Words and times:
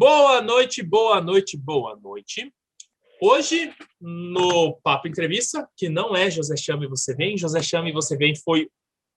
Boa 0.00 0.40
noite, 0.40 0.80
boa 0.80 1.20
noite, 1.20 1.56
boa 1.56 1.96
noite. 1.96 2.54
Hoje, 3.20 3.74
no 4.00 4.78
Papo 4.80 5.08
Entrevista, 5.08 5.68
que 5.76 5.88
não 5.88 6.14
é 6.14 6.30
José 6.30 6.56
Chame 6.56 6.86
Você 6.86 7.16
Vem, 7.16 7.36
José 7.36 7.60
Chame 7.60 7.90
Você 7.90 8.16
Vem 8.16 8.32
foi 8.36 8.70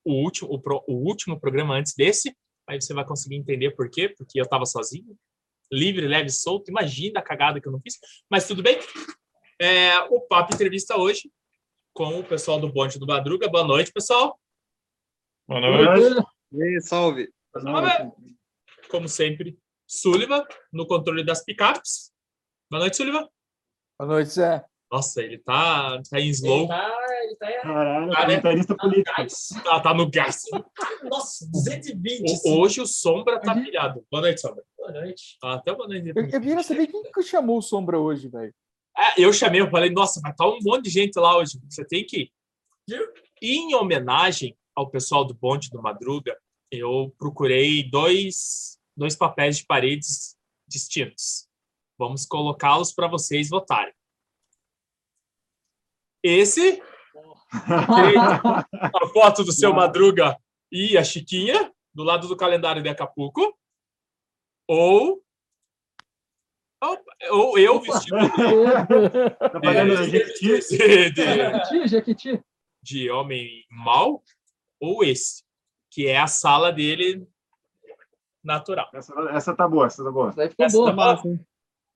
o 0.04 0.12
último, 0.12 0.52
o, 0.52 0.60
pro, 0.60 0.84
o 0.88 0.94
último 0.94 1.40
programa 1.40 1.76
antes 1.76 1.94
desse, 1.94 2.36
aí 2.68 2.82
você 2.82 2.96
vai 2.96 3.06
conseguir 3.06 3.36
entender 3.36 3.76
por 3.76 3.92
quê, 3.92 4.10
porque 4.10 4.40
eu 4.40 4.44
estava 4.44 4.66
sozinho, 4.66 5.16
livre, 5.72 6.08
leve, 6.08 6.32
solto, 6.32 6.72
imagina 6.72 7.20
a 7.20 7.24
cagada 7.24 7.62
que 7.62 7.68
eu 7.68 7.72
não 7.72 7.80
fiz, 7.80 8.00
mas 8.28 8.48
tudo 8.48 8.64
bem. 8.64 8.80
É, 9.62 10.00
o 10.10 10.20
Papo 10.22 10.56
Entrevista 10.56 10.98
hoje 10.98 11.32
com 11.94 12.22
o 12.22 12.24
pessoal 12.24 12.60
do 12.60 12.74
Bonde 12.74 12.98
do 12.98 13.06
Madruga. 13.06 13.48
Boa 13.48 13.68
noite, 13.68 13.92
pessoal. 13.94 14.36
Boa 15.48 15.62
noite. 15.62 16.26
E 16.54 16.64
aí, 16.64 16.82
salve. 16.82 17.30
Salve. 17.54 18.12
Como 18.90 19.08
sempre, 19.08 19.56
Sullivan, 20.02 20.46
no 20.72 20.88
controle 20.88 21.22
das 21.24 21.44
picapes. 21.44 22.12
Boa 22.70 22.80
noite, 22.80 22.96
Sullivan. 22.96 23.28
Boa 24.00 24.10
noite, 24.14 24.30
Zé. 24.32 24.64
Nossa, 24.90 25.22
ele 25.22 25.38
tá, 25.40 26.02
tá 26.10 26.20
em 26.20 26.30
slow. 26.30 26.60
Ele 26.60 26.68
tá, 26.68 26.98
ele 27.24 27.36
tá 27.36 27.62
Caralho, 27.62 28.04
Ah, 28.04 28.08
né? 28.08 28.16
comentarista 28.42 28.76
tá 28.76 28.84
no 28.86 28.90
político. 28.92 29.18
gás. 29.18 29.48
Tá, 29.64 29.80
tá 29.82 29.94
no 29.94 30.10
gás. 30.10 30.42
Nossa, 31.04 31.46
220. 31.52 32.42
O-. 32.46 32.60
Hoje 32.62 32.80
o 32.82 32.86
Sombra 32.88 33.40
tá 33.42 33.54
Uhum. 33.54 33.64
pilhado. 33.64 34.06
Boa 34.10 34.22
noite, 34.22 34.40
Sombra. 34.42 34.64
Boa 34.78 34.92
noite. 34.94 35.38
Ah, 35.44 35.54
Até 35.56 35.74
boa 35.76 35.88
noite. 35.90 36.08
Eu, 36.16 36.24
eu 36.24 36.30
queria 36.42 36.64
saber 36.64 36.88
quem 36.88 37.04
que 37.04 37.22
chamou 37.24 37.58
o 37.58 37.62
Sombra 37.62 38.00
hoje, 38.00 38.30
velho. 38.30 38.54
Ah, 38.98 39.14
eu 39.18 39.32
chamei, 39.34 39.60
eu 39.62 39.70
falei, 39.70 39.90
nossa, 39.90 40.20
vai 40.22 40.32
estar 40.32 40.48
um 40.48 40.58
monte 40.62 40.86
de 40.86 40.90
gente 40.90 41.18
lá 41.20 41.38
hoje. 41.38 41.60
Você 41.70 41.86
tem 41.86 42.06
que 42.06 42.22
ir. 42.24 42.32
E 43.42 43.58
em 43.58 43.76
homenagem 43.76 44.58
ao 44.76 44.90
pessoal 44.90 45.26
do 45.26 45.34
Bonde 45.34 45.70
do 45.70 45.82
Madruga, 45.82 46.38
eu 46.70 47.14
procurei 47.18 47.90
dois, 47.90 48.78
dois 48.96 49.16
papéis 49.16 49.58
de 49.58 49.66
paredes 49.66 50.38
distintos. 50.68 51.48
Vamos 51.98 52.26
colocá-los 52.26 52.94
para 52.94 53.08
vocês 53.08 53.50
votarem. 53.50 53.94
Esse, 56.24 56.82
a 57.52 59.08
foto 59.14 59.44
do 59.44 59.52
seu 59.52 59.74
Madruga 59.74 60.38
e 60.72 60.98
a 60.98 61.04
Chiquinha, 61.04 61.72
do 61.94 62.04
lado 62.04 62.28
do 62.28 62.38
calendário 62.38 62.82
de 62.82 62.90
Acapulco. 62.90 63.58
Ou, 64.68 65.22
ou 67.32 67.60
eu 67.60 67.80
vestido 67.82 68.16
Tá 69.52 69.60
de, 70.06 70.12
de, 70.12 70.62
Jequiti, 71.12 71.88
Jequiti. 71.88 72.44
de 72.82 73.10
homem 73.10 73.66
mau, 73.70 74.24
ou 74.80 75.04
esse, 75.04 75.44
que 75.92 76.08
é 76.08 76.18
a 76.18 76.28
sala 76.28 76.72
dele 76.72 77.28
natural. 78.44 78.90
Essa, 78.94 79.14
essa 79.32 79.56
tá 79.56 79.68
boa, 79.68 79.88
essa 79.88 80.04
tá 80.04 80.12
boa. 80.12 80.32
Daí 80.36 80.50
ficou 80.50 80.66
Essa 80.66 80.78
boa. 80.78 80.90
tá 80.90 80.96
boa? 81.22 81.40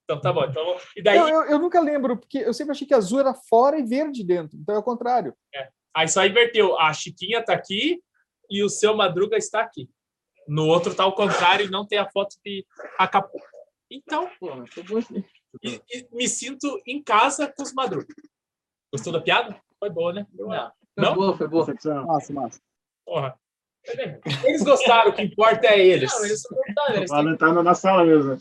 Então 0.04 0.22
tá 0.22 0.32
bom. 0.34 0.46
Então, 0.46 0.78
e 0.96 1.02
daí, 1.02 1.18
Eu, 1.18 1.28
eu, 1.28 1.42
eu 1.46 1.60
nunca 1.60 1.80
lembro, 1.80 2.18
porque 2.18 2.38
eu 2.40 2.54
sempre 2.54 2.72
achei 2.74 2.86
que 2.88 2.94
azul 2.94 3.20
era 3.20 3.34
fora 3.34 3.80
e 3.80 3.84
verde 3.84 4.24
dentro. 4.24 4.56
Então 4.58 4.76
é 4.76 4.78
o 4.78 4.84
contrário. 4.84 5.36
aí 5.96 6.08
só 6.08 6.23
inverteu. 6.26 6.78
A 6.80 6.94
Chiquinha 6.94 7.44
tá 7.44 7.54
aqui 7.54 8.02
e 8.50 8.64
o 8.64 8.70
seu 8.70 8.96
Madruga 8.96 9.36
está 9.38 9.62
aqui. 9.62 9.90
No 10.48 10.68
outro 10.68 10.94
tá 10.94 11.04
ao 11.04 11.16
contrário 11.16 11.66
e 11.66 11.72
não 11.72 11.88
tem 11.88 11.98
a 11.98 12.08
foto 12.12 12.36
de 12.46 12.64
Acapulco. 13.00 13.48
Então, 13.90 14.30
Pô, 14.40 14.50
e- 15.64 15.82
e 15.92 16.08
me 16.12 16.28
sinto 16.28 16.80
em 16.86 17.02
casa 17.02 17.52
com 17.52 17.64
os 17.64 17.73
Madruga. 17.73 18.08
Gostou 18.94 19.12
da 19.12 19.22
piada? 19.22 19.60
Foi 19.80 19.90
boa, 19.90 20.14
né? 20.14 20.28
Não. 20.34 20.48
Foi 20.50 21.04
Não? 21.04 21.16
boa, 21.16 21.36
foi 21.38 21.48
boa. 21.48 21.66
Massa, 22.06 22.32
massa. 22.34 22.62
Porra. 23.06 23.40
Eles 24.44 24.64
gostaram, 24.64 25.11
o 25.11 25.14
que 25.14 25.22
importa 25.22 25.67
é 25.67 25.86
eles. 25.86 26.11
Não, 26.11 26.25
eles 26.25 26.41
são. 26.41 26.58
Eles 26.95 27.09
tá 27.09 27.53
na 27.64 27.75
sala 27.75 28.03
mesmo. 28.03 28.38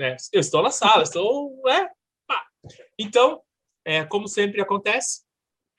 É, 0.00 0.16
eu 0.32 0.40
estou 0.40 0.62
na 0.62 0.70
sala, 0.70 1.02
estou. 1.02 1.62
É, 1.68 1.88
pá. 2.26 2.46
Então, 2.98 3.42
é, 3.84 4.04
como 4.04 4.26
sempre 4.26 4.60
acontece 4.60 5.22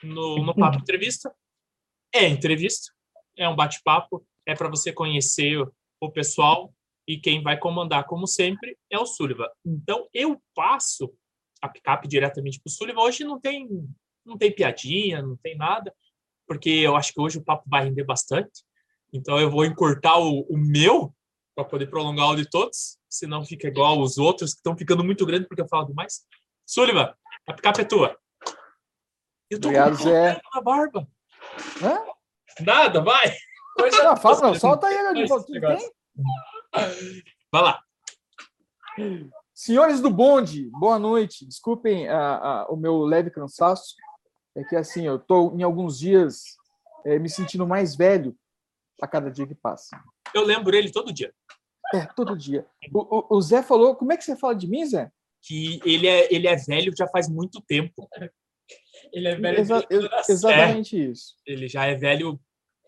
no, 0.03 0.37
no 0.37 0.55
Papo 0.55 0.77
Entrevista, 0.77 1.33
é 2.13 2.27
entrevista, 2.27 2.91
é 3.37 3.47
um 3.47 3.55
bate-papo, 3.55 4.25
é 4.45 4.55
para 4.55 4.69
você 4.69 4.91
conhecer 4.91 5.57
o, 5.57 5.71
o 6.01 6.11
pessoal 6.11 6.73
e 7.07 7.17
quem 7.17 7.41
vai 7.41 7.57
comandar, 7.57 8.05
como 8.05 8.27
sempre, 8.27 8.77
é 8.89 8.97
o 8.97 9.05
Sullivan. 9.05 9.47
Então, 9.65 10.07
eu 10.13 10.41
passo 10.55 11.13
a 11.61 11.69
picape 11.69 12.07
diretamente 12.07 12.59
para 12.59 12.69
o 12.69 12.73
Sullivan. 12.73 13.01
Hoje 13.01 13.23
não 13.23 13.39
tem, 13.39 13.67
não 14.25 14.37
tem 14.37 14.53
piadinha, 14.53 15.21
não 15.21 15.37
tem 15.37 15.55
nada, 15.55 15.93
porque 16.47 16.69
eu 16.69 16.95
acho 16.95 17.13
que 17.13 17.19
hoje 17.19 17.37
o 17.37 17.43
papo 17.43 17.63
vai 17.67 17.85
render 17.85 18.03
bastante. 18.03 18.63
Então, 19.13 19.39
eu 19.39 19.49
vou 19.51 19.65
encurtar 19.65 20.17
o, 20.19 20.41
o 20.49 20.57
meu 20.57 21.13
para 21.55 21.65
poder 21.65 21.87
prolongar 21.87 22.29
o 22.29 22.35
de 22.35 22.49
todos, 22.49 22.97
senão 23.09 23.43
fica 23.45 23.67
igual 23.67 23.99
os 23.99 24.17
outros 24.17 24.51
que 24.53 24.59
estão 24.59 24.75
ficando 24.77 25.03
muito 25.03 25.25
grandes 25.25 25.47
porque 25.47 25.61
eu 25.61 25.67
falo 25.67 25.85
demais. 25.87 26.21
Sullivan, 26.65 27.13
a 27.47 27.53
picape 27.53 27.81
é 27.81 27.83
tua. 27.83 28.17
Eu 29.49 29.59
tô 29.59 29.67
Obrigado, 29.67 29.97
com 29.97 30.03
Zé. 30.03 30.41
na 30.55 30.61
barba. 30.61 31.07
Hã? 31.83 31.99
Nada, 32.63 33.01
vai. 33.01 33.35
Coisa- 33.77 34.03
Não, 34.03 34.15
fala, 34.17 34.41
não, 34.41 34.55
solta 34.55 34.87
aí, 34.87 35.13
meu? 35.13 35.27
Vai 37.51 37.61
lá. 37.61 37.83
Senhores 39.53 39.99
do 39.99 40.09
bonde, 40.09 40.69
boa 40.79 40.97
noite. 40.97 41.45
Desculpem 41.45 42.07
o 42.69 42.75
meu 42.77 43.01
leve 43.01 43.29
cansaço. 43.29 43.95
É 44.55 44.63
que 44.63 44.75
assim, 44.75 45.05
eu 45.05 45.17
estou 45.17 45.53
em 45.57 45.63
alguns 45.63 45.99
dias 45.99 46.43
eh, 47.05 47.19
me 47.19 47.29
sentindo 47.29 47.65
mais 47.67 47.95
velho 47.95 48.35
a 49.01 49.07
cada 49.07 49.29
dia 49.31 49.47
que 49.47 49.55
passa. 49.55 49.99
Eu 50.33 50.43
lembro 50.45 50.75
ele 50.75 50.91
todo 50.91 51.11
dia. 51.13 51.33
É, 51.93 52.05
todo 52.15 52.37
dia. 52.37 52.65
O, 52.93 53.17
o- 53.17 53.37
o 53.37 53.41
Zé 53.41 53.61
falou. 53.61 53.95
Como 53.95 54.13
é 54.13 54.17
que 54.17 54.23
você 54.23 54.35
fala 54.37 54.55
de 54.55 54.67
mim, 54.67 54.85
Zé? 54.85 55.11
Que 55.43 55.79
ele 55.83 56.07
é, 56.07 56.33
ele 56.33 56.47
é 56.47 56.55
velho 56.55 56.93
já 56.97 57.07
faz 57.07 57.27
muito 57.27 57.59
tempo. 57.61 58.07
Ele 59.11 59.27
é 59.27 59.35
velho. 59.35 59.59
Exa- 59.59 59.87
exatamente 60.29 61.11
isso. 61.11 61.35
Ele 61.45 61.67
já 61.67 61.85
é 61.85 61.95
velho. 61.95 62.39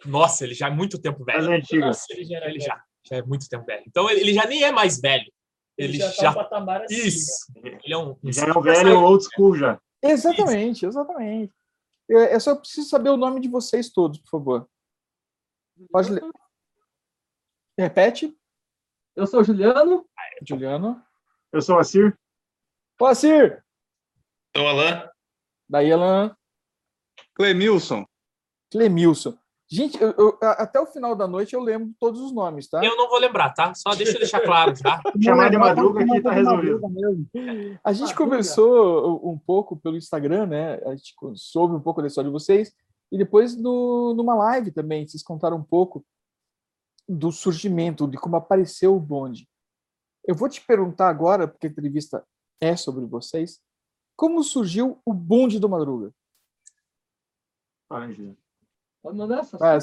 Nossa, 0.05 0.43
ele 0.45 0.53
já 0.53 0.67
é 0.67 0.69
muito 0.69 0.99
tempo 0.99 1.23
velho. 1.25 1.51
antigas. 1.51 1.85
Nossa, 1.87 2.05
ele 2.11 2.23
já 2.25 2.37
Ele 2.47 2.59
já, 2.59 2.81
já 3.09 3.17
é 3.17 3.21
muito 3.23 3.47
tempo 3.49 3.65
velho. 3.65 3.83
Então 3.87 4.09
ele, 4.09 4.21
ele 4.21 4.33
já 4.33 4.45
nem 4.45 4.63
é 4.63 4.71
mais 4.71 4.99
velho. 5.01 5.29
Ele, 5.77 5.97
já 5.97 6.09
já. 6.11 6.23
tá 6.23 6.31
um 6.31 6.33
patamar 6.35 6.83
acima. 6.83 7.01
Isso. 7.07 7.51
Ele 7.63 7.93
é 7.93 7.97
um. 7.97 8.15
um 8.23 8.31
Já 8.31 8.45
é 8.47 8.51
um 8.51 8.61
velho 8.61 8.99
old 9.01 9.23
school 9.33 9.55
já. 9.55 9.79
Exatamente, 10.03 10.85
exatamente. 10.85 11.51
Eu, 12.07 12.19
eu 12.19 12.39
só 12.39 12.55
preciso 12.55 12.87
saber 12.87 13.09
o 13.09 13.17
nome 13.17 13.39
de 13.41 13.47
vocês 13.47 13.89
todos, 13.91 14.19
por 14.19 14.29
favor. 14.29 14.69
Pode 15.91 16.11
ler. 16.11 16.23
Repete. 17.77 18.35
Eu 19.15 19.27
sou 19.27 19.41
o 19.41 19.43
Juliano. 19.43 20.05
Juliano. 20.47 21.01
Eu 21.51 21.61
sou 21.61 21.75
o 21.75 21.79
Assir. 21.79 22.17
Poacir. 22.97 23.63
Sou 24.55 24.67
Alan. 24.67 25.09
Daí, 25.69 25.91
Alan. 25.91 26.35
Clemilson. 27.35 28.05
Clemilson. 28.71 29.37
Gente, 29.69 29.99
eu- 29.99 30.13
eu- 30.17 30.37
até 30.41 30.79
o 30.79 30.85
final 30.85 31.15
da 31.15 31.27
noite 31.27 31.53
eu 31.55 31.61
lembro 31.61 31.91
todos 31.99 32.19
os 32.21 32.31
nomes, 32.31 32.67
tá? 32.67 32.83
Eu 32.83 32.95
não 32.95 33.09
vou 33.09 33.17
lembrar, 33.17 33.51
tá? 33.53 33.73
Só 33.73 33.89
deixa 33.95 34.13
eu 34.13 34.19
deixar 34.19 34.41
claro, 34.41 34.73
tá? 34.79 35.01
Chamar 35.23 35.49
de 35.49 35.57
madruga 35.57 36.03
aqui 36.03 36.21
tá 36.21 36.31
resolvido. 36.31 36.81
A 37.83 37.91
gente 37.93 38.01
Madruga. 38.09 38.15
conversou 38.15 39.31
um 39.31 39.37
pouco 39.37 39.75
pelo 39.77 39.97
Instagram, 39.97 40.45
né? 40.47 40.75
A 40.85 40.95
gente 40.95 41.15
soube 41.35 41.73
um 41.75 41.79
pouco 41.79 42.01
da 42.01 42.07
história 42.07 42.29
de 42.29 42.33
vocês. 42.33 42.71
E 43.13 43.17
depois 43.17 43.55
no, 43.55 44.15
numa 44.15 44.33
live 44.33 44.71
também, 44.71 45.07
vocês 45.07 45.21
contaram 45.21 45.57
um 45.57 45.63
pouco 45.63 46.03
do 47.07 47.31
surgimento, 47.31 48.07
de 48.07 48.17
como 48.17 48.35
apareceu 48.35 48.95
o 48.95 48.99
bonde. 48.99 49.47
Eu 50.25 50.33
vou 50.33 50.49
te 50.49 50.59
perguntar 50.65 51.09
agora, 51.09 51.47
porque 51.47 51.67
a 51.67 51.69
entrevista 51.69 52.25
é 52.59 52.75
sobre 52.75 53.05
vocês, 53.05 53.61
como 54.17 54.43
surgiu 54.43 54.99
o 55.05 55.13
bonde 55.13 55.59
do 55.59 55.69
Madruga? 55.69 56.11
Fala, 57.87 58.11
Gil. 58.11 58.35
Pode 59.03 59.15
mandar 59.15 59.41
essa. 59.41 59.59
Vai. 59.59 59.77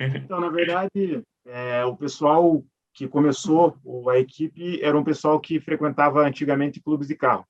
Então, 0.00 0.40
na 0.40 0.48
verdade, 0.48 1.22
é, 1.44 1.84
o 1.84 1.94
pessoal 1.94 2.64
que 2.94 3.06
começou 3.06 3.76
a 4.08 4.18
equipe 4.18 4.82
era 4.82 4.98
um 4.98 5.04
pessoal 5.04 5.38
que 5.38 5.60
frequentava 5.60 6.26
antigamente 6.26 6.80
clubes 6.80 7.08
de 7.08 7.16
carro, 7.16 7.46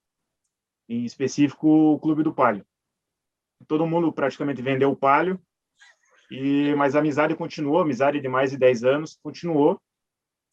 em 0.88 1.04
específico 1.04 1.68
o 1.68 2.00
Clube 2.00 2.24
do 2.24 2.34
Palio. 2.34 2.66
Todo 3.66 3.86
mundo 3.86 4.12
praticamente 4.12 4.62
vendeu 4.62 4.90
o 4.90 4.96
Palio, 4.96 5.40
e, 6.30 6.74
mas 6.76 6.94
a 6.94 7.00
amizade 7.00 7.34
continuou, 7.34 7.80
amizade 7.80 8.20
de 8.20 8.28
mais 8.28 8.50
de 8.50 8.58
10 8.58 8.84
anos, 8.84 9.18
continuou, 9.22 9.80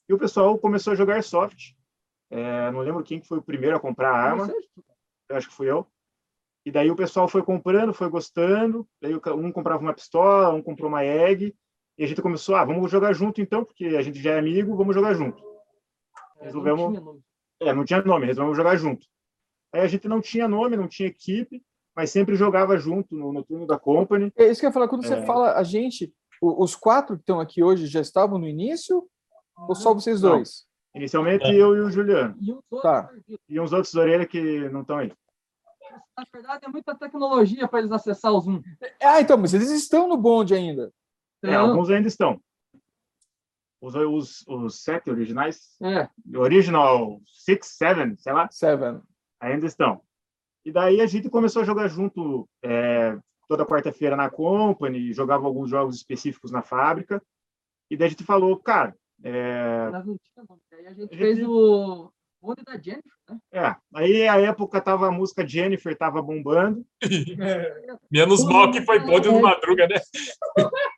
e 0.09 0.13
o 0.13 0.18
pessoal 0.18 0.57
começou 0.57 0.94
a 0.94 0.95
jogar 0.95 1.24
soft. 1.24 1.74
É, 2.30 2.71
não 2.71 2.80
lembro 2.80 3.04
quem 3.04 3.19
que 3.19 3.27
foi 3.27 3.38
o 3.38 3.44
primeiro 3.44 3.75
a 3.75 3.80
comprar 3.80 4.12
a 4.12 4.18
arma, 4.18 4.48
eu 5.30 5.36
acho 5.36 5.48
que 5.48 5.54
fui 5.54 5.69
eu. 5.69 5.88
E 6.65 6.71
daí 6.71 6.92
o 6.92 6.95
pessoal 6.95 7.27
foi 7.30 7.42
comprando, 7.44 7.94
foi 7.94 8.09
gostando. 8.09 8.86
Daí 9.01 9.15
um 9.15 9.51
comprava 9.51 9.81
uma 9.81 9.94
pistola, 9.94 10.54
um 10.54 10.62
comprou 10.62 10.89
uma 10.89 11.04
egg. 11.04 11.56
E 11.98 12.04
a 12.04 12.07
gente 12.07 12.21
começou, 12.21 12.56
ah, 12.56 12.65
vamos 12.65 12.92
jogar 12.92 13.13
junto 13.13 13.42
então, 13.42 13.63
porque 13.63 13.86
a 13.86 14.01
gente 14.01 14.21
já 14.21 14.33
é 14.33 14.39
amigo, 14.39 14.75
vamos 14.75 14.94
jogar 14.94 15.13
junto. 15.13 15.42
Resolvemos- 16.42 16.89
tinha 16.89 17.01
nome. 17.01 17.21
É, 17.62 17.74
não 17.74 17.86
tinha 17.86 18.01
nome, 18.01 18.25
resolvemos 18.25 18.57
jogar 18.57 18.75
junto. 18.75 19.07
Aí 19.74 19.81
a 19.81 19.88
gente 19.88 20.07
não 20.07 20.21
tinha 20.21 20.48
nome, 20.48 20.75
não 20.75 20.88
tinha 20.88 21.07
equipe, 21.07 21.63
mas 21.98 22.12
sempre 22.12 22.36
jogava 22.36 22.78
junto 22.78 23.16
no, 23.16 23.34
no 23.34 23.44
turno 23.44 23.66
da 23.66 23.80
Company. 23.80 24.32
É 24.38 24.46
isso 24.48 24.60
que 24.60 24.68
eu 24.68 24.70
ia 24.70 24.74
falar, 24.74 24.88
quando 24.88 25.04
você 25.06 25.16
É. 25.16 25.26
fala 25.26 25.54
a 25.58 25.64
gente, 25.64 26.14
o- 26.40 26.64
os 26.64 26.76
quatro 26.76 27.16
que 27.18 27.24
estão 27.24 27.40
aqui 27.40 27.64
hoje 27.64 27.88
já 27.88 28.00
estavam 28.00 28.38
no 28.38 28.48
início? 28.48 29.10
Ou 29.68 29.74
só 29.74 29.96
vocês 29.96 30.22
Não. 30.22 30.30
dois? 30.36 30.68
Inicialmente 30.96 31.46
É. 31.46 31.56
eu 31.56 31.76
e 31.76 31.80
o 31.80 31.90
Juliano. 31.90 32.38
E 32.40 32.52
uns 32.54 32.62
outros 32.70 32.82
Tá. 32.84 33.10
E 33.50 33.60
uns 33.60 33.74
outros 33.74 33.96
orelha 33.96 34.28
que 34.28 34.70
não 34.70 34.82
estão 34.82 35.00
aí. 35.00 35.12
Na 36.16 36.24
verdade, 36.32 36.66
é 36.66 36.70
muita 36.70 36.94
tecnologia 36.96 37.68
para 37.68 37.80
eles 37.80 37.92
acessar 37.92 38.32
o 38.32 38.40
Zoom. 38.40 38.62
Ah, 39.02 39.20
então, 39.20 39.36
mas 39.38 39.56
eles 39.56 39.72
estão 39.72 40.08
no 40.08 40.18
bonde 40.18 40.54
ainda. 40.54 40.94
É, 41.44 41.48
Então, 41.50 41.70
alguns 41.72 41.90
ainda 41.90 42.08
estão. 42.08 42.40
Os, 43.82 43.96
os, 43.96 44.44
os 44.48 44.84
sete 44.84 45.10
originais, 45.10 45.76
é, 45.82 46.08
original 46.36 47.20
six, 47.26 47.76
seven, 47.78 48.16
sei 48.18 48.34
lá, 48.34 48.48
Seven. 48.52 49.02
ainda 49.40 49.66
estão. 49.68 50.02
E 50.68 50.72
daí 50.72 51.00
a 51.00 51.06
gente 51.06 51.30
começou 51.30 51.62
a 51.62 51.66
jogar 51.66 51.88
junto 51.88 52.46
é, 52.62 53.18
toda 53.48 53.66
quarta-feira 53.66 54.18
na 54.18 54.30
Company, 54.30 55.14
jogava 55.14 55.46
alguns 55.46 55.69
jogos 55.69 55.96
específicos 55.96 56.52
na 56.52 56.62
fábrica. 56.62 57.22
E 57.90 57.96
daí 57.96 58.08
a 58.08 58.10
gente 58.10 58.25
falou, 58.25 58.58
cara, 58.60 58.94
é, 59.24 59.88
tínhamos. 59.90 60.19
Aí 60.74 60.86
a 60.88 60.90
gente 60.90 61.00
A 61.00 61.02
gente- 61.04 61.18
fez 61.18 61.40
o 61.48 62.12
bonde 62.42 62.64
da 62.66 62.74
Jennifer, 62.74 63.02
né? 63.30 63.38
é. 63.54 63.75
Aí 63.96 64.28
a 64.28 64.42
época 64.42 64.81
tava 64.81 65.08
a 65.08 65.12
música 65.12 65.48
Jennifer 65.48 65.98
tava 65.98 66.22
bombando. 66.22 66.86
Menos 68.12 68.44
mal 68.44 68.69
que 68.69 68.81
foi 68.81 69.00
bonde 69.00 69.30
no 69.30 69.40
madruga, 69.42 69.88
né? 69.88 70.02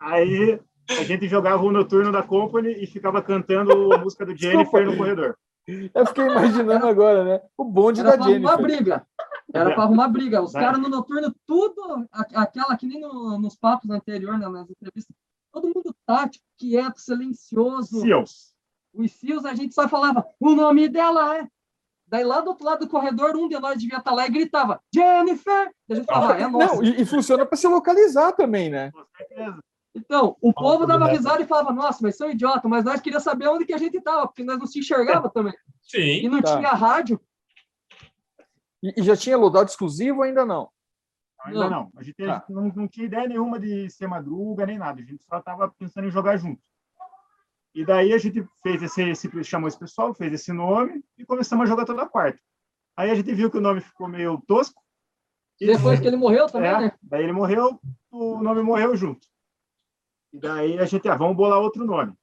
Aí 0.01 0.59
a 0.89 1.03
gente 1.03 1.27
jogava 1.27 1.61
o 1.61 1.71
noturno 1.71 2.11
da 2.11 2.23
Company 2.23 2.71
e 2.71 2.87
ficava 2.87 3.21
cantando 3.21 3.93
a 3.93 3.99
música 3.99 4.25
do 4.25 4.33
Jennifer 4.35 4.83
no 4.83 4.97
corredor. 4.97 5.37
Eu 5.93 6.05
fiquei 6.07 6.25
imaginando 6.25 6.87
agora, 6.87 7.23
né? 7.23 7.41
O 7.55 7.63
bonde 7.63 7.99
Era 7.99 8.17
da 8.17 8.25
Jennifer. 8.25 8.57
briga. 8.63 9.05
Era 9.53 9.73
para 9.73 9.83
arrumar 9.83 10.07
briga. 10.09 10.41
Os 10.41 10.53
É. 10.53 10.59
caras 10.59 10.79
no 10.79 10.89
noturno, 10.89 11.33
tudo, 11.45 12.07
aquela 12.11 12.77
que 12.77 12.85
nem 12.85 12.99
no- 13.01 13.39
nos 13.39 13.55
papos 13.55 13.89
anterior, 13.89 14.37
né, 14.37 14.47
nas 14.47 14.69
entrevistas, 14.69 15.15
todo 15.51 15.67
mundo 15.67 15.95
tático, 16.05 16.43
quieto, 16.57 16.97
silencioso. 16.99 18.01
Seals. 18.01 18.53
Os 18.93 19.11
Seals, 19.13 19.45
a 19.45 19.55
gente 19.55 19.73
só 19.73 19.87
falava, 19.87 20.25
o 20.39 20.53
nome 20.55 20.87
dela 20.89 21.37
é. 21.37 21.47
Daí 22.07 22.23
lá 22.23 22.41
do 22.41 22.49
outro 22.49 22.65
lado 22.65 22.79
do 22.85 22.89
corredor, 22.89 23.35
um 23.35 23.47
de 23.47 23.59
nós 23.59 23.77
devia 23.79 23.99
estar 23.99 24.11
lá 24.13 24.25
e 24.25 24.31
gritava, 24.31 24.81
Jennifer! 24.93 25.71
E 25.87 25.93
a 25.93 25.95
gente 25.95 26.05
falava, 26.07 26.39
é 26.39 26.47
nossa. 26.47 26.75
Não, 26.75 26.83
e, 26.83 27.01
e 27.01 27.05
funciona 27.05 27.45
para 27.45 27.55
se 27.57 27.67
localizar 27.67 28.31
também, 28.31 28.69
né? 28.69 28.91
Com 28.91 29.03
certeza. 29.15 29.59
Então, 29.95 30.35
o 30.41 30.53
povo 30.53 30.85
dava 30.85 31.07
risada 31.07 31.41
e 31.41 31.47
falava, 31.47 31.71
nossa, 31.73 31.99
mas 32.01 32.15
são 32.15 32.29
idiota, 32.29 32.67
mas 32.67 32.83
nós 32.85 33.01
queríamos 33.01 33.23
saber 33.23 33.47
onde 33.47 33.65
que 33.65 33.73
a 33.73 33.77
gente 33.77 33.97
estava, 33.97 34.27
porque 34.27 34.43
nós 34.43 34.57
não 34.57 34.65
se 34.67 34.79
enxergava 34.79 35.29
também. 35.29 35.53
E 35.93 36.21
Sim. 36.21 36.29
não 36.29 36.41
Tá. 36.41 36.57
tinha 36.57 36.69
rádio. 36.71 37.19
E, 38.83 38.99
e 39.01 39.03
já 39.03 39.15
tinha 39.15 39.37
loadout 39.37 39.69
exclusivo 39.69 40.17
ou 40.19 40.23
ainda 40.23 40.45
não? 40.45 40.69
Ainda 41.43 41.59
Não. 41.61 41.69
não. 41.69 41.91
A 41.95 42.03
gente 42.03 42.25
Tá. 42.25 42.43
não, 42.49 42.67
não 42.67 42.87
tinha 42.87 43.05
ideia 43.05 43.27
nenhuma 43.27 43.59
de 43.59 43.89
ser 43.89 44.07
madruga 44.07 44.65
nem 44.65 44.77
nada. 44.77 45.01
A 45.01 45.05
gente 45.05 45.23
só 45.23 45.37
estava 45.39 45.69
pensando 45.69 46.07
em 46.07 46.11
jogar 46.11 46.35
junto. 46.37 46.61
E 47.73 47.85
daí 47.85 48.11
a 48.13 48.17
gente 48.17 48.43
fez 48.63 48.81
esse, 48.81 49.01
esse 49.09 49.43
chamou 49.43 49.67
esse 49.67 49.77
pessoal, 49.79 50.13
fez 50.13 50.33
esse 50.33 50.51
nome 50.51 51.03
e 51.17 51.25
começamos 51.25 51.63
a 51.63 51.67
jogar 51.67 51.85
toda 51.85 52.07
quarta. 52.07 52.39
Aí 52.97 53.09
a 53.11 53.15
gente 53.15 53.33
viu 53.33 53.49
que 53.49 53.57
o 53.57 53.61
nome 53.61 53.79
ficou 53.79 54.07
meio 54.07 54.41
tosco. 54.47 54.81
E 55.61 55.67
Depois 55.67 55.99
que 55.99 56.07
ele 56.07 56.15
morreu 56.17 56.47
também, 56.47 56.69
é, 56.71 56.79
né? 56.81 56.91
daí 57.01 57.23
ele 57.23 57.31
morreu, 57.33 57.79
o 58.11 58.41
nome 58.41 58.61
morreu 58.61 58.95
junto. 58.95 59.25
E 60.33 60.39
daí 60.39 60.77
a 60.79 60.85
gente, 60.85 61.07
ah, 61.07 61.15
vamos 61.15 61.37
bolar 61.37 61.59
outro 61.59 61.85
nome. 61.85 62.13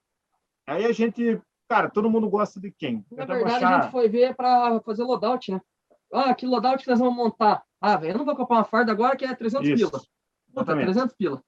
Aí 0.67 0.85
a 0.85 0.93
gente, 0.93 1.41
cara, 1.69 1.89
todo 1.91 2.11
mundo 2.11 2.29
gosta 2.29 2.61
de 2.61 2.71
quem? 2.73 3.05
Na 3.11 3.25
verdade, 3.25 3.45
a 3.45 3.57
achar- 3.57 3.83
gente 3.83 3.93
foi 3.93 4.09
ver 4.09 4.35
para 4.35 4.81
fazer 4.81 5.05
loadout, 5.05 5.53
né? 5.53 5.61
Ah, 6.13 6.35
que 6.35 6.47
loadout 6.47 6.83
que 6.85 6.91
nós 6.91 6.99
vamos 6.99 7.17
montar? 7.17 7.63
Ah, 7.81 7.97
velho, 7.97 8.13
eu 8.15 8.19
não 8.19 8.25
vou 8.25 8.37
comprar 8.37 8.57
uma 8.59 8.65
farda 8.65 8.93
agora 8.93 9.17
que 9.17 9.25
é 9.25 9.35
300 9.35 9.69
Isso, 9.69 9.77
pila. 9.77 9.91
Puta, 9.91 10.09
exatamente. 10.53 10.85
300 10.87 11.17
pila. 11.17 11.43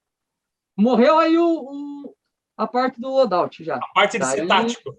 Morreu 0.77 1.19
aí 1.19 1.37
o, 1.39 1.47
o- 1.47 2.15
a 2.57 2.67
parte 2.67 3.01
do 3.01 3.09
loadout 3.09 3.63
já. 3.65 3.77
A 3.77 3.87
parte 3.95 4.19
de 4.19 4.25
ser 4.27 4.47
tático. 4.49 4.97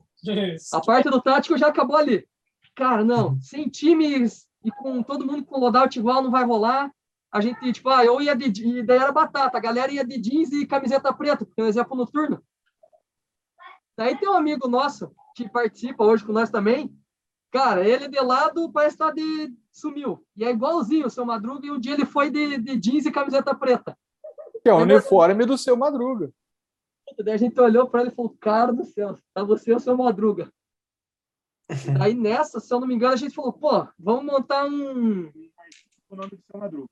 A 0.74 0.82
parte 0.82 1.10
do 1.10 1.22
tático 1.22 1.58
já 1.58 1.68
acabou 1.68 1.98
ali. 1.98 2.28
Cara, 2.76 3.04
não, 3.04 3.40
sem 3.42 3.70
times 3.70 4.48
e 4.64 4.72
com 4.72 5.02
todo 5.04 5.26
mundo 5.26 5.46
com 5.46 5.60
loadout 5.60 5.98
igual 6.00 6.22
não 6.22 6.32
vai 6.32 6.44
rolar. 6.44 6.92
A 7.32 7.42
gente, 7.42 7.72
tipo, 7.74 7.90
ah, 7.90 8.04
eu 8.04 8.20
ia 8.22 8.36
de. 8.36 8.46
E 8.80 8.82
daí 8.84 8.98
era 8.98 9.12
batata, 9.12 9.58
a 9.58 9.62
galera 9.62 9.92
ia 9.92 10.04
de 10.04 10.18
jeans 10.20 10.52
e 10.52 10.66
camiseta 10.66 11.14
preta, 11.14 11.46
porque 11.46 11.62
nós 11.62 11.76
ia 11.76 11.86
pro 11.86 11.96
noturno. 11.96 12.42
Daí 13.98 14.18
tem 14.18 14.30
um 14.30 14.34
amigo 14.34 14.68
nosso 14.68 15.12
que 15.36 15.48
participa 15.50 16.04
hoje 16.04 16.26
com 16.26 16.32
nós 16.32 16.50
também. 16.50 16.92
Cara, 17.52 17.88
ele 17.88 18.08
de 18.08 18.20
lado 18.20 18.72
parece 18.72 18.96
estar 18.96 19.12
de. 19.12 19.54
sumiu. 19.72 20.24
E 20.36 20.44
é 20.44 20.52
igualzinho 20.52 21.08
o 21.08 21.10
seu 21.10 21.26
Madruga, 21.26 21.66
e 21.66 21.72
um 21.72 21.80
dia 21.80 21.94
ele 21.94 22.06
foi 22.06 22.30
de, 22.30 22.60
de 22.60 22.78
jeans 22.78 23.06
e 23.06 23.12
camiseta 23.12 23.56
preta. 23.56 23.98
Que 24.62 24.70
é 24.70 24.74
o 24.74 24.78
uniforme 24.78 25.46
do 25.46 25.58
seu 25.58 25.76
Madruga. 25.76 26.32
Daí 27.18 27.34
a 27.34 27.38
gente 27.38 27.60
olhou 27.60 27.90
para 27.90 28.02
ele 28.02 28.12
e 28.12 28.16
falou: 28.16 28.36
Cara 28.40 28.72
do 28.72 28.84
céu, 28.86 29.18
tá 29.34 29.44
você 29.44 29.74
ou 29.74 29.80
seu 29.80 29.98
Madruga? 29.98 30.52
Aí 32.02 32.14
nessa, 32.14 32.60
se 32.60 32.74
eu 32.74 32.80
não 32.80 32.88
me 32.88 32.94
engano, 32.94 33.14
a 33.14 33.18
gente 33.18 33.34
falou: 33.34 33.52
Pô, 33.52 33.88
vamos 33.98 34.26
montar 34.26 34.66
um. 34.66 35.32
o 36.10 36.16
nome 36.16 36.30
do 36.30 36.44
seu 36.44 36.60
Madruga. 36.60 36.90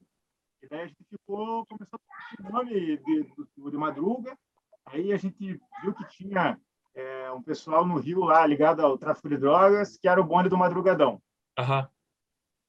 E 0.63 0.67
daí 0.67 0.81
a 0.81 0.87
gente 0.87 1.03
ficou, 1.07 1.65
começou 1.67 1.99
a 1.99 2.47
o 2.47 2.51
nome 2.51 2.97
de, 2.97 3.23
do, 3.55 3.71
de 3.71 3.77
Madruga. 3.77 4.37
Aí 4.85 5.13
a 5.13 5.17
gente 5.17 5.59
viu 5.81 5.93
que 5.93 6.07
tinha 6.09 6.59
é, 6.97 7.31
um 7.31 7.41
pessoal 7.43 7.85
no 7.85 7.97
Rio 7.99 8.21
lá 8.23 8.45
ligado 8.45 8.81
ao 8.81 8.97
tráfico 8.97 9.29
de 9.29 9.37
drogas, 9.37 9.97
que 9.97 10.07
era 10.09 10.19
o 10.19 10.23
bonde 10.23 10.49
do 10.49 10.57
Madrugadão. 10.57 11.21
Aham. 11.57 11.87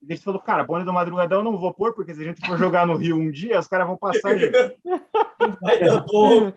E 0.00 0.06
daí 0.06 0.12
a 0.12 0.16
gente 0.16 0.24
falou, 0.24 0.40
cara, 0.40 0.62
bonde 0.62 0.84
do 0.84 0.92
Madrugadão 0.92 1.42
não 1.42 1.58
vou 1.58 1.72
pôr, 1.74 1.92
porque 1.94 2.14
se 2.14 2.20
a 2.20 2.24
gente 2.24 2.46
for 2.46 2.56
jogar 2.58 2.86
no 2.86 2.94
Rio 2.94 3.16
um 3.16 3.30
dia, 3.30 3.58
os 3.58 3.66
caras 3.66 3.86
vão 3.86 3.96
passar 3.96 4.36
e 4.38 4.50
dar 5.80 6.04
bom. 6.06 6.52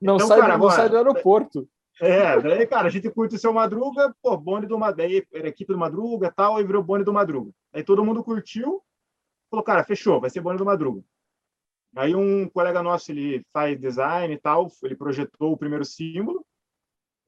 Não, 0.00 0.16
Então, 0.16 0.20
sai, 0.20 0.38
cara, 0.40 0.48
não 0.48 0.54
agora- 0.54 0.74
sai 0.76 0.88
do 0.88 0.96
aeroporto. 0.96 1.68
É, 2.00 2.40
daí, 2.40 2.66
cara, 2.66 2.86
a 2.86 2.90
gente 2.90 3.10
curte 3.10 3.34
o 3.34 3.38
seu 3.38 3.52
Madruga, 3.52 4.14
pô, 4.22 4.34
bonde 4.34 4.66
do 4.66 4.78
Madruga, 4.78 5.22
era 5.34 5.48
equipe 5.48 5.70
do 5.70 5.78
Madruga 5.78 6.28
e 6.28 6.30
tal, 6.30 6.58
e 6.58 6.64
virou 6.64 6.82
bonde 6.82 7.04
do 7.04 7.12
Madruga. 7.12 7.50
Aí 7.74 7.82
todo 7.82 8.02
mundo 8.04 8.24
curtiu, 8.24 8.80
falou, 9.50 9.62
cara, 9.62 9.84
fechou, 9.84 10.18
vai 10.18 10.30
ser 10.30 10.40
bonde 10.40 10.56
do 10.58 10.64
Madruga. 10.64 11.02
Aí 11.94 12.14
um 12.14 12.48
colega 12.48 12.82
nosso, 12.82 13.10
ele 13.12 13.44
faz 13.52 13.78
design 13.78 14.32
e 14.32 14.38
tal, 14.38 14.68
ele 14.82 14.94
projetou 14.96 15.52
o 15.52 15.58
primeiro 15.58 15.84
símbolo, 15.84 16.42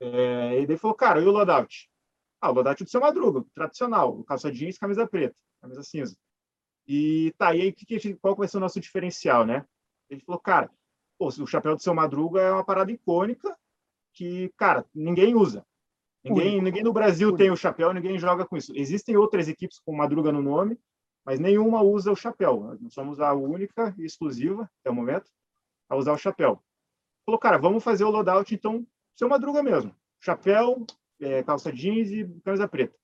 é, 0.02 0.60
e 0.60 0.66
daí 0.66 0.76
falou, 0.76 0.96
cara, 0.96 1.20
e 1.20 1.24
o 1.24 1.30
loadout? 1.30 1.88
Ah, 2.40 2.50
o 2.50 2.54
loadout 2.54 2.82
do 2.82 2.90
seu 2.90 3.00
Madruga, 3.00 3.44
tradicional, 3.54 4.24
calça 4.24 4.50
jeans, 4.50 4.76
camisa 4.76 5.06
preta, 5.06 5.36
camisa 5.60 5.82
cinza. 5.84 6.16
E 6.88 7.32
tá, 7.38 7.54
e 7.54 7.62
aí 7.62 7.72
que 7.72 7.86
que 7.86 8.14
qual 8.16 8.34
vai 8.34 8.48
ser 8.48 8.56
o 8.56 8.60
nosso 8.60 8.80
diferencial, 8.80 9.46
né? 9.46 9.64
Ele 10.10 10.20
falou, 10.20 10.40
cara, 10.40 10.68
pô, 11.16 11.28
o 11.28 11.46
chapéu 11.46 11.76
do 11.76 11.82
seu 11.82 11.94
Madruga 11.94 12.40
é 12.40 12.50
uma 12.50 12.64
parada 12.64 12.90
icônica, 12.90 13.56
que, 14.12 14.52
cara, 14.56 14.84
ninguém 14.92 15.36
usa. 15.36 15.64
Ninguém, 16.24 16.60
ninguém 16.60 16.82
no 16.82 16.92
Brasil 16.92 17.36
tem 17.36 17.50
o 17.50 17.56
chapéu, 17.56 17.92
ninguém 17.92 18.18
joga 18.18 18.44
com 18.44 18.56
isso. 18.56 18.72
Existem 18.76 19.16
outras 19.16 19.48
equipes 19.48 19.78
com 19.78 19.94
Madruga 19.94 20.32
no 20.32 20.42
nome, 20.42 20.78
mas 21.24 21.38
nenhuma 21.38 21.80
usa 21.80 22.10
o 22.10 22.16
chapéu. 22.16 22.76
Nós 22.80 22.92
somos 22.92 23.20
a 23.20 23.32
única 23.32 23.94
e 23.96 24.04
exclusiva, 24.04 24.68
até 24.80 24.90
o 24.90 24.94
momento, 24.94 25.30
a 25.88 25.96
usar 25.96 26.12
o 26.12 26.18
chapéu. 26.18 26.60
Falou, 27.24 27.38
cara, 27.38 27.56
vamos 27.56 27.84
fazer 27.84 28.04
o 28.04 28.10
loadout, 28.10 28.52
então, 28.52 28.84
seu 29.16 29.28
Madruga 29.28 29.62
mesmo. 29.62 29.94
Chapéu, 30.20 30.84
é, 31.20 31.42
calça 31.42 31.72
jeans 31.72 32.10
e 32.10 32.24
camisa 32.44 32.68
preta. 32.68 32.96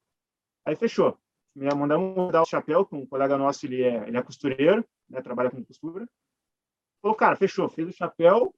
Aí 0.67 0.77
fechou. 0.77 1.19
Me 1.55 1.67
Mandamos 1.75 2.17
mudar 2.17 2.43
o 2.43 2.47
chapéu, 2.47 2.87
com 2.87 2.99
um 3.01 3.07
colega 3.07 3.37
nosso, 3.37 3.67
ele 3.67 3.83
é, 3.83 4.07
ele 4.07 4.17
é 4.17 4.23
costureiro, 4.23 4.85
né, 5.09 5.21
trabalha 5.21 5.51
com 5.51 5.65
costura. 5.65 6.09
Falou, 7.03 7.17
cara, 7.17 7.37
fechou, 7.37 7.69
fez 7.69 7.89
o 7.89 7.93
chapéu, 7.93 8.55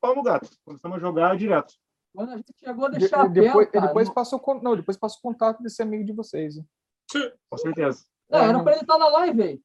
pau 0.00 0.14
no 0.14 0.22
gato. 0.22 0.48
Começamos 0.64 0.96
a 0.96 1.00
jogar 1.00 1.36
direto. 1.36 1.74
Quando 2.14 2.30
a 2.30 2.36
gente 2.36 2.52
chegou 2.58 2.90
de 2.90 2.98
De- 2.98 3.08
chapéu, 3.08 3.28
depois, 3.30 3.70
cara, 3.70 3.86
depois 3.88 4.06
não- 4.08 4.14
passa 4.14 4.36
o 4.36 4.40
con- 4.40 4.60
não, 4.62 4.76
depois 4.76 4.96
passa 4.96 5.18
o 5.18 5.20
contato 5.22 5.62
desse 5.62 5.82
amigo 5.82 6.04
de 6.04 6.12
vocês. 6.12 6.56
hein? 6.56 6.66
Com 7.50 7.56
certeza. 7.58 8.06
Não, 8.30 8.38
era 8.38 8.52
não. 8.52 8.62
pra 8.64 8.72
ele 8.72 8.82
estar 8.82 8.96
na 8.98 9.08
live, 9.08 9.36
velho. 9.36 9.62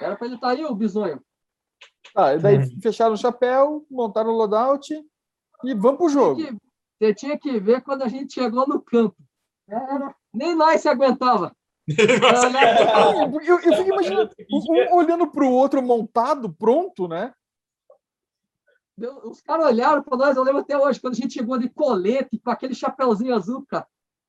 Era 0.00 0.16
pra 0.16 0.26
ele 0.26 0.34
estar 0.36 0.50
aí, 0.50 0.64
o 0.64 0.74
bisonho. 0.74 1.24
Tá, 2.12 2.34
e 2.34 2.38
daí 2.38 2.58
Uhum. 2.58 2.80
fecharam 2.82 3.14
o 3.14 3.18
chapéu, 3.18 3.86
montaram 3.90 4.30
o 4.30 4.36
loadout 4.36 4.92
e 5.68 5.74
vamos 5.74 5.98
pro 5.98 6.08
jogo. 6.08 6.36
Que- 6.36 6.56
Você 6.98 7.14
tinha 7.14 7.38
que 7.38 7.58
ver 7.58 7.82
quando 7.82 8.02
a 8.02 8.08
gente 8.08 8.34
chegou 8.34 8.66
no 8.66 8.80
campo. 8.80 9.16
Era- 9.68 10.14
Nem 10.32 10.54
nós 10.54 10.80
se 10.80 10.88
aguentava. 10.88 11.54
Era 11.88 13.24
Eu, 13.24 13.40
eu, 13.40 13.60
eu 13.60 13.76
fico 13.76 13.88
imaginando 13.92 14.30
um 14.50 14.94
olhando 14.96 15.26
pro 15.30 15.48
outro 15.50 15.82
montado, 15.82 16.52
pronto, 16.52 17.06
né? 17.08 17.32
Os 19.24 19.40
caras 19.42 19.66
olharam 19.66 20.02
para 20.02 20.16
nós, 20.16 20.36
eu 20.36 20.44
lembro 20.44 20.60
até 20.60 20.78
hoje, 20.78 21.00
quando 21.00 21.14
a 21.14 21.16
gente 21.16 21.34
chegou 21.34 21.58
de 21.58 21.68
colete, 21.68 22.38
com 22.38 22.50
aquele 22.50 22.74
chapéuzinho 22.74 23.34
azul, 23.34 23.64
cara. 23.66 23.86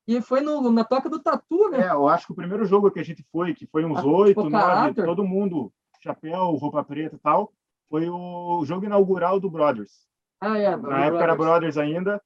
E 0.08 0.22
foi 0.22 0.42
no, 0.42 0.72
na 0.72 0.84
toca 0.84 1.08
do 1.10 1.20
tatu, 1.22 1.70
né? 1.70 1.82
É, 1.88 1.92
eu 1.92 2.08
acho 2.08 2.28
que 2.28 2.34
o 2.34 2.36
primeiro 2.36 2.66
jogo 2.66 2.90
que 2.92 3.00
a 3.00 3.04
gente 3.04 3.24
foi, 3.32 3.54
que 3.54 3.68
foi 3.68 3.86
uns 3.86 3.98
Ah, 4.00 4.06
oito, 4.06 4.50
nove, 4.50 4.94
todo 4.94 5.24
mundo, 5.24 5.72
chapéu, 6.02 6.52
roupa 6.52 6.84
preta 6.84 7.16
e 7.16 7.20
tal, 7.20 7.54
foi 7.90 8.10
o 8.10 8.64
jogo 8.66 8.86
inaugural 8.86 9.40
do 9.40 9.50
Brothers. 9.50 10.08
Ah, 10.46 10.58
é. 10.58 10.76
Na 10.76 11.06
época 11.06 11.24
era 11.24 11.36
Brothers 11.36 11.78
ainda. 11.78 12.22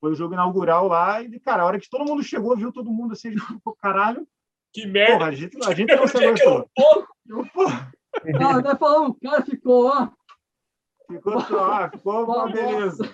Foi 0.00 0.12
o 0.12 0.14
jogo 0.14 0.34
inaugural 0.34 0.88
lá, 0.88 1.22
e, 1.22 1.40
cara, 1.40 1.62
a 1.62 1.66
hora 1.66 1.80
que 1.80 1.88
todo 1.88 2.04
mundo 2.04 2.22
chegou, 2.22 2.54
viu 2.56 2.70
todo 2.70 2.90
mundo 2.90 3.12
assim, 3.14 3.28
a 3.28 3.30
gente 3.32 3.46
ficou, 3.46 3.74
caralho, 3.76 4.28
Que 4.72 4.86
merda. 4.86 5.14
porra, 5.16 5.28
a 5.28 5.32
gente, 5.32 5.66
a 5.66 5.74
gente 5.74 5.88
não 5.96 6.06
se 6.06 6.16
aguentou. 6.18 6.70
Porra, 7.54 7.92
Ah, 8.38 8.60
nós 8.60 8.78
falamos, 8.78 9.10
o 9.10 9.20
cara 9.20 9.42
ficou, 9.42 9.86
ó. 9.86 10.08
Ficou, 11.10 11.40
só, 11.40 11.72
ah, 11.72 11.90
ficou 11.90 12.24
uma 12.24 12.52
beleza. 12.52 13.04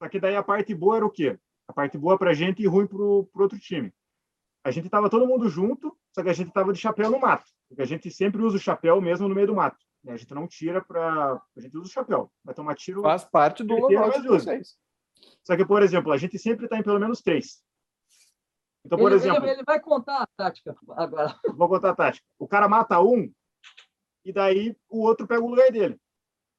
Só 0.00 0.08
que 0.08 0.20
daí 0.20 0.36
a 0.36 0.42
parte 0.42 0.74
boa 0.74 0.96
era 0.96 1.06
o 1.06 1.10
quê? 1.10 1.36
A 1.66 1.72
parte 1.72 1.98
boa 1.98 2.16
para 2.18 2.30
a 2.30 2.34
gente 2.34 2.62
e 2.62 2.66
ruim 2.66 2.86
para 2.86 2.98
o 2.98 3.28
outro 3.34 3.58
time. 3.58 3.92
A 4.64 4.70
gente 4.70 4.84
estava 4.86 5.10
todo 5.10 5.26
mundo 5.26 5.48
junto, 5.48 5.96
só 6.14 6.22
que 6.22 6.28
a 6.28 6.32
gente 6.32 6.48
estava 6.48 6.72
de 6.72 6.78
chapéu 6.78 7.10
no 7.10 7.18
mato, 7.18 7.44
porque 7.68 7.82
a 7.82 7.86
gente 7.86 8.10
sempre 8.10 8.42
usa 8.42 8.56
o 8.56 8.60
chapéu 8.60 9.00
mesmo 9.00 9.28
no 9.28 9.34
meio 9.34 9.48
do 9.48 9.54
mato. 9.54 9.78
Né? 10.04 10.12
A 10.12 10.16
gente 10.16 10.34
não 10.34 10.46
tira 10.46 10.84
para. 10.84 11.40
A 11.56 11.60
gente 11.60 11.76
usa 11.76 11.88
o 11.88 11.92
chapéu. 11.92 12.30
Vai 12.44 12.54
tomar 12.54 12.74
tiro. 12.74 13.02
Faz 13.02 13.24
parte 13.24 13.64
do 13.64 13.80
mas 13.80 14.22
de 14.22 14.28
vocês. 14.28 14.76
Só 15.42 15.56
que, 15.56 15.64
por 15.64 15.82
exemplo, 15.82 16.12
a 16.12 16.18
gente 16.18 16.38
sempre 16.38 16.66
está 16.66 16.76
em 16.76 16.82
pelo 16.82 17.00
menos 17.00 17.22
três. 17.22 17.62
Então, 18.84 18.98
por 18.98 19.10
ele, 19.10 19.16
exemplo, 19.16 19.44
ele, 19.44 19.52
ele 19.52 19.64
vai 19.64 19.80
contar 19.80 20.22
a 20.22 20.26
tática 20.36 20.76
agora. 20.90 21.34
vou 21.56 21.68
contar 21.68 21.90
a 21.90 21.96
tática. 21.96 22.26
O 22.38 22.46
cara 22.46 22.68
mata 22.68 23.00
um 23.00 23.32
e 24.22 24.32
daí 24.32 24.76
o 24.88 25.00
outro 25.00 25.26
pega 25.26 25.42
o 25.42 25.48
lugar 25.48 25.72
dele. 25.72 25.98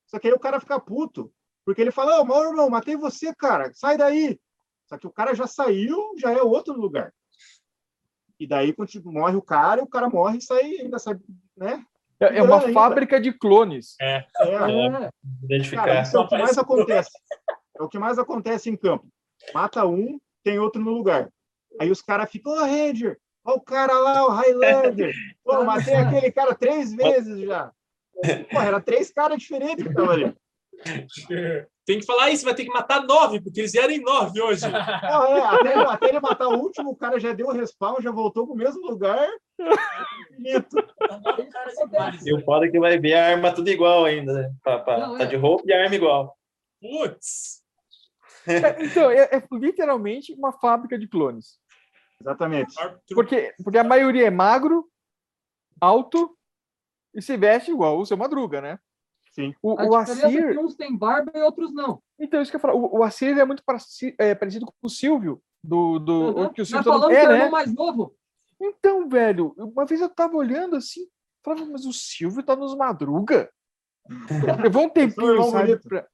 Só 0.08 0.18
que 0.18 0.28
aí 0.28 0.34
o 0.34 0.40
cara 0.40 0.60
fica 0.60 0.80
puto, 0.80 1.32
porque 1.64 1.82
ele 1.82 1.92
fala: 1.92 2.20
Ô, 2.20 2.26
meu 2.26 2.50
irmão, 2.50 2.70
matei 2.70 2.96
você, 2.96 3.34
cara, 3.36 3.72
sai 3.76 3.98
daí. 3.98 4.40
Só 4.88 4.98
que 4.98 5.08
o 5.08 5.12
cara 5.12 5.36
já 5.36 5.46
saiu, 5.46 6.14
já 6.18 6.32
é 6.32 6.42
outro 6.42 6.74
lugar. 6.74 7.14
E 8.40 8.46
daí, 8.46 8.74
quando 8.74 8.90
tipo, 8.90 9.12
morre 9.12 9.36
o 9.36 9.42
cara, 9.42 9.84
o 9.84 9.88
cara 9.88 10.10
morre 10.10 10.40
e 10.40 10.42
sai, 10.42 10.78
ainda 10.78 11.00
sai, 11.00 11.20
né? 11.56 11.86
É 12.20 12.38
é 12.38 12.44
uma 12.44 12.60
Ainda. 12.62 12.74
fábrica 12.74 13.20
de 13.20 13.34
clones. 13.34 13.96
É, 14.00 14.24
É, 14.40 15.10
Identificar. 15.44 15.86
cara, 15.86 16.02
isso 16.02 16.18
é 16.18 16.20
o 16.20 16.28
que 16.28 16.38
mais 16.38 16.58
acontece. 16.58 17.10
É 17.78 17.84
o 17.84 17.90
que 17.90 18.00
mais 18.00 18.18
acontece 18.20 18.70
em 18.70 18.78
campo. 18.78 19.06
Mata 19.54 19.86
um, 19.86 20.18
tem 20.44 20.58
outro 20.60 20.82
no 20.82 20.92
lugar. 20.92 21.30
Aí 21.80 21.92
os 21.92 22.02
caras 22.02 22.30
ficam, 22.32 22.54
ô, 22.54 22.60
Ranger, 22.62 23.18
olha 23.44 23.58
o 23.58 23.62
cara 23.62 23.94
lá, 24.00 24.26
o 24.26 24.30
Highlander. 24.30 25.14
Pô, 25.44 25.64
matei 25.66 25.96
aquele 25.96 26.32
cara 26.32 26.56
três 26.56 26.94
vezes 26.94 27.42
já. 27.42 27.72
Pô, 28.50 28.62
era 28.62 28.80
três 28.80 29.12
caras 29.12 29.38
diferentes 29.38 29.84
que 29.84 29.90
estavam 29.90 30.12
ali. 30.12 30.36
Tem 31.86 32.00
que 32.00 32.06
falar 32.06 32.32
isso, 32.32 32.44
vai 32.44 32.56
ter 32.56 32.64
que 32.66 32.72
matar 32.74 33.04
nove, 33.06 33.40
porque 33.42 33.60
eles 33.62 33.72
vieram 33.72 33.92
em 33.94 34.02
nove 34.02 34.42
hoje. 34.42 34.62
Não, 35.04 35.24
é, 35.28 35.42
até, 35.46 35.72
ele- 35.74 35.84
até 35.86 36.08
ele 36.10 36.20
matar 36.20 36.48
o 36.48 36.58
último, 36.58 36.90
o 36.92 36.96
cara 36.96 37.20
já 37.20 37.32
deu 37.32 37.48
o 37.48 37.52
respawn, 37.52 38.02
já 38.02 38.10
voltou 38.12 38.48
pro 38.48 38.56
mesmo 38.56 38.82
lugar. 38.88 39.28
Bonito. 40.36 40.78
E 42.26 42.34
o 42.34 42.44
foda 42.44 42.66
é 42.66 42.70
que 42.70 42.80
vai 42.80 42.98
ver 42.98 43.14
a 43.14 43.28
arma 43.28 43.54
tudo 43.54 43.70
igual 43.70 44.04
ainda, 44.06 44.34
né? 44.34 44.52
Pra- 44.64 44.80
pra- 44.80 44.98
Não, 45.00 45.18
tá 45.18 45.24
é. 45.26 45.28
de 45.28 45.36
roupa 45.36 45.64
e 45.68 45.74
a 45.74 45.84
arma 45.84 45.96
igual. 45.96 46.36
Putz! 46.82 47.64
É, 48.48 48.84
Então, 48.86 49.10
é, 49.10 49.24
é 49.24 49.44
literalmente 49.54 50.32
uma 50.34 50.52
fábrica 50.54 51.00
de 51.00 51.08
clones. 51.08 51.58
Exatamente. 52.22 52.76
Porque, 53.16 53.52
porque 53.64 53.78
a 53.80 53.84
maioria 53.84 54.28
é 54.28 54.30
magro, 54.30 54.88
alto 55.82 56.38
e 57.14 57.22
se 57.24 57.36
veste 57.38 57.72
igual 57.72 57.98
o 58.00 58.06
seu 58.06 58.16
Madruga, 58.16 58.62
né? 58.62 58.78
Sim. 59.36 59.54
O, 59.62 59.72
a 59.78 59.84
o 59.84 60.00
diferença 60.00 60.26
é 60.26 60.28
Assir, 60.28 60.52
que 60.54 60.60
uns 60.60 60.76
têm 60.76 60.96
barba 60.98 61.30
e 61.36 61.42
outros 61.42 61.74
não. 61.74 62.02
então, 62.18 62.42
isso 62.42 62.50
que 62.50 62.56
eu 62.56 62.60
ia 62.60 62.62
falar, 62.62 62.76
o, 62.76 63.00
o 63.00 63.04
Assir 63.04 63.38
é 63.38 63.44
muito 63.44 63.62
é, 64.18 64.34
parecido 64.34 64.66
com 64.66 64.72
o 64.82 64.90
Silvio, 64.90 65.42
do. 65.62 66.00
do 66.00 66.14
Uhum. 66.38 66.54
que 66.54 66.62
o 66.62 66.66
Silvio 66.66 66.86
falamos 66.86 67.08
que 67.10 67.16
é, 67.16 67.24
é 67.24 67.26
o 67.26 67.30
né? 67.30 67.36
irmão 67.36 67.52
mais 67.52 67.74
novo. 67.74 68.16
Então, 68.62 69.10
velho, 69.10 69.54
uma 69.58 69.86
vez 69.86 70.00
eu 70.00 70.08
tava 70.08 70.38
olhando 70.38 70.78
assim, 70.78 71.06
falava, 71.44 71.66
mas 71.66 71.86
o 71.86 71.92
Silvio 71.92 72.42
tá 72.44 72.56
nos 72.56 72.74
Madruga? 72.78 73.52
Levou 74.64 74.86
um 74.86 74.90
tempinho, 74.90 75.44
sabe? 75.52 75.76
pra- 75.80 76.08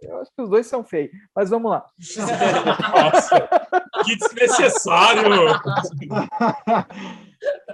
Eu 0.00 0.20
acho 0.20 0.32
que 0.34 0.42
os 0.42 0.48
dois 0.50 0.66
são 0.66 0.82
feios, 0.82 1.12
mas 1.32 1.50
vamos 1.50 1.70
lá. 1.70 1.86
Nossa, 2.92 3.48
que 4.04 4.16
desnecessário! 4.16 5.22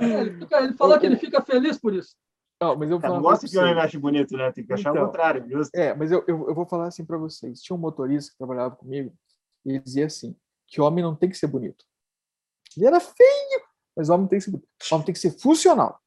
Ele, 0.01 0.39
fica- 0.39 0.63
ele 0.63 0.75
falou 0.75 0.99
que 0.99 1.07
ele 1.07 1.17
fica 1.17 1.43
feliz 1.43 1.79
por 1.79 1.95
isso. 1.95 2.17
Não, 2.61 2.75
mas 2.77 2.91
eu 2.91 2.99
vou 2.99 3.23
coisa 3.23 3.47
que 3.49 3.57
o 3.57 3.61
homem 3.61 3.79
ache 3.79 3.99
bonito, 3.99 4.37
né? 4.37 4.51
Tem 4.51 4.65
que 4.67 4.73
achar 4.73 4.91
Então. 4.91 5.03
o 5.05 5.07
contrário, 5.07 5.49
justo. 5.49 5.75
É, 5.77 5.95
mas 5.95 6.11
eu, 6.11 6.25
eu, 6.27 6.49
eu 6.49 6.55
vou 6.55 6.67
falar 6.67 6.89
assim 6.89 7.05
pra 7.05 7.17
vocês. 7.17 7.61
Tinha 7.63 7.77
um 7.77 7.81
motorista 7.81 8.33
que 8.33 8.39
trabalhava 8.39 8.75
comigo 8.75 9.13
e 9.65 9.71
ele 9.71 9.79
dizia 9.81 10.07
assim, 10.07 10.37
que 10.67 10.81
homem 10.81 11.05
não 11.05 11.15
tem 11.15 11.29
que 11.31 11.37
ser 11.37 11.47
bonito. 11.47 11.85
Ele 12.77 12.87
era 12.87 12.99
feio, 12.99 13.63
mas 13.97 14.09
homem 14.09 14.27
tem 14.27 14.39
que 14.39 14.45
ser 14.45 14.51
bonito. 14.51 14.69
Homem 14.91 15.05
tem 15.07 15.13
que 15.13 15.21
ser 15.21 15.39
funcional. 15.39 16.01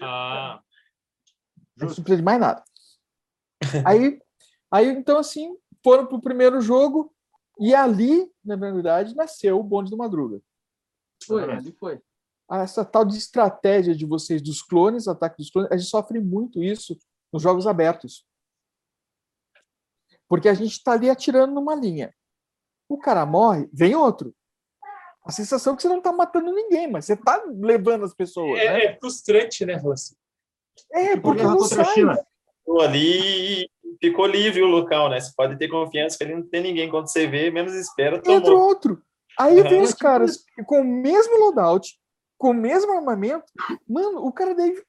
Ah, 0.00 0.62
Não 1.76 1.86
precisa 1.88 2.16
de 2.16 2.22
mais 2.22 2.40
nada. 2.40 2.62
Aí, 3.84 4.20
aí 4.70 4.86
então, 4.88 5.18
assim, 5.18 5.56
foram 5.84 6.06
pro 6.06 6.20
primeiro 6.20 6.60
jogo 6.60 7.12
e 7.58 7.74
ali, 7.74 8.30
na 8.44 8.56
verdade, 8.56 9.14
nasceu 9.16 9.58
o 9.58 9.62
bonde 9.62 9.90
do 9.90 9.96
Madruga. 9.96 10.40
Foi, 11.26 11.42
ali 11.50 11.72
foi. 11.72 12.00
Essa 12.50 12.84
tal 12.84 13.04
de 13.04 13.16
estratégia 13.16 13.94
de 13.94 14.04
vocês 14.04 14.42
dos 14.42 14.62
clones, 14.62 15.06
ataque 15.06 15.36
dos 15.38 15.50
clones, 15.50 15.70
a 15.70 15.76
gente 15.76 15.88
sofre 15.88 16.20
muito 16.20 16.62
isso 16.62 16.98
nos 17.32 17.42
jogos 17.42 17.66
abertos. 17.66 18.26
Porque 20.28 20.48
a 20.48 20.54
gente 20.54 20.72
está 20.72 20.92
ali 20.92 21.08
atirando 21.08 21.54
numa 21.54 21.74
linha. 21.74 22.14
O 22.88 22.98
cara 22.98 23.24
morre, 23.24 23.68
vem 23.72 23.94
outro. 23.94 24.34
A 25.24 25.30
sensação 25.30 25.74
é 25.74 25.76
que 25.76 25.82
você 25.82 25.88
não 25.88 25.98
está 25.98 26.12
matando 26.12 26.52
ninguém, 26.52 26.90
mas 26.90 27.04
você 27.04 27.12
está 27.12 27.42
levando 27.46 28.04
as 28.04 28.14
pessoas. 28.14 28.58
né? 28.58 28.64
é, 28.64 28.86
é 28.86 28.98
frustrante, 28.98 29.64
né, 29.64 29.76
Rossi? 29.76 30.16
É, 30.92 31.16
porque 31.16 31.42
Guerra 31.42 31.54
não 31.54 31.60
sai. 31.60 31.94
Ali 32.80 33.62
e 33.64 33.70
ficou 34.00 34.26
livre 34.26 34.62
o 34.62 34.66
local, 34.66 35.10
né? 35.10 35.20
Você 35.20 35.32
pode 35.36 35.58
ter 35.58 35.68
confiança 35.68 36.16
que 36.16 36.24
ali 36.24 36.34
não 36.34 36.48
tem 36.48 36.62
ninguém. 36.62 36.88
Quando 36.88 37.10
você 37.10 37.26
vê, 37.26 37.50
menos 37.50 37.74
espera, 37.74 38.16
Entra 38.16 38.40
tomou. 38.40 38.60
outro. 38.60 39.02
Aí 39.38 39.62
vem 39.62 39.82
os 39.82 39.94
caras 39.94 40.44
com 40.66 40.80
o 40.80 40.84
mesmo 40.84 41.36
loadout, 41.38 41.99
com 42.40 42.50
o 42.50 42.54
mesmo 42.54 42.90
armamento. 42.92 43.44
Mano, 43.86 44.24
o 44.24 44.32
cara 44.32 44.54
deve 44.54 44.76
ficar 44.76 44.88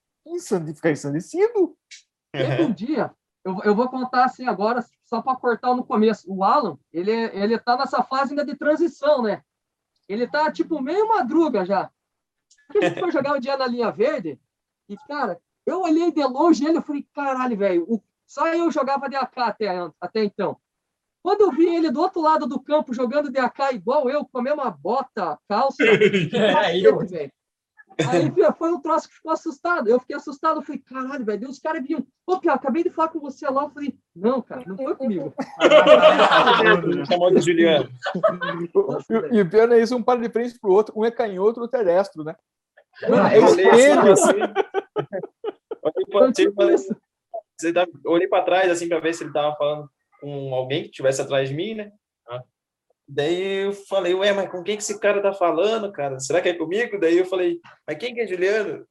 ensandecido. 0.90 1.76
Teve 2.34 2.64
um 2.64 2.72
dia, 2.74 3.12
eu, 3.44 3.60
eu 3.66 3.76
vou 3.76 3.90
contar 3.90 4.24
assim 4.24 4.48
agora, 4.48 4.86
só 5.06 5.22
para 5.22 5.36
cortar 5.36 5.76
no 5.76 5.84
começo. 5.86 6.32
O 6.34 6.46
Alan, 6.46 6.78
ele, 6.94 7.12
ele 7.12 7.60
tá 7.60 7.76
nessa 7.78 8.02
fase 8.04 8.32
ainda 8.32 8.46
de 8.46 8.56
transição, 8.56 9.22
né? 9.22 9.44
Ele 10.08 10.26
tá 10.28 10.50
tipo 10.52 10.82
meio 10.82 11.10
madruga 11.10 11.66
já. 11.66 11.92
A 12.70 12.80
gente 12.82 13.00
foi 13.02 13.12
jogar 13.12 13.34
um 13.36 13.40
dia 13.40 13.58
na 13.58 13.68
linha 13.68 13.92
verde 13.92 14.40
e, 14.88 14.96
cara, 15.08 15.38
eu 15.66 15.82
olhei 15.82 16.10
de 16.12 16.24
longe 16.24 16.66
ele 16.66 16.80
e 16.80 16.82
falei, 16.82 17.06
caralho, 17.14 17.58
velho, 17.58 18.02
só 18.26 18.48
eu 18.48 18.72
jogava 18.72 19.10
DAK 19.10 19.40
até, 19.42 19.68
an- 19.68 19.94
até 20.00 20.24
então. 20.24 20.58
Quando 21.22 21.42
eu 21.42 21.52
vi 21.52 21.66
ele 21.68 21.92
do 21.92 22.00
outro 22.02 22.22
lado 22.22 22.48
do 22.48 22.62
campo 22.62 22.94
jogando 22.94 23.30
DAK 23.30 23.74
igual 23.76 24.10
eu, 24.10 24.24
com 24.26 24.40
a 24.40 24.42
mesma 24.42 24.72
bota, 24.72 25.38
calça, 25.50 25.84
É, 26.34 26.78
Cacete, 26.96 27.12
velho. 27.12 27.32
Aí 28.10 28.32
foi 28.58 28.72
um 28.72 28.80
troço 28.82 29.08
que 29.10 29.16
ficou 29.16 29.32
assustado. 29.32 29.88
Eu 29.88 30.00
fiquei 30.00 30.16
assustado. 30.16 30.58
Eu 30.60 30.62
falei, 30.64 30.82
caralho, 30.82 31.26
velho. 31.26 31.50
Os 31.50 31.60
caras 31.60 31.84
vinham. 31.84 32.06
Ô, 32.26 32.40
Pia, 32.40 32.54
acabei 32.54 32.84
de 32.84 32.90
falar 32.90 33.10
com 33.10 33.20
você 33.20 33.48
lá. 33.50 33.64
Eu 33.64 33.70
falei, 33.70 33.96
não, 34.16 34.42
cara, 34.42 34.64
não 34.66 34.76
foi 34.78 34.96
comigo. 34.96 35.34
Chamou 37.08 37.32
de 37.34 37.42
Juliano. 37.42 37.90
E, 39.32 39.42
o 39.42 39.50
pior 39.50 39.72
é 39.72 39.80
isso, 39.82 39.96
um 39.96 40.04
para 40.04 40.20
de 40.22 40.30
frente 40.30 40.60
pro 40.60 40.72
outro, 40.72 40.94
um 40.98 41.06
é 41.06 41.12
canhoto, 41.12 41.62
outro 41.62 41.80
é 41.80 41.84
destro, 41.84 42.24
né? 42.24 42.36
Mano, 43.10 43.28
É 43.28 43.40
espelho. 43.40 44.12
assim, 44.12 44.34
pra- 44.38 46.02
Foi 46.12 46.32
tipo 46.32 46.62
olhei 48.06 48.28
para 48.28 48.44
trás 48.44 48.70
assim 48.72 48.88
para 48.88 49.00
ver 49.00 49.14
se 49.14 49.24
ele 49.24 49.32
tava 49.34 49.56
falando 49.56 49.90
com 50.20 50.54
alguém 50.54 50.84
que 50.84 50.90
estivesse 50.90 51.22
atrás 51.22 51.50
de 51.50 51.56
mim, 51.56 51.74
né? 51.74 51.92
Daí 53.14 53.66
eu 53.66 53.74
falei, 53.74 54.14
ué, 54.14 54.32
mas 54.32 54.50
com 54.50 54.64
quem 54.64 54.78
que 54.78 54.84
esse 54.84 54.98
cara 55.00 55.22
tá 55.22 55.34
falando, 55.34 55.92
cara? 55.92 56.18
Será 56.20 56.40
que 56.42 56.48
é 56.50 56.54
comigo? 56.54 56.98
Daí 56.98 57.18
eu 57.18 57.26
falei, 57.26 57.60
mas 57.86 57.98
quem 57.98 58.14
que 58.14 58.22
é 58.22 58.28
Juliano? 58.28 58.86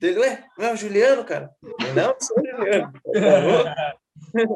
Ele, 0.00 0.20
ué, 0.20 0.44
não 0.56 0.66
é 0.66 0.72
o 0.72 0.76
Juliano, 0.76 1.24
cara? 1.24 1.50
Eu 1.62 1.74
falei, 1.80 1.94
não, 1.94 2.14
sou 2.20 2.36
o 2.40 2.46
Juliano. 2.46 2.92
Ah, 3.74 3.94
Daí 4.32 4.46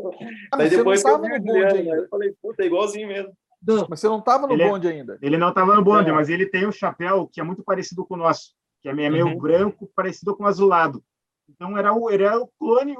mas 0.56 0.70
você 0.70 0.76
não 0.76 0.84
depois 0.84 1.04
eu 1.04 1.10
estava 1.10 1.26
vi 1.26 1.32
o 1.32 1.38
no 1.38 1.44
bonde 1.44 1.58
Juliano, 1.60 1.76
ainda. 1.78 1.96
eu 1.96 2.08
falei, 2.08 2.34
puta, 2.40 2.62
é 2.62 2.66
igualzinho 2.66 3.08
mesmo. 3.08 3.32
Não, 3.66 3.87
Mas 3.90 3.98
você 4.00 4.08
não 4.08 4.18
estava 4.20 4.46
no 4.46 4.52
Ele 4.52 4.62
é- 4.62 4.68
bonde 4.68 4.88
ainda. 4.88 5.18
Ele 5.20 5.37
não 5.37 5.48
estava 5.48 5.75
no 5.75 5.82
bonde, 5.82 6.08
Não. 6.08 6.14
mas 6.14 6.28
ele 6.28 6.46
tem 6.46 6.66
um 6.66 6.70
chapéu 6.72 7.26
que 7.32 7.40
é 7.40 7.44
muito 7.44 7.62
parecido 7.64 8.06
com 8.06 8.14
o 8.14 8.18
nosso, 8.18 8.52
que 8.80 8.88
é 8.88 8.92
meio 8.94 9.26
Uhum. 9.26 9.37
branco, 9.38 9.90
parecido 9.96 10.37
com 10.37 10.46
azulado. 10.46 11.02
Então 11.48 11.76
era 11.76 11.92
o, 11.92 12.08
era 12.08 12.38
o 12.38 12.48
clone 12.58 12.94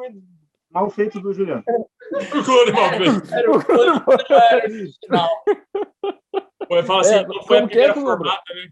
mal 0.70 0.90
feito 0.90 1.20
do 1.20 1.32
Juliano. 1.32 1.64
O 1.66 2.44
clone 2.44 2.72
mal 2.72 2.90
feito. 2.90 3.34
Era 3.34 3.50
o 3.50 3.64
clone 3.64 4.02
original. 4.64 5.30
Eu 6.70 6.84
falo 6.84 7.00
assim, 7.00 7.14
É, 7.14 7.26
não 7.26 7.42
foi 7.42 7.58
a 7.58 7.62
é 7.62 7.66
primeira 7.66 7.92
que 7.94 7.98
lembra? 7.98 8.16
formata, 8.16 8.54
né? 8.54 8.70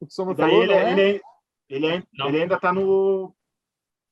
O 0.00 0.06
que 0.06 0.14
falou, 0.14 0.62
ele, 0.62 0.72
não 0.72 0.80
é? 0.80 0.92
ele, 0.92 1.22
ele, 1.68 1.86
ele, 2.18 2.42
ainda 2.42 2.54
está 2.56 2.72
no, 2.72 3.34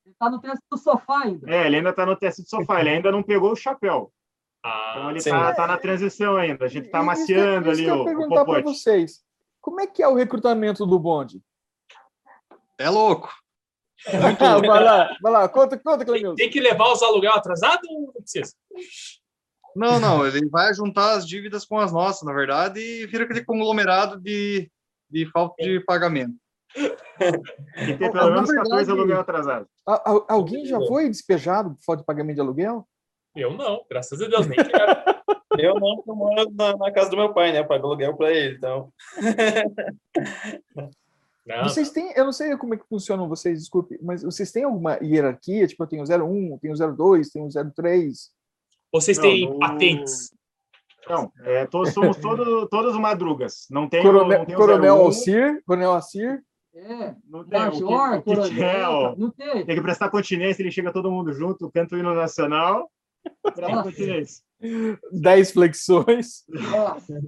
ele 0.05 0.15
tá 0.19 0.31
no 0.31 0.41
teste 0.41 0.65
do 0.71 0.77
sofá 0.77 1.23
ainda. 1.25 1.51
é, 1.51 1.67
ele 1.67 1.77
ainda 1.77 1.93
tá 1.93 2.05
no 2.07 2.17
teste 2.17 2.43
de 2.43 2.49
sofá. 2.49 2.81
Ele 2.81 2.91
ainda 2.91 3.11
não 3.11 3.23
pegou 3.23 3.53
o 3.53 3.57
chapéu. 3.57 4.13
Então 4.61 5.07
Ah, 5.07 5.11
ele 5.11 5.21
sim. 5.21 5.31
tá, 5.31 5.67
na 5.67 5.79
transição 5.79 6.37
ainda. 6.37 6.65
A 6.65 6.69
gente 6.69 6.87
está 6.87 7.03
maciando 7.03 7.71
isso 7.71 7.81
ali 7.81 7.89
eu 7.89 7.95
o, 7.95 7.97
ia 7.99 8.03
o 8.03 8.05
perguntar 8.05 8.45
para 8.45 8.63
vocês. 8.63 9.25
Como 9.61 9.81
é 9.81 9.87
que 9.87 10.03
é 10.03 10.09
o 10.09 10.15
recrutamento 10.15 10.85
do 10.85 10.99
bonde? 10.99 11.43
É 12.79 12.89
louco. 12.91 13.33
Vai 14.07 14.85
lá, 14.85 15.17
vai 15.21 15.33
lá, 15.33 15.49
conta, 15.49 15.79
conta, 15.79 16.05
Clemilson. 16.05 16.35
tem 16.37 16.51
que 16.51 16.61
levar 16.61 16.93
os 16.93 17.03
aluguel 17.03 17.33
atrasado 17.33 17.81
ou 17.89 18.01
não 18.03 18.13
precisa? 18.13 18.53
Não, 19.77 19.99
não, 20.01 20.27
ele 20.27 20.49
vai 20.49 20.73
juntar 20.75 21.13
as 21.13 21.27
dívidas 21.27 21.65
com 21.65 21.79
as 21.79 21.93
nossas, 21.93 22.23
na 22.23 22.33
verdade, 22.33 22.81
e 22.81 23.07
vira 23.07 23.25
aquele 23.25 23.45
conglomerado 23.45 24.19
de, 24.21 24.71
de 25.11 25.27
falta 25.31 25.63
de 25.63 25.81
pagamento. 25.85 26.35
Tem 26.75 27.97
ter 27.99 28.11
Na 28.13 28.13
pelo 28.21 28.31
menos 28.35 28.49
verdade- 28.49 28.69
14 28.71 28.91
aluguel 28.91 29.21
atrasado. 29.21 29.67
A- 29.87 30.11
a- 30.11 30.25
alguém 30.35 30.65
já 30.67 30.79
foi 30.87 31.09
despejado 31.09 31.71
por 31.71 31.83
falta 31.85 32.03
de 32.03 32.07
pagamento 32.07 32.37
de 32.37 32.41
aluguel? 32.41 32.87
Eu 33.37 33.53
não, 33.53 33.85
graças 33.89 34.21
a 34.21 34.27
Deus, 34.29 34.47
nem 34.47 34.57
quero. 34.57 34.69
Eu 35.59 35.75
não, 35.75 35.97
porque 35.97 36.11
eu 36.11 36.15
moro 36.15 36.51
na, 36.53 36.77
na 36.77 36.93
casa 36.93 37.11
do 37.11 37.17
meu 37.17 37.33
pai, 37.35 37.51
né? 37.51 37.59
Eu 37.61 37.67
pago 37.67 37.87
aluguel 37.87 38.17
pra 38.17 38.31
ele, 38.31 38.55
então. 38.57 38.93
Não, 41.49 41.65
Vocês 41.65 41.91
têm, 41.91 42.13
eu 42.15 42.25
não 42.27 42.33
sei 42.33 42.55
como 42.59 42.75
é 42.75 42.77
que 42.77 42.87
funcionam 42.89 43.29
vocês, 43.29 43.59
desculpe, 43.61 43.99
mas 44.03 44.23
vocês 44.23 44.53
têm 44.53 44.65
alguma 44.65 44.99
hierarquia? 45.03 45.67
Tipo, 45.67 45.83
eu 45.85 45.87
tenho 45.89 46.05
01, 46.05 46.53
eu 46.53 46.59
tenho 46.61 46.75
02, 46.97 47.31
tenho 47.31 47.49
03. 47.75 48.31
vocês 48.93 49.17
Não, 49.17 49.23
têm 49.25 49.49
no- 49.49 49.59
patentes. 49.59 50.31
Não, 51.09 51.33
é, 51.43 51.65
todos, 51.67 51.95
somos 51.95 52.17
todo, 52.21 52.69
todos 52.69 52.95
madrugas. 52.99 53.67
Não 53.71 53.89
tem, 53.89 54.03
Coronel, 54.03 54.39
não 54.41 54.45
tem 54.47 54.55
o 54.55 54.59
Coronel 54.59 54.95
01, 54.97 55.01
Alcir, 55.01 55.63
Coronel 55.67 55.93
Alcir. 55.93 56.43
É, 56.75 57.15
não 57.29 57.45
tem, 57.45 57.61
o 57.67 57.71
que- 57.73 57.81
Major, 57.83 58.13
o 58.13 58.23
que 58.23 58.25
Coronel, 58.25 58.49
tiver, 58.51 59.17
não 59.19 59.31
tem. 59.31 59.65
Tem 59.67 59.75
que 59.77 59.81
prestar 59.83 60.11
continência, 60.11 60.63
ele 60.63 60.71
chega 60.71 60.93
todo 60.93 61.11
mundo 61.11 61.33
junto, 61.33 61.71
canta 61.71 61.97
o 61.97 61.99
hino 61.99 62.15
nacional, 62.15 62.91
presta 63.43 63.83
continência. 63.83 64.45
10 65.13 65.51
flexões. 65.53 66.45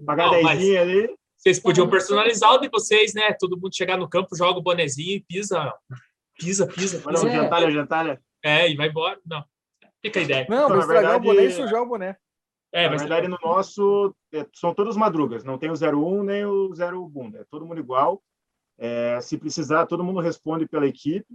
Pagar 0.04 0.30
Não, 0.30 0.42
mas- 0.42 0.58
dezinho 0.58 0.80
ali. 0.82 1.19
Vocês 1.40 1.58
podiam 1.58 1.88
personalizar 1.88 2.52
o 2.52 2.58
de 2.58 2.68
vocês, 2.68 3.14
né? 3.14 3.32
Todo 3.32 3.58
mundo 3.58 3.74
chegar 3.74 3.96
no 3.96 4.06
campo, 4.08 4.36
joga 4.36 4.58
o 4.58 4.62
bonezinho 4.62 5.16
e 5.16 5.20
pisa, 5.20 5.72
pisa, 6.38 6.66
pisa, 6.66 7.02
Olha, 7.06 7.14
pisa. 7.18 7.26
um 7.26 7.30
jantalha, 7.32 7.70
jantalha. 7.70 8.22
É, 8.44 8.70
e 8.70 8.76
vai 8.76 8.88
embora. 8.88 9.18
Não. 9.24 9.42
Fica 10.02 10.20
a 10.20 10.22
ideia. 10.22 10.46
Não, 10.50 10.64
Então, 10.64 10.76
na 10.76 10.80
estragar 10.80 11.02
verdade- 11.12 11.28
o 11.28 11.32
boné 11.34 11.44
e 11.46 11.50
sujar 11.52 11.82
o 11.82 11.86
boné. 11.86 12.16
É, 12.72 12.84
Na 12.84 12.90
mas 12.90 13.00
verdade, 13.02 13.26
no 13.26 13.38
nosso, 13.42 14.14
é, 14.32 14.46
são 14.54 14.74
todos 14.74 14.96
madrugas. 14.98 15.42
Não 15.42 15.56
tem 15.58 15.70
o 15.70 15.74
01 15.76 16.22
nem 16.22 16.44
o 16.44 16.74
0 16.74 17.08
bunda. 17.08 17.38
É 17.40 17.44
todo 17.50 17.64
mundo 17.66 17.80
igual. 17.80 18.22
É, 18.78 19.18
se 19.22 19.36
precisar, 19.38 19.86
todo 19.86 20.04
mundo 20.04 20.20
responde 20.20 20.66
pela 20.68 20.86
equipe. 20.86 21.26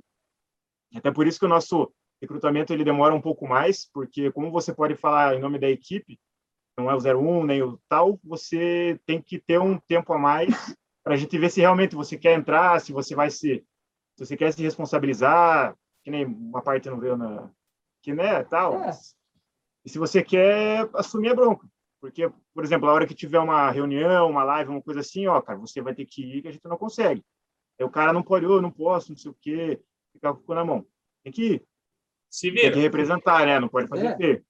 Até 0.95 1.11
por 1.11 1.25
isso 1.27 1.39
que 1.39 1.45
o 1.45 1.49
nosso 1.49 1.91
recrutamento 2.21 2.71
ele 2.71 2.83
demora 2.83 3.13
um 3.13 3.21
pouco 3.21 3.47
mais, 3.47 3.89
porque 3.91 4.31
como 4.31 4.49
você 4.51 4.73
pode 4.73 4.95
falar 4.95 5.35
em 5.35 5.39
nome 5.41 5.59
da 5.59 5.69
equipe, 5.69 6.17
não 6.77 6.89
é 6.89 6.95
o 6.95 6.99
01 6.99 7.45
nem 7.45 7.61
o 7.63 7.79
tal, 7.87 8.19
você 8.23 8.99
tem 9.05 9.21
que 9.21 9.39
ter 9.39 9.59
um 9.59 9.77
tempo 9.79 10.11
a 10.13 10.17
mais 10.17 10.75
para 11.03 11.13
a 11.13 11.17
gente 11.17 11.37
ver 11.37 11.49
se 11.49 11.61
realmente 11.61 11.95
você 11.95 12.17
quer 12.17 12.33
entrar, 12.37 12.81
se 12.81 12.91
você 12.91 13.15
vai 13.15 13.29
se, 13.29 13.63
se 14.15 14.25
você 14.25 14.35
quer 14.35 14.51
se 14.51 14.61
responsabilizar, 14.63 15.75
que 16.03 16.11
nem 16.11 16.25
uma 16.25 16.61
parte 16.61 16.89
não 16.89 16.99
veio 16.99 17.15
na, 17.15 17.49
que 18.01 18.11
né, 18.13 18.43
tal. 18.43 18.81
É. 18.83 18.91
E 19.85 19.89
se 19.89 19.99
você 19.99 20.23
quer 20.23 20.89
assumir 20.93 21.29
a 21.29 21.35
bronca, 21.35 21.67
porque, 22.01 22.29
por 22.53 22.63
exemplo, 22.63 22.89
a 22.89 22.93
hora 22.93 23.07
que 23.07 23.13
tiver 23.15 23.39
uma 23.39 23.69
reunião, 23.71 24.29
uma 24.29 24.43
live, 24.43 24.71
uma 24.71 24.81
coisa 24.81 24.99
assim, 24.99 25.27
ó, 25.27 25.39
cara, 25.41 25.59
você 25.59 25.81
vai 25.81 25.93
ter 25.93 26.05
que 26.05 26.23
ir, 26.23 26.41
que 26.41 26.47
a 26.47 26.51
gente 26.51 26.67
não 26.67 26.77
consegue. 26.77 27.23
Aí 27.79 27.85
o 27.85 27.89
cara 27.89 28.11
não 28.11 28.23
pode, 28.23 28.45
eu 28.45 28.61
não 28.61 28.71
posso, 28.71 29.11
não 29.11 29.17
sei 29.17 29.31
o 29.31 29.37
quê, 29.39 29.81
ficar 30.11 30.33
com 30.33 30.39
o 30.39 30.43
cu 30.43 30.53
na 30.53 30.65
mão. 30.65 30.85
Tem 31.23 31.31
que 31.31 31.53
ir, 31.53 31.65
se 32.29 32.47
tem 32.51 32.55
que 32.55 32.69
vira. 32.69 32.79
representar, 32.81 33.45
né? 33.45 33.59
Não 33.59 33.67
pode 33.67 33.87
fazer 33.87 34.07
É. 34.07 34.17
feio. 34.17 34.45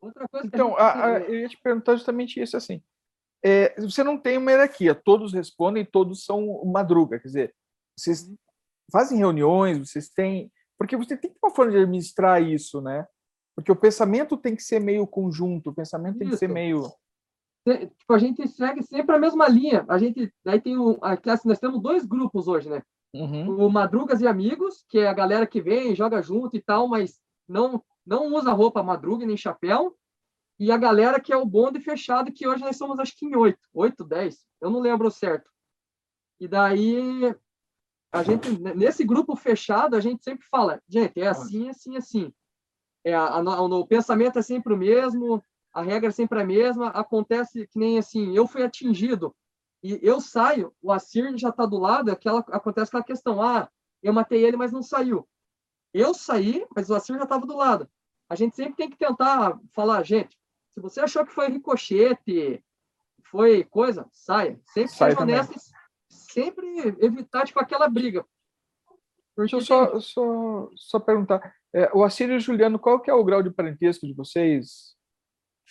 Outra 0.00 0.26
coisa 0.28 0.48
que 0.48 0.54
Então, 0.56 0.76
a 0.76 1.04
a- 1.06 1.20
eu 1.20 1.34
ia 1.40 1.48
te 1.48 1.58
perguntar 1.60 1.96
justamente 1.96 2.40
isso 2.40 2.56
assim. 2.56 2.82
É, 3.44 3.80
você 3.80 4.02
não 4.02 4.18
tem 4.18 4.36
uma 4.38 4.50
hierarquia, 4.50 4.94
todos 4.94 5.32
respondem, 5.32 5.84
todos 5.84 6.24
são 6.24 6.64
madruga. 6.64 7.18
Quer 7.20 7.28
dizer, 7.28 7.54
vocês 7.96 8.28
fazem 8.92 9.18
reuniões, 9.18 9.78
vocês 9.78 10.08
têm. 10.08 10.50
Porque 10.76 10.96
você 10.96 11.16
tem 11.16 11.32
uma 11.42 11.54
forma 11.54 11.72
de 11.72 11.78
administrar 11.78 12.42
isso, 12.42 12.80
né? 12.80 13.06
Porque 13.56 13.72
o 13.72 13.76
pensamento 13.76 14.36
tem 14.36 14.54
que 14.54 14.62
ser 14.62 14.80
meio 14.80 15.06
conjunto, 15.06 15.70
o 15.70 15.74
pensamento 15.74 16.18
tem 16.18 16.28
que 16.30 16.36
ser 16.36 16.46
Isso. 16.46 16.54
meio. 16.54 16.82
tipo, 17.66 18.12
a 18.14 18.18
gente 18.18 18.46
segue 18.48 18.82
sempre 18.82 19.14
a 19.16 19.18
mesma 19.18 19.48
linha. 19.48 19.84
A 19.88 19.98
gente, 19.98 20.32
daí 20.44 20.60
tem 20.60 20.78
um, 20.78 20.96
aqui, 21.02 21.28
assim, 21.28 21.48
nós 21.48 21.58
temos 21.58 21.82
dois 21.82 22.04
grupos 22.06 22.46
hoje, 22.48 22.68
né? 22.70 22.82
Uhum. 23.14 23.66
O 23.66 23.70
Madrugas 23.70 24.20
e 24.20 24.26
Amigos, 24.26 24.84
que 24.88 24.98
é 24.98 25.08
a 25.08 25.12
galera 25.14 25.46
que 25.46 25.60
vem, 25.60 25.94
joga 25.94 26.22
junto 26.22 26.56
e 26.56 26.62
tal, 26.62 26.86
mas 26.88 27.20
não 27.48 27.82
não 28.08 28.34
usa 28.34 28.52
roupa 28.52 28.82
madruga 28.82 29.26
nem 29.26 29.36
chapéu. 29.36 29.96
E 30.58 30.72
a 30.72 30.76
galera 30.76 31.20
que 31.20 31.32
é 31.32 31.36
o 31.36 31.46
bonde 31.46 31.78
fechado, 31.78 32.32
que 32.32 32.48
hoje 32.48 32.64
nós 32.64 32.76
somos 32.76 32.98
acho 32.98 33.16
que 33.16 33.26
em 33.26 33.36
oito, 33.36 33.60
oito, 33.72 34.04
dez, 34.04 34.44
eu 34.60 34.70
não 34.70 34.80
lembro 34.80 35.10
certo. 35.10 35.48
E 36.40 36.48
daí 36.48 37.34
a 38.10 38.22
gente 38.22 38.50
nesse 38.74 39.04
grupo 39.04 39.36
fechado 39.36 39.94
a 39.94 40.00
gente 40.00 40.24
sempre 40.24 40.44
fala, 40.46 40.82
gente, 40.88 41.20
é 41.20 41.28
assim, 41.28 41.68
assim, 41.68 41.96
assim. 41.96 42.32
É 43.04 43.14
a, 43.14 43.26
a, 43.26 43.62
o 43.62 43.86
pensamento 43.86 44.38
é 44.38 44.42
sempre 44.42 44.72
o 44.72 44.76
mesmo, 44.76 45.42
a 45.72 45.82
regra 45.82 46.08
é 46.08 46.12
sempre 46.12 46.40
a 46.40 46.44
mesma. 46.44 46.88
Acontece 46.88 47.66
que 47.68 47.78
nem 47.78 47.98
assim, 47.98 48.34
eu 48.34 48.46
fui 48.46 48.64
atingido 48.64 49.34
e 49.82 50.00
eu 50.02 50.20
saio, 50.20 50.74
o 50.82 50.90
Assir 50.90 51.36
já 51.36 51.50
está 51.50 51.64
do 51.64 51.78
lado, 51.78 52.10
aquela, 52.10 52.40
acontece 52.40 52.88
aquela 52.88 53.04
questão, 53.04 53.40
ah, 53.40 53.70
eu 54.02 54.12
matei 54.12 54.44
ele, 54.44 54.56
mas 54.56 54.72
não 54.72 54.82
saiu. 54.82 55.28
Eu 55.94 56.12
saí, 56.12 56.66
mas 56.74 56.90
o 56.90 56.94
Assir 56.94 57.16
já 57.16 57.22
estava 57.22 57.46
do 57.46 57.56
lado. 57.56 57.88
A 58.28 58.34
gente 58.34 58.54
sempre 58.54 58.74
tem 58.74 58.90
que 58.90 58.96
tentar 58.96 59.58
falar, 59.72 60.02
gente, 60.02 60.38
se 60.70 60.80
você 60.80 61.00
achou 61.00 61.24
que 61.24 61.32
foi 61.32 61.48
ricochete, 61.48 62.62
foi 63.30 63.64
coisa, 63.64 64.06
saia. 64.12 64.60
Sempre 64.66 64.92
Sai 64.92 65.10
seja 65.10 65.22
honesto 65.22 65.56
e 65.56 66.14
sempre 66.14 66.66
evitar, 67.00 67.46
tipo, 67.46 67.58
aquela 67.60 67.88
briga. 67.88 68.24
Porque 69.34 69.54
Deixa 69.54 69.56
eu 69.56 69.60
só, 69.60 70.00
só, 70.00 70.70
só 70.74 71.00
perguntar. 71.00 71.54
É, 71.72 71.90
o 71.94 72.02
Assírio 72.02 72.34
e 72.34 72.36
o 72.36 72.40
Juliano, 72.40 72.78
qual 72.78 73.00
que 73.00 73.10
é 73.10 73.14
o 73.14 73.24
grau 73.24 73.42
de 73.42 73.50
parentesco 73.50 74.06
de 74.06 74.12
vocês? 74.12 74.96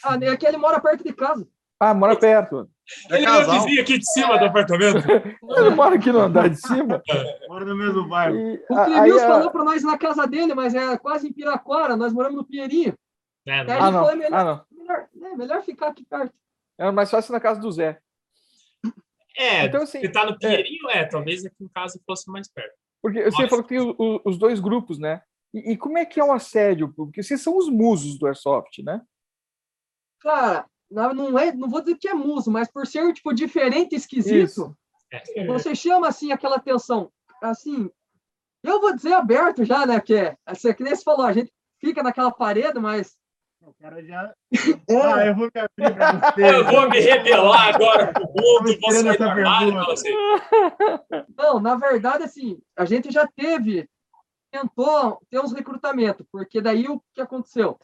Ah, 0.03 0.15
é 0.21 0.37
que 0.37 0.45
ele 0.45 0.57
mora 0.57 0.79
perto 0.79 1.03
de 1.03 1.13
casa. 1.13 1.47
Ah, 1.79 1.93
mora 1.93 2.15
perto. 2.15 2.69
É 3.11 3.15
Ele 3.17 3.25
é 3.25 3.27
casal. 3.27 3.59
vizinho 3.61 3.81
aqui 3.81 3.97
de 3.97 4.11
cima 4.11 4.37
do 4.39 4.45
apartamento. 4.45 4.97
Ele 5.57 5.69
mora 5.71 5.95
aqui 5.95 6.11
no 6.11 6.19
andar 6.21 6.49
de 6.49 6.55
cima. 6.59 7.01
Mora 7.49 7.65
no 7.65 7.75
mesmo 7.75 8.07
bairro. 8.07 8.35
E, 8.37 8.65
O 8.69 8.77
a- 8.77 8.85
aí 8.85 8.93
Clemils 8.93 9.21
a- 9.21 9.27
falou 9.27 9.51
para 9.51 9.63
nós 9.63 9.83
na 9.83 9.97
casa 9.97 10.25
dele, 10.25 10.53
mas 10.55 10.73
é 10.73 10.97
quase 10.97 11.27
em 11.27 11.33
Piraquara, 11.33 11.95
nós 11.97 12.13
moramos 12.13 12.37
no 12.37 12.45
Pinheirinho. 12.45 12.93
É, 13.45 13.59
É, 13.59 13.63
não. 13.65 13.81
Ah, 13.81 13.91
não. 13.91 14.05
Foi 14.05 14.15
melhor. 14.15 14.39
Ah, 14.39 14.43
não. 14.43 14.65
Melhor, 14.71 15.07
é, 15.21 15.35
melhor 15.35 15.63
ficar 15.63 15.87
aqui 15.89 16.05
perto. 16.05 16.33
Era 16.79 16.91
mais 16.91 17.11
fácil 17.11 17.33
na 17.33 17.39
casa 17.39 17.59
do 17.59 17.71
Zé. 17.71 17.99
é 19.37 19.65
Então, 19.65 19.83
assim, 19.83 19.99
se 19.99 20.09
tá 20.09 20.25
no 20.25 20.37
Pinheirinho, 20.37 20.89
é. 20.89 21.03
talvez 21.05 21.45
aqui 21.45 21.63
em 21.63 21.67
casa 21.67 21.99
fosse 22.05 22.29
mais 22.31 22.47
perto. 22.47 22.73
Porque 23.01 23.19
você 23.23 23.29
Nossa. 23.43 23.49
falou 23.49 23.63
que 23.63 23.69
tem 23.69 23.79
o- 23.81 23.95
o- 23.97 24.21
os 24.25 24.37
dois 24.37 24.59
grupos, 24.59 24.97
né? 24.97 25.21
E, 25.53 25.73
e 25.73 25.77
como 25.77 25.97
é 25.97 26.05
que 26.05 26.19
é 26.19 26.23
o 26.23 26.31
assédio? 26.31 26.91
Porque 26.95 27.21
vocês 27.21 27.41
são 27.41 27.57
os 27.57 27.69
musos 27.69 28.17
do 28.17 28.25
Airsoft, 28.27 28.81
né? 28.83 29.01
Cara, 30.19 30.65
não, 30.89 31.13
não 31.13 31.39
é, 31.39 31.51
não 31.53 31.69
vou 31.69 31.81
dizer 31.81 31.97
que 31.97 32.07
é 32.07 32.13
muso, 32.13 32.49
mas 32.51 32.69
por 32.71 32.85
ser 32.87 33.11
tipo 33.13 33.33
diferente, 33.33 33.95
esquisito, 33.95 34.43
Isso. 34.45 34.77
É. 35.35 35.45
você 35.45 35.73
chama 35.75 36.07
assim 36.07 36.31
aquela 36.31 36.57
atenção. 36.57 37.11
Assim, 37.41 37.89
eu 38.63 38.81
vou 38.81 38.95
dizer 38.95 39.13
aberto 39.13 39.63
já, 39.63 39.85
né? 39.85 39.99
Que 40.01 40.15
é, 40.15 40.37
assim, 40.45 40.73
que 40.73 40.83
nem 40.83 40.95
você 40.95 41.03
falou, 41.03 41.25
a 41.25 41.33
gente 41.33 41.51
fica 41.79 42.01
naquela 42.03 42.31
parede, 42.31 42.79
mas 42.79 43.15
O 43.61 43.73
cara 43.81 44.03
já. 44.03 44.33
é, 44.89 44.95
Ah, 45.01 45.25
eu 45.27 45.35
vou 45.35 45.49
me 45.53 45.61
abrir 45.61 45.95
pra 45.95 46.11
você. 46.33 46.55
Eu 46.55 46.65
vou 46.65 46.89
me 46.89 46.99
rebelar 46.99 47.75
agora 47.75 48.11
pro 48.13 48.23
mundo, 48.23 48.79
Tava 48.79 48.93
você 48.93 49.03
vai 49.03 49.17
pergunta. 49.17 49.85
você. 49.85 50.09
Não, 51.37 51.59
na 51.59 51.75
verdade, 51.75 52.23
assim, 52.23 52.59
a 52.77 52.85
gente 52.85 53.11
já 53.11 53.27
teve, 53.27 53.89
tentou 54.51 55.19
ter 55.29 55.39
uns 55.39 55.53
recrutamentos, 55.53 56.25
porque 56.31 56.61
daí 56.61 56.87
o 56.87 57.01
que 57.13 57.21
aconteceu? 57.21 57.79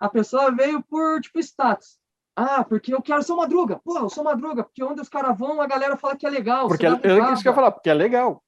A 0.00 0.08
pessoa 0.08 0.50
veio 0.50 0.82
por, 0.82 1.20
tipo, 1.20 1.38
status. 1.38 1.98
Ah, 2.36 2.64
porque 2.64 2.92
eu 2.94 3.00
quero 3.00 3.22
ser 3.22 3.34
madruga. 3.34 3.80
Pô, 3.84 3.96
eu 3.98 4.10
sou 4.10 4.24
madruga, 4.24 4.64
porque 4.64 4.82
onde 4.82 5.00
os 5.00 5.08
caras 5.08 5.38
vão, 5.38 5.60
a 5.60 5.66
galera 5.66 5.96
fala 5.96 6.16
que 6.16 6.26
é 6.26 6.30
legal. 6.30 6.66
Porque 6.68 6.86
é, 6.86 6.90
é 7.12 7.32
isso 7.32 7.42
que 7.42 7.48
eu 7.48 7.54
falar, 7.54 7.70
porque 7.72 7.90
é 7.90 7.94
legal. 7.94 8.42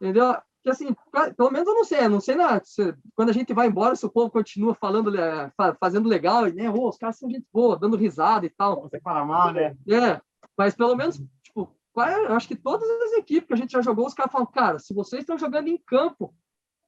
Entendeu? 0.00 0.36
Que 0.62 0.70
assim, 0.70 0.94
pelo 1.36 1.50
menos 1.50 1.68
eu 1.68 1.74
não 1.74 1.84
sei, 1.84 2.00
eu 2.04 2.10
não 2.10 2.20
sei 2.20 2.34
na, 2.34 2.60
se- 2.62 2.94
quando 3.14 3.30
a 3.30 3.32
gente 3.32 3.54
vai 3.54 3.68
embora, 3.68 3.94
se 3.96 4.04
o 4.04 4.10
povo 4.10 4.30
continua 4.30 4.74
falando, 4.74 5.12
fa- 5.56 5.76
fazendo 5.80 6.08
legal, 6.08 6.46
e, 6.48 6.52
né, 6.52 6.68
ô, 6.68 6.88
os 6.88 6.98
caras 6.98 7.16
são 7.16 7.30
gente 7.30 7.46
boa, 7.52 7.78
dando 7.78 7.96
risada 7.96 8.44
e 8.44 8.50
tal. 8.50 8.82
Você 8.82 9.00
fala 9.00 9.24
mal, 9.24 9.52
né? 9.52 9.76
É, 9.88 10.20
mas 10.56 10.74
pelo 10.74 10.94
menos, 10.96 11.20
tipo, 11.42 11.72
é- 11.98 12.26
eu 12.26 12.34
acho 12.34 12.46
que 12.48 12.56
todas 12.56 12.88
as 12.88 13.12
equipes 13.12 13.46
que 13.46 13.54
a 13.54 13.56
gente 13.56 13.72
já 13.72 13.80
jogou, 13.80 14.06
os 14.06 14.14
caras 14.14 14.32
falam, 14.32 14.46
cara, 14.46 14.78
se 14.78 14.92
vocês 14.92 15.22
estão 15.22 15.38
jogando 15.38 15.68
em 15.68 15.78
campo, 15.78 16.34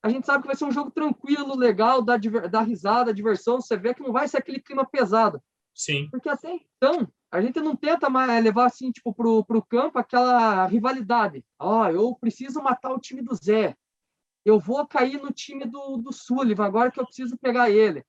a 0.02 0.08
gente 0.08 0.26
sabe 0.26 0.42
que 0.42 0.48
vai 0.48 0.56
ser 0.56 0.64
um 0.64 0.72
jogo 0.72 0.90
tranquilo, 0.90 1.56
legal, 1.56 2.02
dá, 2.02 2.16
dá 2.50 2.60
risada, 2.60 3.14
diversão, 3.14 3.60
você 3.60 3.76
vê 3.76 3.94
que 3.94 4.02
não 4.02 4.12
vai 4.12 4.26
ser 4.28 4.38
aquele 4.38 4.60
clima 4.60 4.84
pesado. 4.84 5.40
Sim. 5.74 6.08
Porque 6.10 6.28
até 6.28 6.52
então, 6.52 7.08
a 7.30 7.40
gente 7.40 7.60
não 7.60 7.76
tenta 7.76 8.10
mais 8.10 8.42
levar 8.42 8.66
assim, 8.66 8.90
tipo, 8.90 9.14
pro, 9.14 9.44
pro 9.44 9.62
campo 9.62 9.98
aquela 9.98 10.66
rivalidade. 10.66 11.44
Ó, 11.58 11.88
eu 11.88 12.14
preciso 12.20 12.62
matar 12.62 12.92
o 12.92 12.98
time 12.98 13.22
do 13.22 13.34
Zé. 13.34 13.74
Eu 14.44 14.58
vou 14.58 14.86
cair 14.86 15.20
no 15.20 15.32
time 15.32 15.64
do, 15.64 15.98
do 15.98 16.12
Sullivan, 16.12 16.64
agora 16.64 16.90
que 16.90 16.98
eu 16.98 17.04
preciso 17.04 17.36
pegar 17.38 17.70
ele. 17.70 18.04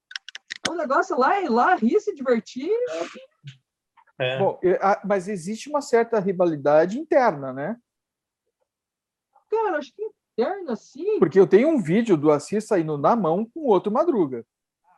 O 0.70 0.74
negócio 0.74 1.18
lá 1.18 1.38
é 1.38 1.46
ir 1.46 1.50
lá, 1.50 1.76
rir, 1.76 2.00
se 2.00 2.16
divertir. 2.16 2.70
É. 4.20 4.38
Bom, 4.38 4.60
mas 5.04 5.28
existe 5.28 5.70
uma 5.70 5.82
certa 5.82 6.20
rivalidade 6.20 7.00
interna, 7.00 7.52
né? 7.52 7.78
Cara, 9.50 9.78
acho 9.78 9.94
que 9.94 10.10
interno, 10.38 10.72
assim. 10.72 11.20
Porque 11.20 11.40
eu 11.40 11.48
tenho 11.48 11.68
um 11.70 11.82
vídeo 11.82 12.16
do 12.16 12.32
Assis 12.32 12.66
saindo 12.66 12.98
na 12.98 13.16
mão 13.16 13.46
com 13.46 13.62
outro 13.62 13.92
Madruga. 13.92 14.46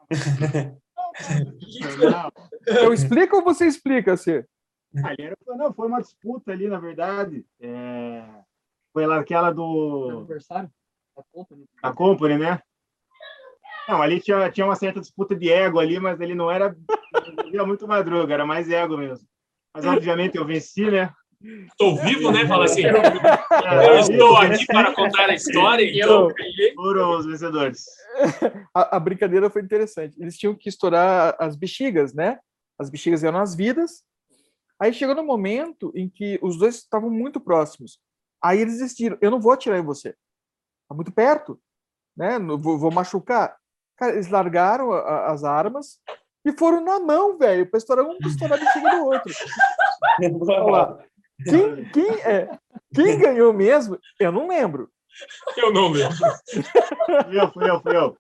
Eu 2.66 2.94
explico 2.94 3.38
ou 3.38 3.44
você 3.44 3.66
explica, 3.68 4.14
Assis? 4.14 4.44
ali 5.04 5.18
era- 5.24 5.36
não, 5.48 5.74
foi 5.74 5.88
uma 5.88 6.02
disputa 6.02 6.52
ali, 6.52 6.68
na 6.68 6.80
verdade. 6.80 7.46
É, 7.60 8.24
Foi 8.92 9.06
lá 9.08 9.20
aquela 9.20 9.52
do 9.52 10.10
Aniversário. 10.20 10.70
da 11.18 11.24
Company. 11.32 11.66
da 11.82 11.94
Company, 11.94 12.38
né? 12.38 12.62
Não, 13.88 14.02
ali 14.02 14.22
tinha, 14.22 14.50
tinha 14.52 14.66
uma 14.66 14.76
certa 14.76 15.00
disputa 15.02 15.36
de 15.36 15.52
ego 15.52 15.80
ali, 15.80 16.00
mas 16.00 16.20
ele 16.22 16.36
não 16.36 16.50
era 16.50 16.76
não 17.36 17.46
havia 17.48 17.66
muito 17.66 17.88
madruga, 17.88 18.34
era 18.34 18.46
mais 18.46 18.70
ego 18.70 18.98
mesmo. 18.98 19.28
Mas 19.74 19.86
obviamente 19.86 20.38
eu 20.38 20.46
venci, 20.46 20.90
né? 20.90 21.12
Estou 21.44 21.96
vivo, 21.98 22.32
né? 22.32 22.48
Fala 22.48 22.66
assim. 22.66 22.84
Eu 22.84 24.00
estou 24.00 24.38
aqui 24.38 24.66
para 24.66 24.94
contar 24.94 25.30
a 25.30 25.34
história, 25.36 25.84
então. 26.06 26.30
Foram 26.76 27.18
os 27.18 27.26
vencedores. 27.26 27.86
A, 28.76 28.98
a 28.98 29.00
brincadeira 29.00 29.50
foi 29.50 29.62
interessante. 29.64 30.16
Eles 30.22 30.38
tinham 30.38 30.54
que 30.56 30.70
estourar 30.70 31.36
as 31.40 31.56
bexigas, 31.56 32.14
né? 32.14 32.40
As 32.80 32.90
bexigas 32.90 33.24
eram 33.24 33.40
as 33.40 33.56
vidas. 33.56 34.04
Aí 34.80 34.94
chegou 34.94 35.16
no 35.16 35.24
momento 35.24 35.92
em 35.96 36.08
que 36.10 36.40
os 36.42 36.58
dois 36.58 36.76
estavam 36.76 37.10
muito 37.10 37.40
próximos. 37.40 38.00
Aí 38.44 38.60
eles 38.60 38.74
desistiram. 38.78 39.18
Eu 39.20 39.32
não 39.32 39.40
vou 39.42 39.52
atirar 39.52 39.80
em 39.80 39.84
você. 39.84 40.14
Tá 40.88 40.94
muito 40.96 41.12
perto, 41.12 41.60
né? 42.16 42.38
Não 42.38 42.58
Vou, 42.58 42.78
vou 42.78 42.92
machucar. 42.92 43.56
Cara, 43.98 44.14
eles 44.14 44.30
largaram 44.30 44.92
a- 44.94 45.00
a- 45.00 45.32
as 45.32 45.44
armas 45.44 46.00
e 46.46 46.52
foram 46.52 46.82
na 46.82 47.00
mão, 47.00 47.38
velho, 47.38 47.66
para 47.70 47.78
estourar 47.80 48.06
um 48.06 48.18
para 48.18 48.28
estourar 48.30 48.60
a 48.60 48.64
bexiga 48.64 48.90
do 48.96 49.06
outro. 49.06 49.34
Olha 50.50 50.72
lá. 50.72 51.00
Quem, 51.44 51.86
quem, 51.92 52.22
é, 52.22 52.50
quem 52.94 53.18
ganhou 53.20 53.54
mesmo, 53.54 53.98
eu 54.20 54.32
não 54.32 54.48
lembro. 54.48 54.90
Eu 55.58 55.72
não 55.72 55.90
lembro. 55.90 56.16
Fui 57.26 57.40
eu, 57.40 57.52
fui 57.52 57.70
eu, 57.70 57.82
fui 57.82 57.96
eu. 57.96 58.18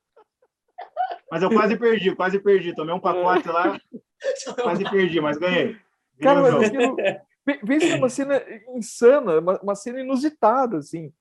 Mas 1.32 1.42
eu 1.42 1.50
quase 1.50 1.76
perdi, 1.76 2.16
quase 2.16 2.40
perdi. 2.40 2.76
Tomei 2.76 2.94
um 2.94 3.00
pacote 3.00 3.48
lá, 3.48 3.80
quase 4.62 4.84
perdi, 4.90 5.20
mas 5.20 5.38
ganhei. 5.38 5.76
Cara, 6.22 6.42
mas 6.42 6.54
aquilo, 6.56 6.96
pe- 7.44 7.66
pensa 7.66 7.88
numa 7.88 8.10
cena 8.10 8.42
insana, 8.76 9.40
uma, 9.40 9.60
uma 9.62 9.76
cena 9.76 10.00
inusitada, 10.02 10.78
assim. 10.78 11.12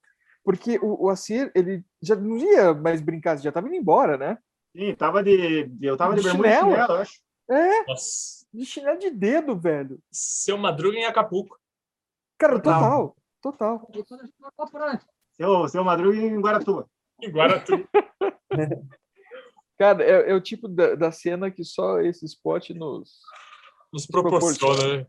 Porque 0.45 0.79
o, 0.83 1.07
o 1.07 1.09
Assir, 1.09 1.51
ele 1.55 1.83
já 2.03 2.15
não 2.15 2.37
ia 2.37 2.75
mais 2.75 3.01
brincar, 3.01 3.39
já 3.39 3.49
estava 3.49 3.67
indo 3.69 3.77
embora, 3.77 4.19
né? 4.19 4.37
Sim, 4.77 4.95
tava 4.95 5.23
de, 5.23 5.71
eu 5.81 5.97
tava 5.97 6.15
de 6.15 6.21
De 6.21 6.27
bermuda 6.27 6.51
chinelo? 6.51 6.71
chinelo, 6.73 6.93
eu 6.93 7.01
acho. 7.01 7.21
Nossa. 7.87 8.47
De 8.53 8.67
chinelo 8.67 8.99
de 8.99 9.11
dedo, 9.11 9.57
velho. 9.59 9.99
Seu 10.11 10.59
Madruga 10.59 10.99
em 10.99 11.05
Acapulco. 11.07 11.59
Cara, 12.43 12.61
Total. 12.61 13.17
total, 13.41 13.89
total. 13.93 15.01
Seu, 15.31 15.69
seu 15.69 15.85
Madruga 15.85 16.19
em 16.19 16.41
Guaratuba. 16.41 16.91
Em 17.23 17.31
Guaratuba. 17.31 17.89
Cara, 19.79 20.03
é, 20.03 20.31
é 20.33 20.35
o 20.35 20.41
tipo 20.41 20.67
da, 20.67 20.97
da 20.97 21.13
cena 21.13 21.53
que 21.53 21.63
só 21.63 22.01
esse 22.01 22.25
spot 22.25 22.71
nos. 22.71 23.21
Nos 23.93 24.07
proporciona, 24.07 24.97
né? 24.97 25.07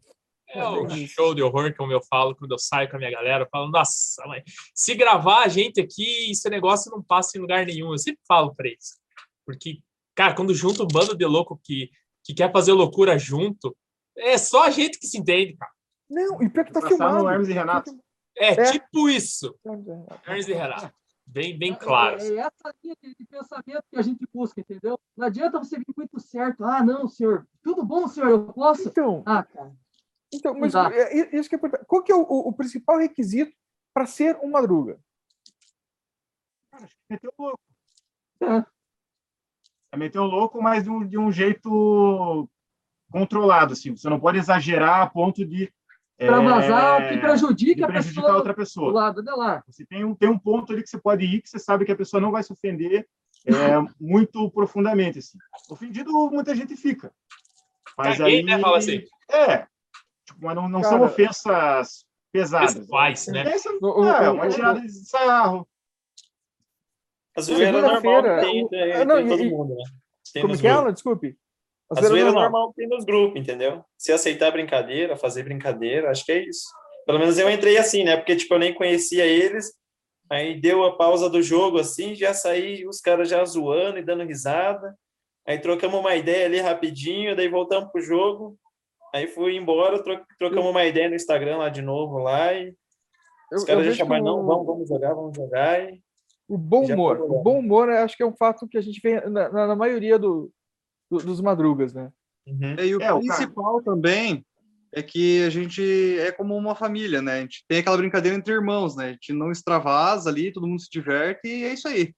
É 0.47 0.63
o 0.63 1.07
show 1.07 1.33
de 1.33 1.41
horror, 1.41 1.73
como 1.75 1.91
eu 1.91 2.03
falo, 2.03 2.35
quando 2.35 2.51
eu 2.51 2.59
saio 2.59 2.87
com 2.87 2.97
a 2.97 2.99
minha 2.99 3.09
galera, 3.09 3.45
eu 3.45 3.49
falo, 3.49 3.71
nossa, 3.71 4.23
mãe, 4.27 4.43
se 4.75 4.93
gravar 4.93 5.43
a 5.43 5.47
gente 5.47 5.81
aqui, 5.81 6.29
esse 6.29 6.47
negócio 6.51 6.91
não 6.91 7.01
passa 7.01 7.35
em 7.35 7.41
lugar 7.41 7.65
nenhum. 7.65 7.91
Eu 7.91 7.97
sempre 7.97 8.21
falo 8.27 8.53
pra 8.53 8.67
eles. 8.67 8.99
Porque, 9.43 9.79
cara, 10.13 10.35
quando 10.35 10.53
junta 10.53 10.83
um 10.83 10.87
bando 10.87 11.17
de 11.17 11.25
louco 11.25 11.59
que, 11.63 11.89
que 12.23 12.35
quer 12.35 12.51
fazer 12.51 12.73
loucura 12.73 13.17
junto, 13.17 13.75
é 14.15 14.37
só 14.37 14.65
a 14.65 14.69
gente 14.69 14.99
que 14.99 15.07
se 15.07 15.17
entende, 15.17 15.55
cara. 15.55 15.72
Não, 16.13 16.41
e 16.43 16.49
pior 16.49 16.65
que 16.65 16.71
tá 16.73 16.81
filmado. 16.87 17.23
no 17.23 17.29
Hermes 17.29 17.47
e 17.49 17.53
Renato. 17.53 17.91
É, 18.37 18.47
É. 18.53 18.71
tipo 18.71 19.09
isso. 19.09 19.55
Ernst 20.27 20.49
e 20.49 20.53
Renato. 20.53 20.93
Bem, 21.25 21.57
bem 21.57 21.71
é- 21.71 21.75
claro. 21.75 22.19
É, 22.21 22.27
é 22.27 22.37
essa 22.39 22.75
linha 22.83 22.95
de, 23.01 23.15
de 23.15 23.25
pensamento 23.25 23.83
que 23.89 23.97
a 23.97 24.01
gente 24.01 24.27
busca, 24.33 24.59
entendeu? 24.59 24.99
Não 25.15 25.27
adianta 25.27 25.57
você 25.59 25.77
vir 25.77 25.85
muito 25.95 26.19
certo. 26.19 26.63
Ah, 26.65 26.83
não, 26.83 27.07
senhor. 27.07 27.47
Tudo 27.63 27.83
bom, 27.85 28.07
senhor? 28.07 28.29
Eu 28.29 28.53
posso? 28.53 28.87
Então, 28.89 29.23
Ah, 29.25 29.43
cara. 29.43 29.71
então 30.33 30.53
mas 30.59 30.73
dá. 30.73 30.89
é- 30.93 31.19
é 31.19 31.35
isso 31.39 31.47
que 31.47 31.55
é 31.55 31.57
importante. 31.57 31.85
Qual 31.85 32.03
que 32.03 32.11
é 32.11 32.15
o, 32.15 32.21
o- 32.23 32.49
o 32.49 32.53
principal 32.53 32.97
requisito 32.97 33.55
para 33.93 34.05
ser 34.05 34.37
um 34.43 34.51
madruga? 34.51 34.99
Meteu 37.09 37.31
o 37.37 37.41
louco. 37.43 37.59
É. 38.41 38.65
É 39.93 39.97
meter 39.97 40.19
o 40.19 40.25
louco, 40.25 40.61
mas 40.61 40.83
de 40.83 40.89
um, 40.89 41.07
de 41.07 41.17
um 41.17 41.31
jeito 41.31 42.49
controlado, 43.11 43.73
assim. 43.73 43.95
Você 43.95 44.09
não 44.09 44.19
pode 44.19 44.39
exagerar 44.39 45.01
a 45.01 45.07
ponto 45.09 45.45
de 45.45 45.71
Para 46.17 46.39
vazar 46.41 47.01
o 47.03 47.07
que 47.09 47.13
é, 47.15 47.17
prejudica 47.17 47.75
de 47.75 47.83
a 47.83 47.87
prejudicar 47.87 48.21
pessoa 48.21 48.37
outra 48.37 48.53
do 48.53 48.55
pessoa. 48.55 48.91
lado 48.93 49.23
dela. 49.23 49.63
Você 49.67 49.85
tem 49.85 50.03
um, 50.05 50.15
tem 50.15 50.29
um 50.29 50.37
ponto 50.37 50.71
ali 50.71 50.83
que 50.83 50.89
você 50.89 50.97
pode 50.97 51.25
ir, 51.25 51.41
que 51.41 51.49
você 51.49 51.59
sabe 51.59 51.85
que 51.85 51.91
a 51.91 51.95
pessoa 51.95 52.21
não 52.21 52.31
vai 52.31 52.43
se 52.43 52.53
ofender 52.53 53.07
é, 53.45 53.51
muito 53.99 54.49
profundamente. 54.51 55.19
Assim. 55.19 55.37
Ofendido, 55.69 56.11
muita 56.31 56.55
gente 56.55 56.75
fica. 56.75 57.11
Mas 57.97 58.17
Caguei, 58.17 58.37
aí. 58.39 58.43
né? 58.43 58.59
Fala 58.59 58.77
assim. 58.77 59.03
É. 59.29 59.57
Tipo, 60.25 60.39
mas 60.41 60.55
não, 60.55 60.69
não 60.69 60.81
são 60.83 60.91
Cara, 60.99 61.03
ofensas 61.05 62.05
pesadas. 62.31 62.75
Pessoais, 62.75 63.27
né? 63.27 63.41
Ofensa, 63.47 63.69
O- 63.81 64.01
o- 64.01 64.05
é, 64.07 64.29
uma 64.29 64.47
tirada 64.49 64.79
de 64.79 64.89
sarro. 64.89 65.67
A 67.35 67.41
zoeira 67.41 67.81
normal 67.81 68.01
tem 68.39 68.63
o- 68.63 68.65
entre, 68.65 68.93
ah, 68.93 69.05
não, 69.05 69.19
entre 69.19 69.37
todo 69.37 69.49
mundo, 69.49 69.75
né? 69.75 69.83
Tem 70.31 70.41
Como 70.43 70.57
que 70.57 70.67
é. 70.67 70.69
Alan? 70.71 70.93
Desculpe. 70.93 71.37
A 71.91 71.95
zoeira 71.95 72.07
zoeira 72.09 72.25
normal. 72.31 72.43
normal 72.43 72.69
que 72.69 72.75
tem 72.77 72.87
nos 72.87 73.05
grupos, 73.05 73.39
entendeu? 73.39 73.83
Se 73.97 74.11
aceitar 74.11 74.51
brincadeira, 74.51 75.15
fazer 75.17 75.43
brincadeira, 75.43 76.09
acho 76.09 76.25
que 76.25 76.31
é 76.31 76.39
isso. 76.47 76.65
Pelo 77.05 77.19
menos 77.19 77.37
eu 77.37 77.49
entrei 77.49 77.77
assim, 77.77 78.03
né? 78.03 78.15
Porque, 78.17 78.35
tipo, 78.35 78.53
eu 78.53 78.59
nem 78.59 78.73
conhecia 78.73 79.25
eles. 79.25 79.73
Aí 80.29 80.59
deu 80.59 80.83
a 80.83 80.95
pausa 80.97 81.29
do 81.29 81.41
jogo, 81.41 81.77
assim, 81.77 82.15
já 82.15 82.33
saí 82.33 82.87
os 82.87 82.99
caras 83.01 83.29
já 83.29 83.43
zoando 83.45 83.99
e 83.99 84.03
dando 84.03 84.23
risada. 84.23 84.95
Aí 85.45 85.59
trocamos 85.59 85.99
uma 85.99 86.15
ideia 86.15 86.45
ali 86.45 86.59
rapidinho, 86.59 87.35
daí 87.35 87.49
voltamos 87.49 87.91
pro 87.91 88.01
jogo. 88.01 88.57
Aí 89.13 89.27
fui 89.27 89.55
embora, 89.57 90.01
tro- 90.01 90.25
trocamos 90.39 90.71
uma 90.71 90.85
ideia 90.85 91.09
no 91.09 91.15
Instagram 91.15 91.57
lá 91.57 91.69
de 91.69 91.81
novo, 91.81 92.17
lá, 92.17 92.53
e 92.53 92.73
Eu- 93.51 93.57
os 93.57 93.63
caras 93.65 93.85
já 93.85 93.93
chamaram, 93.93 94.23
não, 94.23 94.39
o- 94.39 94.45
vamos, 94.45 94.65
vamos 94.65 94.89
jogar, 94.89 95.13
vamos 95.13 95.35
jogar. 95.37 95.83
E... 95.83 96.01
O 96.47 96.57
bom 96.57 96.85
humor. 96.85 97.21
O 97.21 97.43
bom 97.43 97.59
humor, 97.59 97.89
acho 97.89 98.15
que 98.17 98.23
é 98.23 98.25
um 98.25 98.35
fato 98.35 98.67
que 98.67 98.77
a 98.77 98.81
gente 98.81 98.99
vê 99.01 99.19
na, 99.29 99.49
na- 99.49 99.67
na 99.67 99.75
maioria 99.75 100.17
do, 100.17 100.49
do- 101.17 101.25
dos 101.25 101.41
madrugas, 101.41 101.93
né? 101.93 102.11
Uhum. 102.47 102.75
E 102.79 102.95
o 102.95 103.01
É, 103.01 103.13
o 103.13 103.19
cara- 103.21 103.37
principal 103.37 103.81
também 103.81 104.45
é 104.91 105.01
que 105.01 105.43
a 105.43 105.49
gente 105.49 105.81
é 106.19 106.31
como 106.31 106.55
uma 106.55 106.75
família, 106.75 107.21
né? 107.21 107.33
A 107.37 107.41
gente 107.41 107.63
tem 107.67 107.79
aquela 107.79 107.97
brincadeira 107.97 108.37
entre 108.37 108.53
irmãos, 108.53 108.95
né? 108.95 109.09
A 109.09 109.11
gente 109.13 109.33
não 109.33 109.51
extravasa 109.51 110.29
ali, 110.29 110.51
todo 110.51 110.67
mundo 110.67 110.81
se 110.81 110.89
diverte 110.89 111.47
e 111.47 111.63
é 111.65 111.73
isso 111.73 111.87
aí. 111.87 112.13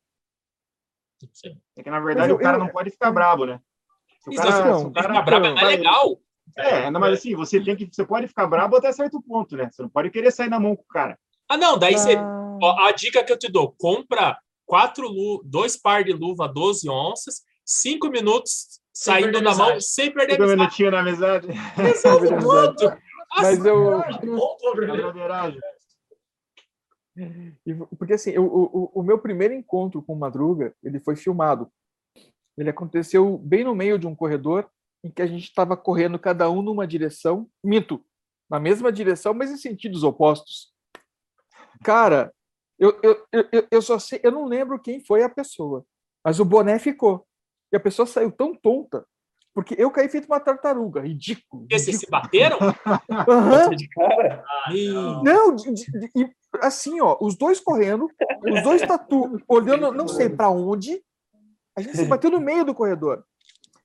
É 1.77 1.83
que, 1.83 1.89
na 1.89 1.99
verdade, 1.99 2.29
eu- 2.31 2.35
o 2.35 2.39
cara 2.39 2.57
eu- 2.57 2.59
não 2.59 2.69
pode 2.69 2.89
ficar 2.91 3.11
brabo, 3.11 3.45
né? 3.45 3.59
Se 4.19 4.29
o 4.29 4.33
Isso, 4.33 4.41
cara, 4.41 4.65
não, 4.65 4.79
se 4.79 4.85
o 4.87 4.91
cara 4.91 5.07
Ficar 5.09 5.21
bravo 5.21 5.45
é 5.45 5.53
mais 5.53 5.67
legal. 5.77 6.19
É, 6.57 6.89
não, 6.91 6.99
mas 6.99 7.13
assim, 7.19 7.35
você 7.35 7.61
tem 7.63 7.75
que. 7.75 7.87
Você 7.91 8.05
pode 8.05 8.27
ficar 8.27 8.47
brabo 8.47 8.75
até 8.75 8.91
certo 8.91 9.21
ponto, 9.21 9.55
né? 9.57 9.69
Você 9.71 9.81
não 9.81 9.89
pode 9.89 10.09
querer 10.09 10.31
sair 10.31 10.49
na 10.49 10.59
mão 10.59 10.75
com 10.75 10.83
o 10.83 10.87
cara. 10.87 11.17
Ah, 11.49 11.57
não, 11.57 11.77
daí 11.77 11.97
você. 11.97 12.15
Ah, 12.15 12.57
Ó, 12.61 12.85
a 12.87 12.91
dica 12.91 13.23
que 13.23 13.31
eu 13.33 13.37
te 13.37 13.51
dou: 13.51 13.73
compra 13.77 14.37
quatro 14.65 15.07
lu 15.07 15.41
dois 15.43 15.75
par 15.75 16.03
de 16.03 16.13
luva 16.13 16.47
12 16.47 16.89
onças, 16.89 17.41
cinco 17.65 18.09
minutos 18.09 18.79
saindo 18.95 19.41
na 19.41 19.53
mão, 19.55 19.79
sem 19.81 20.11
perder 20.11 20.33
um 20.39 20.43
amizade. 20.43 20.59
minutinho 20.59 20.91
na 20.91 20.99
amizade. 21.01 21.47
Resolve 21.75 22.27
É 22.33 22.37
tudo. 22.39 22.97
Mas 23.37 23.65
eu. 23.65 24.01
Ponto, 24.35 24.75
broderagem. 24.75 25.59
e- 27.17 27.73
Porque 27.97 28.13
assim, 28.13 28.37
o, 28.37 28.45
o, 28.45 28.91
o 28.99 29.03
meu 29.03 29.19
primeiro 29.19 29.53
encontro 29.53 30.01
com 30.01 30.13
o 30.13 30.19
Madruga, 30.19 30.73
ele 30.83 30.99
foi 30.99 31.15
filmado. 31.15 31.69
Ele 32.57 32.69
aconteceu 32.69 33.37
bem 33.37 33.63
no 33.63 33.75
meio 33.75 33.99
de 33.99 34.07
um 34.07 34.15
corredor 34.15 34.69
em 35.03 35.11
que 35.11 35.21
a 35.21 35.27
gente 35.27 35.43
estava 35.43 35.75
correndo 35.75 36.17
cada 36.17 36.49
um 36.49 36.61
numa 36.61 36.87
direção, 36.87 37.49
minto, 37.63 38.03
na 38.49 38.59
mesma 38.59 38.91
direção, 38.91 39.33
mas 39.33 39.51
em 39.51 39.57
sentidos 39.57 40.03
opostos. 40.03 40.73
Cara, 41.83 42.33
eu, 42.79 42.97
eu, 43.03 43.25
eu, 43.31 43.49
eu- 43.51 43.67
eu 43.71 43.81
só 43.81 43.99
sei, 43.99 44.19
eu 44.23 44.31
não 44.31 44.45
lembro 44.45 44.79
quem 44.81 45.03
foi 45.03 45.21
a 45.23 45.29
pessoa, 45.29 45.85
mas 46.23 46.39
o 46.39 46.45
boné 46.45 46.79
ficou. 46.79 47.25
E 47.71 47.75
a 47.77 47.79
pessoa 47.79 48.05
saiu 48.05 48.31
tão 48.31 48.53
tonta, 48.55 49.05
porque 49.53 49.75
eu 49.77 49.89
caí 49.91 50.07
feito 50.09 50.25
uma 50.25 50.39
tartaruga, 50.39 51.01
ridículo. 51.01 51.61
Porque 51.63 51.79
vocês 51.79 51.99
se 51.99 52.09
bateram? 52.09 52.57
Aham. 53.27 53.69
De 53.71 53.87
cara, 53.89 54.43
Ih, 54.71 55.21
Não, 55.23 55.55
de- 55.55 55.73
de- 55.73 55.91
de- 55.91 56.11
e, 56.15 56.29
assim, 56.61 57.01
ó, 57.01 57.17
os 57.21 57.37
dois 57.37 57.59
correndo, 57.59 58.07
os 58.43 58.63
dois 58.63 58.81
tatu 58.81 59.41
olhando 59.47 59.91
não 59.91 60.07
sei 60.07 60.29
para 60.29 60.49
onde, 60.49 61.01
a 61.77 61.81
gente 61.81 61.97
se 61.97 62.05
bateu 62.05 62.29
no 62.31 62.39
meio 62.39 62.63
do 62.65 62.73
corredor. 62.75 63.23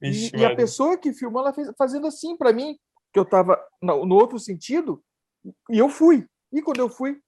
E, 0.02 0.10
Vixe, 0.10 0.36
e 0.36 0.44
a 0.44 0.54
pessoa 0.54 0.96
que 0.96 1.12
filmou, 1.12 1.42
ela 1.42 1.52
fez, 1.52 1.70
fazendo 1.76 2.06
assim 2.06 2.36
para 2.36 2.52
mim, 2.52 2.76
que 3.12 3.18
eu 3.18 3.24
tava 3.24 3.60
no, 3.82 4.06
no 4.06 4.14
outro 4.14 4.38
sentido, 4.38 5.02
e 5.70 5.78
eu 5.78 5.88
fui. 5.88 6.26
E 6.52 6.62
quando 6.62 6.78
eu 6.80 6.88
fui, 6.88 7.18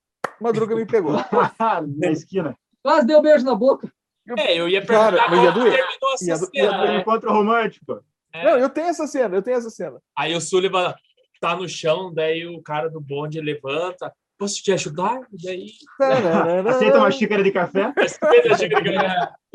Madruga 0.40 0.74
me 0.74 0.86
pegou. 0.86 1.12
na 1.98 2.10
esquina. 2.10 2.56
Quase 2.82 3.06
deu 3.06 3.18
um 3.18 3.22
beijo 3.22 3.44
na 3.44 3.54
boca. 3.54 3.92
É, 4.38 4.56
eu 4.56 4.68
ia 4.68 4.84
Cara, 4.86 5.16
perguntar 5.16 5.30
mas 5.30 5.44
ia 5.44 5.50
doer. 5.52 5.84
Essa 6.14 6.24
Ia 6.24 6.38
do- 6.38 6.46
cena, 6.46 6.78
doer. 6.78 6.88
né? 6.90 7.00
Encontro 7.00 7.32
romântico. 7.32 8.04
É. 8.32 8.44
Não, 8.44 8.58
eu 8.58 8.68
tenho 8.70 8.86
essa 8.88 9.06
cena, 9.06 9.36
eu 9.36 9.42
tenho 9.42 9.56
essa 9.58 9.70
cena. 9.70 10.00
Aí 10.16 10.34
o 10.34 10.40
Sullivan 10.40 10.94
tá 11.40 11.54
no 11.56 11.68
chão, 11.68 12.12
daí 12.14 12.46
o 12.46 12.62
cara 12.62 12.88
do 12.88 13.00
bonde 13.00 13.40
levanta. 13.40 14.12
Posso 14.38 14.62
te 14.62 14.72
ajudar? 14.72 15.20
E 15.32 15.36
daí. 15.44 15.66
Aceita 16.68 16.98
uma 16.98 17.10
xícara 17.10 17.42
de 17.44 17.52
café? 17.52 17.92
Respeita 17.96 18.54
a 18.54 18.58
xícara 18.58 18.82
que 18.82 18.88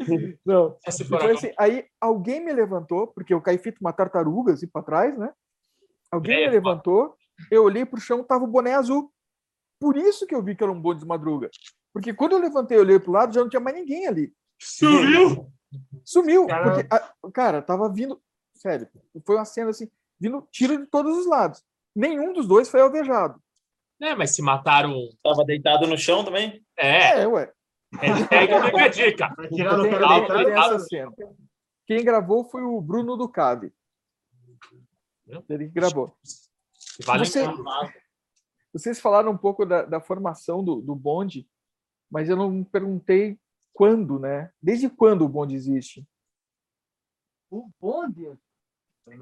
ele- 0.06 0.38
Não, 0.46 0.78
Só 0.86 0.92
se 0.92 1.04
E 1.04 1.06
for 1.06 1.20
foi 1.20 1.32
a- 1.32 1.34
assim, 1.34 1.52
aí 1.60 1.86
alguém 2.00 2.40
me 2.44 2.54
levantou, 2.54 3.08
porque 3.08 3.34
eu 3.34 3.42
caí 3.42 3.58
feito 3.58 3.80
uma 3.82 3.92
tartaruga 3.92 4.54
assim 4.54 4.68
para 4.68 4.84
trás, 4.84 5.18
né? 5.18 5.32
Alguém 6.12 6.44
É, 6.44 6.46
me 6.48 6.54
levantou, 6.54 7.16
eu 7.52 7.64
olhei 7.64 7.86
pro 7.86 8.00
chão, 8.00 8.24
tava 8.24 8.44
o 8.46 8.48
boné 8.48 8.76
azul. 8.76 9.12
Por 9.80 9.98
isso 9.98 10.26
que 10.26 10.34
eu 10.34 10.42
vi 10.42 10.56
que 10.56 10.64
era 10.64 10.72
um 10.72 10.80
bonde 10.80 11.02
de 11.02 11.06
madruga. 11.06 11.50
Porque 11.94 12.14
quando 12.14 12.34
eu 12.34 12.40
levantei 12.40 12.78
e 12.78 12.82
olhei 12.82 13.00
pro 13.00 13.12
lado, 13.12 13.34
já 13.34 13.42
não 13.42 13.50
tinha 13.50 13.60
mais 13.60 13.76
ninguém 13.76 14.08
ali. 14.08 14.32
Sumiu! 14.62 15.48
Sumiu. 16.04 16.48
Cara- 16.48 16.64
Porque, 16.74 16.88
a- 16.94 17.32
cara, 17.32 17.62
tava 17.62 17.92
vindo. 17.92 18.22
Sério, 18.56 18.88
foi 19.26 19.36
uma 19.36 19.46
cena 19.46 19.70
assim, 19.70 19.90
vindo 20.20 20.48
tiro 20.52 20.78
de 20.78 20.86
todos 20.88 21.16
os 21.18 21.26
lados. 21.28 21.64
Nenhum 21.96 22.34
dos 22.34 22.48
dois 22.48 22.70
foi 22.70 22.82
alvejado. 22.82 23.42
É, 24.02 24.16
mas 24.16 24.36
se 24.36 24.42
mataram. 24.42 24.96
Tava 25.24 25.44
deitado 25.46 25.88
no 25.88 25.98
chão 25.98 26.24
também? 26.24 26.64
É, 26.78 27.22
É, 27.22 27.28
ué. 27.28 27.52
hashtag 27.94 28.54
fica 28.66 28.84
a 28.84 28.88
dica. 28.88 29.36
Quem 31.86 32.04
gravou 32.04 32.46
foi 32.50 32.62
o 32.64 32.80
Bruno 32.82 33.16
Ducati. 33.16 33.72
Ele 35.50 35.66
que 35.68 35.74
gravou. 35.74 36.16
Vale 37.06 37.26
Você- 37.26 37.46
Vocês 38.74 39.00
falaram 39.00 39.32
um 39.32 39.38
pouco 39.38 39.66
da, 39.66 39.84
da 39.84 40.00
formação 40.00 40.64
do, 40.64 40.82
do 40.82 40.96
bonde, 40.96 41.48
mas 42.12 42.30
eu 42.30 42.36
não 42.36 42.64
perguntei 42.64 43.40
quando, 43.78 44.18
né? 44.18 44.50
Desde 44.60 44.90
quando 44.90 45.24
o 45.24 45.30
bonde 45.30 45.54
existe? 45.54 46.04
O 47.52 47.70
bonde? 47.80 48.36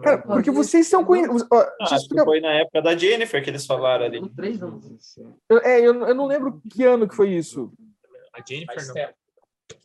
Cara, 0.02 0.22
porque 0.22 0.50
vocês 0.50 0.88
são 0.88 1.04
conhecidos. 1.04 1.46
Ah, 1.52 2.24
foi 2.24 2.40
na 2.40 2.54
época 2.54 2.82
da 2.82 2.96
Jennifer 2.96 3.44
que 3.44 3.50
eles 3.50 3.66
falaram 3.66 4.06
ali. 4.06 4.30
Três 4.30 4.64
anos. 4.64 5.18
Eu, 5.50 5.58
é, 5.60 5.82
eu, 5.82 5.94
eu 6.08 6.16
não 6.16 6.26
lembro 6.26 6.62
que 6.72 6.86
ano 6.86 7.06
que 7.06 7.14
foi 7.14 7.32
isso. 7.32 7.74
A 8.34 8.42
Jennifer 8.42 8.74
Faz 8.74 8.88
não. 8.88 8.94
tempo. 8.96 9.14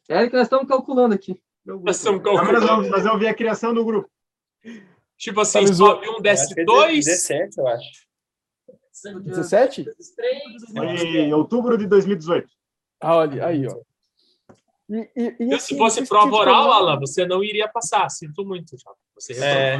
É 0.08 0.28
que 0.28 0.36
nós 0.36 0.44
estamos 0.44 0.68
calculando 0.68 1.16
aqui. 1.16 1.42
Nós 1.66 1.96
estamos 1.96 2.22
calculando. 2.22 2.64
vamos, 2.64 2.88
nós 2.90 3.02
vamos 3.02 3.18
ver 3.18 3.28
a 3.28 3.34
criação 3.34 3.74
do 3.74 3.84
grupo. 3.84 4.08
Tipo 5.16 5.40
assim, 5.40 5.66
Tá 5.66 5.74
sobe 5.74 6.08
um, 6.08 6.22
desce 6.22 6.58
é 6.58 6.64
dois. 6.64 7.04
17, 7.04 7.58
eu 7.58 7.66
acho. 7.66 8.06
17? 9.24 9.94
Os 9.98 10.10
três. 10.10 10.42
Foi 10.72 10.86
em 10.86 11.34
outubro 11.34 11.76
de 11.76 11.88
2018. 11.88 12.48
Ah, 13.00 13.16
olha, 13.16 13.44
aí, 13.44 13.66
ó. 13.66 13.89
E, 14.90 15.10
e, 15.16 15.36
e, 15.38 15.44
E 15.50 15.54
assim, 15.54 15.74
se 15.74 15.78
fosse 15.78 16.04
prova 16.06 16.26
tinham 16.28 16.40
oral, 16.40 16.62
falado- 16.64 16.88
Alan, 16.88 16.98
você 17.00 17.24
não 17.24 17.44
iria 17.44 17.68
passar. 17.68 18.08
Sinto 18.10 18.44
muito, 18.44 18.76
já. 18.76 18.90
Você 19.14 19.32
É. 19.42 19.78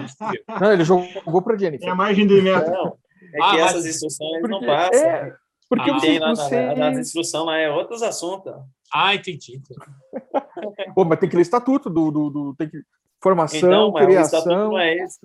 Não, 0.61 0.73
ele 0.73 0.85
jogou 0.85 1.43
pra 1.43 1.57
Tem 1.57 1.67
a 1.67 1.71
Jennifer. 1.73 1.97
margem 1.97 2.27
de 2.27 2.41
meta. 2.41 2.71
Não, 2.71 2.87
é 3.23 3.31
que 3.33 3.37
Ah, 3.43 3.53
mas- 3.55 3.61
essas 3.71 3.87
instruções 3.87 4.43
não 4.43 4.51
Porque, 4.61 4.67
passam. 4.67 5.01
é, 5.09 5.37
porque 5.69 5.91
Ah, 5.91 5.95
você, 5.95 6.07
Tem 6.07 6.19
lá 6.21 6.29
na, 6.29 6.35
você... 6.37 6.61
na- 6.67 6.75
nas 6.77 6.99
instruções 6.99 7.45
lá, 7.45 7.57
é 7.59 7.71
outros 7.71 8.03
assuntos. 8.03 8.53
Ah, 8.95 9.15
entendi. 9.15 9.61
Pô, 10.95 11.05
mas 11.05 11.19
tem 11.19 11.29
que 11.29 11.35
ler 11.37 11.43
estatuto 11.43 11.91
do, 11.91 12.11
do, 12.11 12.31
do- 12.31 12.55
tem 12.57 12.69
que 12.69 12.81
formação, 13.23 13.59
Então, 13.59 13.91
mas 13.93 14.07
o 14.07 14.11
estatuto 14.11 14.43
criação, 14.45 14.71
não 14.71 14.79
é 14.79 14.95
esse. 14.95 15.19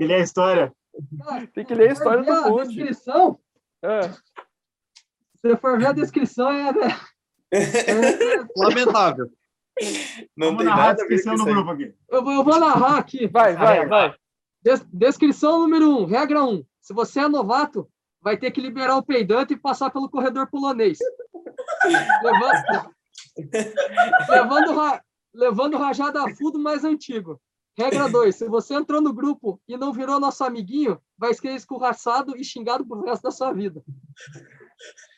Ele 0.00 0.12
é 0.12 0.16
a 0.16 0.20
história. 0.20 0.72
tem 1.54 1.64
que 1.64 1.74
ler 1.74 1.90
a 1.90 1.92
história 1.92 2.22
do 2.24 2.32
a 2.32 2.48
bonde. 2.48 2.74
descrição. 2.74 3.38
É. 3.82 4.02
Se 4.02 5.42
você 5.42 5.56
for 5.56 5.78
ver 5.78 5.86
a 5.86 5.92
descrição, 5.92 6.50
é. 6.50 6.72
Lamentável. 8.56 9.30
Não 10.36 10.48
Vamos 10.48 10.58
tem 10.58 10.66
narrar 10.66 10.82
a 10.82 10.86
nada 10.88 11.02
a 11.02 11.06
ver 11.06 11.14
descrição 11.16 11.32
com 11.32 11.36
do 11.36 11.42
isso 11.42 11.48
aí. 11.48 11.54
grupo 11.54 11.70
aqui. 11.70 11.94
eu, 12.10 12.24
vou- 12.24 12.32
eu 12.32 12.44
vou 12.44 12.58
narrar 12.58 12.98
aqui. 12.98 13.26
Vai, 13.26 13.54
vai, 13.56 13.86
vai. 13.86 14.14
Des- 14.62 14.86
descrição 14.92 15.60
número 15.60 15.88
um, 15.98 16.04
regra 16.06 16.42
um. 16.44 16.64
Se 16.80 16.94
você 16.94 17.20
é 17.20 17.28
novato, 17.28 17.88
vai 18.22 18.36
ter 18.36 18.50
que 18.50 18.60
liberar 18.60 18.96
o 18.96 19.02
peidante 19.02 19.52
e 19.54 19.58
passar 19.58 19.90
pelo 19.90 20.08
corredor 20.08 20.46
polonês. 20.48 20.98
Levando, 22.22 22.90
levando, 24.28 24.74
ra- 24.74 25.02
levando 25.34 25.76
rajada 25.76 26.22
a 26.24 26.34
fundo 26.34 26.58
mais 26.58 26.84
antigo. 26.84 27.40
Regra 27.78 28.08
2. 28.08 28.34
Se 28.34 28.48
você 28.48 28.72
entrou 28.74 29.02
no 29.02 29.12
grupo 29.12 29.60
e 29.68 29.76
não 29.76 29.92
virou 29.92 30.18
nosso 30.18 30.42
amiguinho, 30.42 30.98
vai 31.18 31.34
ser 31.34 31.54
escorraçado 31.54 32.34
e 32.36 32.42
xingado 32.42 32.86
pro 32.86 33.02
resto 33.04 33.24
da 33.24 33.30
sua 33.30 33.52
vida. 33.52 33.82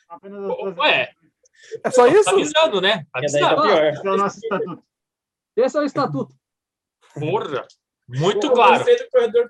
Apenas 0.08 0.40
as 0.42 0.56
duas- 0.56 0.76
Ué, 0.78 1.12
É 1.84 1.90
só 1.90 2.06
isso? 2.06 2.24
tá 2.24 2.30
avisando, 2.32 2.80
né? 2.80 2.98
Tá 3.12 3.18
Avisando. 3.18 3.62
pior. 3.62 3.84
Esse 3.86 4.06
é 4.06 4.10
o 4.10 4.16
nosso 4.16 4.38
estatuto. 4.38 4.84
Esse 5.56 5.76
é 5.76 5.80
o 5.80 5.84
estatuto. 5.84 6.34
Porra. 7.14 7.66
Muito 8.08 8.50
claro. 8.52 8.84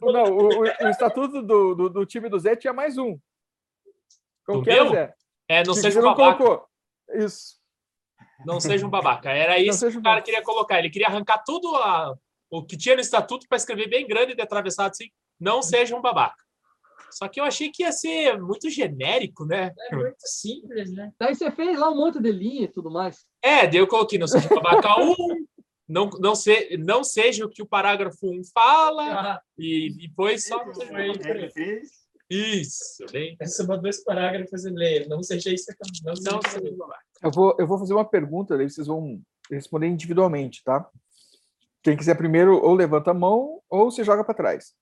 do 0.00 0.12
Não, 0.12 0.24
o, 0.24 0.48
o- 0.48 0.60
o 0.62 0.88
estatuto 0.88 1.42
do, 1.42 1.74
do, 1.74 1.88
do 1.90 2.06
time 2.06 2.28
do 2.28 2.38
Zé 2.40 2.56
tinha 2.56 2.72
mais 2.72 2.98
um. 2.98 3.18
Como 4.44 4.62
que 4.64 4.70
meu? 4.70 4.90
Zé? 4.90 5.14
É, 5.48 5.62
não 5.64 5.74
Que 5.74 5.80
seja 5.80 6.00
um 6.00 6.02
babaca. 6.02 6.36
colocou. 6.38 6.68
Isso. 7.14 7.56
Não 8.44 8.60
seja 8.60 8.86
um 8.86 8.90
babaca. 8.90 9.30
Era 9.30 9.58
isso 9.58 9.80
que 9.90 9.96
o 9.98 10.02
cara 10.02 10.14
babaca. 10.14 10.22
queria 10.24 10.42
colocar. 10.42 10.78
Ele 10.78 10.90
queria 10.90 11.06
arrancar 11.08 11.42
tudo 11.44 11.74
a- 11.76 12.16
o 12.50 12.64
que 12.64 12.76
tinha 12.76 12.94
no 12.94 13.00
estatuto 13.00 13.46
para 13.48 13.56
escrever 13.56 13.88
bem 13.88 14.06
grande 14.06 14.34
e 14.36 14.40
atravessado 14.40 14.90
assim. 14.90 15.08
Não 15.38 15.62
seja 15.62 15.94
um 15.96 16.00
babaca. 16.00 16.42
Só 17.10 17.28
que 17.28 17.40
eu 17.40 17.44
achei 17.44 17.70
que 17.70 17.82
ia 17.82 17.92
ser 17.92 18.40
muito 18.40 18.68
genérico, 18.70 19.44
né? 19.44 19.72
É 19.90 19.96
muito 19.96 20.16
simples, 20.20 20.92
né? 20.92 21.12
Daí 21.18 21.34
você 21.34 21.50
fez 21.50 21.78
lá 21.78 21.90
um 21.90 21.96
monte 21.96 22.20
de 22.20 22.30
linha 22.30 22.64
e 22.64 22.72
tudo 22.72 22.90
mais. 22.90 23.24
É, 23.42 23.66
daí 23.66 23.78
eu 23.78 23.86
coloquei, 23.86 24.18
não 24.18 24.26
seja 24.26 24.46
um 24.46 24.60
babaca 24.60 25.00
1, 25.00 25.14
não, 25.88 26.10
não, 26.20 26.34
se, 26.34 26.76
não 26.76 27.02
seja 27.02 27.46
o 27.46 27.48
que 27.48 27.62
o 27.62 27.66
parágrafo 27.66 28.28
1 28.30 28.42
fala, 28.52 29.04
Ah, 29.04 29.42
e 29.56 29.90
depois 29.96 30.46
só. 30.46 30.62
Ele 30.90 31.50
fez. 31.50 32.08
Isso, 32.30 33.06
bem. 33.10 33.36
Receba 33.40 33.78
dois 33.78 34.04
parágrafos 34.04 34.66
e 34.66 34.70
leia. 34.70 35.08
Não 35.08 35.22
seja 35.22 35.50
isso. 35.50 35.72
Não 36.04 36.12
Não 36.12 36.42
seja. 36.42 36.76
Eu 37.22 37.30
vou, 37.30 37.56
eu 37.58 37.66
vou 37.66 37.78
fazer 37.78 37.94
uma 37.94 38.04
pergunta, 38.04 38.56
daí 38.56 38.68
vocês 38.68 38.86
vão 38.86 39.20
responder 39.50 39.86
individualmente, 39.86 40.62
tá? 40.62 40.88
Quem 41.82 41.96
quiser 41.96 42.16
primeiro, 42.16 42.62
ou 42.62 42.74
levanta 42.74 43.12
a 43.12 43.14
mão, 43.14 43.62
ou 43.68 43.90
você 43.90 44.04
joga 44.04 44.22
para 44.22 44.34
trás. 44.34 44.74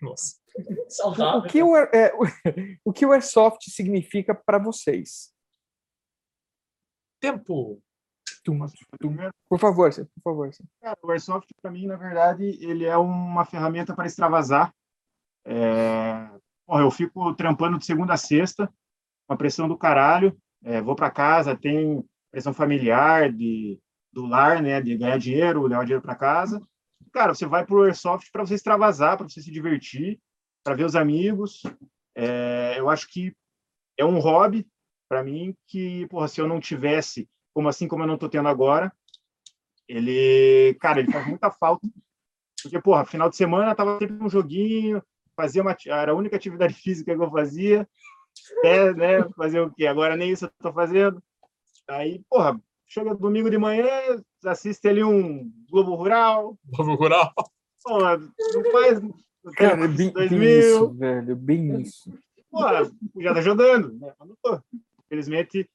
Nossa. 0.00 0.36
O 0.88 0.90
saudável. 0.90 1.42
que 1.50 1.62
o, 1.62 1.74
Air- 1.74 1.90
é, 1.92 2.12
o, 2.14 2.24
o 2.90 2.92
que 2.92 3.06
o 3.06 3.12
Airsoft 3.12 3.62
significa 3.70 4.34
para 4.34 4.58
vocês? 4.58 5.32
Tempo. 7.20 7.82
Tum, 8.44 8.58
tum. 9.00 9.16
Por 9.48 9.58
favor, 9.58 9.92
Zé, 9.92 10.04
por 10.04 10.22
favor. 10.22 10.52
Zé. 10.52 10.64
Cara, 10.80 10.98
o 11.02 11.10
Airsoft, 11.10 11.48
para 11.60 11.70
mim, 11.70 11.86
na 11.86 11.96
verdade, 11.96 12.44
ele 12.64 12.84
é 12.84 12.96
uma 12.96 13.44
ferramenta 13.44 13.94
para 13.94 14.06
extravasar. 14.06 14.72
É... 15.44 16.28
Porra, 16.66 16.82
eu 16.82 16.90
fico 16.90 17.34
trampando 17.34 17.78
de 17.78 17.86
segunda 17.86 18.14
a 18.14 18.18
sexta, 18.18 18.72
uma 19.28 19.36
pressão 19.36 19.68
do 19.68 19.76
caralho. 19.76 20.38
É, 20.62 20.80
vou 20.80 20.94
para 20.96 21.10
casa, 21.10 21.56
tem 21.56 22.04
pressão 22.30 22.52
familiar, 22.52 23.32
de, 23.32 23.80
do 24.12 24.26
lar, 24.26 24.62
né, 24.62 24.80
de 24.80 24.96
ganhar 24.96 25.18
dinheiro, 25.18 25.66
levar 25.66 25.84
dinheiro 25.84 26.02
para 26.02 26.14
casa. 26.14 26.60
Cara, 27.12 27.34
você 27.34 27.46
vai 27.46 27.64
pro 27.64 27.84
Airsoft 27.84 28.30
para 28.30 28.44
você 28.44 28.54
extravasar, 28.54 29.16
para 29.16 29.28
você 29.28 29.40
se 29.40 29.50
divertir, 29.50 30.20
para 30.68 30.76
ver 30.76 30.84
os 30.84 30.94
amigos. 30.94 31.62
É, 32.14 32.74
eu 32.76 32.90
acho 32.90 33.08
que 33.08 33.34
é 33.96 34.04
um 34.04 34.18
hobby 34.18 34.66
para 35.08 35.24
mim 35.24 35.56
que, 35.66 36.06
porra, 36.08 36.28
se 36.28 36.42
eu 36.42 36.46
não 36.46 36.60
tivesse, 36.60 37.26
como 37.54 37.70
assim 37.70 37.88
como 37.88 38.02
eu 38.02 38.06
não 38.06 38.14
estou 38.14 38.28
tendo 38.28 38.48
agora, 38.48 38.92
ele, 39.88 40.76
cara, 40.78 41.00
ele 41.00 41.10
faz 41.10 41.26
muita 41.26 41.50
falta. 41.50 41.88
Porque, 42.62 42.78
porra, 42.82 43.06
final 43.06 43.30
de 43.30 43.36
semana 43.36 43.74
tava 43.74 43.98
sempre 43.98 44.22
um 44.22 44.28
joguinho, 44.28 45.02
fazia 45.34 45.62
uma, 45.62 45.74
era 45.86 46.12
a 46.12 46.14
única 46.14 46.36
atividade 46.36 46.74
física 46.82 47.16
que 47.16 47.22
eu 47.22 47.30
fazia, 47.30 47.88
até, 48.58 48.92
né, 48.92 49.26
fazer 49.38 49.60
o 49.60 49.72
quê? 49.72 49.86
Agora 49.86 50.16
nem 50.16 50.32
isso 50.32 50.44
eu 50.44 50.50
tô 50.60 50.70
fazendo. 50.70 51.22
Aí, 51.88 52.20
porra, 52.28 52.60
chega 52.86 53.14
domingo 53.14 53.48
de 53.48 53.56
manhã, 53.56 53.86
assiste 54.44 54.86
ali 54.86 55.02
um 55.02 55.50
Globo 55.70 55.94
Rural, 55.94 56.58
Vamos 56.76 56.98
rural. 56.98 57.32
porra, 57.82 58.18
não 58.18 58.70
faz... 58.70 59.00
Cara, 59.56 59.84
é 59.84 59.88
bem, 59.88 59.96
bem 59.96 60.12
2000, 60.12 60.58
isso, 60.58 60.94
velho, 60.94 61.36
bem 61.36 61.80
isso. 61.80 62.12
porra, 62.50 62.90
já 63.20 63.34
tá 63.34 63.40
jogando, 63.40 63.92
né? 63.98 64.12
Mas 64.18 64.28
não 64.28 64.36
tô. 64.42 64.60
Infelizmente, 65.06 65.68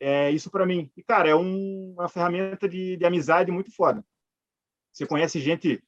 é 0.00 0.30
isso 0.30 0.50
para 0.50 0.64
mim. 0.64 0.90
E, 0.96 1.02
cara, 1.02 1.28
é 1.28 1.34
um- 1.34 1.92
uma 1.92 2.08
ferramenta 2.08 2.68
de, 2.68 2.96
de 2.96 3.04
amizade 3.04 3.50
muito 3.50 3.70
foda. 3.74 4.04
Você 4.92 5.06
conhece 5.06 5.40
gente 5.40 5.82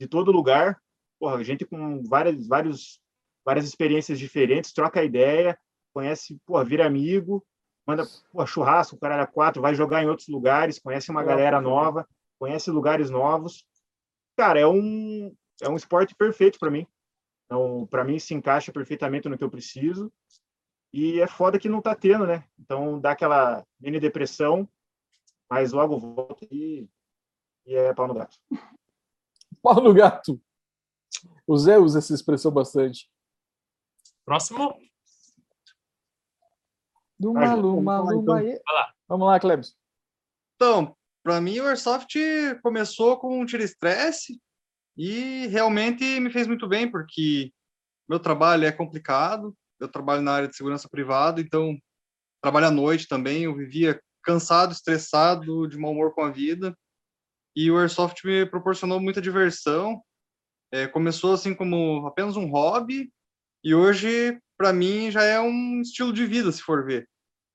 de 0.00 0.06
todo 0.08 0.32
lugar, 0.32 0.80
porra, 1.18 1.42
gente 1.44 1.64
com 1.64 2.02
várias, 2.04 2.46
vários, 2.48 3.00
várias 3.44 3.64
experiências 3.66 4.18
diferentes, 4.18 4.72
troca 4.72 5.04
ideia, 5.04 5.58
conhece, 5.94 6.38
porra, 6.46 6.64
vira 6.64 6.86
amigo, 6.86 7.44
manda 7.86 8.04
porra, 8.32 8.46
churrasco, 8.46 8.98
caralho, 8.98 9.22
a 9.22 9.26
quatro, 9.26 9.60
vai 9.62 9.74
jogar 9.74 10.02
em 10.02 10.08
outros 10.08 10.28
lugares, 10.28 10.78
conhece 10.78 11.10
uma 11.10 11.22
galera 11.28 11.60
nova, 11.60 12.08
conhece 12.38 12.70
lugares 12.70 13.10
novos. 13.10 13.64
Cara, 14.36 14.58
é 14.60 14.66
um, 14.66 15.34
é 15.62 15.68
um 15.68 15.76
esporte 15.76 16.14
perfeito 16.14 16.58
para 16.58 16.70
mim. 16.70 16.86
Então, 17.46 17.86
para 17.86 18.04
mim, 18.04 18.18
se 18.18 18.32
encaixa 18.32 18.72
perfeitamente 18.72 19.28
no 19.28 19.36
que 19.36 19.44
eu 19.44 19.50
preciso. 19.50 20.12
E 20.92 21.20
é 21.20 21.26
foda 21.26 21.58
que 21.58 21.68
não 21.68 21.82
tá 21.82 21.94
tendo, 21.94 22.26
né? 22.26 22.44
Então, 22.58 23.00
dá 23.00 23.12
aquela 23.12 23.64
mini 23.78 24.00
depressão, 24.00 24.68
mas 25.48 25.72
logo 25.72 25.98
volta 25.98 26.46
e, 26.50 26.88
e 27.66 27.74
é 27.74 27.92
pau 27.94 28.06
no 28.06 28.14
gato. 28.14 28.36
Pau 29.62 29.74
no 29.82 29.92
gato. 29.92 30.40
O 31.46 31.58
Zé 31.58 31.76
usa 31.76 31.98
essa 31.98 32.14
expressão 32.14 32.50
bastante. 32.50 33.10
Próximo. 34.24 34.74
Do 37.18 37.34
Vai, 37.34 37.48
malu, 37.48 37.70
vamos 37.70 37.84
malu, 37.84 38.22
então. 38.22 38.34
lá. 38.72 38.94
Vamos 39.06 39.26
lá, 39.26 39.38
Klebs. 39.38 39.76
Então, 40.54 40.96
para 41.22 41.40
mim, 41.42 41.58
o 41.58 41.66
Airsoft 41.66 42.14
começou 42.62 43.18
com 43.18 43.38
um 43.38 43.44
tiro-estresse 43.44 44.40
e 44.96 45.46
realmente 45.48 46.20
me 46.20 46.30
fez 46.30 46.46
muito 46.46 46.68
bem, 46.68 46.90
porque 46.90 47.52
meu 48.08 48.18
trabalho 48.18 48.64
é 48.64 48.72
complicado, 48.72 49.56
eu 49.78 49.88
trabalho 49.88 50.22
na 50.22 50.32
área 50.32 50.48
de 50.48 50.56
segurança 50.56 50.88
privada, 50.88 51.40
então 51.40 51.78
trabalho 52.42 52.66
à 52.66 52.70
noite 52.70 53.06
também, 53.06 53.44
eu 53.44 53.54
vivia 53.54 54.00
cansado, 54.22 54.72
estressado, 54.72 55.66
de 55.66 55.78
mau 55.78 55.92
humor 55.92 56.14
com 56.14 56.22
a 56.22 56.30
vida. 56.30 56.76
e 57.56 57.70
o 57.70 57.78
Airsoft 57.78 58.24
me 58.24 58.46
proporcionou 58.46 59.00
muita 59.00 59.20
diversão. 59.20 60.02
É, 60.72 60.86
começou 60.86 61.34
assim 61.34 61.54
como 61.54 62.06
apenas 62.06 62.36
um 62.36 62.46
hobby 62.46 63.10
e 63.62 63.74
hoje, 63.74 64.40
para 64.56 64.72
mim, 64.72 65.10
já 65.10 65.22
é 65.22 65.40
um 65.40 65.80
estilo 65.80 66.12
de 66.12 66.24
vida, 66.26 66.50
se 66.52 66.62
for 66.62 66.84
ver. 66.84 67.08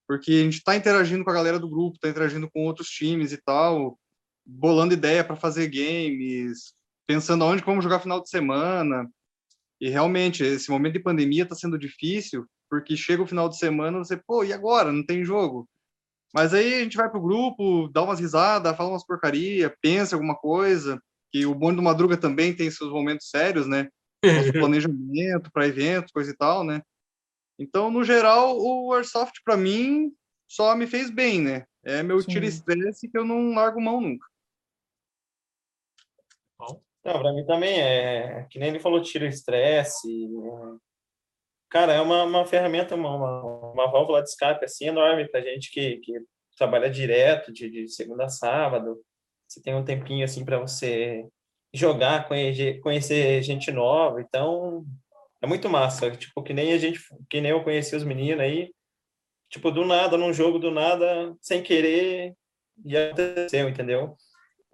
Porque 0.07 0.31
a 0.31 0.43
gente 0.43 0.57
está 0.57 0.75
interagindo 0.75 1.23
com 1.23 1.31
a 1.31 1.33
galera 1.33 1.59
do 1.59 1.69
grupo, 1.69 1.95
está 1.95 2.09
interagindo 2.09 2.49
com 2.51 2.65
outros 2.65 2.89
times 2.89 3.31
e 3.31 3.37
tal, 3.37 3.97
bolando 4.45 4.93
ideia 4.93 5.23
para 5.23 5.35
fazer 5.35 5.67
games, 5.67 6.73
pensando 7.07 7.43
aonde 7.43 7.63
vamos 7.63 7.83
jogar 7.83 7.99
final 7.99 8.21
de 8.21 8.29
semana. 8.29 9.09
E 9.79 9.89
realmente, 9.89 10.43
esse 10.43 10.69
momento 10.69 10.93
de 10.93 11.03
pandemia 11.03 11.43
está 11.43 11.55
sendo 11.55 11.77
difícil, 11.77 12.45
porque 12.69 12.95
chega 12.95 13.23
o 13.23 13.27
final 13.27 13.49
de 13.49 13.57
semana, 13.57 13.97
você, 13.97 14.17
pô, 14.17 14.43
e 14.43 14.53
agora? 14.53 14.91
Não 14.91 15.05
tem 15.05 15.23
jogo. 15.23 15.67
Mas 16.33 16.53
aí 16.53 16.75
a 16.75 16.83
gente 16.83 16.97
vai 16.97 17.09
pro 17.09 17.21
grupo, 17.21 17.87
dá 17.89 18.01
umas 18.01 18.19
risadas, 18.19 18.75
fala 18.75 18.89
umas 18.89 19.05
porcaria, 19.05 19.73
pensa 19.81 20.15
alguma 20.15 20.35
coisa, 20.35 21.01
que 21.31 21.45
o 21.45 21.55
Bonde 21.55 21.77
do 21.77 21.81
Madruga 21.81 22.17
também 22.17 22.53
tem 22.53 22.69
seus 22.69 22.91
momentos 22.91 23.29
sérios, 23.29 23.67
né? 23.67 23.87
Nosso 24.23 24.51
planejamento 24.53 25.51
para 25.51 25.67
eventos, 25.67 26.11
coisa 26.11 26.31
e 26.31 26.35
tal, 26.35 26.63
né? 26.63 26.81
Então, 27.57 27.89
no 27.89 28.03
geral, 28.03 28.57
o 28.59 28.93
Airsoft 28.93 29.41
para 29.45 29.55
mim 29.55 30.11
só 30.47 30.75
me 30.75 30.87
fez 30.87 31.09
bem, 31.09 31.41
né? 31.41 31.65
É 31.83 32.03
meu 32.03 32.19
Sim. 32.21 32.27
tiro 32.27 32.45
estresse 32.45 33.07
que 33.07 33.17
eu 33.17 33.23
não 33.23 33.53
largo 33.53 33.79
mão 33.79 34.01
nunca. 34.01 34.27
Não, 37.05 37.19
para 37.19 37.31
mim 37.33 37.45
também 37.45 37.79
é, 37.79 38.47
que 38.49 38.57
nem 38.57 38.69
ele 38.69 38.79
falou, 38.79 38.99
tira 38.99 39.25
o 39.25 39.29
estresse. 39.29 40.07
é, 40.09 40.85
Cara, 41.69 41.93
é 41.93 42.01
uma, 42.01 42.23
uma 42.23 42.45
ferramenta, 42.45 42.95
uma, 42.95 43.15
uma, 43.15 43.71
uma 43.71 43.91
válvula 43.91 44.23
de 44.23 44.29
escape 44.29 44.65
assim 44.65 44.87
enorme 44.87 45.27
para 45.29 45.41
gente 45.41 45.71
que, 45.71 45.97
que 45.97 46.13
trabalha 46.57 46.89
direto 46.89 47.51
de, 47.53 47.69
de 47.69 47.89
segunda 47.89 48.25
a 48.25 48.29
sábado. 48.29 48.99
Você 49.47 49.61
tem 49.61 49.75
um 49.75 49.85
tempinho 49.85 50.25
assim 50.25 50.43
para 50.43 50.57
você 50.57 51.27
jogar, 51.73 52.27
conhecer, 52.27 52.79
conhecer 52.79 53.43
gente 53.43 53.71
nova. 53.71 54.21
Então, 54.21 54.85
é 55.41 55.47
muito 55.47 55.69
massa. 55.69 56.09
Tipo, 56.11 56.41
que 56.41 56.53
nem 56.53 56.73
a 56.73 56.77
gente, 56.77 56.99
que 57.29 57.41
nem 57.41 57.51
eu 57.51 57.63
conheci 57.63 57.95
os 57.95 58.03
meninos 58.03 58.41
aí. 58.41 58.73
Tipo, 59.49 59.69
do 59.69 59.85
nada, 59.85 60.17
num 60.17 60.33
jogo 60.33 60.57
do 60.57 60.71
nada, 60.71 61.35
sem 61.39 61.61
querer, 61.61 62.33
e 62.83 62.97
aconteceu, 62.97 63.69
entendeu? 63.69 64.17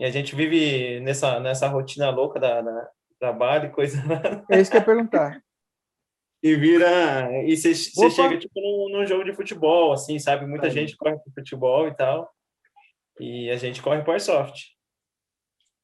E 0.02 0.06
a 0.06 0.10
gente 0.10 0.36
vive 0.36 1.00
nessa, 1.02 1.40
nessa 1.40 1.68
rotina 1.68 2.10
louca 2.10 2.40
da, 2.40 2.62
da 2.62 2.90
trabalho 3.20 3.68
e 3.68 3.72
coisa 3.72 3.98
É 4.50 4.60
isso 4.60 4.72
que 4.72 4.78
eu 4.78 4.82
ia 4.82 4.86
perguntar. 4.86 5.44
e 6.42 6.56
vira 6.56 7.30
e 7.46 7.56
você 7.56 7.76
chega 7.76 8.40
tipo 8.40 8.60
num, 8.60 8.98
num 8.98 9.06
jogo 9.06 9.24
de 9.24 9.32
futebol 9.32 9.94
assim 9.94 10.18
sabe 10.18 10.48
muita 10.48 10.66
Aí. 10.66 10.72
gente 10.72 10.98
corre 10.98 11.20
pro 11.20 11.32
futebol 11.32 11.88
e 11.88 11.94
tal 11.96 12.34
e 13.20 13.52
a 13.52 13.58
gente 13.58 13.80
corre 13.80 14.02
pro 14.02 14.14
airsoft 14.14 14.72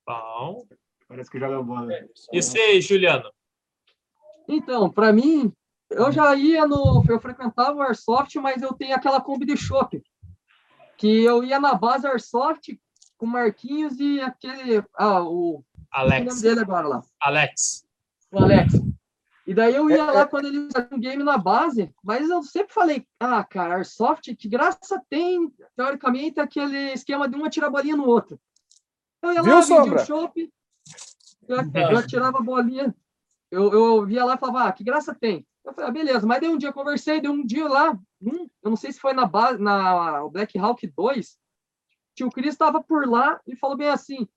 Bom. 0.07 0.65
Parece 1.07 1.29
que 1.29 1.39
joga 1.39 1.61
bola. 1.61 1.93
E 2.31 2.41
você, 2.41 2.79
Juliano? 2.79 3.29
Então, 4.47 4.89
para 4.89 5.11
mim, 5.11 5.51
eu 5.89 6.11
já 6.11 6.33
ia 6.35 6.65
no. 6.65 7.03
Eu 7.07 7.19
frequentava 7.19 7.77
o 7.77 7.81
Airsoft, 7.81 8.33
mas 8.37 8.61
eu 8.61 8.73
tenho 8.73 8.95
aquela 8.95 9.21
Kombi 9.21 9.45
de 9.45 9.57
chopp. 9.57 10.01
Que 10.97 11.23
eu 11.25 11.43
ia 11.43 11.59
na 11.59 11.75
base 11.75 12.07
Airsoft 12.07 12.79
com 13.17 13.25
o 13.25 13.29
Marquinhos 13.29 13.99
e 13.99 14.21
aquele. 14.21 14.83
Ah, 14.95 15.21
o. 15.21 15.27
o 15.29 15.63
nome 15.63 15.63
Alex. 15.91 16.41
dele 16.41 16.59
agora 16.59 16.87
lá. 16.87 17.01
Alex. 17.21 17.85
O 18.31 18.39
Alex. 18.39 18.73
E 19.47 19.53
daí 19.53 19.73
eu 19.73 19.89
ia 19.89 20.03
lá 20.11 20.27
quando 20.27 20.47
ele 20.47 20.67
fazia 20.69 20.89
um 20.91 20.99
game 20.99 21.23
na 21.23 21.37
base, 21.37 21.89
mas 22.03 22.29
eu 22.29 22.43
sempre 22.43 22.73
falei, 22.73 23.07
ah, 23.17 23.41
cara, 23.45 23.75
Airsoft, 23.75 24.35
que 24.35 24.49
graça 24.49 25.01
tem, 25.09 25.49
teoricamente, 25.73 26.37
aquele 26.37 26.91
esquema 26.91 27.29
de 27.29 27.37
um 27.37 27.45
atirar 27.45 27.69
a 27.69 27.71
bolinha 27.71 27.95
no 27.95 28.05
outro. 28.05 28.37
Eu 29.21 29.31
ia 29.31 29.41
Viu, 29.41 29.53
lá, 29.53 29.61
vendia 29.61 29.77
Sombra? 29.77 30.01
o 30.01 30.05
chopp, 30.05 30.53
eu, 31.47 31.57
eu 31.73 31.97
atirava 31.97 32.39
a 32.39 32.43
bolinha, 32.43 32.93
eu, 33.49 33.71
eu 33.71 34.05
via 34.05 34.25
lá 34.25 34.35
e 34.35 34.37
falava, 34.37 34.67
ah, 34.67 34.71
que 34.73 34.83
graça 34.83 35.15
tem. 35.15 35.47
Eu 35.63 35.73
falei, 35.73 35.89
ah, 35.89 35.93
beleza, 35.93 36.27
mas 36.27 36.41
daí 36.41 36.49
um 36.49 36.57
dia 36.57 36.67
eu 36.67 36.73
conversei, 36.73 37.21
deu 37.21 37.31
um 37.31 37.45
dia 37.45 37.69
lá, 37.69 37.97
hum, 38.21 38.49
eu 38.61 38.69
não 38.69 38.75
sei 38.75 38.91
se 38.91 38.99
foi 38.99 39.13
na 39.13 39.25
base, 39.25 39.61
na 39.61 40.27
Black 40.27 40.59
Hawk 40.59 40.85
2, 40.87 41.37
tio 42.17 42.31
Cris 42.31 42.53
estava 42.53 42.83
por 42.83 43.07
lá 43.07 43.39
e 43.47 43.55
falou 43.55 43.77
bem 43.77 43.89
assim, 43.89 44.27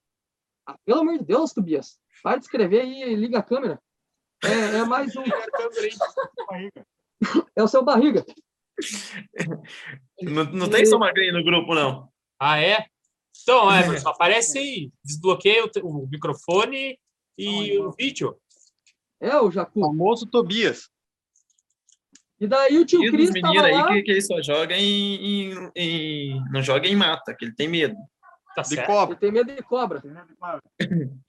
ah, 0.66 0.79
pelo 0.85 1.01
amor 1.01 1.19
de 1.19 1.25
Deus, 1.25 1.53
Tobias, 1.53 1.99
para 2.23 2.37
de 2.37 2.45
escrever 2.45 2.83
aí 2.83 3.03
e 3.03 3.14
liga 3.14 3.38
a 3.38 3.43
câmera. 3.43 3.81
É, 4.45 4.79
é 4.79 4.85
mais 4.85 5.16
um. 5.16 5.25
É 7.55 7.62
o 7.62 7.69
seu 7.69 7.85
barriga. 7.85 8.25
não, 10.23 10.45
não 10.45 10.71
tem 10.71 10.87
só 10.87 10.99
magrinho 10.99 11.35
no 11.35 11.45
grupo 11.45 11.75
não 11.75 12.11
Ah, 12.38 12.59
é? 12.59 12.87
Então, 13.43 13.71
é, 13.71 13.87
mas 13.87 14.07
aparece 14.07 14.57
aí. 14.59 14.90
Desbloqueia 15.05 15.66
o, 15.66 15.87
o 15.87 16.07
microfone 16.07 16.99
e 17.37 17.79
o 17.79 17.93
vídeo. 17.93 18.40
É 19.21 19.38
o 19.38 19.51
Jacu. 19.51 19.81
Famoso 19.81 20.25
Tobias. 20.25 20.88
E 22.40 22.46
daí 22.46 22.79
o 22.79 22.85
tio 22.87 23.05
E 23.05 23.11
Cris 23.11 23.29
estava 23.29 23.53
meninos 23.53 23.64
aí 23.66 23.74
lá. 23.83 23.88
que, 23.88 24.03
que 24.03 24.11
ele 24.12 24.22
só 24.22 24.40
joga 24.42 24.74
em, 24.74 25.50
em- 25.53 25.70
em- 25.76 26.42
Não 26.50 26.62
joga 26.62 26.88
em 26.88 26.96
mata, 26.96 27.35
que 27.35 27.44
ele 27.44 27.55
tem 27.55 27.68
medo. 27.68 27.94
Tá 28.57 28.62
De 28.62 28.68
certo. 28.68 28.87
copa. 28.87 29.12
Ele 29.12 29.20
tem 29.20 29.31
medo 29.33 29.55
de 29.55 29.62
cobra. 29.62 30.03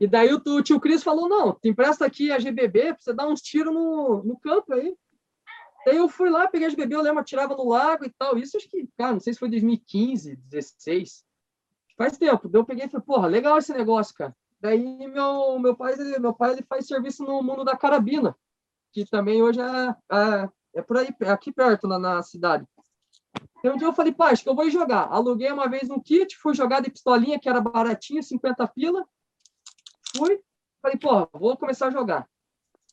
E 0.00 0.06
daí 0.06 0.32
o, 0.32 0.40
o 0.46 0.62
tio 0.62 0.80
Cris 0.80 1.02
falou: 1.02 1.28
não, 1.28 1.52
te 1.54 1.68
empresta 1.68 2.06
aqui 2.06 2.30
a 2.32 2.38
GBB 2.38 2.94
pra 2.94 2.96
você 2.98 3.12
dar 3.12 3.26
uns 3.28 3.40
tiros 3.40 3.72
no, 3.74 4.22
no 4.24 4.38
campo 4.38 4.72
aí. 4.74 4.94
Daí 5.86 5.96
eu 5.96 6.08
fui 6.08 6.28
lá, 6.28 6.46
peguei 6.48 6.66
a 6.66 6.70
GBB, 6.70 6.94
eu 6.94 7.02
lembro, 7.02 7.20
atirava 7.20 7.54
no 7.56 7.68
lago 7.68 8.04
e 8.04 8.10
tal. 8.18 8.36
Isso 8.38 8.56
acho 8.56 8.68
que, 8.68 8.88
cara, 8.96 9.12
não 9.12 9.20
sei 9.20 9.32
se 9.32 9.38
foi 9.38 9.48
2015, 9.48 10.36
16. 10.36 11.24
Faz 11.96 12.18
tempo. 12.18 12.48
Daí 12.48 12.60
eu 12.60 12.64
peguei 12.64 12.84
e 12.86 12.88
falei, 12.88 13.06
porra, 13.06 13.26
legal 13.28 13.58
esse 13.58 13.72
negócio, 13.72 14.14
cara. 14.14 14.34
Daí 14.60 14.78
meu, 15.08 15.58
meu 15.58 15.76
pai, 15.76 15.94
ele- 15.94 16.18
meu 16.18 16.34
pai 16.34 16.52
ele 16.52 16.62
faz 16.68 16.86
serviço 16.86 17.24
no 17.24 17.42
mundo 17.42 17.64
da 17.64 17.76
carabina, 17.76 18.34
que 18.92 19.04
também 19.04 19.42
hoje 19.42 19.60
é, 19.60 19.88
é, 20.12 20.48
é 20.76 20.82
por 20.82 20.98
aí, 20.98 21.08
é 21.20 21.30
aqui 21.30 21.52
perto, 21.52 21.86
na, 21.86 21.98
na 21.98 22.22
cidade. 22.22 22.66
Então, 23.58 23.74
um 23.74 23.76
dia 23.76 23.88
eu 23.88 23.92
falei, 23.92 24.12
pai, 24.12 24.32
acho 24.32 24.42
que 24.42 24.48
eu 24.48 24.54
vou 24.54 24.70
jogar. 24.70 25.08
Aluguei 25.10 25.50
uma 25.50 25.68
vez 25.68 25.90
um 25.90 26.00
kit, 26.00 26.36
fui 26.36 26.54
jogar 26.54 26.80
de 26.80 26.90
pistolinha, 26.90 27.38
que 27.38 27.48
era 27.48 27.60
baratinho, 27.60 28.22
50 28.22 28.66
pila. 28.68 29.04
Fui, 30.16 30.40
falei, 30.80 30.96
pô, 30.96 31.28
vou 31.32 31.56
começar 31.56 31.88
a 31.88 31.90
jogar. 31.90 32.28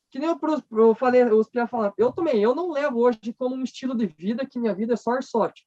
Que 0.10 0.20
nem 0.20 0.30
eu, 0.30 0.40
eu 0.72 0.96
falei, 0.96 1.24
os 1.26 1.50
Pia 1.50 1.68
falaram, 1.68 1.94
eu 1.98 2.12
também, 2.12 2.42
eu 2.42 2.56
não 2.56 2.72
levo 2.72 3.00
hoje 3.00 3.20
como 3.38 3.56
um 3.56 3.64
estilo 3.64 3.96
de 3.96 4.08
vida, 4.08 4.46
que 4.46 4.60
minha 4.60 4.74
vida 4.74 4.94
é 4.94 4.98
só 4.98 5.12
airsoft. 5.12 5.64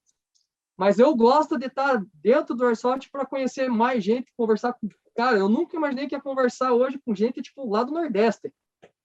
Mas 0.76 0.98
eu 0.98 1.14
gosto 1.14 1.58
de 1.58 1.66
estar 1.66 2.02
dentro 2.14 2.54
do 2.54 2.64
airsoft 2.64 3.10
para 3.10 3.26
conhecer 3.26 3.68
mais 3.68 4.02
gente, 4.02 4.32
conversar 4.36 4.72
com. 4.72 4.88
Cara, 5.16 5.36
eu 5.36 5.48
nunca 5.48 5.76
imaginei 5.76 6.06
que 6.06 6.14
ia 6.14 6.20
conversar 6.20 6.72
hoje 6.72 7.00
com 7.04 7.14
gente, 7.14 7.42
tipo, 7.42 7.68
lá 7.68 7.82
do 7.82 7.92
Nordeste. 7.92 8.52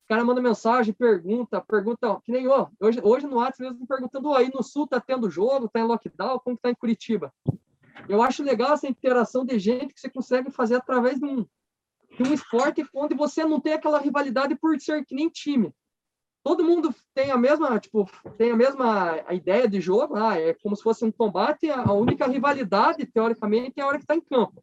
O 0.05 0.07
cara 0.09 0.23
manda 0.23 0.41
mensagem, 0.41 0.93
pergunta, 0.93 1.61
pergunta, 1.61 2.19
que 2.23 2.31
nem 2.31 2.43
eu. 2.43 2.69
Hoje, 2.79 2.99
hoje 3.01 3.25
no 3.25 3.37
WhatsApp 3.37 3.63
mesmo 3.63 3.87
perguntando, 3.87 4.29
"Ó, 4.29 4.35
aí 4.35 4.51
no 4.53 4.61
Sul 4.61 4.85
tá 4.85 4.99
tendo 4.99 5.29
jogo, 5.29 5.69
tá 5.69 5.79
em 5.79 5.83
lockdown, 5.83 6.39
como 6.39 6.57
que 6.57 6.61
tá 6.61 6.69
em 6.69 6.75
Curitiba? 6.75 7.33
Eu 8.09 8.21
acho 8.21 8.43
legal 8.43 8.73
essa 8.73 8.87
interação 8.87 9.45
de 9.45 9.57
gente 9.59 9.93
que 9.93 10.01
você 10.01 10.09
consegue 10.09 10.51
fazer 10.51 10.75
através 10.75 11.19
de 11.19 11.25
um, 11.25 11.45
de 12.17 12.29
um 12.29 12.33
esporte 12.33 12.85
onde 12.93 13.15
você 13.15 13.45
não 13.45 13.61
tem 13.61 13.73
aquela 13.73 13.99
rivalidade 13.99 14.55
por 14.55 14.79
ser 14.79 15.05
que 15.05 15.15
nem 15.15 15.29
time. 15.29 15.73
Todo 16.43 16.65
mundo 16.65 16.93
tem 17.13 17.31
a 17.31 17.37
mesma, 17.37 17.79
tipo, 17.79 18.05
tem 18.37 18.51
a 18.51 18.55
mesma 18.57 19.23
a 19.25 19.33
ideia 19.33 19.67
de 19.69 19.79
jogo, 19.79 20.15
ah, 20.17 20.37
é 20.37 20.53
como 20.53 20.75
se 20.75 20.83
fosse 20.83 21.05
um 21.05 21.11
combate, 21.11 21.69
a 21.69 21.93
única 21.93 22.27
rivalidade, 22.27 23.05
teoricamente, 23.05 23.75
é 23.77 23.81
a 23.81 23.87
hora 23.87 23.99
que 23.99 24.05
tá 24.05 24.15
em 24.15 24.21
campo. 24.21 24.61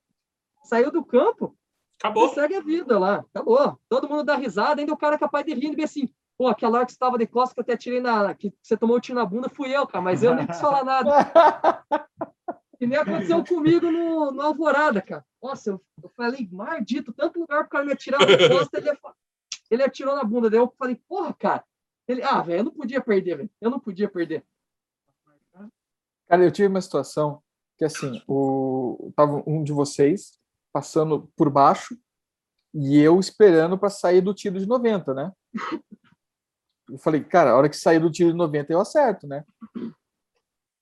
Saiu 0.65 0.93
do 0.93 1.03
campo, 1.03 1.57
Acabou. 2.01 2.29
você 2.29 2.37
segue 2.37 2.55
a 2.57 2.61
vida 2.61 2.99
lá, 2.99 3.17
acabou. 3.17 3.79
Todo 3.89 4.09
mundo 4.09 4.25
dá 4.25 4.35
risada, 4.35 4.81
ainda 4.81 4.93
o 4.93 4.97
cara 4.97 5.17
é 5.17 5.19
capaz 5.19 5.45
de 5.45 5.53
rir 5.53 5.73
e 5.73 5.77
ver 5.77 5.85
assim, 5.85 6.09
pô, 6.39 6.49
aquela 6.49 6.79
hora 6.79 6.87
que 6.87 6.93
você 6.93 6.97
estava 6.97 7.19
de 7.19 7.27
costas 7.27 7.53
que 7.53 7.61
eu 7.61 7.63
até 7.63 7.77
tirei 7.77 8.01
na. 8.01 8.35
que 8.35 8.53
você 8.63 8.77
tomou 8.77 8.97
o 8.97 9.01
tiro 9.01 9.19
na 9.19 9.27
bunda, 9.27 9.51
fui 9.51 9.71
eu, 9.77 9.87
cara, 9.87 10.03
mas 10.03 10.23
eu 10.23 10.35
nem 10.35 10.47
quis 10.47 10.61
falar 10.61 10.85
nada. 10.85 11.11
E 12.81 12.87
nem 12.87 12.99
aconteceu 12.99 13.45
comigo 13.45 13.91
no, 13.91 14.33
no 14.33 14.41
Alvorada, 14.41 15.03
cara. 15.03 15.23
Nossa, 15.43 15.69
eu, 15.69 15.83
eu 16.03 16.09
falei, 16.17 16.49
maldito, 16.51 17.13
tanto 17.13 17.39
lugar 17.39 17.61
pro 17.61 17.69
cara 17.69 17.85
me 17.85 17.93
atirar 17.93 18.25
de 18.25 18.49
costas, 18.49 18.87
ele, 18.87 18.99
ele 19.71 19.83
atirou 19.83 20.17
na 20.17 20.25
bunda. 20.25 20.49
Daí 20.49 20.59
eu 20.59 20.75
falei, 20.79 20.99
porra, 21.07 21.35
cara. 21.35 21.63
Ele, 22.09 22.23
ah, 22.23 22.41
velho, 22.41 22.61
eu 22.61 22.65
não 22.65 22.73
podia 22.73 23.03
perder, 23.03 23.37
velho. 23.37 23.51
Eu 23.61 23.71
não 23.71 23.79
podia 23.79 24.09
perder. 24.09 24.43
Cara, 26.27 26.43
eu 26.43 26.51
tive 26.51 26.69
uma 26.69 26.81
situação 26.81 27.43
que 27.77 27.85
assim, 27.85 28.23
o 28.27 29.13
tava 29.15 29.43
um 29.47 29.63
de 29.63 29.73
vocês 29.73 30.40
passando 30.73 31.31
por 31.37 31.51
baixo 31.51 31.97
e 32.75 32.99
eu 32.99 33.19
esperando 33.19 33.79
para 33.79 33.91
sair 33.91 34.21
do 34.21 34.35
tiro 34.35 34.59
de 34.59 34.67
90, 34.67 35.13
né? 35.15 35.33
Eu 36.89 36.99
falei, 36.99 37.23
cara, 37.23 37.51
a 37.51 37.57
hora 37.57 37.69
que 37.69 37.77
sair 37.77 38.01
do 38.01 38.11
tiro 38.11 38.31
de 38.31 38.37
90 38.37 38.73
eu 38.73 38.81
acerto, 38.81 39.27
né? 39.27 39.45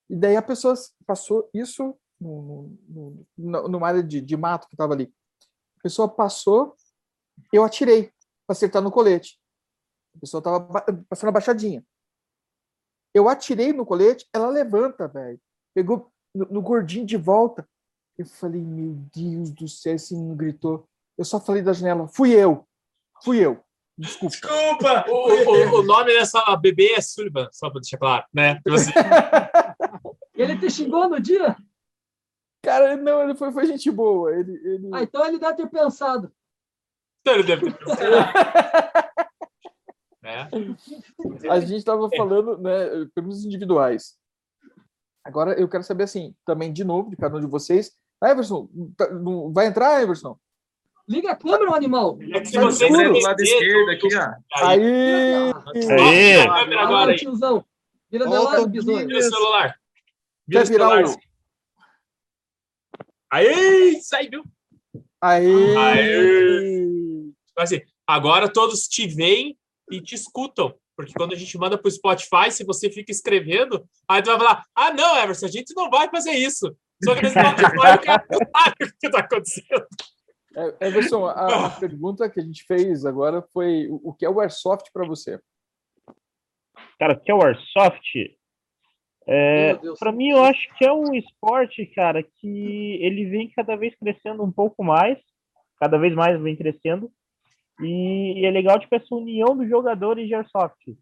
E 0.08 0.16
daí 0.16 0.36
a 0.36 0.42
pessoa 0.42 0.74
passou 1.06 1.48
isso 1.52 1.94
no, 2.20 2.76
no, 2.88 3.26
no- 3.36 3.68
numa 3.68 3.88
área 3.88 4.02
de, 4.02 4.20
de 4.20 4.36
mato 4.36 4.66
que 4.68 4.76
tava 4.76 4.94
ali. 4.94 5.12
A 5.78 5.82
pessoa 5.82 6.08
passou, 6.08 6.74
eu 7.52 7.62
atirei 7.62 8.04
para 8.46 8.52
acertar 8.54 8.82
no 8.82 8.90
colete. 8.90 9.38
A 10.16 10.20
pessoa 10.20 10.42
tava 10.42 10.60
ba- 10.60 10.86
passando 11.08 11.28
abaixadinha. 11.28 11.84
Eu 13.14 13.28
atirei 13.28 13.72
no 13.72 13.84
colete, 13.86 14.26
ela 14.32 14.48
levanta, 14.48 15.06
velho. 15.08 15.40
Pegou 15.74 16.10
no, 16.34 16.46
no 16.46 16.62
gordinho 16.62 17.06
de 17.06 17.16
volta. 17.16 17.68
Eu 18.18 18.26
falei, 18.26 18.60
meu 18.60 18.94
Deus 19.14 19.50
do 19.52 19.68
céu, 19.68 19.94
esse 19.94 20.14
menino 20.14 20.34
gritou. 20.34 20.84
Eu 21.16 21.24
só 21.24 21.40
falei 21.40 21.62
da 21.62 21.72
janela, 21.72 22.08
fui 22.08 22.32
eu, 22.32 22.66
fui 23.22 23.38
eu. 23.38 23.62
Desculpa. 23.96 24.32
Desculpa! 24.34 25.04
O, 25.08 25.76
o- 25.76 25.80
o 25.80 25.82
nome 25.82 26.12
dessa 26.12 26.40
bebê 26.56 26.92
é 26.92 27.00
Sullivan, 27.00 27.48
só 27.52 27.70
para 27.70 27.80
deixar 27.80 27.98
claro, 27.98 28.24
né? 28.32 28.56
Tipo 28.56 28.74
assim, 28.74 28.90
Ele 30.34 30.56
te 30.58 30.70
xingou 30.70 31.08
no 31.08 31.18
dia? 31.20 31.56
Cara, 32.64 32.96
não, 32.96 33.22
ele 33.22 33.34
foi, 33.36 33.50
foi 33.52 33.66
gente 33.66 33.90
boa. 33.90 34.32
Ele, 34.34 34.52
ele... 34.52 34.90
Ah, 34.92 35.02
então 35.02 35.24
ele 35.26 35.38
deve 35.38 35.56
ter 35.56 35.68
pensado. 35.68 36.32
então 37.20 37.34
ele 37.34 37.42
deve 37.44 37.72
ter 37.72 37.78
pensado. 37.78 38.10
né? 40.22 40.48
A 41.50 41.60
gente 41.60 41.76
estava 41.78 42.08
falando, 42.10 42.58
né, 42.58 42.70
perguntas 43.14 43.44
individuais. 43.44 44.16
Agora 45.24 45.58
eu 45.58 45.68
quero 45.68 45.82
saber 45.82 46.04
assim, 46.04 46.34
também 46.44 46.72
de 46.72 46.84
novo, 46.84 47.10
de 47.10 47.16
cada 47.16 47.36
um 47.36 47.40
de 47.40 47.46
vocês. 47.46 47.92
Everson, 48.22 48.68
tá- 48.96 49.10
não- 49.10 49.52
vai 49.52 49.66
entrar, 49.66 50.02
Everson? 50.02 50.36
Liga 51.08 51.32
a 51.32 51.36
câmera, 51.36 51.74
animal. 51.74 52.18
É 52.32 52.40
que 52.40 52.46
se 52.46 52.52
Tá 52.54 52.60
vocês 52.62 52.90
escuro. 52.90 53.12
do 53.14 53.20
lado 53.20 53.40
esquerdo 53.42 53.90
aqui, 53.90 54.08
ó. 54.16 54.66
Aí, 54.66 54.82
Aí! 54.82 55.90
Aê! 56.00 56.40
a 56.42 56.54
câmera 56.60 56.82
agora 56.82 57.12
aí. 57.12 57.18
tiozão. 57.18 57.64
Vira 58.10 58.28
Ó, 58.28 58.42
lado, 58.42 58.68
bisonho. 58.68 59.06
Vira 59.06 59.18
o 59.18 59.22
celular. 59.22 59.80
Vira 60.46 60.60
Quer 60.62 60.66
o 60.68 60.72
virar 60.72 60.88
celular. 60.88 61.14
o. 61.16 61.28
Aí, 63.30 64.00
aí, 64.14 64.28
viu? 64.28 64.44
Aí! 65.20 65.76
Aê! 65.76 66.86
Assim, 67.58 67.80
agora 68.06 68.50
todos 68.52 68.86
te 68.88 69.06
veem 69.06 69.58
e 69.90 70.00
te 70.00 70.14
escutam. 70.14 70.74
Porque 70.96 71.12
quando 71.16 71.32
a 71.32 71.36
gente 71.36 71.56
manda 71.58 71.78
para 71.78 71.88
o 71.88 71.90
Spotify, 71.92 72.50
se 72.50 72.64
você 72.64 72.90
fica 72.90 73.12
escrevendo, 73.12 73.84
aí 74.08 74.22
tu 74.22 74.26
vai 74.26 74.38
falar: 74.38 74.64
ah, 74.74 74.92
não, 74.92 75.16
Everson, 75.18 75.46
a 75.46 75.50
gente 75.50 75.74
não 75.74 75.88
vai 75.90 76.08
fazer 76.10 76.32
isso. 76.32 76.74
Só 77.02 77.14
que 77.14 77.22
no 77.22 77.30
Spotify 77.30 77.66
o 77.66 78.02
cara 78.02 78.26
não 78.30 78.38
sabe 78.38 78.76
o 78.80 78.86
que 78.98 79.06
está 79.06 79.18
acontecendo. 79.20 79.86
É, 80.56 80.88
Everson, 80.88 81.26
a, 81.26 81.66
a 81.66 81.70
pergunta 81.70 82.28
que 82.28 82.40
a 82.40 82.42
gente 82.42 82.64
fez 82.64 83.04
agora 83.04 83.42
foi 83.52 83.86
o, 83.88 84.10
o 84.10 84.14
que 84.14 84.24
é 84.24 84.30
o 84.30 84.40
Airsoft 84.40 84.90
para 84.92 85.06
você? 85.06 85.38
Cara, 86.98 87.14
o 87.14 87.20
que 87.20 87.30
é 87.30 87.34
o 87.34 87.42
Airsoft? 87.42 88.36
É, 89.30 89.74
para 89.98 90.10
mim, 90.10 90.30
eu 90.30 90.42
acho 90.42 90.74
que 90.76 90.86
é 90.86 90.92
um 90.92 91.14
esporte, 91.14 91.84
cara, 91.94 92.22
que 92.22 92.98
ele 93.02 93.26
vem 93.26 93.50
cada 93.50 93.76
vez 93.76 93.94
crescendo 93.94 94.42
um 94.42 94.50
pouco 94.50 94.82
mais, 94.82 95.18
cada 95.78 95.98
vez 95.98 96.14
mais 96.14 96.40
vem 96.40 96.56
crescendo, 96.56 97.12
e, 97.80 98.40
e 98.40 98.46
é 98.46 98.50
legal, 98.50 98.80
tipo, 98.80 98.94
essa 98.94 99.14
união 99.14 99.54
dos 99.54 99.68
jogadores 99.68 100.26
de 100.26 100.34
Airsoft. 100.34 100.96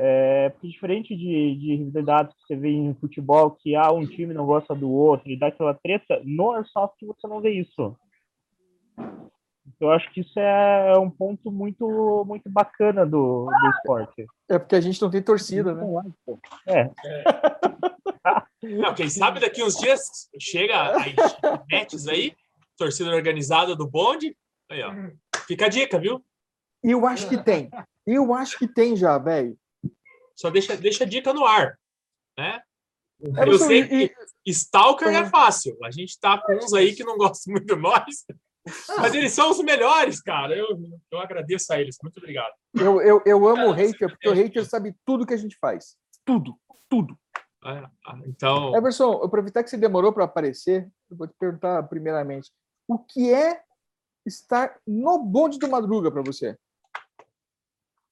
É, 0.00 0.50
porque 0.50 0.68
diferente 0.68 1.16
de, 1.16 1.56
de 1.56 1.74
rivalidades 1.74 2.32
que 2.34 2.46
você 2.46 2.56
vê 2.56 2.70
em 2.70 2.94
futebol, 2.94 3.50
que 3.50 3.74
ah, 3.74 3.90
um 3.90 4.06
time 4.06 4.32
não 4.32 4.46
gosta 4.46 4.72
do 4.74 4.88
outro 4.88 5.28
e 5.28 5.36
dá 5.36 5.48
aquela 5.48 5.74
treta, 5.74 6.20
no 6.24 6.52
Airsoft 6.52 7.04
você 7.04 7.26
não 7.26 7.40
vê 7.40 7.50
isso. 7.50 7.96
Eu 9.80 9.90
acho 9.90 10.10
que 10.12 10.20
isso 10.20 10.38
é 10.38 10.96
um 10.98 11.10
ponto 11.10 11.50
muito, 11.50 12.24
muito 12.24 12.48
bacana 12.48 13.04
do, 13.04 13.46
do 13.46 13.70
esporte. 13.76 14.26
É 14.48 14.58
porque 14.58 14.76
a 14.76 14.80
gente 14.80 15.02
não 15.02 15.10
tem 15.10 15.20
torcida, 15.20 15.74
né? 15.74 15.82
É, 16.66 16.90
Não, 18.62 18.94
quem 18.94 19.08
sabe 19.08 19.40
daqui 19.40 19.62
uns 19.62 19.76
dias 19.76 20.00
chega 20.40 20.96
aí, 20.96 21.14
matches 21.70 22.06
aí, 22.06 22.34
torcida 22.76 23.10
organizada 23.10 23.74
do 23.74 23.86
bonde. 23.86 24.36
Aí, 24.70 24.82
ó. 24.82 24.92
Fica 25.46 25.66
a 25.66 25.68
dica, 25.68 25.98
viu? 25.98 26.22
Eu 26.82 27.06
acho 27.06 27.28
que 27.28 27.36
tem. 27.36 27.68
Eu 28.06 28.32
acho 28.32 28.58
que 28.58 28.66
tem 28.66 28.96
já, 28.96 29.18
velho. 29.18 29.56
Só 30.38 30.50
deixa, 30.50 30.76
deixa 30.76 31.02
a 31.02 31.06
dica 31.06 31.34
no 31.34 31.44
ar. 31.44 31.76
Né? 32.38 32.60
Eu 33.20 33.36
Everson, 33.36 33.66
sei 33.66 33.88
que 33.88 34.14
Stalker 34.46 35.08
é 35.08 35.28
fácil. 35.28 35.76
A 35.82 35.90
gente 35.90 36.18
tá 36.20 36.40
com 36.40 36.54
uns 36.54 36.72
aí 36.72 36.94
que 36.94 37.02
não 37.02 37.18
gostam 37.18 37.52
muito 37.52 37.66
de 37.66 37.80
nós. 37.80 38.24
Mas 38.98 39.14
eles 39.14 39.32
são 39.32 39.50
os 39.50 39.58
melhores, 39.58 40.20
cara. 40.20 40.56
Eu, 40.56 40.68
eu 41.10 41.18
agradeço 41.18 41.72
a 41.72 41.80
eles. 41.80 41.96
Muito 42.00 42.18
obrigado. 42.18 42.52
Eu, 42.72 43.02
eu, 43.02 43.22
eu 43.26 43.48
amo 43.48 43.68
o 43.68 43.72
hater, 43.72 44.08
porque 44.08 44.28
o 44.28 44.32
hater 44.32 44.64
sabe 44.64 44.94
tudo 45.04 45.26
que 45.26 45.34
a 45.34 45.38
gente 45.38 45.56
faz. 45.60 45.96
Tudo, 46.24 46.54
tudo. 46.88 47.18
Ah, 47.64 47.90
ah, 48.06 48.18
Então, 48.24 48.76
Everson, 48.76 49.14
eu 49.14 49.24
aproveitar 49.24 49.64
que 49.64 49.70
você 49.70 49.76
demorou 49.76 50.12
para 50.12 50.24
aparecer, 50.24 50.88
eu 51.10 51.16
vou 51.16 51.26
te 51.26 51.34
perguntar 51.36 51.82
primeiramente: 51.84 52.52
o 52.86 52.96
que 52.96 53.32
é 53.32 53.60
estar 54.24 54.78
no 54.86 55.18
bonde 55.18 55.58
do 55.58 55.68
Madruga 55.68 56.12
para 56.12 56.22
você? 56.22 56.56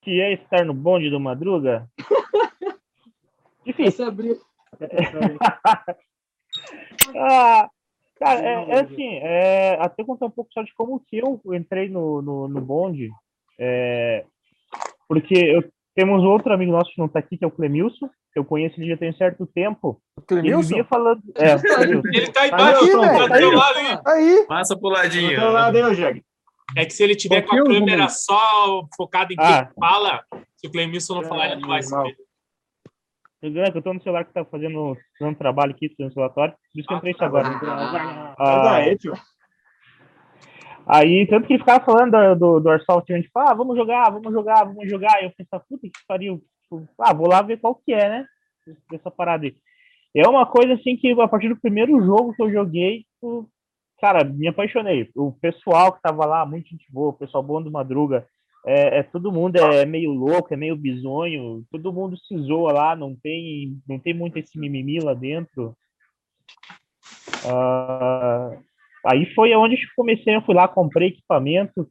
Que 0.06 0.20
é 0.20 0.34
estar 0.34 0.64
no 0.64 0.72
bonde 0.72 1.10
do 1.10 1.18
Madruga? 1.18 1.88
Difícil. 3.66 3.88
Essa 3.88 4.06
abriu. 4.06 4.38
Ah, 7.14 7.68
cara, 8.18 8.40
é, 8.40 8.70
é 8.70 8.80
assim, 8.80 9.14
é, 9.16 9.76
até 9.80 10.02
contar 10.04 10.26
um 10.26 10.30
pouco 10.30 10.50
só 10.52 10.62
de 10.62 10.72
como 10.74 10.98
que 11.00 11.18
eu 11.18 11.40
entrei 11.52 11.88
no, 11.88 12.22
no, 12.22 12.48
no 12.48 12.60
bonde, 12.60 13.10
é, 13.58 14.24
porque 15.06 15.34
eu, 15.34 15.62
temos 15.94 16.22
outro 16.24 16.52
amigo 16.54 16.72
nosso 16.72 16.90
que 16.92 16.98
não 16.98 17.06
está 17.06 17.18
aqui, 17.18 17.36
que 17.36 17.44
é 17.44 17.48
o 17.48 17.50
Clemilson, 17.50 18.08
que 18.32 18.38
eu 18.38 18.44
conheço 18.44 18.80
ele 18.80 18.88
já 18.90 18.96
tem 18.96 19.10
um 19.10 19.16
certo 19.16 19.46
tempo, 19.46 20.00
O 20.16 20.20
ele 20.20 20.40
Clemilson? 20.40 20.62
vivia 20.68 20.84
falando... 20.84 21.20
É, 21.36 21.52
ele 22.16 22.32
tá 22.32 22.42
Aí, 22.42 22.48
embaixo, 22.48 22.84
velho, 22.86 23.00
tá 23.02 23.26
do 23.28 23.34
aí. 23.34 23.54
lado 23.54 23.78
aí. 23.78 23.98
Aí, 24.06 24.46
Passa 24.46 24.74
pro 24.74 24.88
Do 24.88 24.94
ladinho. 24.94 25.38
teu 25.38 25.52
lado 25.52 25.76
aí, 25.76 25.82
ô 25.82 25.94
Jeg. 25.94 26.24
É 26.74 26.84
que 26.84 26.92
se 26.92 27.02
ele 27.04 27.14
tiver 27.14 27.42
com 27.42 27.54
a 27.54 27.64
câmera 27.64 28.08
só 28.08 28.86
focada 28.96 29.32
em 29.32 29.36
quem 29.36 29.44
Ah. 29.46 29.70
fala, 29.78 30.24
se 30.56 30.66
o 30.66 30.70
Clemilson 30.72 31.16
não 31.16 31.24
falar, 31.28 31.52
ele 31.52 31.60
não 31.60 31.68
vai 31.68 31.82
saber. 31.82 32.16
É 33.42 33.68
eu 33.68 33.82
tô 33.82 33.92
no 33.94 34.02
celular 34.02 34.24
que 34.24 34.32
tá 34.32 34.44
fazendo, 34.44 34.96
fazendo 35.18 35.36
trabalho 35.36 35.70
aqui, 35.72 35.88
fazendo 35.96 36.14
relatório, 36.14 36.54
por 36.54 36.78
isso 36.80 36.88
que 36.88 36.92
eu 36.94 36.98
entrei 36.98 37.12
isso 37.12 37.24
agora. 37.24 37.48
Ah, 37.48 38.34
Ah, 38.38 38.74
Aí, 38.76 38.98
tio. 38.98 39.12
Aí, 40.86 41.26
tanto 41.26 41.46
que 41.46 41.52
ele 41.52 41.60
ficava 41.60 41.84
falando 41.84 42.12
do, 42.12 42.34
do, 42.36 42.60
do 42.60 42.70
Airsoft, 42.70 43.12
a 43.12 43.16
gente 43.16 43.28
fala, 43.32 43.50
ah, 43.50 43.54
vamos 43.54 43.76
jogar, 43.76 44.08
vamos 44.10 44.32
jogar, 44.32 44.64
vamos 44.64 44.88
jogar. 44.88 45.20
E 45.20 45.26
eu 45.26 45.32
pensava, 45.36 45.64
puta 45.68 45.82
que 45.82 45.90
pariu. 46.06 46.42
Tipo, 46.62 46.88
ah, 47.00 47.12
vou 47.12 47.28
lá 47.28 47.42
ver 47.42 47.58
qual 47.58 47.74
que 47.74 47.92
é, 47.92 48.08
né? 48.08 48.26
Essa 48.92 49.10
parada 49.10 49.44
aí. 49.44 49.54
É 50.14 50.26
uma 50.28 50.46
coisa 50.46 50.74
assim 50.74 50.96
que 50.96 51.10
a 51.20 51.28
partir 51.28 51.48
do 51.48 51.60
primeiro 51.60 52.00
jogo 52.04 52.32
que 52.34 52.42
eu 52.42 52.50
joguei, 52.52 53.04
tipo, 53.14 53.48
cara, 54.00 54.24
me 54.24 54.48
apaixonei. 54.48 55.10
O 55.14 55.32
pessoal 55.32 55.92
que 55.92 56.02
tava 56.02 56.24
lá, 56.24 56.44
muito 56.46 56.68
gente 56.68 56.86
boa, 56.90 57.10
o 57.10 57.18
pessoal 57.18 57.42
bom 57.42 57.62
do 57.62 57.70
Madruga, 57.70 58.26
é, 58.66 58.98
é 58.98 59.02
todo 59.04 59.32
mundo 59.32 59.56
é 59.56 59.86
meio 59.86 60.12
louco, 60.12 60.52
é 60.52 60.56
meio 60.56 60.76
bizonho, 60.76 61.64
todo 61.70 61.92
mundo 61.92 62.16
se 62.18 62.36
zoa 62.38 62.72
lá, 62.72 62.96
não 62.96 63.14
tem, 63.14 63.78
não 63.88 63.98
tem 63.98 64.12
muito 64.12 64.38
esse 64.38 64.58
mimimi 64.58 64.98
lá 64.98 65.14
dentro. 65.14 65.76
Ah, 67.48 68.58
aí 69.06 69.32
foi 69.34 69.54
onde 69.54 69.74
eu 69.76 69.80
comecei, 69.94 70.34
eu 70.34 70.42
fui 70.42 70.54
lá, 70.54 70.66
comprei 70.66 71.08
equipamento 71.08 71.88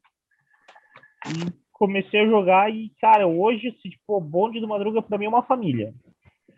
e 1.27 1.65
comecei 1.71 2.21
a 2.21 2.27
jogar 2.27 2.73
e, 2.73 2.91
cara, 2.99 3.25
hoje, 3.25 3.71
tipo, 3.71 4.17
o 4.17 4.21
bonde 4.21 4.59
do 4.59 4.67
Madruga 4.67 5.01
pra 5.01 5.17
mim 5.17 5.25
é 5.25 5.29
uma 5.29 5.43
família. 5.43 5.93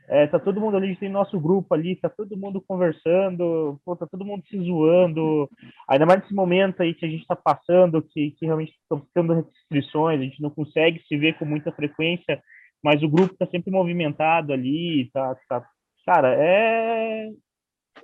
É, 0.10 0.26
tá 0.26 0.40
todo 0.40 0.62
mundo 0.62 0.78
ali, 0.78 0.86
a 0.86 0.90
gente 0.90 1.00
tem 1.02 1.10
nosso 1.10 1.38
grupo 1.38 1.74
ali, 1.74 1.98
tá 1.98 2.08
todo 2.08 2.38
mundo 2.38 2.64
conversando, 2.66 3.78
pô, 3.84 3.94
tá 3.94 4.08
todo 4.08 4.24
mundo 4.24 4.42
se 4.48 4.58
zoando, 4.58 5.50
ainda 5.88 6.06
mais 6.06 6.22
nesse 6.22 6.34
momento 6.34 6.82
aí 6.82 6.94
que 6.94 7.06
a 7.06 7.10
gente 7.10 7.28
tá 7.28 7.36
passando, 7.36 8.02
que, 8.02 8.32
que 8.32 8.46
realmente 8.46 8.72
estão 8.72 9.06
tendo 9.14 9.34
restrições, 9.34 10.20
a 10.20 10.24
gente 10.24 10.42
não 10.42 10.50
consegue 10.50 11.04
se 11.06 11.18
ver 11.18 11.38
com 11.38 11.44
muita 11.44 11.74
frequência, 11.74 12.42
mas 12.82 13.04
o 13.04 13.10
grupo 13.10 13.36
tá 13.36 13.46
sempre 13.48 13.70
movimentado 13.70 14.54
ali, 14.54 15.10
tá, 15.12 15.36
tá, 15.50 15.68
cara, 16.06 16.34
é, 16.40 17.30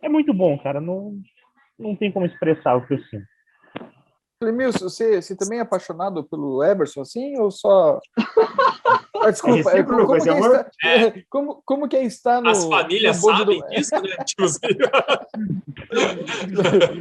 é 0.01 0.10
muito 0.10 0.34
bom, 0.34 0.58
cara, 0.58 0.82
não, 0.82 1.14
não 1.80 1.95
tem 1.95 2.12
como 2.12 2.26
expressar 2.26 2.76
o 2.76 2.86
que 2.86 2.95
eu 2.95 2.99
sinto. 3.06 3.34
Clemilson, 4.43 4.89
você, 4.89 5.21
você 5.21 5.35
também 5.35 5.59
é 5.59 5.61
apaixonado 5.61 6.23
pelo 6.25 6.61
Everson, 6.61 7.01
assim, 7.01 7.39
ou 7.39 7.49
só... 7.49 7.99
Ah, 9.15 9.31
desculpa, 9.31 9.71
é, 9.71 9.83
como, 9.83 10.15
esse 10.17 10.23
que 10.25 10.29
é 10.29 10.33
amor? 10.33 10.53
estar, 10.53 11.23
como, 11.29 11.61
como 11.63 11.87
que 11.87 11.95
é 11.95 12.03
estar 12.03 12.41
no... 12.41 12.49
As 12.49 12.65
famílias 12.65 13.21
no 13.21 13.21
sabem 13.21 13.61
do- 13.61 13.67
disso, 13.69 13.95
né? 14.01 14.17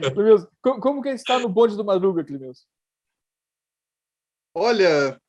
Clemilson, 0.14 0.46
como, 0.62 0.80
como 0.80 1.02
que 1.02 1.08
é 1.08 1.14
estar 1.14 1.40
no 1.40 1.48
bonde 1.48 1.76
do 1.76 1.84
Madruga, 1.84 2.22
Clemilson? 2.22 2.62
Olha, 4.54 5.20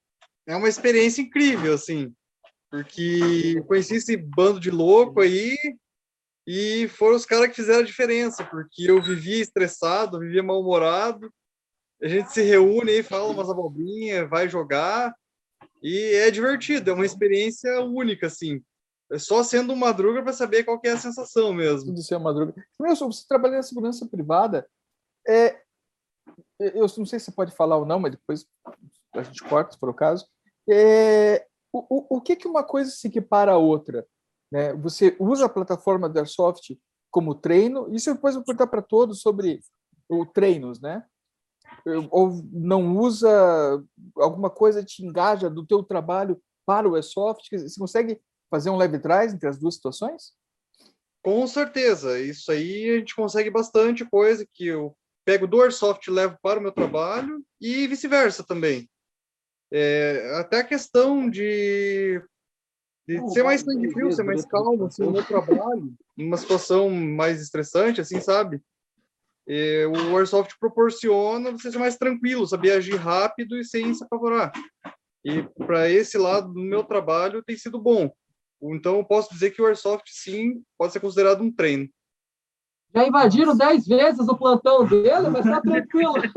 é 0.46 0.56
uma 0.56 0.70
experiência 0.70 1.24
incrível, 1.24 1.74
assim, 1.74 2.14
porque 2.70 3.56
eu 3.58 3.64
conheci 3.64 3.96
esse 3.96 4.16
bando 4.16 4.60
de 4.60 4.70
louco 4.70 5.20
aí 5.20 5.58
e 6.46 6.88
foram 6.90 7.16
os 7.16 7.26
caras 7.26 7.48
que 7.48 7.56
fizeram 7.56 7.80
a 7.80 7.86
diferença, 7.86 8.44
porque 8.44 8.84
eu 8.84 9.02
vivia 9.02 9.42
estressado, 9.42 10.20
vivia 10.20 10.44
mal-humorado, 10.44 11.34
a 12.04 12.08
gente 12.08 12.32
se 12.34 12.42
reúne 12.42 12.92
aí, 12.92 13.04
fala 13.04 13.32
umas 13.32 13.50
abobrinhas, 13.50 14.30
vai 14.30 14.50
jogar 14.50 15.16
e 15.82 16.16
é 16.16 16.30
divertido, 16.30 16.92
é 16.92 16.94
uma 16.94 17.06
experiência 17.06 17.82
única, 17.82 18.28
assim. 18.28 18.62
É 19.12 19.18
só 19.18 19.44
sendo 19.44 19.74
um 19.74 19.76
madruga 19.76 20.22
para 20.22 20.34
saber 20.34 20.64
qual 20.64 20.80
é 20.84 20.90
a 20.90 20.98
sensação 20.98 21.54
mesmo. 21.54 21.94
de 21.94 22.04
ser 22.06 22.18
Madruga. 22.18 22.54
Clemilson, 22.78 23.12
você 23.12 23.26
trabalha 23.28 23.58
na 23.58 23.64
segurança 23.64 24.08
privada, 24.08 24.68
é, 25.28 25.62
eu 26.60 26.82
não 26.82 27.06
sei 27.06 27.20
se 27.20 27.26
você 27.26 27.32
pode 27.32 27.56
falar 27.56 27.78
ou 27.78 27.86
não, 27.86 28.00
mas 28.00 28.12
depois 28.12 28.46
a 29.14 29.24
gente 29.24 29.44
corta, 29.44 29.74
se 29.74 29.80
for 29.80 29.90
o 29.90 29.94
caso. 29.94 30.28
É, 30.70 31.46
o, 31.72 31.80
o, 31.90 32.18
o 32.18 32.22
que 32.22 32.36
que 32.36 32.48
uma 32.48 32.64
coisa 32.64 32.92
se 32.92 33.08
equipara 33.08 33.54
à 33.54 33.58
outra? 33.58 34.06
Né? 34.52 34.74
Você 34.74 35.16
usa 35.20 35.46
a 35.46 35.50
plataforma 35.50 36.10
da 36.10 36.22
Airsoft 36.22 36.78
como 37.12 37.36
treino? 37.36 37.94
Isso 37.94 38.14
depois 38.14 38.36
eu 38.36 38.42
vou 38.42 38.46
perguntar 38.46 38.68
para 38.68 38.82
todos 38.82 39.22
sobre 39.22 39.60
o 40.10 40.26
treinos, 40.26 40.82
né? 40.82 41.06
Ou 42.12 42.44
não 42.52 42.98
usa 42.98 43.84
alguma 44.16 44.50
coisa 44.50 44.84
te 44.84 45.06
engaja 45.06 45.50
do 45.50 45.66
teu 45.66 45.84
trabalho 45.84 46.42
para 46.66 46.88
o 46.88 46.96
Airsoft? 46.96 47.50
Você 47.52 47.80
consegue 47.80 48.20
fazer 48.50 48.70
um 48.70 48.78
leve 48.78 49.00
trás 49.00 49.34
entre 49.34 49.50
as 49.50 49.58
duas 49.58 49.76
situações? 49.76 50.34
Com 51.24 51.48
certeza, 51.48 52.20
isso 52.20 52.52
aí 52.52 52.90
a 52.90 52.98
gente 53.00 53.16
consegue 53.16 53.50
bastante 53.50 54.04
coisa 54.04 54.46
que 54.54 54.68
eu 54.68 54.96
pego 55.26 55.48
do 55.48 55.62
Airsoft 55.62 56.06
e 56.06 56.12
levo 56.12 56.38
para 56.42 56.60
o 56.60 56.62
meu 56.62 56.72
trabalho 56.72 57.44
e 57.60 57.88
vice-versa 57.88 58.44
também. 58.44 58.90
É, 59.72 60.36
até 60.38 60.60
a 60.60 60.64
questão 60.64 61.30
de, 61.30 62.22
de 63.08 63.30
ser 63.32 63.44
mais 63.44 63.62
sangue 63.62 63.90
frio, 63.92 64.12
ser 64.12 64.24
mais 64.24 64.46
calmo 64.46 64.86
assim, 64.86 65.04
no 65.04 65.12
meu 65.12 65.26
trabalho, 65.26 65.94
numa 66.16 66.38
situação 66.38 66.90
mais 66.90 67.42
estressante, 67.42 68.02
assim, 68.02 68.20
sabe? 68.20 68.62
É, 69.48 69.86
o 69.88 70.18
Airsoft 70.18 70.56
proporciona 70.60 71.52
você 71.52 71.72
ser 71.72 71.78
mais 71.78 71.98
tranquilo, 71.98 72.48
saber 72.48 72.72
agir 72.72 72.96
rápido 72.96 73.58
e 73.58 73.66
sem 73.66 73.94
se 73.94 74.04
apavorar. 74.04 74.52
E 75.26 75.44
para 75.66 75.90
esse 75.90 76.18
lado 76.18 76.54
do 76.54 76.62
meu 76.62 76.84
trabalho 76.84 77.44
tem 77.44 77.58
sido 77.58 77.80
bom. 77.80 78.12
Então, 78.62 78.98
eu 78.98 79.04
posso 79.04 79.34
dizer 79.34 79.52
que 79.52 79.62
o 79.62 79.66
Airsoft, 79.66 80.06
sim, 80.10 80.64
pode 80.78 80.94
ser 80.94 81.02
considerado 81.02 81.42
um 81.42 81.52
treino. 81.52 81.90
Já 82.96 83.08
invadiram 83.08 83.58
10 83.58 83.88
vezes 83.88 84.28
o 84.28 84.38
plantão 84.38 84.86
dele, 84.86 85.28
mas 85.32 85.44
tá 85.44 85.60
tranquilo. 85.62 86.14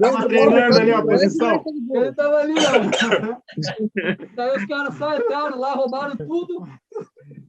Tava 0.00 0.28
treinando 0.28 0.78
ali 0.78 0.92
a 0.92 1.02
posição. 1.02 1.64
Ele 1.90 2.12
tava 2.12 2.36
ali, 2.36 2.54
ó. 2.54 3.36
Daí 4.36 4.56
os 4.56 4.64
caras 4.66 4.94
só 4.94 5.16
entraram 5.16 5.58
lá, 5.58 5.74
roubaram 5.74 6.16
tudo. 6.16 6.64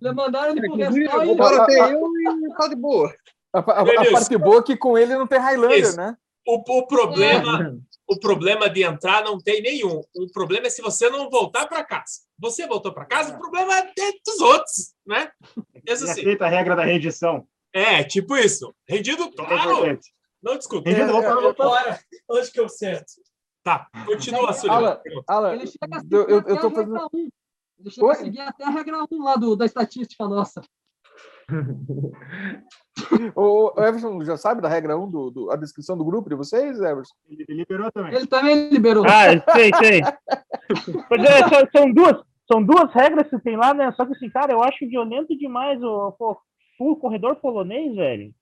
Mandaram 0.01 0.53
ele 0.53 0.61
pro 0.61 0.75
restaurante. 0.75 1.27
Roubaram 1.27 1.61
até 1.61 1.93
eu 1.93 2.01
e 2.17 2.55
tá 2.57 2.67
de 2.67 2.75
boa. 2.75 3.13
A, 3.55 3.59
a- 3.59 3.81
a 3.81 4.11
parte 4.11 4.37
boa 4.37 4.59
é 4.59 4.63
que 4.63 4.75
com 4.77 4.97
ele 4.97 5.15
não 5.15 5.27
tem 5.27 5.39
Highlander, 5.39 5.79
Isso. 5.79 5.97
né? 5.97 6.15
O, 6.47 6.57
o 6.79 6.85
problema, 6.87 7.79
o 8.07 8.19
problema 8.19 8.69
de 8.69 8.83
entrar 8.83 9.23
não 9.23 9.39
tem 9.39 9.61
nenhum. 9.61 10.01
O 10.15 10.31
problema 10.31 10.67
é 10.67 10.69
se 10.69 10.81
você 10.81 11.09
não 11.09 11.29
voltar 11.29 11.65
para 11.67 11.83
casa. 11.83 12.19
Você 12.37 12.67
voltou 12.67 12.93
para 12.93 13.05
casa, 13.05 13.33
o 13.35 13.39
problema 13.39 13.77
é 13.79 14.11
dos 14.25 14.39
outros, 14.41 14.93
né? 15.07 15.31
Isso 15.87 16.03
assim. 16.03 16.21
aceita 16.21 16.45
a 16.45 16.49
regra 16.49 16.75
da 16.75 16.83
rendição. 16.83 17.47
É, 17.73 18.03
tipo 18.03 18.35
isso. 18.37 18.73
Rendido, 18.87 19.23
É 19.23 19.31
claro. 19.31 19.99
Não 20.43 20.55
discuta. 20.57 20.87
Rendido, 20.87 21.11
É, 21.11 21.13
opa, 21.31 21.47
opa. 21.47 21.63
Bora. 21.65 21.99
Onde 22.29 22.51
que 22.51 22.59
eu 22.59 22.69
sento? 22.69 23.05
Tá, 23.63 23.87
continua, 24.05 24.53
Sullivan. 24.53 25.01
Ele 25.53 25.65
chega 25.65 25.97
a 25.97 25.99
seguir 25.99 26.15
eu, 26.15 26.29
eu, 26.29 26.43
tô 26.43 26.49
a 26.51 26.69
regra 26.69 26.73
fazendo. 26.75 27.09
1. 27.11 27.29
Ele 27.79 27.89
chega 27.89 28.05
a 28.05 28.09
Oi? 28.09 28.15
seguir 28.15 28.39
até 28.41 28.63
a 28.63 28.69
regra 28.69 29.03
1 29.11 29.23
lá 29.23 29.35
do, 29.35 29.55
da 29.55 29.65
estatística 29.65 30.27
nossa. 30.27 30.61
O 33.35 33.73
o 33.79 33.83
Everson 33.83 34.23
já 34.23 34.37
sabe 34.37 34.61
da 34.61 34.69
regra 34.69 34.97
1 34.97 35.09
do, 35.11 35.29
do- 35.29 35.51
a 35.51 35.55
descrição 35.57 35.97
do 35.97 36.05
grupo 36.05 36.29
de 36.29 36.35
vocês, 36.35 36.79
Everson? 36.79 37.13
Ele 37.29 37.45
liberou 37.49 37.91
também. 37.91 38.13
Ele 38.15 38.25
também 38.27 38.69
liberou. 38.69 39.03
Ah, 39.05 39.53
sei, 39.53 39.71
sei. 39.77 40.01
Pois 41.09 41.21
é, 41.23 41.47
só- 41.47 41.67
são 41.75 41.91
duas, 41.93 42.17
são 42.51 42.63
duas 42.63 42.91
regras 42.93 43.29
que 43.29 43.37
tem 43.39 43.55
lá, 43.57 43.73
né? 43.73 43.91
Só 43.91 44.05
que 44.05 44.13
assim, 44.13 44.29
cara, 44.29 44.53
eu 44.53 44.63
acho 44.63 44.87
violento 44.87 45.37
demais 45.37 45.81
o, 45.83 46.11
pô, 46.13 46.37
o 46.79 46.95
corredor 46.95 47.35
polonês, 47.35 47.95
velho. 47.95 48.33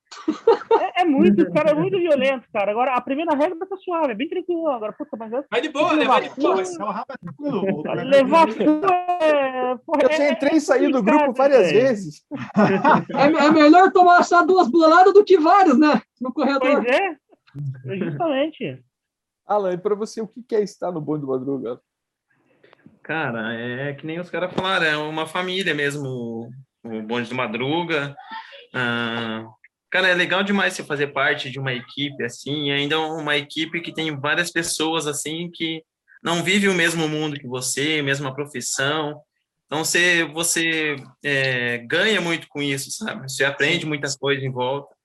É, 0.79 1.01
é 1.01 1.05
muito, 1.05 1.51
cara, 1.51 1.71
é 1.71 1.73
muito 1.73 1.97
violento, 1.97 2.47
cara. 2.51 2.71
Agora, 2.71 2.93
a 2.95 3.01
primeira 3.01 3.35
regra 3.35 3.65
tá 3.67 3.75
suave, 3.77 4.11
é 4.11 4.15
bem 4.15 4.27
tranquilo. 4.29 4.67
Agora, 4.69 4.93
puta, 4.93 5.15
mas 5.17 5.31
é 5.33 5.43
Vai 5.49 5.61
de 5.61 5.69
boa, 5.69 5.95
né? 5.95 6.05
Vai 6.05 6.21
de 6.21 6.29
boa. 6.35 6.55
levar 8.03 8.47
fogo 8.49 8.93
é. 9.21 9.73
Eu 9.73 10.11
já 10.17 10.23
é- 10.23 10.31
entrei 10.31 10.57
e 10.57 10.61
saí 10.61 10.91
do 10.91 11.01
grupo 11.03 11.33
várias 11.33 11.71
vezes. 11.71 12.25
É, 13.15 13.45
é 13.45 13.51
melhor 13.51 13.91
tomar 13.91 14.23
só 14.23 14.43
duas 14.45 14.69
boladas 14.69 15.13
do 15.13 15.23
que 15.23 15.37
várias, 15.37 15.77
né? 15.77 16.01
No 16.21 16.33
corredor. 16.33 16.83
Pois 16.83 16.85
é, 16.85 17.17
justamente. 17.97 18.83
Alan, 19.45 19.73
e 19.73 19.77
para 19.77 19.95
você, 19.95 20.21
o 20.21 20.27
que 20.47 20.55
é 20.55 20.61
estar 20.63 20.91
no 20.91 21.01
bonde 21.01 21.21
do 21.21 21.27
Madruga? 21.27 21.79
Cara, 23.01 23.53
é 23.53 23.93
que 23.93 24.05
nem 24.05 24.19
os 24.19 24.29
caras 24.29 24.53
falaram, 24.53 24.85
é 24.85 24.97
uma 24.97 25.25
família 25.27 25.73
mesmo, 25.73 26.07
o- 26.07 26.49
o 26.83 27.01
bonde 27.01 27.29
do 27.29 27.35
Madruga. 27.35 28.15
Ah, 28.73 29.45
cara, 29.93 30.07
é 30.07 30.15
legal 30.15 30.41
demais 30.41 30.73
você 30.73 30.83
fazer 30.83 31.13
parte 31.13 31.51
de 31.51 31.59
uma 31.59 31.71
equipe 31.71 32.23
assim, 32.23 32.69
e 32.69 32.71
ainda 32.71 32.99
uma 32.99 33.37
equipe 33.37 33.79
que 33.79 33.93
tem 33.93 34.19
várias 34.19 34.49
pessoas 34.49 35.05
assim 35.05 35.51
que 35.53 35.83
não 36.23 36.43
vivem 36.43 36.67
o 36.67 36.73
mesmo 36.73 37.07
mundo 37.07 37.39
que 37.39 37.45
você, 37.45 38.01
mesma 38.01 38.33
profissão. 38.33 39.21
Então 39.67 39.85
você, 39.85 40.23
você 40.33 40.95
é, 41.23 41.77
ganha 41.85 42.19
muito 42.19 42.47
com 42.47 42.59
isso, 42.59 42.89
sabe? 42.89 43.29
Você 43.29 43.45
aprende 43.45 43.85
muitas 43.85 44.15
coisas 44.15 44.43
em 44.43 44.51
volta. 44.51 44.95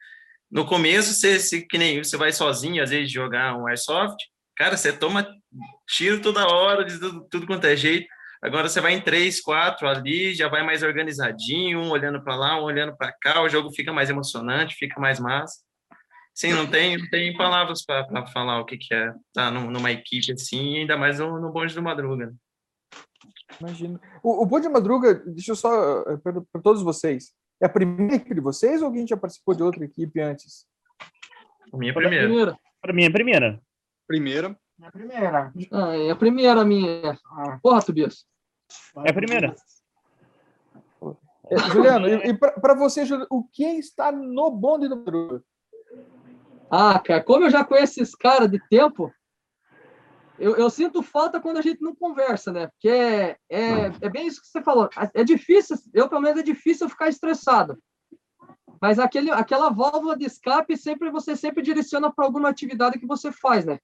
No 0.51 0.65
começo, 0.65 1.13
você, 1.13 1.39
você, 1.39 1.61
que 1.61 1.77
nem 1.77 2.03
você 2.03 2.17
vai 2.17 2.33
sozinho, 2.33 2.83
às 2.83 2.89
vezes, 2.89 3.13
jogar 3.13 3.59
um 3.59 3.67
airsoft, 3.67 4.17
cara, 4.57 4.75
você 4.75 4.91
toma 4.91 5.29
tiro 5.87 6.23
toda 6.23 6.49
hora, 6.49 6.83
de 6.83 6.99
tudo, 6.99 7.29
tudo 7.31 7.47
quanto 7.47 7.67
é 7.67 7.77
jeito. 7.77 8.09
Agora 8.43 8.69
você 8.69 8.81
vai 8.81 8.93
em 8.95 9.01
três, 9.01 9.41
quatro 9.41 9.89
ali, 9.89 10.33
já 10.35 10.49
vai 10.49 10.65
mais 10.65 10.83
organizadinho, 10.83 11.81
um 11.81 11.91
olhando 11.91 12.23
para 12.23 12.37
lá, 12.37 12.61
um 12.61 12.65
olhando 12.65 12.97
para 12.97 13.13
cá, 13.13 13.43
o 13.43 13.49
jogo 13.49 13.73
fica 13.73 13.93
mais 13.93 14.09
emocionante, 14.11 14.77
fica 14.77 15.01
mais 15.01 15.19
massa. 15.19 15.61
Sim, 16.35 16.53
não 16.53 16.67
tem, 16.71 16.97
não 16.97 17.09
tem 17.11 17.37
palavras 17.37 17.85
para 17.85 18.27
falar 18.29 18.61
o 18.61 18.65
que, 18.65 18.79
que 18.79 18.95
é 18.95 19.13
estar 19.27 19.51
num- 19.51 19.71
numa 19.73 19.91
equipe 19.91 20.31
assim, 20.33 20.79
ainda 20.79 20.97
mais 20.97 21.19
no, 21.19 21.41
no 21.41 21.51
bonde 21.51 21.75
do 21.75 21.83
Madruga. 21.83 22.33
Imagino. 23.61 24.01
O, 24.23 24.43
o 24.43 24.47
bonde 24.47 24.69
do 24.69 24.73
Madruga, 24.73 25.15
deixa 25.15 25.51
eu 25.51 25.57
só 25.57 26.05
para 26.53 26.63
todos 26.63 26.81
vocês. 26.83 27.33
É 27.61 27.67
a 27.67 27.69
primeira 27.69 28.15
equipe 28.15 28.37
de 28.37 28.41
vocês 28.41 28.81
ou 28.81 28.87
alguém 28.87 29.05
já 29.05 29.17
participou 29.17 29.53
de 29.53 29.65
outra 29.65 29.85
equipe 29.85 30.21
antes? 30.21 30.65
A 31.73 31.77
minha 31.77 31.93
primeira. 31.93 32.27
Primeira. 32.27 32.59
Pra 32.81 32.93
mim 32.93 33.03
é 33.03 33.07
a 33.09 33.13
primeira. 33.13 33.61
Primeira. 34.07 34.57
Na 34.79 34.93
primeira. 34.93 35.53
Ah, 35.73 35.97
é 35.97 36.11
a 36.11 36.17
primeira 36.17 36.65
minha. 36.65 37.19
Ah, 37.33 37.59
Porra, 37.61 37.83
Tobias. 37.83 38.25
É 39.05 39.11
a 39.11 39.15
primeira. 39.15 39.55
É, 41.51 41.59
Juliano, 41.71 42.07
e, 42.07 42.35
para 42.37 42.75
você, 42.75 43.05
Juliano, 43.05 43.27
o 43.31 43.43
que 43.43 43.65
é 43.65 43.79
estar 43.79 44.13
no 44.13 44.51
bonde 44.51 44.87
do 44.87 44.97
Madruga? 44.97 45.43
Ah, 46.71 46.99
cara, 46.99 47.25
como 47.25 47.47
eu 47.47 47.51
já 47.51 47.65
conheço 47.65 48.01
esses 48.01 48.15
caras 48.15 48.51
de 48.51 48.61
tempo, 48.69 49.11
eu, 50.39 50.57
eu 50.57 50.71
sinto 50.71 51.03
falta 51.03 51.41
quando 51.41 51.57
a 51.57 51.63
gente 51.63 51.81
não 51.81 51.95
conversa, 51.95 52.53
né? 52.53 52.69
Porque 52.69 52.89
é, 52.89 53.37
é, 53.49 53.87
é 54.03 54.09
bem 54.09 54.27
isso 54.27 54.41
que 54.41 54.49
você 54.49 54.63
falou. 54.63 54.89
É 55.15 55.25
difícil, 55.25 55.77
eu 55.93 56.09
pelo 56.09 56.21
menos 56.21 56.39
é 56.39 56.43
difícil 56.43 56.89
ficar 56.89 57.09
estressado. 57.09 57.79
Mas 58.81 58.99
aquele, 58.99 59.31
aquela 59.31 59.71
válvula 59.71 60.17
de 60.17 60.25
escape 60.27 60.77
sempre 60.77 61.11
você 61.11 61.35
sempre 61.35 61.63
direciona 61.63 62.13
para 62.13 62.25
alguma 62.25 62.49
atividade 62.49 62.99
que 62.99 63.07
você 63.07 63.33
faz, 63.33 63.65
né? 63.65 63.79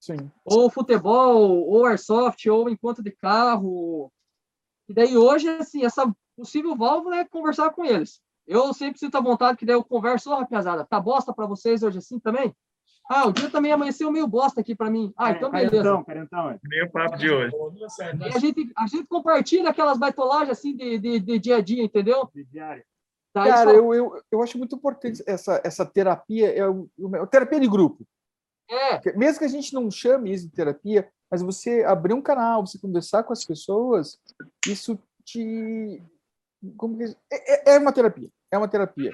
Sim. 0.00 0.30
Ou 0.44 0.70
futebol, 0.70 1.66
ou 1.66 1.84
airsoft, 1.86 2.46
ou 2.48 2.68
encontro 2.68 3.02
de 3.02 3.10
carro. 3.10 4.10
E 4.88 4.94
daí 4.94 5.16
hoje, 5.16 5.48
assim, 5.48 5.84
essa 5.84 6.10
possível 6.36 6.76
válvula 6.76 7.16
é 7.16 7.24
conversar 7.24 7.70
com 7.70 7.84
eles. 7.84 8.20
Eu 8.46 8.72
sempre 8.72 8.98
sinto 8.98 9.16
a 9.16 9.20
vontade 9.20 9.58
que 9.58 9.66
daí 9.66 9.74
eu 9.76 9.84
converso, 9.84 10.30
ó, 10.30 10.38
rapaziada, 10.38 10.86
tá 10.86 10.98
bosta 10.98 11.34
para 11.34 11.46
vocês 11.46 11.82
hoje 11.82 11.98
assim 11.98 12.18
também? 12.18 12.54
Ah, 13.10 13.26
o 13.26 13.32
dia 13.32 13.50
também 13.50 13.72
amanheceu 13.72 14.10
meio 14.12 14.26
bosta 14.26 14.60
aqui 14.60 14.74
para 14.74 14.90
mim. 14.90 15.12
Ah, 15.16 15.30
então 15.32 15.50
beleza. 15.50 15.70
Carentão, 15.82 16.04
carentão. 16.04 16.50
é. 16.50 16.58
Nem 16.62 16.84
o 16.84 16.90
papo 16.90 17.16
de 17.16 17.30
hoje. 17.30 17.54
E 18.20 18.24
a 18.36 18.38
gente, 18.38 18.72
a 18.76 18.86
gente 18.86 19.06
compartilha 19.06 19.70
aquelas 19.70 19.98
baitolagens 19.98 20.50
assim 20.50 20.76
de, 20.76 20.98
de, 20.98 21.18
de 21.20 21.38
dia 21.38 21.56
a 21.56 21.60
dia, 21.62 21.82
entendeu? 21.82 22.30
De 22.34 22.44
diário. 22.44 22.84
Daí 23.34 23.50
Cara, 23.50 23.70
só- 23.70 23.76
eu, 23.76 23.94
eu, 23.94 24.22
eu 24.30 24.42
acho 24.42 24.58
muito 24.58 24.76
importante 24.76 25.22
essa, 25.26 25.60
essa 25.64 25.84
terapia, 25.86 26.50
é 26.54 26.66
o- 26.68 26.88
o- 26.98 27.26
terapia 27.26 27.60
de 27.60 27.68
grupo. 27.68 28.06
É, 28.70 29.16
Mesmo 29.16 29.38
que 29.38 29.44
a 29.44 29.48
gente 29.48 29.72
não 29.74 29.90
chame 29.90 30.32
isso 30.32 30.46
de 30.46 30.52
terapia, 30.54 31.10
mas 31.30 31.42
você 31.42 31.84
abrir 31.84 32.12
um 32.14 32.22
canal, 32.22 32.66
você 32.66 32.78
conversar 32.78 33.22
com 33.24 33.32
as 33.32 33.44
pessoas, 33.44 34.18
isso 34.66 34.98
te. 35.24 36.02
Como 36.76 36.96
que... 36.98 37.04
é, 37.32 37.72
é- 37.72 37.74
é 37.74 37.78
uma 37.78 37.92
terapia. 37.92 38.30
É 38.50 38.58
uma 38.58 38.68
terapia. 38.68 39.10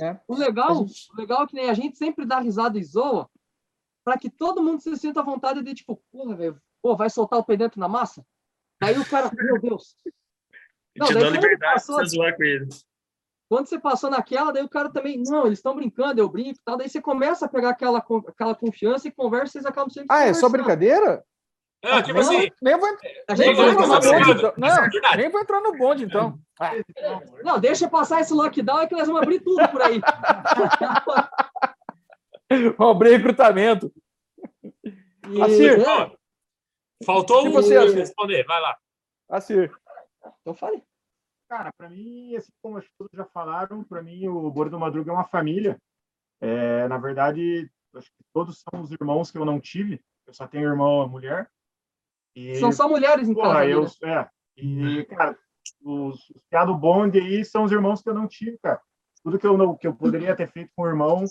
né? 0.00 0.20
o 0.28 0.34
legal, 0.36 0.74
gente- 0.86 1.08
o 1.12 1.16
legal 1.20 1.42
é 1.42 1.46
que 1.46 1.54
nem 1.54 1.68
a 1.70 1.74
gente 1.74 1.96
sempre 1.98 2.24
dá 2.24 2.38
risada 2.40 2.78
e 2.78 2.84
zoa 2.84 3.28
para 4.04 4.16
que 4.18 4.30
todo 4.30 4.62
mundo 4.62 4.80
se 4.80 4.96
sinta 4.96 5.20
à 5.20 5.22
vontade 5.22 5.62
de 5.62 5.74
tipo, 5.74 6.00
porra, 6.10 6.34
velho, 6.36 6.60
pô, 6.80 6.96
vai 6.96 7.10
soltar 7.10 7.38
o 7.38 7.44
pé 7.44 7.56
dentro 7.56 7.78
na 7.78 7.88
massa? 7.88 8.24
Daí 8.80 8.96
o 8.98 9.04
cara, 9.08 9.30
meu 9.34 9.60
Deus. 9.60 9.96
Não, 10.96 11.08
te 11.08 11.14
dou 11.14 11.30
liberdade 11.30 11.74
passou- 11.74 11.96
pra 11.96 12.04
você 12.06 12.16
zoar 12.16 12.36
com 12.36 12.42
ele. 12.42 12.68
Quando 13.48 13.66
você 13.66 13.78
passou 13.78 14.10
naquela, 14.10 14.52
daí 14.52 14.62
o 14.62 14.68
cara 14.68 14.90
também, 14.90 15.22
não, 15.26 15.46
eles 15.46 15.58
estão 15.58 15.74
brincando, 15.74 16.20
eu 16.20 16.28
brinco 16.28 16.58
e 16.58 16.62
tal. 16.64 16.76
Daí 16.76 16.88
você 16.88 17.00
começa 17.00 17.46
a 17.46 17.48
pegar 17.48 17.70
aquela, 17.70 18.04
aquela 18.28 18.54
confiança 18.54 19.08
e 19.08 19.12
conversa, 19.12 19.52
vocês 19.52 19.66
acabam 19.66 19.90
sempre 19.90 20.08
Ah, 20.10 20.24
é 20.24 20.34
só 20.34 20.48
brincadeira? 20.48 21.24
Ah, 21.84 22.02
tipo 22.02 22.18
assim, 22.18 22.50
Nem 22.60 22.76
vou, 22.76 22.88
A 22.88 23.34
nem 23.34 23.36
gente 23.36 23.54
vou 23.56 23.66
Não, 23.66 23.72
entrar 23.72 23.86
não, 23.86 23.94
no 23.94 24.00
bonde, 24.00 24.26
não, 24.26 24.36
então. 24.36 24.50
é 24.50 24.60
Não, 24.60 24.90
verdade. 24.90 25.16
nem 25.16 25.30
vou 25.30 25.40
entrar 25.40 25.60
no 25.60 25.78
bonde, 25.78 26.04
então. 26.04 26.38
Ah, 26.60 26.72
Não, 27.44 27.60
deixa 27.60 27.88
passar 27.88 28.20
esse 28.20 28.34
lockdown 28.34 28.80
é 28.80 28.86
que 28.88 28.96
nós 28.96 29.06
vamos 29.06 29.22
abrir 29.22 29.40
tudo 29.40 29.66
por 29.68 29.80
aí. 29.82 30.00
vou 32.76 32.90
abrir 32.90 33.16
recrutamento. 33.16 33.92
E, 35.30 35.40
Assir. 35.42 35.80
é, 35.80 36.10
faltou 37.04 37.46
um 37.46 37.52
você, 37.52 37.76
Assir? 37.76 37.96
responder. 37.96 38.44
Vai 38.44 38.60
lá. 38.60 38.76
Assim, 39.30 39.68
eu 40.44 40.54
falei. 40.54 40.82
Cara, 41.48 41.72
para 41.72 41.88
mim, 41.88 42.36
assim 42.36 42.52
como 42.62 42.80
que 42.80 42.90
todos 42.98 43.12
já 43.14 43.24
falaram, 43.24 43.82
para 43.82 44.02
mim 44.02 44.28
o 44.28 44.50
Bora 44.50 44.68
do 44.68 44.78
Madruga 44.78 45.10
é 45.10 45.14
uma 45.14 45.24
família. 45.24 45.80
É, 46.40 46.86
na 46.88 46.98
verdade, 46.98 47.70
acho 47.94 48.08
que 48.08 48.24
todos 48.34 48.60
são 48.60 48.82
os 48.82 48.92
irmãos 48.92 49.30
que 49.30 49.38
eu 49.38 49.44
não 49.44 49.58
tive. 49.58 50.00
Eu 50.26 50.34
só 50.34 50.46
tenho 50.46 50.68
irmão 50.68 51.06
e 51.06 51.08
mulher. 51.08 51.50
E, 52.36 52.56
São 52.56 52.70
só 52.70 52.86
mulheres 52.88 53.28
em 53.28 53.34
porra, 53.34 53.66
casa. 53.66 53.70
eu, 53.70 53.86
é, 54.04 54.30
e, 54.56 55.04
cara, 55.06 55.36
os, 55.82 56.30
os 56.30 56.44
piá 56.50 56.64
do 56.64 56.76
bonde 56.76 57.18
aí 57.18 57.44
são 57.44 57.64
os 57.64 57.72
irmãos 57.72 58.02
que 58.02 58.10
eu 58.10 58.14
não 58.14 58.28
tive, 58.28 58.58
cara. 58.58 58.80
Tudo 59.22 59.38
que 59.38 59.46
eu, 59.46 59.56
não, 59.56 59.76
que 59.76 59.86
eu 59.86 59.94
poderia 59.94 60.36
ter 60.36 60.48
feito 60.48 60.70
com 60.76 60.82
o 60.82 60.86
irmão, 60.86 61.24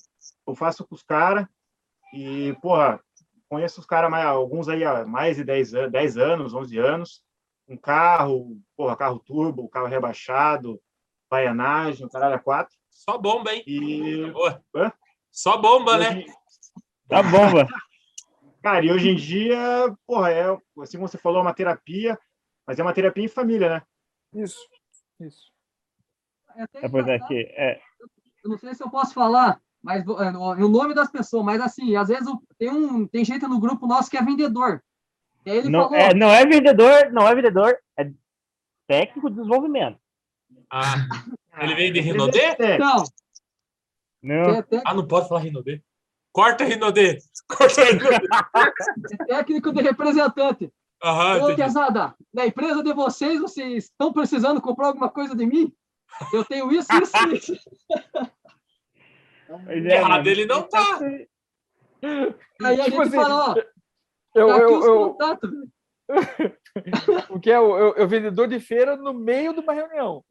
eu 0.48 0.56
faço 0.56 0.86
com 0.86 0.96
os 0.96 1.04
caras. 1.04 1.48
E, 2.14 2.58
porra, 2.62 3.00
conheço 3.48 3.80
os 3.80 3.86
caras, 3.86 4.12
alguns 4.26 4.68
aí 4.68 4.84
há 4.84 5.06
mais 5.06 5.38
de 5.38 5.44
10, 5.44 5.74
an 5.74 5.90
10 5.90 6.18
anos, 6.18 6.54
11 6.54 6.78
anos. 6.80 7.24
Um 7.68 7.78
carro, 7.78 8.58
porra, 8.76 8.96
carro 8.96 9.20
turbo, 9.20 9.68
carro 9.70 9.88
rebaixado, 9.88 10.82
baianagem, 11.30 12.06
o 12.06 12.10
caralho 12.10 12.36
a 12.36 12.40
quatro. 12.40 12.76
Só 12.90 13.18
bomba, 13.18 13.54
hein? 13.54 13.64
E. 13.68 14.32
Hã? 14.76 14.92
Só 15.32 15.58
bomba, 15.58 15.98
né? 15.98 16.10
hoje- 16.10 16.26
Tá 17.08 17.22
bomba. 17.24 17.68
Cara, 18.64 18.84
e 18.86 18.92
hoje 18.92 19.10
em 19.10 19.16
dia, 19.16 19.96
porra, 20.06 20.32
é, 20.32 20.44
assim 20.82 20.98
como 20.98 21.08
você 21.08 21.18
falou, 21.18 21.40
é 21.40 21.42
uma 21.44 21.54
terapia, 21.54 22.18
mas 22.66 22.80
é 22.80 22.84
uma 22.84 22.94
terapia 22.94 23.24
em 23.24 23.30
família, 23.30 23.70
né? 23.70 23.82
Isso, 24.34 24.58
isso. 25.22 25.52
É 26.56 26.64
É, 26.86 26.90
pois 26.90 27.08
é 27.08 27.20
que 27.20 27.36
é, 27.56 27.80
Eu 28.44 28.50
não 28.50 28.58
sei 28.58 28.74
se 28.74 28.84
eu 28.84 28.90
posso 28.90 29.14
falar, 29.14 29.62
mas 29.82 30.04
é, 30.06 30.10
o 30.10 30.68
nome 30.68 30.94
das 30.94 31.10
pessoas, 31.10 31.46
mas 31.46 31.62
assim, 31.62 31.96
às 31.96 32.08
vezes 32.10 32.28
tem 32.58 32.70
um 32.72 33.08
tem 33.08 33.24
gente 33.24 33.48
no 33.48 33.60
grupo 33.60 33.86
nosso 33.88 34.10
que 34.10 34.18
é 34.18 34.22
vendedor. 34.24 34.84
E 35.48 35.50
aí 35.50 35.58
ele 35.60 35.70
não, 35.70 35.84
falou, 35.84 35.98
é, 35.98 36.14
não 36.14 36.30
é 36.30 36.46
vendedor, 36.46 37.10
não 37.14 37.26
é 37.26 37.34
vendedor, 37.34 37.80
é 37.98 38.12
técnico 38.86 39.30
de 39.30 39.38
desenvolvimento. 39.38 39.98
Ah, 40.70 40.96
ele 41.62 41.74
vem 41.74 41.94
de 41.94 42.00
É, 42.00 42.02
Rinodê? 42.02 42.58
não, 42.78 43.04
Não. 44.22 44.56
é, 44.56 44.64
Ah, 44.86 44.94
não 44.94 45.08
pode 45.08 45.30
falar 45.30 45.40
Rinodê. 45.40 45.82
Corta 46.34 46.66
Rinodê. 46.66 47.20
Corta 47.48 47.82
Rinodê. 47.82 48.28
é 49.22 49.26
técnico 49.38 49.72
de 49.72 49.82
representante. 49.82 50.70
Aham, 51.02 51.46
Ô. 51.46 51.56
Piazada, 51.56 52.14
na 52.34 52.46
empresa 52.46 52.84
de 52.84 52.92
vocês, 52.94 53.40
vocês 53.40 53.86
estão 53.86 54.12
precisando 54.12 54.60
comprar 54.60 54.88
alguma 54.88 55.10
coisa 55.10 55.34
de 55.34 55.46
mim? 55.46 55.72
Eu 56.34 56.44
tenho 56.44 56.70
isso, 56.74 56.90
isso 57.02 57.18
e 57.30 57.38
isso. 57.38 57.54
É, 59.70 59.78
Errado 59.96 60.28
ele 60.28 60.46
não 60.46 60.64
tá. 60.68 61.00
Aí 62.64 62.82
a 62.82 62.84
Tipo 62.86 62.90
gente 62.90 63.02
assim, 63.02 63.16
fala, 63.16 63.52
ó, 63.52 63.56
Eu, 64.38 64.52
aqui 64.52 64.62
eu, 64.62 64.80
os 64.80 64.86
eu, 64.86 65.10
contatos. 65.10 65.52
o 67.30 67.40
que 67.40 67.52
é 67.52 67.60
o, 67.60 67.78
eu, 67.78 67.96
eu 67.96 68.08
vendedor 68.08 68.48
de 68.48 68.60
feira 68.60 68.96
no 68.96 69.14
meio 69.14 69.54
de 69.54 69.60
uma 69.60 69.74
reunião. 69.74 70.24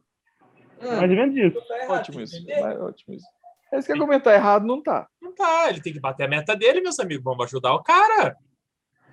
É, 0.80 0.96
Mais 0.96 1.10
ou 1.10 1.16
menos 1.16 1.36
isso. 1.36 1.66
Tá 1.66 1.78
errado, 1.78 1.98
Ótimo 1.98 2.20
isso. 2.20 2.44
vai, 2.46 2.78
Ótimo 2.78 3.14
isso. 3.14 3.26
É 3.72 3.78
isso 3.78 3.86
que 3.86 3.92
eu 3.92 3.98
comentar 3.98 4.34
errado, 4.34 4.66
não 4.66 4.82
tá. 4.82 5.08
Não 5.20 5.34
tá, 5.34 5.68
ele 5.68 5.82
tem 5.82 5.92
que 5.92 6.00
bater 6.00 6.24
a 6.24 6.28
meta 6.28 6.54
dele, 6.54 6.80
meus 6.80 6.98
amigos. 7.00 7.24
Vamos 7.24 7.46
ajudar 7.46 7.74
o 7.74 7.82
cara. 7.82 8.36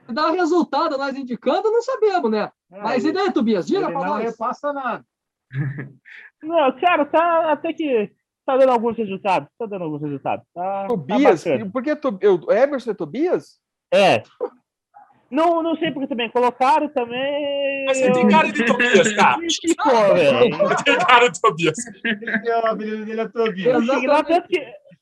dá 0.08 0.30
resultado 0.30 0.98
nós 0.98 1.16
indicando, 1.16 1.72
não 1.72 1.82
sabemos, 1.82 2.30
né? 2.30 2.52
Mas 2.70 3.04
e 3.04 3.12
daí, 3.12 3.32
Tobias? 3.32 3.66
Diga 3.66 3.80
ele 3.80 3.92
pra 3.92 4.02
não 4.02 4.08
nós. 4.10 4.24
repassa 4.24 4.72
nada. 4.72 5.06
Não, 6.44 6.78
cara, 6.78 7.06
tá 7.06 7.54
até 7.54 7.72
que 7.72 8.12
tá 8.46 8.58
dando 8.58 8.74
alguns 8.74 8.98
resultados. 8.98 9.48
Tá 9.58 9.66
dando 9.66 9.86
alguns 9.86 10.02
resultados. 10.02 10.46
Tá, 10.54 10.88
Tobias? 10.88 11.42
Tá 11.42 11.52
por 11.72 11.82
que 11.82 11.96
to, 11.96 12.18
eu, 12.20 12.38
Emerson 12.52 12.92
é 12.92 12.94
Tobias? 12.94 13.62
é. 13.94 14.24
Não, 15.34 15.64
não 15.64 15.76
sei 15.78 15.92
porque 15.92 16.08
também 16.08 16.30
colocaram 16.30 16.88
também. 16.90 17.86
Mas 17.88 17.98
você 17.98 18.12
tem 18.12 18.28
cara 18.30 18.52
de 18.52 18.66
Tobias, 18.66 19.14
cara. 19.14 19.38
Que 19.42 19.76
pô, 19.76 20.14
velho. 20.14 20.58
Você 20.70 20.84
tem 20.84 20.98
cara 21.00 21.28
de 21.28 21.42
Tobias. 21.42 21.76
O 22.64 22.68
apelido 22.68 23.06
dele 23.06 23.22
é 23.22 23.28
Tobias. 23.28 23.74
Eu 23.74 23.82
cheguei 23.82 24.08
lá, 24.08 24.20
Exatamente. 24.20 24.28
tanto 24.28 24.48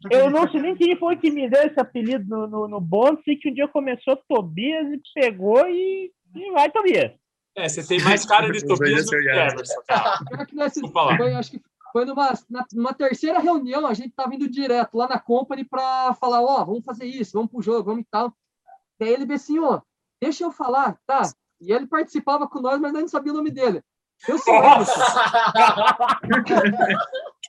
que 0.09 0.15
eu 0.15 0.29
não 0.29 0.49
sei 0.49 0.61
nem 0.61 0.75
quem 0.75 0.95
foi 0.95 1.17
que 1.17 1.29
me 1.29 1.49
deu 1.49 1.61
esse 1.63 1.77
apelido 1.79 2.25
no, 2.27 2.47
no, 2.47 2.67
no 2.67 2.79
bonde, 2.79 3.21
sei 3.25 3.36
que 3.36 3.49
um 3.49 3.53
dia 3.53 3.67
começou 3.67 4.15
Tobias 4.27 4.88
e 4.93 5.01
pegou 5.13 5.67
e, 5.67 6.11
e 6.34 6.51
vai 6.53 6.71
Tobias. 6.71 7.11
É, 7.57 7.67
você 7.67 7.86
tem 7.86 8.01
mais 8.01 8.25
cara 8.25 8.49
de 8.49 8.63
Tobias 8.65 9.05
do 9.05 9.11
que. 9.11 9.29
Emerson, 9.29 9.82
cara. 9.86 10.17
Foi, 11.17 11.34
acho 11.34 11.51
que 11.51 11.61
foi 11.91 12.05
numa, 12.05 12.34
na- 12.49 12.65
numa 12.73 12.93
terceira 12.93 13.39
reunião, 13.39 13.86
a 13.86 13.93
gente 13.93 14.11
tava 14.15 14.34
indo 14.34 14.49
direto 14.49 14.95
lá 14.95 15.09
na 15.09 15.19
company 15.19 15.65
para 15.65 16.13
falar, 16.13 16.41
ó, 16.41 16.63
vamos 16.63 16.86
fazer 16.86 17.05
isso, 17.05 17.34
vamos 17.34 17.51
pro 17.51 17.61
jogo, 17.61 17.84
vamos 17.84 18.03
e 18.03 18.07
tal. 18.09 18.34
Daí 18.99 19.09
ele 19.13 19.25
disse 19.25 19.51
assim, 19.51 19.59
ó, 19.59 19.82
deixa 20.22 20.43
eu 20.43 20.51
falar, 20.51 20.97
tá? 21.05 21.24
E 21.59 21.74
ele 21.74 21.88
participava 21.88 22.47
com 22.47 22.61
nós, 22.61 22.80
mas 22.80 22.93
nós 22.93 23.01
não 23.01 23.09
sabia 23.09 23.34
o 23.34 23.36
nome 23.36 23.51
dele. 23.51 23.84
Eu 24.28 24.38
sou 24.38 24.53
Everson. 24.53 24.93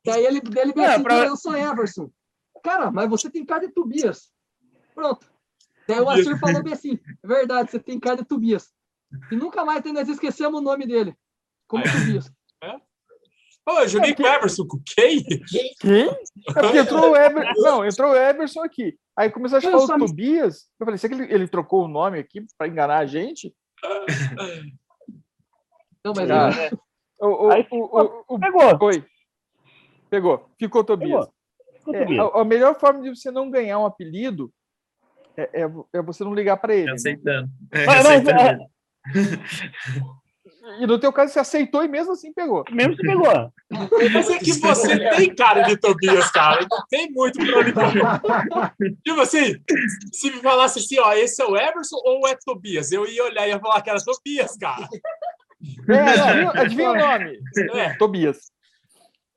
Daí 0.05 0.25
ele, 0.27 0.39
ele 0.57 0.73
disse 0.73 0.85
É, 0.87 0.95
assim, 0.95 1.03
pra- 1.03 1.27
eu 1.27 1.37
sou 1.37 1.57
Everson. 1.57 2.11
Cara, 2.63 2.91
mas 2.91 3.09
você 3.09 3.31
tem 3.31 3.45
cara 3.45 3.67
de 3.67 3.73
Tobias. 3.73 4.31
Pronto. 4.95 5.31
Daí 5.87 6.01
o 6.01 6.09
Assir 6.09 6.39
falou 6.39 6.63
bem 6.63 6.73
assim, 6.73 6.99
é 7.23 7.27
verdade, 7.27 7.71
você 7.71 7.79
tem 7.79 7.99
cara 7.99 8.17
de 8.17 8.25
Tobias. 8.25 8.73
E 9.31 9.37
nunca 9.37 9.65
mais 9.65 9.83
nós 9.93 10.09
esquecemos 10.09 10.61
o 10.61 10.63
nome 10.63 10.87
dele. 10.87 11.17
Como? 11.67 11.83
Tobias. 11.85 12.31
Eu 13.67 13.89
joguei 13.89 14.15
com 14.15 14.23
o 14.23 14.27
Emerson, 14.27 14.67
com 14.67 14.81
quem? 14.85 15.23
Quem? 15.81 16.09
É 16.09 16.15
porque 16.61 16.79
entrou 16.79 17.11
o 17.13 17.17
Emerson. 17.17 17.53
Não, 17.63 17.87
entrou 17.87 18.11
o 18.13 18.17
Emerson 18.17 18.61
aqui. 18.63 18.99
Aí 19.17 19.31
começou 19.31 19.59
a 19.59 19.61
só 19.61 19.95
o 19.95 19.99
me- 19.99 20.07
Tobias. 20.07 20.69
Eu 20.81 20.85
falei, 20.87 20.99
será 20.99 21.15
que 21.17 21.23
ele, 21.23 21.33
ele 21.35 21.49
trocou 21.49 21.85
o 21.85 21.89
nome 21.89 22.19
aqui 22.19 22.45
para 22.59 22.67
enganar 22.67 22.99
a 22.99 23.07
gente? 23.07 23.55
Não, 26.05 26.13
mas 26.17 26.27
Cara, 26.29 26.67
ele- 26.67 26.79
O, 27.21 27.47
o, 27.47 27.51
Aí 27.53 27.67
o, 27.71 28.01
o, 28.01 28.25
o, 28.35 28.39
Pegou. 28.41 28.79
Foi. 28.79 29.05
Pegou. 30.11 30.51
Ficou 30.59 30.83
Tobias. 30.83 31.27
Ficou 31.79 31.95
É, 31.95 32.01
Tobias. 32.01 32.27
a, 32.35 32.41
a 32.41 32.45
melhor 32.45 32.79
forma 32.81 33.01
de 33.03 33.11
você 33.11 33.31
não 33.31 33.49
ganhar 33.51 33.79
um 33.79 33.87
apelido 33.87 34.53
é, 35.37 35.63
é, 35.63 35.71
é 35.95 36.03
você 36.03 36.25
não 36.25 36.35
ligar 36.35 36.57
para 36.57 36.75
ele. 36.75 36.87
né? 36.87 36.93
Aceitando. 36.95 37.49
É, 37.71 37.87
Mas- 37.87 38.05
mas, 38.05 38.07
aceitando. 38.07 38.63
é, 38.63 38.67
E 40.81 40.87
no 40.87 40.97
teu 40.99 41.13
caso, 41.13 41.33
você 41.33 41.41
aceitou 41.41 41.83
e 41.85 41.89
mesmo 41.89 42.13
assim 42.13 42.33
pegou. 42.33 42.63
mesmo 42.71 42.95
se 42.95 43.03
pegou. 43.03 43.53
Mas 44.13 44.31
é 44.31 44.39
que 44.39 44.53
você 44.53 45.11
tem 45.11 45.35
cara 45.35 45.63
de 45.63 45.77
Tobias, 45.77 46.31
cara. 46.31 46.65
Não 46.71 46.85
tem 46.89 47.11
muito 47.11 47.39
pra 47.45 47.59
onde 47.59 47.73
correr. 47.73 48.93
Tipo 49.05 49.21
assim, 49.21 49.57
se 50.13 50.31
me 50.31 50.41
falasse 50.41 50.79
assim, 50.79 50.99
ó, 51.01 51.13
esse 51.15 51.43
é 51.43 51.47
o 51.47 51.57
Emerson 51.57 51.97
ou 52.05 52.29
é 52.29 52.37
Tobias? 52.45 52.93
Eu 52.93 53.05
ia 53.07 53.25
olhar 53.25 53.47
e 53.49 53.51
ia 53.51 53.59
falar 53.59 53.83
que 53.83 53.91
era 53.91 53.99
Tobias, 54.05 54.57
cara. 54.57 54.89
É, 55.89 55.99
adivinha, 55.99 56.51
adivinha 56.55 56.91
o 56.91 56.97
nome? 56.97 57.41
É, 57.75 57.95
Tobias. 57.95 58.39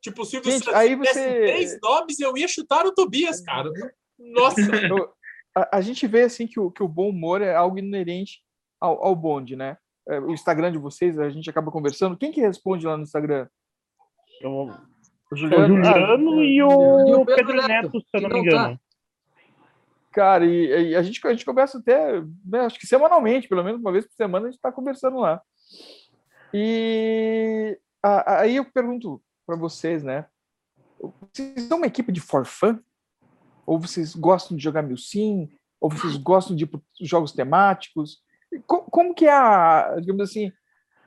tipo, 0.01 0.23
Silvio 0.25 0.51
Gente, 0.51 0.65
Santos 0.65 0.79
aí 0.79 0.89
tivesse 0.89 1.13
você- 1.19 1.29
três 1.41 1.79
nomes, 1.81 2.19
eu 2.19 2.37
ia 2.37 2.47
chutar 2.47 2.85
o 2.85 2.93
Tobias, 2.93 3.41
cara. 3.41 3.69
Nossa. 4.19 4.61
Eu- 4.61 5.11
a, 5.55 5.77
a 5.77 5.81
gente 5.81 6.05
vê 6.05 6.21
assim 6.23 6.45
que 6.45 6.59
o, 6.59 6.69
que 6.69 6.83
o 6.83 6.87
bom 6.87 7.09
humor 7.09 7.41
é 7.41 7.55
algo 7.55 7.79
inerente 7.79 8.41
ao, 8.79 9.03
ao 9.03 9.15
bonde, 9.15 9.55
né? 9.55 9.77
É, 10.07 10.19
o 10.19 10.31
Instagram 10.31 10.71
de 10.71 10.77
vocês, 10.77 11.17
a 11.19 11.29
gente 11.29 11.49
acaba 11.49 11.71
conversando. 11.71 12.17
Quem 12.17 12.31
que 12.31 12.41
responde 12.41 12.85
lá 12.85 12.95
no 12.97 13.03
Instagram? 13.03 13.47
Eu- 14.41 14.51
O 14.51 14.73
O 15.31 15.35
Juliano 15.35 16.43
e 16.43 16.55
E 16.57 16.63
o, 16.63 17.21
o 17.21 17.25
Pedro 17.25 17.47
Pedro 17.47 17.67
Neto, 17.67 17.67
Neto, 17.93 17.99
se 18.01 18.07
eu 18.13 18.21
não 18.21 18.29
me 18.29 18.35
não 18.35 18.43
tá. 18.43 18.49
engano. 18.49 18.79
Cara, 20.11 20.45
e, 20.45 20.91
e 20.91 20.95
a, 20.95 21.01
gente, 21.03 21.25
a 21.27 21.31
gente 21.31 21.43
conversa 21.45 21.77
até, 21.79 22.21
né, 22.45 22.59
acho 22.61 22.79
que 22.79 22.87
semanalmente, 22.87 23.49
pelo 23.49 23.63
menos 23.63 23.81
uma 23.81 23.91
vez 23.91 24.05
por 24.05 24.13
semana, 24.13 24.45
a 24.45 24.49
gente 24.49 24.57
está 24.57 24.71
conversando 24.71 25.17
lá. 25.17 25.41
E 26.53 27.77
a- 28.01 28.33
a- 28.33 28.39
aí 28.41 28.55
eu 28.55 28.65
pergunto 28.65 29.21
para 29.45 29.55
vocês, 29.55 30.03
né? 30.03 30.25
Vocês 31.33 31.63
são 31.63 31.77
uma 31.77 31.87
equipe 31.87 32.11
de 32.11 32.21
for 32.21 32.45
fun? 32.45 32.79
Ou 33.65 33.79
vocês 33.79 34.15
gostam 34.15 34.55
de 34.55 34.63
jogar 34.63 34.81
Milsim? 34.83 35.49
Ou 35.81 35.89
vocês 35.89 36.15
gostam 36.17 36.55
de 36.55 36.63
ir 36.63 36.67
para 36.67 36.79
jogos 37.01 37.31
temáticos? 37.31 38.23
E 38.55 38.59
co- 38.59 38.83
Como, 38.89 39.13
que 39.13 39.25
é 39.25 39.31
a, 39.33 39.97
digamos 39.99 40.29
assim, 40.29 40.51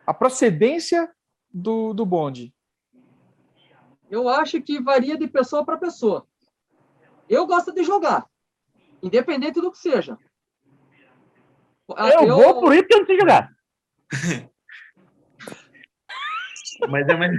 a 0.06 0.12
procedência 0.12 1.10
do, 1.52 1.94
do 1.94 2.04
bonde? 2.04 2.54
Eu 4.10 4.28
acho 4.28 4.60
que 4.62 4.80
varia 4.82 5.16
de 5.16 5.26
pessoa 5.26 5.64
para 5.64 5.78
pessoa. 5.78 6.26
Eu 7.28 7.46
gosto 7.46 7.72
de 7.72 7.82
jogar, 7.82 8.26
independente 9.02 9.60
do 9.60 9.70
que 9.72 9.78
seja. 9.78 10.16
Ah, 11.96 12.10
Eu, 12.10 12.26
vou 12.36 12.60
por 12.60 12.74
isso 12.74 12.84
que 12.86 12.94
eu 12.94 12.98
não 13.00 13.06
sei 13.06 13.18
jogar. 13.18 13.50
Mas 16.88 17.08
é 17.08 17.16
mais. 17.16 17.32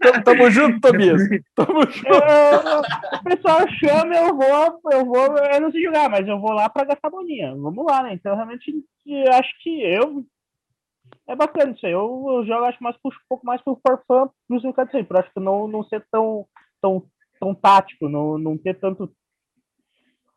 Tamo, 0.00 0.22
tamo 0.22 0.50
junto, 0.50 0.80
Tobias. 0.80 1.20
Tamo 1.54 1.80
junto. 1.90 2.06
Eu- 2.06 2.80
o 3.20 3.24
pessoal 3.24 3.68
chama, 3.70 4.14
eu 4.14 4.36
vou, 4.36 4.80
eu 4.92 5.04
vou, 5.04 5.36
eu 5.36 5.60
não 5.60 5.72
sei 5.72 5.82
jogar, 5.82 6.08
mas 6.08 6.26
eu 6.28 6.38
vou 6.40 6.52
lá 6.52 6.68
para 6.68 6.84
gastar 6.86 7.10
boninha. 7.10 7.54
Vamos 7.56 7.84
lá, 7.84 8.02
né? 8.04 8.12
Então, 8.14 8.36
realmente, 8.36 8.72
acho 9.30 9.50
que 9.62 9.82
eu. 9.82 10.24
É 11.26 11.34
bacana 11.34 11.72
isso 11.72 11.84
aí. 11.86 11.92
Eu, 11.92 12.24
eu 12.28 12.46
jogo, 12.46 12.64
acho 12.64 12.82
mais, 12.82 12.96
puxo 13.02 13.18
um 13.18 13.28
pouco 13.28 13.44
mais 13.46 13.60
pro 13.62 13.80
for 13.84 14.02
fun, 14.06 14.28
plus 14.46 14.62
no 14.62 14.72
canto 14.72 14.92
sempre. 14.92 15.18
Acho 15.18 15.32
que 15.32 15.40
não, 15.40 15.66
não 15.66 15.82
ser 15.84 16.04
tão, 16.10 16.46
tão, 16.80 17.02
tão 17.40 17.54
tático, 17.54 18.08
não, 18.08 18.38
não 18.38 18.56
ter 18.56 18.74
tanto, 18.74 19.10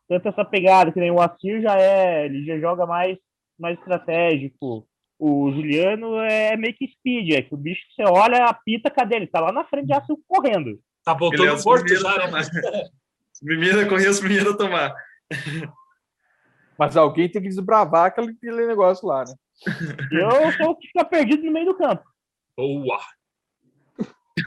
tanto 0.08 0.28
essa 0.28 0.44
pegada, 0.44 0.90
que 0.90 0.98
nem 0.98 1.10
o 1.10 1.20
Assir 1.20 1.60
já 1.62 1.78
é, 1.78 2.24
ele 2.26 2.44
já 2.44 2.58
joga 2.58 2.86
mais, 2.86 3.18
mais 3.58 3.78
estratégico. 3.78 4.87
O 5.18 5.50
Juliano 5.50 6.18
é 6.18 6.56
meio 6.56 6.74
que 6.74 6.86
speed, 6.86 7.32
é 7.32 7.42
que 7.42 7.52
o 7.52 7.56
bicho 7.56 7.82
você 7.94 8.04
olha, 8.04 8.44
apita, 8.44 8.88
cadê 8.88 9.16
ele? 9.16 9.26
Tá 9.26 9.40
lá 9.40 9.50
na 9.50 9.64
frente 9.64 9.88
já 9.88 10.00
correndo. 10.28 10.78
Tá 11.04 11.12
é 11.12 11.18
voltando 11.18 11.54
os 11.54 11.64
morto 11.64 11.84
primeiros 11.84 12.02
já, 12.02 12.22
a 12.22 12.30
né? 12.30 12.42
primeiros 13.44 13.82
a 13.82 13.88
correr, 13.88 14.08
os 14.08 14.20
primeiros 14.20 14.54
a 14.54 14.56
tomar. 14.56 14.94
Mas 16.78 16.96
alguém 16.96 17.28
tem 17.28 17.42
que 17.42 17.48
desbravar 17.48 18.06
aquele, 18.06 18.30
aquele 18.30 18.66
negócio 18.66 19.08
lá, 19.08 19.24
né? 19.24 19.34
Eu 20.12 20.52
sou 20.52 20.70
o 20.70 20.76
que 20.76 20.86
fica 20.86 21.04
perdido 21.04 21.42
no 21.42 21.52
meio 21.52 21.66
do 21.66 21.76
campo. 21.76 22.04
Boa! 22.56 23.00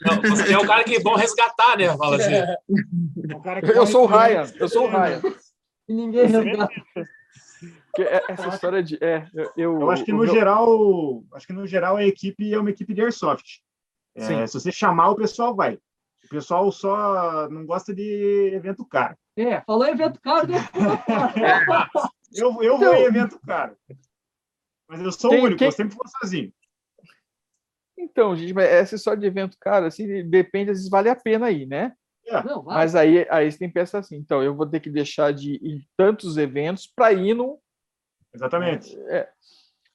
Não, 0.01 0.21
você 0.21 0.53
é 0.53 0.57
o 0.57 0.65
cara 0.65 0.85
que 0.85 0.95
é 0.95 0.99
bom 1.01 1.15
resgatar, 1.15 1.77
né? 1.77 1.95
Fala 1.97 2.15
assim. 2.15 2.33
O 3.35 3.41
cara 3.41 3.61
que 3.61 3.71
Eu 3.71 3.85
sou 3.85 4.03
o 4.03 4.07
Ryan, 4.07 4.43
eu 4.57 4.69
sou 4.69 4.85
o 4.85 4.89
Ryan. 4.89 5.21
E 5.89 5.93
ninguém 5.93 6.25
resgata. 6.27 6.73
Porque 7.91 8.03
é- 8.03 8.23
essa 8.29 8.47
história 8.47 8.81
de. 8.81 8.97
É, 9.03 9.27
eu, 9.33 9.51
eu, 9.81 9.91
acho 9.91 10.03
que 10.05 10.11
no 10.13 10.19
meu- 10.23 10.33
geral, 10.33 11.23
acho 11.33 11.45
que 11.47 11.53
no 11.53 11.67
geral 11.67 11.97
a 11.97 12.05
equipe 12.05 12.53
é 12.53 12.57
uma 12.59 12.69
equipe 12.69 12.93
de 12.93 13.01
airsoft. 13.01 13.61
É, 14.15 14.21
Sim. 14.21 14.47
se 14.47 14.53
você 14.59 14.71
chamar, 14.71 15.09
o 15.09 15.15
pessoal 15.15 15.55
vai. 15.55 15.75
O 16.25 16.29
pessoal 16.29 16.71
só 16.71 17.49
não 17.49 17.65
gosta 17.65 17.93
de 17.93 18.51
evento 18.53 18.85
caro. 18.85 19.17
É, 19.37 19.61
falou 19.61 19.85
evento 19.87 20.19
caro, 20.21 20.47
né? 20.47 20.57
Eu, 22.33 22.63
eu 22.63 22.77
vou 22.77 22.87
Então- 22.87 22.95
em 22.95 23.03
evento 23.03 23.37
caro. 23.45 23.75
Mas 24.87 25.01
eu 25.01 25.11
sou 25.11 25.31
o 25.33 25.35
único, 25.35 25.57
quem- 25.59 25.67
eu 25.67 25.71
sempre 25.73 25.95
vou 25.95 26.07
sozinho. 26.07 26.53
Então, 27.97 28.35
gente, 28.35 28.53
mas 28.53 28.65
essa 28.69 28.95
história 28.95 29.19
de 29.19 29.27
evento, 29.27 29.57
cara, 29.59 29.87
assim, 29.87 30.27
depende, 30.29 30.71
às 30.71 30.77
vezes 30.77 30.89
vale 30.89 31.09
a 31.09 31.15
pena 31.15 31.47
aí, 31.47 31.65
né? 31.65 31.93
Não, 32.45 32.63
vai. 32.63 32.75
Mas 32.77 32.95
aí, 32.95 33.27
aí 33.29 33.51
você 33.51 33.57
tem 33.59 33.67
que 33.67 33.73
pensar 33.73 33.99
assim, 33.99 34.15
então, 34.15 34.41
eu 34.41 34.55
vou 34.55 34.65
ter 34.65 34.79
que 34.79 34.89
deixar 34.89 35.33
de 35.33 35.55
ir 35.55 35.61
em 35.75 35.87
tantos 35.97 36.37
eventos 36.37 36.87
para 36.87 37.11
ir 37.11 37.33
no. 37.33 37.59
Exatamente. 38.33 38.97
É. 39.09 39.29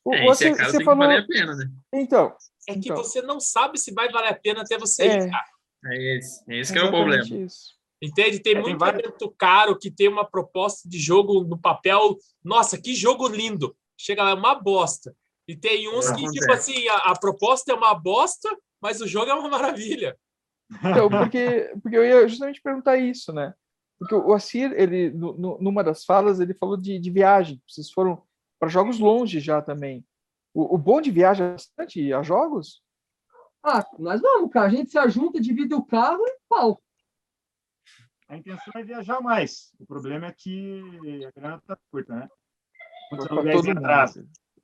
O- 0.05 0.14
É, 0.14 0.24
você, 0.24 0.51
isso 0.51 0.61
é 0.62 0.64
você 0.66 0.76
tem 0.78 0.84
falou. 0.84 1.01
valer 1.07 1.22
a 1.22 1.26
pena, 1.26 1.55
né? 1.57 1.64
Então, 1.95 2.34
É 2.68 2.72
que 2.74 2.80
Então. 2.80 2.97
você 2.97 3.22
não 3.22 3.39
sabe 3.39 3.78
se 3.78 3.93
vai 3.95 4.11
valer 4.11 4.30
a 4.30 4.34
pena 4.34 4.62
até 4.62 4.76
você 4.76 5.05
É. 5.05 5.16
ir, 5.18 5.30
cara. 5.30 5.45
É 5.87 6.16
esse, 6.16 6.45
é 6.51 6.57
esse 6.59 6.72
que 6.72 6.78
é 6.78 6.82
o 6.82 6.91
problema. 6.91 7.22
isso. 7.24 7.76
Entende? 8.03 8.41
Tem 8.41 8.53
É, 8.53 8.55
tem 8.57 8.62
muito 8.62 8.78
vários- 8.78 9.03
evento 9.05 9.34
caro 9.39 9.78
que 9.78 9.91
tem 9.91 10.09
uma 10.09 10.24
proposta 10.24 10.89
de 10.89 10.99
jogo 10.99 11.45
no 11.45 11.57
papel. 11.59 12.16
Nossa, 12.45 12.76
que 12.80 12.95
jogo 12.95 13.26
lindo! 13.28 13.76
Chega 13.97 14.22
lá, 14.24 14.30
é 14.30 14.34
uma 14.34 14.55
bosta. 14.55 15.14
E 15.49 15.57
tem 15.57 15.89
uns 15.89 16.11
que, 16.11 16.24
tipo 16.30 16.53
assim, 16.53 16.89
a, 16.89 17.12
a 17.12 17.18
proposta 17.18 17.70
é 17.72 17.74
uma 17.74 17.95
bosta, 17.95 18.49
mas 18.82 19.01
o 19.01 19.07
jogo 19.07 19.30
é 19.30 19.34
uma 19.34 19.49
maravilha. 19.78 20.16
Então, 20.82 21.09
porque, 21.09 21.70
porque 21.80 21.97
eu 21.97 22.05
ia 22.05 22.26
justamente 22.28 22.61
perguntar 22.61 22.97
isso, 22.97 23.32
né? 23.32 23.55
Porque 23.99 24.14
o 24.14 24.32
Assir, 24.34 24.72
ele, 24.72 25.11
no- 25.11 25.36
no- 25.38 25.59
numa 25.61 25.82
das 25.82 26.05
falas, 26.05 26.38
ele 26.40 26.55
falou 26.55 26.76
de, 26.76 26.99
de 26.99 27.11
viagem. 27.11 27.62
Vocês 27.66 27.90
foram 27.90 28.22
para 28.59 28.68
jogos 28.68 28.99
longe 28.99 29.40
já 29.40 29.62
também. 29.62 30.05
O, 30.53 30.74
o 30.74 30.78
bom 30.78 31.01
de 31.01 31.11
viajar 31.11 31.53
bastante 31.53 32.12
a 32.12 32.22
jogos? 32.22 32.82
Ah, 33.62 33.84
nós 33.99 34.20
vamos, 34.20 34.51
cara. 34.51 34.66
A 34.66 34.70
gente 34.70 34.90
se 34.90 34.99
ajunta, 34.99 35.40
divide 35.40 35.74
o 35.74 35.84
carro 35.84 36.22
e 36.26 36.38
pau. 36.49 36.82
A 38.28 38.36
intenção 38.36 38.72
é 38.74 38.82
viajar 38.82 39.20
mais. 39.20 39.72
O 39.78 39.86
problema 39.86 40.26
é 40.26 40.32
que 40.32 41.24
a 41.26 41.30
grana 41.40 41.62
tá 41.66 41.78
curta, 41.90 42.14
né? 42.14 42.28
Muitos 43.11 43.28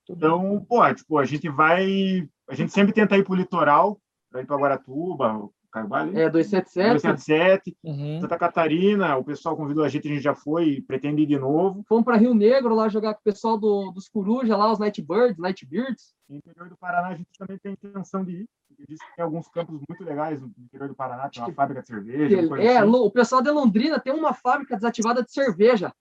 Então, 0.08 0.64
pô, 0.64 0.94
tipo, 0.94 1.18
a 1.18 1.24
gente 1.24 1.48
vai. 1.48 2.28
A 2.48 2.54
gente 2.54 2.72
sempre 2.72 2.92
tenta 2.92 3.16
ir 3.16 3.24
pro 3.24 3.34
litoral, 3.34 4.00
para 4.30 4.40
ir 4.42 4.46
para 4.46 4.56
Guaratuba, 4.56 5.48
Ali, 5.72 6.20
É, 6.20 6.28
277. 6.28 6.92
277, 6.94 7.76
Uhum. 7.82 8.20
Santa 8.20 8.38
Catarina, 8.38 9.16
o 9.16 9.24
pessoal 9.24 9.56
convidou 9.56 9.82
a 9.84 9.88
gente, 9.88 10.06
a 10.06 10.10
gente 10.12 10.22
já 10.22 10.34
foi 10.34 10.64
e 10.68 10.82
pretende 10.82 11.22
ir 11.22 11.26
de 11.26 11.38
novo. 11.38 11.82
Fomos 11.88 12.04
para 12.04 12.16
Rio 12.16 12.34
Negro 12.34 12.74
lá 12.74 12.88
jogar 12.88 13.14
com 13.14 13.20
o 13.20 13.24
pessoal 13.24 13.56
do, 13.58 13.90
dos 13.90 14.08
Coruja 14.08 14.56
lá, 14.56 14.70
os 14.70 14.78
Nightbirds, 14.78 15.38
Nightbeards. 15.38 16.14
No 16.28 16.36
interior 16.36 16.68
do 16.68 16.76
Paraná, 16.76 17.08
a 17.08 17.14
gente 17.16 17.30
também 17.38 17.58
tem 17.58 17.72
intenção 17.72 18.24
de 18.24 18.32
ir. 18.42 18.48
diz 18.88 18.98
que 19.00 19.16
tem 19.16 19.24
alguns 19.24 19.48
campos 19.48 19.80
muito 19.88 20.04
legais 20.04 20.40
no 20.40 20.52
interior 20.58 20.88
do 20.88 20.94
Paraná, 20.94 21.28
tem 21.28 21.42
uma 21.42 21.52
fábrica 21.52 21.80
de 21.80 21.86
cerveja, 21.88 22.48
coisa 22.48 22.62
É, 22.64 22.78
assim. 22.78 22.88
O 22.90 23.10
pessoal 23.10 23.42
de 23.42 23.50
Londrina 23.50 23.98
tem 24.00 24.12
uma 24.12 24.34
fábrica 24.34 24.74
desativada 24.76 25.22
de 25.22 25.32
cerveja. 25.32 25.92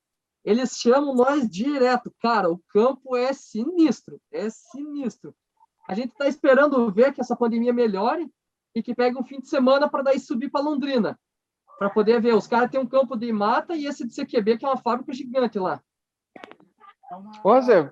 Eles 0.43 0.71
chamam 0.77 1.13
nós 1.15 1.47
direto. 1.47 2.11
Cara, 2.19 2.49
o 2.51 2.59
campo 2.69 3.15
é 3.15 3.31
sinistro. 3.31 4.19
É 4.31 4.49
sinistro. 4.49 5.33
A 5.87 5.93
gente 5.93 6.11
está 6.13 6.27
esperando 6.27 6.91
ver 6.91 7.13
que 7.13 7.21
essa 7.21 7.35
pandemia 7.35 7.71
melhore 7.71 8.27
e 8.75 8.81
que 8.81 8.95
pegue 8.95 9.17
um 9.17 9.23
fim 9.23 9.39
de 9.39 9.47
semana 9.47 9.89
para 9.89 10.03
daí 10.03 10.19
subir 10.19 10.49
para 10.49 10.61
Londrina. 10.61 11.19
Para 11.77 11.89
poder 11.89 12.21
ver. 12.21 12.35
Os 12.35 12.47
caras 12.47 12.69
têm 12.69 12.79
um 12.79 12.87
campo 12.87 13.15
de 13.15 13.31
mata 13.31 13.75
e 13.75 13.85
esse 13.85 14.07
de 14.07 14.13
CQB, 14.13 14.57
que 14.57 14.65
é 14.65 14.67
uma 14.67 14.77
fábrica 14.77 15.13
gigante 15.13 15.57
lá. 15.59 15.81
Ô, 17.43 17.59
Zé, 17.59 17.91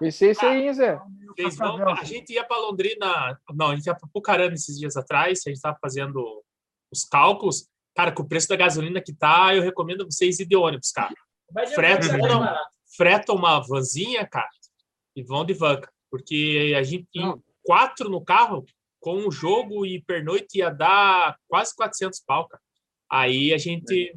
pensei 0.00 0.30
isso 0.30 0.44
aí, 0.44 0.66
hein, 0.66 0.74
Zé? 0.74 1.00
Vocês 1.28 1.56
vão, 1.56 1.88
a 1.88 2.02
gente 2.02 2.32
ia 2.32 2.44
para 2.44 2.58
Londrina, 2.58 3.38
não, 3.54 3.70
a 3.70 3.76
gente 3.76 3.86
ia 3.86 3.94
para 3.94 4.08
Pucarana 4.12 4.54
esses 4.54 4.78
dias 4.78 4.96
atrás, 4.96 5.42
a 5.46 5.50
gente 5.50 5.56
estava 5.56 5.78
fazendo 5.80 6.42
os 6.90 7.04
cálculos. 7.04 7.68
Cara, 7.94 8.12
com 8.12 8.22
o 8.22 8.28
preço 8.28 8.48
da 8.48 8.56
gasolina 8.56 9.00
que 9.00 9.12
tá, 9.12 9.54
eu 9.54 9.62
recomendo 9.62 10.04
vocês 10.04 10.40
ir 10.40 10.46
de 10.46 10.56
ônibus, 10.56 10.90
cara. 10.90 11.14
Não. 12.28 12.56
Freta 12.96 13.32
uma 13.32 13.60
vanzinha, 13.60 14.26
cara, 14.26 14.48
e 15.14 15.22
vão 15.22 15.44
de 15.44 15.52
vanca. 15.52 15.90
Porque 16.10 16.74
a 16.76 16.82
gente 16.82 17.06
tem 17.12 17.42
quatro 17.62 18.08
no 18.08 18.24
carro, 18.24 18.64
com 19.00 19.26
o 19.26 19.30
jogo 19.30 19.84
e 19.86 20.02
pernoite 20.02 20.58
ia 20.58 20.70
dar 20.70 21.36
quase 21.48 21.74
400 21.74 22.20
pau, 22.20 22.48
cara. 22.48 22.62
Aí 23.10 23.52
a 23.52 23.58
gente. 23.58 24.16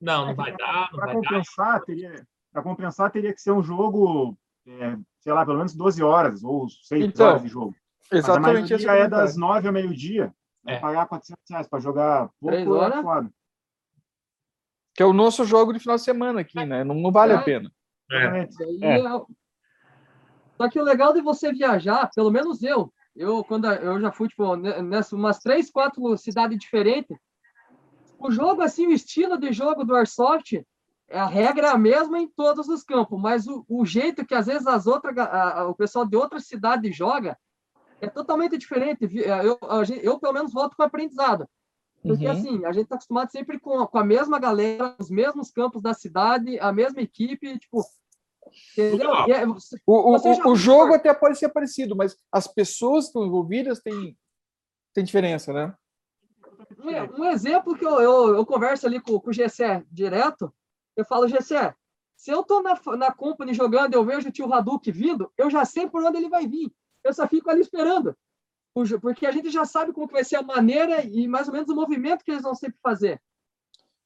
Não, 0.00 0.26
não 0.26 0.34
vai 0.34 0.56
dar, 0.56 0.90
não 0.92 0.98
Para 0.98 1.06
vai 1.06 1.14
dar. 1.14 1.28
compensar, 1.28 1.82
teria, 1.84 2.26
para 2.52 2.62
compensar, 2.62 3.10
teria 3.10 3.32
que 3.32 3.40
ser 3.40 3.52
um 3.52 3.62
jogo, 3.62 4.36
é, 4.66 4.96
sei 5.20 5.32
lá, 5.32 5.44
pelo 5.44 5.58
menos 5.58 5.74
12 5.74 6.02
horas 6.02 6.42
ou 6.44 6.68
6 6.68 7.04
Então, 7.04 7.26
horas 7.28 7.42
de 7.42 7.48
jogo. 7.48 7.74
Mas 8.10 8.12
a 8.12 8.32
Exatamente 8.32 8.72
esse 8.74 8.86
maioria 8.86 9.06
é 9.06 9.08
das 9.08 9.36
9 9.36 9.66
ao 9.66 9.72
meio-dia. 9.72 10.34
É. 10.66 10.74
É. 10.74 10.78
Pagar 10.80 11.06
400 11.06 11.42
reais 11.50 11.68
para 11.68 11.80
jogar 11.80 12.30
Três 12.42 12.64
pouco 12.64 12.82
é 12.84 13.02
foda. 13.02 13.30
Que 14.94 15.02
é 15.02 15.06
o 15.06 15.12
nosso 15.12 15.44
jogo 15.44 15.72
de 15.72 15.78
final 15.80 15.96
de 15.96 16.02
semana 16.02 16.40
aqui, 16.40 16.64
né? 16.64 16.84
Não, 16.84 16.94
não 16.94 17.10
vale 17.12 17.32
É. 17.32 17.36
a 17.36 17.42
pena. 17.42 17.70
É. 18.10 18.48
É. 18.82 18.96
é- 18.98 19.02
Só 20.56 20.68
que 20.70 20.78
o 20.80 20.84
legal 20.84 21.12
de 21.12 21.20
você 21.20 21.52
viajar, 21.52 22.08
pelo 22.14 22.30
menos 22.30 22.62
eu, 22.62 22.92
eu 23.16 23.44
quando 23.44 23.66
eu 23.70 24.00
já 24.00 24.10
fui 24.12 24.28
tipo 24.28 24.56
ne- 24.56 24.82
nessas 24.82 25.12
umas 25.12 25.38
três, 25.38 25.70
quatro 25.70 26.16
cidades 26.16 26.58
diferentes, 26.58 27.16
o 28.18 28.30
jogo 28.30 28.62
assim, 28.62 28.86
o 28.86 28.92
estilo 28.92 29.38
de 29.38 29.52
jogo 29.52 29.84
do 29.84 29.94
airsoft, 29.94 30.64
é 31.08 31.18
a 31.18 31.26
regra 31.26 31.68
é 31.68 31.70
a 31.70 31.78
mesma 31.78 32.18
em 32.18 32.28
todos 32.28 32.68
os 32.68 32.82
campos, 32.82 33.20
mas 33.20 33.46
o, 33.46 33.64
o 33.68 33.84
jeito 33.84 34.24
que 34.24 34.34
às 34.34 34.46
vezes 34.46 34.66
as 34.66 34.86
outras 34.86 35.16
a- 35.18 35.60
a- 35.60 35.68
o 35.68 35.74
pessoal 35.74 36.06
de 36.06 36.16
outras 36.16 36.46
cidades 36.46 36.96
joga 36.96 37.38
é 38.00 38.08
totalmente 38.08 38.56
diferente. 38.56 39.04
É, 39.22 39.40
Eu, 39.46 39.84
gente- 39.84 40.04
eu 40.04 40.18
pelo 40.18 40.32
menos 40.32 40.52
volto 40.52 40.76
com 40.76 40.82
aprendizado. 40.82 41.46
Porque 42.02 42.26
Uhum. 42.26 42.32
assim, 42.32 42.64
a 42.66 42.72
gente 42.72 42.84
está 42.84 42.96
acostumado 42.96 43.30
sempre 43.30 43.58
com, 43.58 43.86
com 43.86 43.98
a 43.98 44.04
mesma 44.04 44.38
galera, 44.38 44.94
os 44.98 45.08
mesmos 45.10 45.50
campos 45.50 45.80
da 45.80 45.94
cidade, 45.94 46.58
a 46.60 46.70
mesma 46.72 47.00
equipe, 47.00 47.58
tipo, 47.58 47.82
é- 48.76 49.46
você- 49.46 49.76
O, 49.86 50.10
o, 50.10 50.12
Você 50.18 50.28
o, 50.46 50.56
jogo 50.56 50.94
até 50.94 51.12
pode 51.14 51.38
ser 51.38 51.48
parecido, 51.48 51.94
mas 51.96 52.16
as 52.32 52.46
pessoas 52.46 53.04
que 53.04 53.08
estão 53.10 53.26
envolvidas 53.26 53.80
têm, 53.80 54.16
têm 54.92 55.04
diferença, 55.04 55.52
né? 55.52 55.74
Um, 56.78 57.22
um 57.22 57.24
exemplo 57.26 57.76
que 57.76 57.84
eu, 57.84 58.00
eu, 58.00 58.34
eu 58.36 58.46
converso 58.46 58.86
ali 58.86 59.00
com, 59.00 59.18
com 59.20 59.30
o 59.30 59.32
Gessé 59.32 59.84
direto, 59.90 60.52
eu 60.96 61.04
falo, 61.04 61.28
Gessé, 61.28 61.74
se 62.16 62.30
eu 62.30 62.42
tô 62.42 62.62
na, 62.62 62.78
na 62.96 63.12
company 63.12 63.52
jogando 63.52 63.94
eu 63.94 64.04
vejo 64.04 64.28
o 64.28 64.32
tio 64.32 64.52
Hadouken 64.52 64.92
vindo, 64.92 65.30
eu 65.36 65.50
já 65.50 65.64
sei 65.64 65.88
por 65.88 66.02
onde 66.04 66.16
ele 66.18 66.28
vai 66.28 66.46
vir. 66.46 66.72
Eu 67.02 67.12
só 67.12 67.26
fico 67.28 67.50
ali 67.50 67.60
esperando. 67.60 68.16
Porque 69.00 69.26
a 69.26 69.30
gente 69.30 69.50
já 69.50 69.64
sabe 69.64 69.92
como 69.92 70.06
que 70.08 70.14
vai 70.14 70.24
ser 70.24 70.36
a 70.36 70.42
maneira 70.42 71.04
e 71.04 71.28
mais 71.28 71.46
ou 71.48 71.52
menos 71.54 71.68
o 71.68 71.74
movimento 71.76 72.24
que 72.24 72.30
eles 72.32 72.42
vão 72.42 72.54
sempre 72.54 72.78
fazer. 72.82 73.20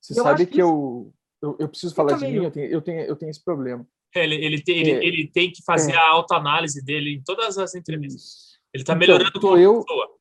Você 0.01 0.19
Eu 0.19 0.23
sabe 0.25 0.47
que, 0.47 0.53
que 0.53 0.59
isso- 0.61 0.69
eu, 0.69 1.15
eu, 1.41 1.57
eu 1.61 1.69
preciso 1.69 1.95
falar 1.95 2.15
de 2.15 2.25
meio- 2.25 2.41
mim, 2.41 2.45
eu 2.47 2.51
tenho, 2.51 2.67
eu, 2.71 2.83
tenho, 2.83 3.01
eu 3.03 3.17
tenho 3.17 3.31
esse 3.31 3.43
problema. 3.43 3.87
Ele, 4.15 4.35
ele, 4.37 4.63
tem, 4.63 4.79
ele, 4.79 4.91
É. 4.91 5.05
ele 5.05 5.31
tem 5.31 5.51
que 5.53 5.63
fazer 5.65 5.93
É. 5.93 5.97
a 5.97 6.09
autoanálise 6.11 6.83
dele 6.85 7.15
em 7.15 7.23
todas 7.23 7.59
as 7.59 7.75
entrevistas. 7.75 8.23
Isso. 8.23 8.59
Ele 8.73 8.85
tá 8.85 8.93
Então, 8.95 8.99
melhorando 9.01 9.33
tô 9.33 9.41
como 9.41 9.57
eu- 9.59 9.83
pessoa. 9.85 10.19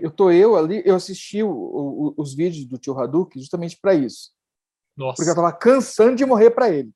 Eu 0.00 0.10
tô 0.10 0.30
eu 0.30 0.56
ali, 0.56 0.82
eu 0.84 0.94
assisti 0.94 1.42
o- 1.42 1.50
o- 1.50 2.14
os 2.18 2.34
vídeos 2.34 2.66
do 2.66 2.76
tio 2.78 2.98
Hadouken 2.98 3.40
justamente 3.40 3.78
para 3.80 3.94
isso. 3.94 4.30
Nossa. 4.96 5.16
Porque 5.16 5.30
eu 5.30 5.34
tava 5.34 5.52
cansando 5.52 6.16
de 6.16 6.26
morrer 6.26 6.50
para 6.50 6.68
ele. 6.70 6.90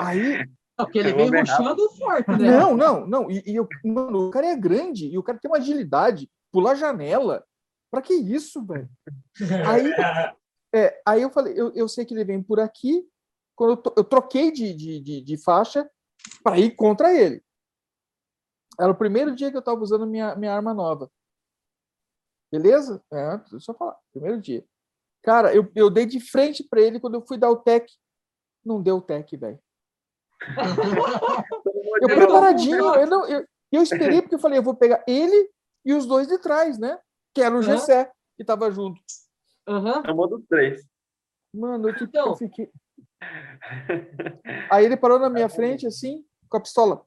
Aí, 0.00 0.38
Não, 0.78 0.84
Porque 0.84 0.98
ele 0.98 1.12
vem 1.14 1.30
ruxando 1.30 1.90
forte, 1.96 2.28
né? 2.32 2.50
não, 2.58 2.76
não, 2.76 3.06
não. 3.06 3.30
E, 3.30 3.42
e 3.46 3.56
eu, 3.56 3.66
mano, 3.84 4.28
o 4.28 4.30
cara 4.30 4.46
é 4.48 4.56
grande 4.56 5.06
e 5.08 5.16
o 5.16 5.22
cara 5.22 5.38
tem 5.38 5.50
uma 5.50 5.56
agilidade, 5.56 6.30
pular 6.52 6.74
janela. 6.74 7.42
Pra 7.90 8.02
que 8.02 8.12
isso, 8.14 8.62
velho? 8.64 8.88
Aí, 9.66 9.90
é, 10.74 11.00
aí 11.06 11.22
eu 11.22 11.30
falei, 11.30 11.54
eu, 11.58 11.72
eu 11.74 11.88
sei 11.88 12.04
que 12.04 12.12
ele 12.12 12.24
vem 12.24 12.42
por 12.42 12.60
aqui. 12.60 13.02
Quando 13.56 13.70
eu, 13.70 13.76
to- 13.78 13.94
eu 13.96 14.04
troquei 14.04 14.52
de, 14.52 14.72
de, 14.74 15.00
de, 15.00 15.20
de 15.22 15.36
faixa 15.42 15.90
para 16.44 16.58
ir 16.58 16.76
contra 16.76 17.12
ele. 17.12 17.42
Era 18.78 18.92
o 18.92 18.96
primeiro 18.96 19.34
dia 19.34 19.50
que 19.50 19.56
eu 19.56 19.62
tava 19.62 19.80
usando 19.80 20.06
minha, 20.06 20.36
minha 20.36 20.54
arma 20.54 20.74
nova. 20.74 21.10
Beleza? 22.52 23.02
É, 23.12 23.38
deixa 23.38 23.56
eu 23.56 23.60
só 23.60 23.74
falar. 23.74 23.96
Primeiro 24.12 24.40
dia. 24.40 24.64
Cara, 25.22 25.54
eu, 25.54 25.70
eu 25.74 25.90
dei 25.90 26.04
de 26.06 26.20
frente 26.20 26.62
para 26.62 26.80
ele 26.80 27.00
quando 27.00 27.14
eu 27.14 27.26
fui 27.26 27.38
dar 27.38 27.50
o 27.50 27.56
tech. 27.56 27.90
Não 28.64 28.80
deu 28.82 28.98
o 28.98 29.02
tech, 29.02 29.34
velho. 29.36 29.58
Eu 32.00 32.08
preparadinho, 32.08 32.94
eu, 32.94 33.06
não, 33.06 33.26
eu, 33.26 33.46
eu 33.72 33.82
esperei 33.82 34.20
porque 34.20 34.34
eu 34.34 34.38
falei, 34.38 34.58
eu 34.58 34.62
vou 34.62 34.74
pegar 34.74 35.02
ele 35.08 35.50
e 35.84 35.94
os 35.94 36.04
dois 36.04 36.28
de 36.28 36.38
trás, 36.38 36.78
né? 36.78 37.00
Que 37.34 37.40
era 37.40 37.54
o 37.54 37.58
Aham. 37.58 37.62
Gessé, 37.78 38.12
que 38.36 38.44
tava 38.44 38.70
junto. 38.70 39.00
Aham. 39.66 40.02
Chamou 40.04 40.28
dos 40.28 40.44
três. 40.46 40.84
Mano, 41.54 41.88
eu, 41.88 41.94
tipo, 41.94 42.10
Então. 42.10 42.26
eu 42.28 42.36
fiquei. 42.36 42.70
Aí 44.70 44.84
ele 44.84 44.96
parou 44.96 45.18
na 45.18 45.30
minha 45.30 45.48
frente, 45.48 45.86
assim, 45.86 46.24
com 46.48 46.56
a 46.58 46.60
pistola. 46.60 47.04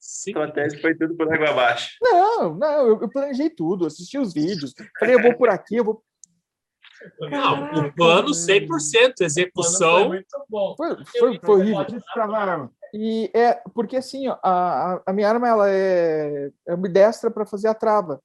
Estratégia 0.00 0.80
foi 0.80 0.94
tudo 0.96 1.16
por 1.16 1.32
água 1.32 1.50
abaixo. 1.50 1.96
Não, 2.02 2.54
não, 2.54 2.86
eu, 2.88 3.00
eu 3.02 3.08
planejei 3.08 3.48
tudo, 3.50 3.86
assisti 3.86 4.18
os 4.18 4.32
vídeos. 4.32 4.74
Falei, 4.98 5.14
eu 5.14 5.22
vou 5.22 5.36
por 5.36 5.48
aqui, 5.48 5.76
eu 5.76 5.84
vou. 5.84 6.04
Não, 7.20 7.86
o 7.86 7.92
plano 7.92 8.32
velho. 8.32 8.68
100%, 8.68 8.70
O 8.70 8.70
plano 8.70 9.16
foi 9.16 9.24
execução. 9.26 10.08
muito 10.08 10.46
bom. 10.48 10.74
Foi, 10.76 11.04
foi, 11.18 11.40
foi 11.40 11.54
horrível. 11.60 11.86
E 12.94 13.30
é 13.34 13.54
porque 13.74 13.96
assim, 13.96 14.28
ó, 14.28 14.38
a, 14.42 15.02
a- 15.06 15.12
minha 15.12 15.28
arma 15.28 15.48
ela 15.48 15.70
é, 15.70 16.50
é 16.68 16.72
ambidestra 16.72 17.30
para 17.30 17.46
fazer 17.46 17.68
a 17.68 17.74
trava, 17.74 18.22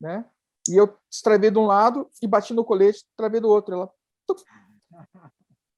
né? 0.00 0.24
E 0.68 0.76
eu 0.76 0.96
destravei 1.10 1.50
de 1.50 1.58
um 1.58 1.66
lado 1.66 2.08
e 2.22 2.26
bati 2.26 2.52
no 2.54 2.64
colete, 2.64 3.04
travei 3.16 3.40
do 3.40 3.48
outro. 3.48 3.74
Ela. 3.74 3.92
tuc. 4.26 4.42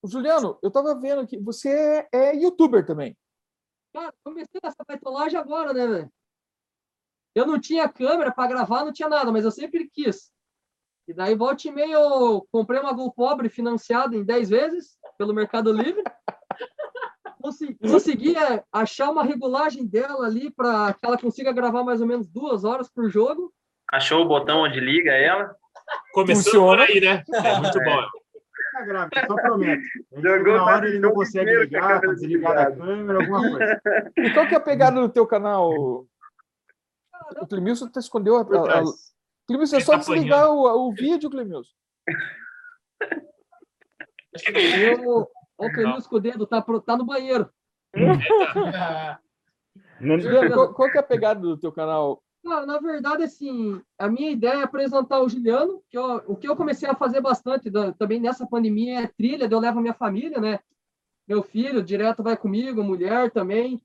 Juliano, 0.05 0.59
eu 0.62 0.70
tava 0.70 0.95
vendo 0.95 1.26
que 1.26 1.38
você 1.38 2.09
é 2.12 2.34
youtuber 2.34 2.86
também. 2.86 3.16
Cara, 3.93 4.14
comecei 4.24 4.61
essa 4.62 4.82
baitolagem 4.86 5.38
agora, 5.38 5.74
né, 5.74 5.86
velho? 5.86 6.12
Eu 7.34 7.47
não 7.47 7.61
tinha 7.61 7.88
câmera 7.88 8.32
para 8.32 8.49
gravar, 8.49 8.84
não 8.84 8.93
tinha 8.93 9.09
nada, 9.09 9.30
mas 9.30 9.45
eu 9.45 9.51
sempre 9.51 9.88
quis. 9.88 10.32
E 11.07 11.14
daí, 11.14 11.34
volta 11.34 11.68
e 11.68 11.72
meia, 11.72 11.95
eu 11.95 12.47
comprei 12.53 12.80
uma 12.80 12.93
Gol 12.93 13.12
Pobre 13.12 13.49
financiada 13.49 14.16
em 14.16 14.24
10 14.24 14.49
vezes 14.49 14.99
pelo 15.18 15.34
Mercado 15.34 15.72
Livre. 15.72 16.03
Consegui 17.80 18.36
é, 18.36 18.64
achar 18.70 19.11
uma 19.11 19.24
regulagem 19.24 19.86
dela 19.86 20.26
ali 20.26 20.51
para 20.51 20.93
que 20.95 21.05
ela 21.05 21.18
consiga 21.18 21.53
gravar 21.53 21.82
mais 21.82 22.01
ou 22.01 22.07
menos 22.07 22.28
duas 22.28 22.64
horas 22.64 22.88
por 22.88 23.09
jogo. 23.09 23.53
Achou 23.93 24.22
o 24.22 24.28
botão 24.28 24.61
onde 24.62 24.78
liga 24.80 25.12
ela? 25.12 25.55
Começando 26.12 26.45
Funciona. 26.45 26.84
aí, 26.84 27.01
né? 27.01 27.24
É 27.32 27.59
muito 27.59 27.78
bom. 27.82 28.03
Tá 28.72 28.82
grave, 28.82 29.11
só 29.26 29.34
prometo. 29.34 29.82
Ele 30.12 30.22
Jogou 30.22 30.55
na 30.55 30.64
hora 30.64 30.86
ele 30.88 31.01
não 31.01 31.12
consegue 31.12 31.51
ligar, 31.59 32.01
tá 32.01 32.07
desligado 32.12 32.59
a 32.61 32.64
desligada. 32.70 32.76
câmera, 32.76 33.18
alguma 33.18 33.41
coisa. 33.51 33.80
E 34.16 34.30
qual 34.32 34.47
que 34.47 34.55
é 34.55 34.59
a 34.59 34.61
pegada 34.61 35.01
do 35.01 35.09
teu 35.09 35.26
canal? 35.26 35.70
O 35.70 36.07
Clemilson 37.49 37.86
até 37.86 37.99
escondeu 37.99 38.36
a. 38.36 38.41
A, 38.43 38.80
a... 38.80 38.84
Clemilson, 39.49 39.76
é 39.76 39.80
só 39.80 39.93
tá 39.93 39.99
desligar 39.99 40.49
o, 40.51 40.88
o 40.88 40.93
vídeo, 40.93 41.28
Clemilson. 41.28 41.72
Eu, 44.55 45.26
ó, 45.59 45.66
o 45.66 45.72
Clemilson 45.72 46.09
com 46.09 46.16
o 46.16 46.20
dedo, 46.20 46.47
tá, 46.47 46.62
pro- 46.62 46.80
tá 46.80 46.97
no 46.97 47.05
banheiro. 47.05 47.51
Não- 50.01 50.18
Juliano, 50.18 50.55
qual, 50.55 50.72
qual 50.74 50.91
que 50.91 50.97
é 50.97 51.01
a 51.01 51.05
pegada 51.05 51.41
do 51.41 51.57
teu 51.59 51.72
canal? 51.72 52.22
Na 52.43 52.78
verdade, 52.78 53.22
assim, 53.22 53.80
a 53.99 54.09
minha 54.09 54.30
ideia 54.30 54.61
é 54.61 54.62
apresentar 54.62 55.20
o 55.20 55.28
Juliano, 55.28 55.82
que 55.91 55.97
eu- 55.99 56.22
o 56.26 56.36
que 56.36 56.49
eu 56.49 56.57
comecei 56.57 56.88
a 56.88 56.95
fazer 56.95 57.20
bastante 57.20 57.68
da- 57.70 57.93
também 57.93 58.18
nessa 58.18 58.47
pandemia 58.47 59.01
é 59.03 59.07
trilha, 59.07 59.47
eu 59.51 59.61
levo 59.61 59.80
minha 59.80 59.93
família, 59.95 60.41
né? 60.41 60.59
Meu 61.28 61.43
filho 61.43 61.82
direto 61.82 62.22
vai 62.22 62.36
comigo, 62.36 62.82
mulher 62.84 63.30
também. 63.30 63.80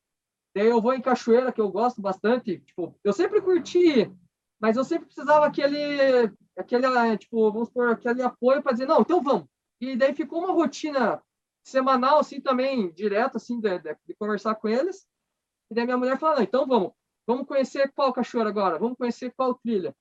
Daí 0.56 0.68
eu 0.68 0.82
vou 0.82 0.94
em 0.94 1.02
cachoeira, 1.02 1.52
que 1.52 1.62
eu 1.62 1.70
gosto 1.72 2.02
bastante. 2.02 2.60
Tipo, 2.60 2.96
eu 3.04 3.14
sempre 3.14 3.42
curti, 3.42 4.12
mas 4.60 4.78
eu 4.78 4.86
sempre 4.86 5.08
precisava 5.08 5.46
aquele, 5.48 6.32
aquele, 6.58 6.86
eh, 6.88 7.18
tipo, 7.18 7.52
vamos 7.52 7.70
supor, 7.70 7.90
aquele 7.92 8.22
apoio 8.24 8.64
para 8.64 8.74
dizer, 8.74 8.88
não, 8.88 9.02
então 9.02 9.22
vamos. 9.24 9.48
E 9.82 9.96
daí 9.98 10.14
ficou 10.16 10.40
uma 10.46 10.54
rotina 10.54 11.22
semanal, 11.64 12.20
assim, 12.20 12.42
também, 12.42 12.92
direto, 12.94 13.38
assim, 13.38 13.60
de, 13.60 13.80
de- 13.80 13.98
de 14.08 14.16
conversar 14.16 14.56
com 14.56 14.70
eles. 14.70 15.08
E 15.72 15.76
daí 15.76 15.86
minha 15.86 15.98
mulher 15.98 16.20
fala, 16.20 16.44
então 16.44 16.66
vamos. 16.68 16.94
Vamos 17.28 17.48
conhecer 17.48 17.92
qual 17.94 18.14
cachoeira 18.14 18.50
agora? 18.50 18.78
Vamos 18.78 18.98
conhecer 18.98 19.34
qual 19.36 19.56
trilha? 19.56 19.96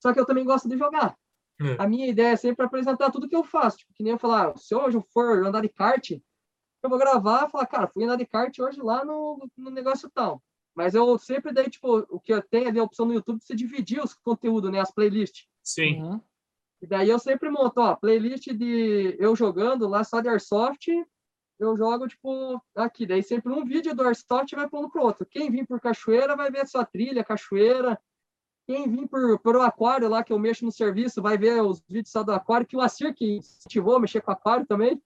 Só 0.00 0.12
que 0.12 0.20
eu 0.20 0.26
também 0.26 0.44
gosto 0.44 0.68
de 0.68 0.76
jogar. 0.76 1.16
Hum. 1.60 1.76
A 1.78 1.86
minha 1.86 2.06
ideia 2.06 2.32
é 2.32 2.36
sempre 2.36 2.64
apresentar 2.64 3.10
tudo 3.10 3.28
que 3.28 3.36
eu 3.36 3.44
faço. 3.44 3.78
Tipo, 3.78 3.92
que 3.94 4.02
nem 4.02 4.12
eu 4.12 4.18
falar, 4.18 4.56
se 4.56 4.74
hoje 4.74 4.96
eu 4.96 5.02
for 5.12 5.44
andar 5.44 5.60
de 5.60 5.68
kart, 5.68 6.10
eu 6.10 6.88
vou 6.88 6.98
gravar 6.98 7.46
e 7.46 7.50
falar, 7.50 7.66
cara, 7.66 7.88
fui 7.88 8.04
andar 8.04 8.16
de 8.16 8.26
kart 8.26 8.58
hoje 8.58 8.80
lá 8.80 9.04
no, 9.04 9.46
no 9.56 9.70
negócio 9.70 10.10
tal. 10.10 10.42
Mas 10.74 10.94
eu 10.94 11.18
sempre 11.18 11.52
dei, 11.52 11.68
tipo, 11.68 12.06
o 12.08 12.18
que 12.18 12.32
eu 12.32 12.42
tenho 12.42 12.68
ali 12.68 12.78
a 12.78 12.84
opção 12.84 13.04
no 13.04 13.12
YouTube 13.12 13.38
de 13.38 13.44
você 13.44 13.54
dividir 13.54 14.02
os 14.02 14.14
conteúdos, 14.14 14.70
né? 14.70 14.80
As 14.80 14.90
playlists. 14.90 15.46
Sim. 15.62 16.02
Uhum. 16.02 16.20
E 16.80 16.86
daí 16.86 17.10
eu 17.10 17.18
sempre 17.18 17.50
monto, 17.50 17.80
ó, 17.80 17.94
playlist 17.94 18.46
de 18.54 19.16
eu 19.18 19.36
jogando 19.36 19.86
lá 19.86 20.02
só 20.02 20.20
de 20.20 20.28
Airsoft, 20.28 20.88
eu 21.60 21.76
jogo, 21.76 22.08
tipo, 22.08 22.60
aqui. 22.74 23.06
Daí 23.06 23.22
sempre 23.22 23.52
um 23.52 23.64
vídeo 23.64 23.94
do 23.94 24.02
Airsoft 24.02 24.54
vai 24.56 24.68
pondo 24.68 24.90
pro 24.90 25.02
outro. 25.02 25.26
Quem 25.26 25.50
vir 25.50 25.66
por 25.66 25.78
cachoeira 25.78 26.34
vai 26.34 26.50
ver 26.50 26.62
a 26.62 26.66
sua 26.66 26.84
trilha, 26.84 27.22
cachoeira. 27.22 28.00
Quem 28.66 28.88
vir 28.88 29.06
por, 29.08 29.38
por 29.40 29.56
o 29.56 29.62
aquário 29.62 30.08
lá, 30.08 30.24
que 30.24 30.32
eu 30.32 30.38
mexo 30.38 30.64
no 30.64 30.72
serviço, 30.72 31.20
vai 31.20 31.36
ver 31.36 31.62
os 31.62 31.80
vídeos 31.80 32.10
só 32.10 32.22
do 32.22 32.32
aquário, 32.32 32.66
que 32.66 32.76
o 32.76 32.80
Acir 32.80 33.14
que 33.14 33.36
incentivou 33.36 33.96
a 33.96 34.00
mexer 34.00 34.22
com 34.22 34.30
aquário 34.30 34.64
também. 34.64 35.00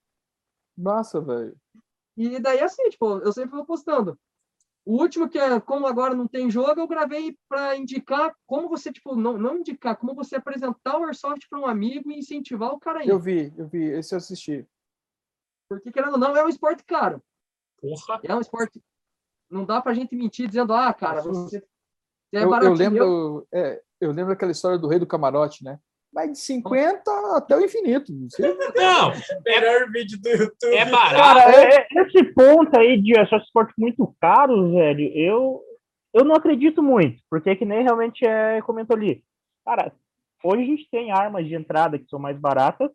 Massa, 0.77 1.19
velho. 1.19 1.55
E 2.15 2.39
daí, 2.39 2.61
assim, 2.61 2.89
tipo, 2.89 3.19
eu 3.19 3.33
sempre 3.33 3.55
vou 3.55 3.65
postando. 3.65 4.17
O 4.85 5.01
último, 5.01 5.27
que 5.27 5.39
é 5.39 5.59
como 5.59 5.87
agora 5.87 6.13
não 6.13 6.27
tem 6.27 6.49
jogo, 6.49 6.79
eu 6.79 6.87
gravei 6.87 7.35
para 7.49 7.75
indicar 7.75 8.33
como 8.45 8.69
você, 8.69 8.93
tipo, 8.93 9.15
não, 9.15 9.37
não 9.37 9.57
indicar, 9.57 9.97
como 9.97 10.13
você 10.13 10.35
apresentar 10.35 10.99
o 10.99 11.03
Airsoft 11.05 11.49
para 11.49 11.59
um 11.59 11.65
amigo 11.65 12.11
e 12.11 12.19
incentivar 12.19 12.71
o 12.71 12.79
cara 12.79 12.99
aí. 12.99 13.09
Eu 13.09 13.19
vi, 13.19 13.51
eu 13.57 13.67
vi, 13.67 13.83
esse 13.85 14.13
eu 14.13 14.17
assisti. 14.17 14.65
Porque, 15.69 15.91
querendo 15.91 16.13
ou 16.13 16.19
não, 16.19 16.35
é 16.35 16.43
um 16.43 16.49
esporte 16.49 16.83
caro. 16.83 17.21
Porra. 17.79 18.19
É 18.23 18.35
um 18.35 18.41
esporte. 18.41 18.81
Não 19.49 19.65
dá 19.65 19.81
pra 19.81 19.93
gente 19.93 20.15
mentir 20.15 20.47
dizendo, 20.47 20.73
ah, 20.73 20.93
cara, 20.93 21.21
você. 21.21 21.59
você 21.59 21.65
é 22.33 22.43
eu, 22.43 22.73
lembro, 22.73 23.47
é, 23.53 23.81
eu 24.01 24.11
lembro 24.11 24.33
aquela 24.33 24.51
história 24.51 24.77
do 24.77 24.87
rei 24.87 24.99
do 24.99 25.07
camarote, 25.07 25.63
né? 25.63 25.79
Vai 26.11 26.29
de 26.29 26.37
50 26.37 27.11
até 27.35 27.55
o 27.57 27.63
infinito. 27.63 28.11
Não, 28.75 29.11
melhor 29.45 29.91
vídeo 29.91 30.19
do 30.21 30.29
YouTube. 30.29 30.73
é 30.73 30.89
barato. 30.89 31.15
Cara, 31.15 31.51
é- 31.51 31.75
é- 31.81 31.87
esse 32.03 32.23
ponto 32.33 32.77
aí 32.77 33.01
de 33.01 33.17
achar 33.17 33.37
esporte 33.41 33.73
muito 33.77 34.15
caro, 34.19 34.71
velho, 34.71 35.11
eu, 35.13 35.61
eu 36.13 36.23
não 36.23 36.35
acredito 36.35 36.81
muito, 36.81 37.21
porque 37.29 37.55
que 37.55 37.65
nem 37.65 37.83
realmente 37.83 38.25
é, 38.25 38.61
comentou 38.61 38.95
ali. 38.95 39.23
Cara, 39.65 39.93
hoje 40.43 40.63
a 40.63 40.65
gente 40.65 40.89
tem 40.89 41.11
armas 41.11 41.45
de 41.45 41.53
entrada 41.53 41.99
que 41.99 42.07
são 42.07 42.17
mais 42.19 42.37
baratas, 42.37 42.89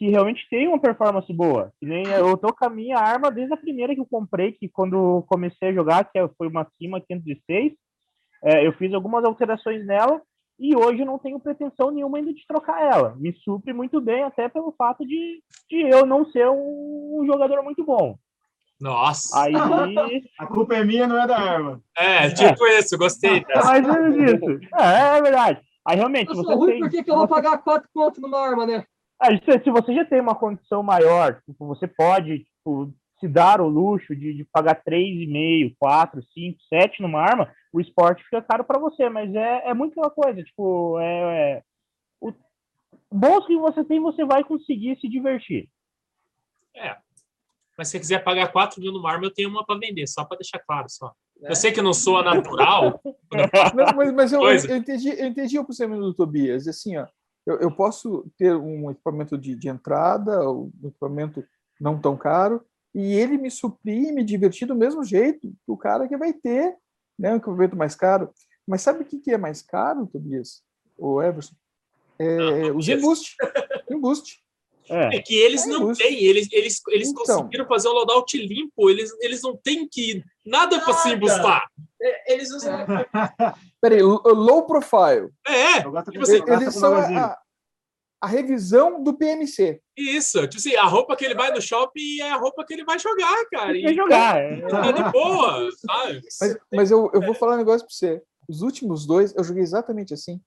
que 0.00 0.08
realmente 0.08 0.48
tem 0.48 0.66
uma 0.66 0.80
performance 0.80 1.30
boa. 1.30 1.70
Que 1.78 1.84
nem 1.84 2.06
eu 2.06 2.34
tô 2.38 2.54
com 2.54 2.64
a 2.64 2.70
minha 2.70 2.96
arma 2.96 3.30
desde 3.30 3.52
a 3.52 3.56
primeira 3.58 3.94
que 3.94 4.00
eu 4.00 4.06
comprei, 4.06 4.50
que 4.52 4.66
quando 4.66 5.22
comecei 5.28 5.68
a 5.68 5.72
jogar, 5.74 6.10
que 6.10 6.18
foi 6.38 6.48
uma 6.48 6.66
Cima 6.78 7.02
506, 7.02 7.74
é, 8.42 8.66
eu 8.66 8.72
fiz 8.72 8.94
algumas 8.94 9.22
alterações 9.26 9.86
nela, 9.86 10.22
e 10.58 10.74
hoje 10.74 11.00
eu 11.00 11.06
não 11.06 11.18
tenho 11.18 11.38
pretensão 11.38 11.90
nenhuma 11.90 12.16
ainda 12.16 12.32
de 12.32 12.46
trocar 12.46 12.82
ela. 12.82 13.14
Me 13.18 13.34
supre 13.44 13.74
muito 13.74 14.00
bem, 14.00 14.22
até 14.22 14.48
pelo 14.48 14.72
fato 14.72 15.06
de, 15.06 15.42
de 15.68 15.82
eu 15.90 16.06
não 16.06 16.24
ser 16.30 16.48
um, 16.48 17.18
um 17.20 17.26
jogador 17.26 17.62
muito 17.62 17.84
bom. 17.84 18.16
Nossa. 18.80 19.42
Aí, 19.42 19.52
A 20.40 20.46
culpa 20.46 20.76
é 20.76 20.82
minha, 20.82 21.06
não 21.06 21.20
é 21.22 21.26
da 21.26 21.38
arma. 21.38 21.82
É, 21.94 22.30
tipo 22.30 22.66
isso, 22.68 22.96
gostei 22.96 23.36
é 23.40 23.44
dessa. 23.44 23.68
mais 23.68 23.86
ou 23.86 23.92
menos 23.92 24.16
isso. 24.32 24.60
É, 24.78 25.18
é 25.18 25.20
verdade. 25.20 25.60
Aí 25.86 25.96
realmente, 25.98 26.30
Eu 26.30 26.36
sou 26.36 26.44
você 26.44 26.54
ruim, 26.54 26.70
tem. 26.70 26.80
por 26.80 26.90
que, 26.90 27.04
que 27.04 27.10
eu 27.10 27.16
vou 27.16 27.28
pagar 27.28 27.58
quatro 27.58 27.86
contos 27.92 28.18
numa 28.22 28.40
arma, 28.40 28.64
né? 28.64 28.86
Ah, 29.20 29.28
se, 29.36 29.64
se 29.64 29.70
você 29.70 29.94
já 29.94 30.04
tem 30.04 30.20
uma 30.20 30.34
condição 30.34 30.82
maior, 30.82 31.42
tipo, 31.42 31.66
você 31.66 31.86
pode 31.86 32.38
tipo, 32.38 32.90
se 33.20 33.28
dar 33.28 33.60
o 33.60 33.68
luxo 33.68 34.16
de, 34.16 34.32
de 34.32 34.44
pagar 34.44 34.82
3,5, 34.82 35.76
4, 35.78 36.22
5, 36.32 36.58
7 36.68 37.02
numa 37.02 37.20
arma, 37.20 37.52
o 37.70 37.80
esporte 37.80 38.24
fica 38.24 38.40
caro 38.40 38.64
para 38.64 38.78
você, 38.78 39.10
mas 39.10 39.32
é, 39.34 39.68
é 39.68 39.74
muito 39.74 39.92
aquela 39.92 40.10
coisa, 40.10 40.42
tipo, 40.42 40.98
é, 40.98 41.58
é, 41.58 41.62
o 42.20 42.32
bons 43.12 43.46
que 43.46 43.56
você 43.58 43.84
tem, 43.84 44.00
você 44.00 44.24
vai 44.24 44.42
conseguir 44.42 44.98
se 44.98 45.08
divertir. 45.08 45.68
Mas 47.76 47.88
se 47.88 47.92
você 47.92 48.00
quiser 48.00 48.24
pagar 48.24 48.50
4 48.50 48.80
mil 48.80 48.92
numa 48.92 49.10
arma, 49.10 49.26
eu 49.26 49.34
tenho 49.34 49.50
uma 49.50 49.64
para 49.64 49.78
vender, 49.78 50.06
só 50.06 50.24
para 50.24 50.38
deixar 50.38 50.58
claro. 50.60 50.86
só. 50.88 51.12
Eu 51.42 51.54
sei 51.54 51.72
que 51.72 51.80
não 51.80 51.94
sou 51.94 52.18
a 52.18 52.22
natural. 52.22 53.00
eu 53.04 53.16
Não, 53.74 53.96
mas, 53.96 54.12
mas 54.12 54.32
eu, 54.32 54.42
eu 54.42 54.76
entendi, 54.76 55.08
eu 55.08 55.26
entendi 55.26 55.58
o 55.58 55.64
pensamento 55.64 56.02
do 56.02 56.14
Tobias. 56.14 56.68
Assim, 56.68 56.96
ó, 56.98 57.06
eu, 57.46 57.58
eu 57.60 57.70
posso 57.70 58.26
ter 58.36 58.54
um 58.54 58.90
equipamento 58.90 59.36
de, 59.36 59.54
de 59.54 59.68
entrada, 59.68 60.50
um 60.50 60.70
equipamento 60.84 61.44
não 61.80 62.00
tão 62.00 62.16
caro, 62.16 62.64
e 62.94 63.14
ele 63.14 63.38
me 63.38 63.50
suprir 63.50 64.08
e 64.08 64.12
me 64.12 64.24
divertir 64.24 64.66
do 64.66 64.74
mesmo 64.74 65.04
jeito 65.04 65.52
que 65.64 65.70
o 65.70 65.76
cara 65.76 66.08
que 66.08 66.16
vai 66.16 66.32
ter 66.32 66.76
né, 67.18 67.32
um 67.32 67.36
equipamento 67.36 67.76
mais 67.76 67.94
caro. 67.94 68.30
Mas 68.66 68.82
sabe 68.82 69.02
o 69.02 69.06
que, 69.06 69.18
que 69.18 69.32
é 69.32 69.38
mais 69.38 69.62
caro, 69.62 70.06
Tobias? 70.06 70.62
O 70.96 71.22
Everson? 71.22 71.54
É, 72.18 72.36
Não, 72.36 72.76
os 72.76 72.86
Tobias. 72.86 72.88
embuste. 72.98 73.36
Embuste. 73.90 74.44
É. 74.88 75.16
É 75.16 75.22
que 75.22 75.34
eles 75.36 75.64
É 75.64 75.66
não 75.68 75.88
justo. 75.88 76.02
têm, 76.02 76.22
eles, 76.24 76.48
eles, 76.52 76.80
eles 76.88 77.08
Então. 77.10 77.24
conseguiram 77.24 77.66
fazer 77.66 77.88
o 77.88 77.92
loadout 77.92 78.36
limpo, 78.36 78.90
eles, 78.90 79.10
eles 79.20 79.42
não 79.42 79.56
têm 79.56 79.86
que 79.88 80.22
nada 80.44 80.80
para 80.80 80.94
se 80.94 81.04
Nada. 81.08 81.16
embustar. 81.16 81.68
É, 82.02 82.32
Eles 82.32 82.50
usam. 82.50 82.72
Peraí, 83.80 84.02
o- 84.02 84.20
o 84.24 84.34
low 84.34 84.66
profile. 84.66 85.30
É, 85.46 85.80
de- 85.80 85.88
gosto 85.90 86.12
Eles 86.52 86.74
são 86.74 86.94
a, 86.94 87.38
a 88.22 88.26
revisão 88.26 89.02
do 89.02 89.14
PMC. 89.14 89.80
Isso, 89.96 90.40
tipo 90.48 90.56
assim, 90.56 90.76
a 90.76 90.84
roupa 90.84 91.14
que 91.16 91.24
ele 91.24 91.34
vai 91.34 91.52
no 91.52 91.60
shopping 91.60 92.20
é 92.20 92.30
a 92.30 92.36
roupa 92.36 92.64
que 92.64 92.72
ele 92.72 92.84
vai 92.84 92.98
jogar, 92.98 93.36
cara. 93.50 93.72
Quer 93.72 93.92
E 93.92 93.94
jogar. 93.94 94.36
é. 94.38 94.60
tá 94.66 94.90
de 94.92 95.12
boa, 95.12 95.68
sabe? 95.78 96.20
Mas, 96.40 96.56
mas 96.72 96.90
eu, 96.90 97.10
eu 97.14 97.20
vou 97.20 97.34
falar 97.34 97.54
um 97.54 97.58
negócio 97.58 97.86
pra 97.86 97.94
você. 97.94 98.22
Os 98.48 98.62
últimos 98.62 99.06
dois, 99.06 99.34
eu 99.36 99.44
joguei 99.44 99.62
exatamente 99.62 100.12
assim. 100.14 100.40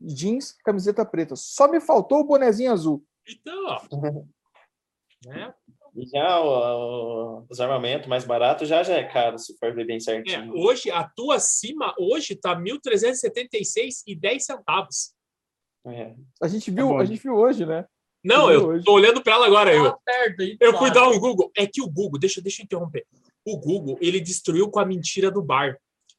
Jeans, 0.00 0.54
camiseta 0.64 1.04
preta. 1.04 1.34
Só 1.36 1.66
me 1.68 1.80
faltou 1.80 2.20
o 2.20 2.24
bonezinho 2.24 2.70
azul. 2.72 3.02
Então, 3.28 3.66
ó. 3.66 3.80
Né? 5.26 5.52
E 5.96 6.06
já 6.06 6.40
o- 6.40 7.40
o- 7.40 7.46
os 7.50 7.58
armamentos 7.60 8.06
mais 8.06 8.24
baratos 8.24 8.68
já, 8.68 8.84
já 8.84 8.94
é 8.94 9.02
caro, 9.02 9.36
se 9.36 9.56
for 9.58 9.74
ver 9.74 9.84
bem 9.84 9.96
É, 9.96 10.00
certinho. 10.00 10.52
hoje, 10.56 10.92
a 10.92 11.02
tua 11.08 11.34
acima, 11.34 11.92
hoje 11.98 12.36
tá 12.36 12.54
1.376 12.54 14.04
e 14.06 14.14
10 14.14 14.44
centavos. 14.44 15.12
É. 15.84 16.14
A 16.40 16.46
gente 16.46 16.70
Tá 16.70 16.76
viu, 16.76 16.88
bom. 16.90 16.98
a 17.00 17.04
gente 17.04 17.20
viu 17.20 17.34
hoje, 17.34 17.66
né? 17.66 17.84
Não, 18.24 18.48
eu 18.48 18.68
hoje. 18.68 18.84
tô 18.84 18.92
olhando 18.92 19.20
para 19.20 19.32
ela 19.34 19.46
agora, 19.46 19.74
eu. 19.74 19.90
Tá 19.90 19.98
perto 20.04 20.42
aí. 20.42 20.56
Eu 20.60 20.78
fui 20.78 20.92
dar 20.92 21.08
um 21.08 21.18
Google. 21.18 21.50
É 21.56 21.66
que 21.66 21.82
o 21.82 21.90
Google, 21.90 22.20
deixa, 22.20 22.40
deixa 22.40 22.62
eu 22.62 22.64
interromper. 22.64 23.04
O 23.44 23.56
Google, 23.58 23.98
ele 24.00 24.20
destruiu 24.20 24.70
com 24.70 24.78
a 24.78 24.86
mentira 24.86 25.32
do 25.32 25.42
bar. 25.42 25.76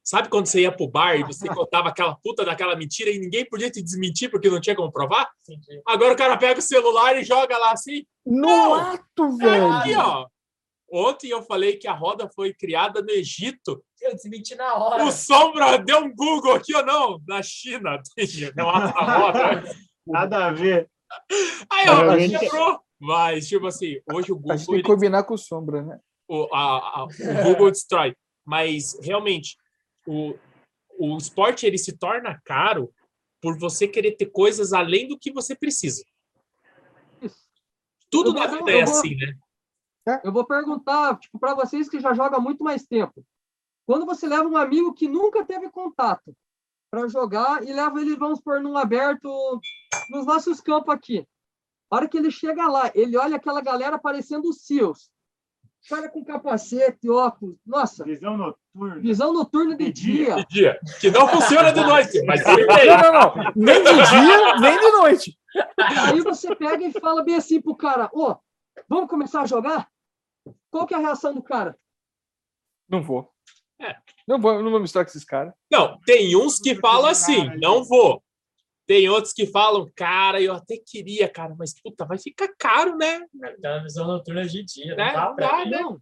Sabe 0.09 0.27
quando 0.27 0.47
você 0.47 0.61
ia 0.61 0.71
pro 0.71 0.87
bar 0.87 1.15
e 1.19 1.23
você 1.23 1.47
contava 1.53 1.89
aquela 1.89 2.15
puta 2.15 2.43
daquela 2.43 2.75
mentira 2.75 3.11
e 3.11 3.19
ninguém 3.19 3.45
podia 3.47 3.69
te 3.69 3.79
desmentir 3.81 4.31
porque 4.31 4.49
não 4.49 4.59
tinha 4.59 4.75
como 4.75 4.91
provar? 4.91 5.29
Entendi. 5.47 5.81
Agora 5.85 6.13
o 6.13 6.17
cara 6.17 6.35
pega 6.35 6.59
o 6.59 6.63
celular 6.63 7.15
e 7.17 7.23
joga 7.23 7.55
lá 7.57 7.71
assim. 7.73 8.03
No 8.25 8.41
Não! 8.47 8.73
ato, 8.73 9.23
É 9.41 9.59
aqui, 9.77 9.89
velho! 9.89 9.99
ó. 9.99 10.27
Ontem 10.91 11.29
eu 11.29 11.43
falei 11.43 11.77
que 11.77 11.87
a 11.87 11.93
roda 11.93 12.27
foi 12.33 12.51
criada 12.55 13.03
no 13.03 13.11
Egito. 13.11 13.83
Eu 14.01 14.15
desmenti 14.15 14.55
na 14.55 14.73
hora. 14.73 15.03
O 15.05 15.11
Sombra 15.11 15.77
deu 15.77 15.99
um 15.99 16.15
Google 16.15 16.53
aqui 16.55 16.75
ou 16.75 16.83
não? 16.83 17.21
Na 17.27 17.43
China. 17.43 18.01
Tem 18.15 18.25
relato 18.25 18.93
da 18.95 19.17
roda. 19.17 19.63
Nada 20.07 20.45
a 20.47 20.51
ver. 20.51 20.89
Aí, 21.71 21.87
ó, 21.87 21.95
Realmente- 22.01 22.39
quebrou. 22.39 22.79
Mas, 22.99 23.47
tipo 23.47 23.67
assim, 23.67 23.99
hoje 24.11 24.31
o 24.31 24.41
A 24.51 24.57
gente 24.57 24.65
Google 24.65 24.65
tem 24.65 24.73
ele 24.75 24.83
que 24.83 24.89
combinar 24.89 25.23
com 25.23 25.35
o 25.35 25.37
Sombra, 25.37 25.83
né? 25.83 25.99
o, 26.27 26.47
a- 26.53 27.01
a- 27.01 27.03
o 27.05 27.43
Google 27.43 27.69
destrói. 27.71 28.15
Mas 28.45 28.97
realmente, 29.03 29.55
o, 30.09 30.39
o 30.97 31.17
esporte 31.17 31.65
ele 31.65 31.77
se 31.77 31.95
torna 31.95 32.41
caro 32.43 32.91
por 33.39 33.57
você 33.57 33.87
querer 33.87 34.15
ter 34.15 34.25
coisas 34.25 34.73
além 34.73 35.07
do 35.07 35.17
que 35.17 35.31
você 35.31 35.55
precisa. 35.55 36.03
Tudo 38.09 38.33
na 38.33 38.47
vida 38.47 38.71
é 38.71 38.81
assim, 38.81 39.15
né? 39.15 39.37
Eu 40.23 40.33
vou 40.33 40.45
perguntar, 40.45 41.19
tipo, 41.19 41.37
para 41.37 41.53
vocês 41.53 41.87
que 41.87 41.99
já 41.99 42.13
jogam 42.13 42.39
há 42.39 42.41
muito 42.41 42.63
mais 42.63 42.83
tempo. 42.85 43.23
Quando 43.85 44.05
você 44.05 44.27
leva 44.27 44.47
um 44.47 44.57
amigo 44.57 44.93
que 44.93 45.07
nunca 45.07 45.45
teve 45.45 45.69
contato 45.69 46.35
para 46.89 47.07
jogar 47.07 47.63
e 47.63 47.71
leva 47.71 48.01
ele, 48.01 48.15
vamos 48.15 48.41
pôr 48.41 48.59
num 48.59 48.75
aberto 48.75 49.29
nos 50.09 50.25
nossos 50.25 50.59
campos 50.59 50.93
aqui. 50.93 51.27
A 51.91 51.95
hora 51.95 52.09
que 52.09 52.17
ele 52.17 52.31
chega 52.31 52.67
lá, 52.67 52.91
ele 52.95 53.15
olha 53.15 53.35
aquela 53.35 53.61
galera 53.61 53.99
parecendo 53.99 54.49
os 54.49 54.63
SEALs. 54.63 55.11
Cara 55.87 56.09
com 56.09 56.23
capacete, 56.23 57.09
óculos. 57.09 57.55
Nossa, 57.65 58.03
Visão 58.03 58.35
noturna. 58.37 58.99
visão 58.99 59.31
noturna 59.33 59.75
de 59.77 59.85
De 59.85 59.91
dia. 59.91 60.25
dia. 60.25 60.35
De 60.35 60.45
dia. 60.47 60.79
Que 60.99 61.09
não 61.11 61.27
funciona 61.27 61.71
de 61.71 61.81
noite, 61.81 62.21
mas 62.25 62.45
ele 62.45 62.67
tem. 62.67 62.85
Não, 62.87 62.97
não, 63.01 63.11
não. 63.13 63.51
Nem 63.55 63.83
de 63.83 63.93
dia, 63.93 64.55
nem 64.59 64.79
de 64.79 64.91
noite. 64.91 65.39
Aí 65.77 66.19
você 66.21 66.55
pega 66.55 66.83
e 66.85 66.91
fala 66.99 67.23
bem 67.23 67.35
assim 67.35 67.61
pro 67.61 67.75
cara, 67.75 68.09
ô, 68.13 68.35
vamos 68.87 69.09
começar 69.09 69.41
a 69.41 69.45
jogar? 69.47 69.87
Qual 70.69 70.85
que 70.85 70.93
é 70.93 70.97
a 70.97 71.01
reação 71.01 71.33
do 71.33 71.41
cara? 71.41 71.75
Não 72.87 73.01
vou. 73.01 73.31
É. 73.81 73.95
Não 74.27 74.39
vou, 74.39 74.61
não 74.61 74.69
vou 74.71 74.79
misturar 74.79 75.05
com 75.05 75.09
esses 75.09 75.23
caras. 75.23 75.53
Não, 75.71 75.97
tem 76.05 76.35
uns 76.35 76.59
que 76.59 76.75
falam 76.75 77.07
assim, 77.09 77.49
não 77.59 77.83
vou. 77.83 78.21
Tem 78.89 79.07
outros 79.07 79.33
que 79.33 79.45
falam, 79.45 79.87
cara, 79.95 80.41
eu 80.41 80.51
até 80.51 80.75
queria, 80.83 81.29
cara, 81.29 81.53
mas 81.55 81.79
puta, 81.79 82.05
vai 82.05 82.17
ficar 82.17 82.49
caro, 82.57 82.97
né? 82.97 83.23
Aquela 83.43 83.83
visão 83.83 84.07
noturna 84.07 84.43
de 84.47 84.63
dia. 84.63 84.95
Né? 84.95 85.13
Não 85.13 85.35
dá 85.35 85.51
Não 85.51 85.65
né? 85.65 85.79
Não. 85.79 86.01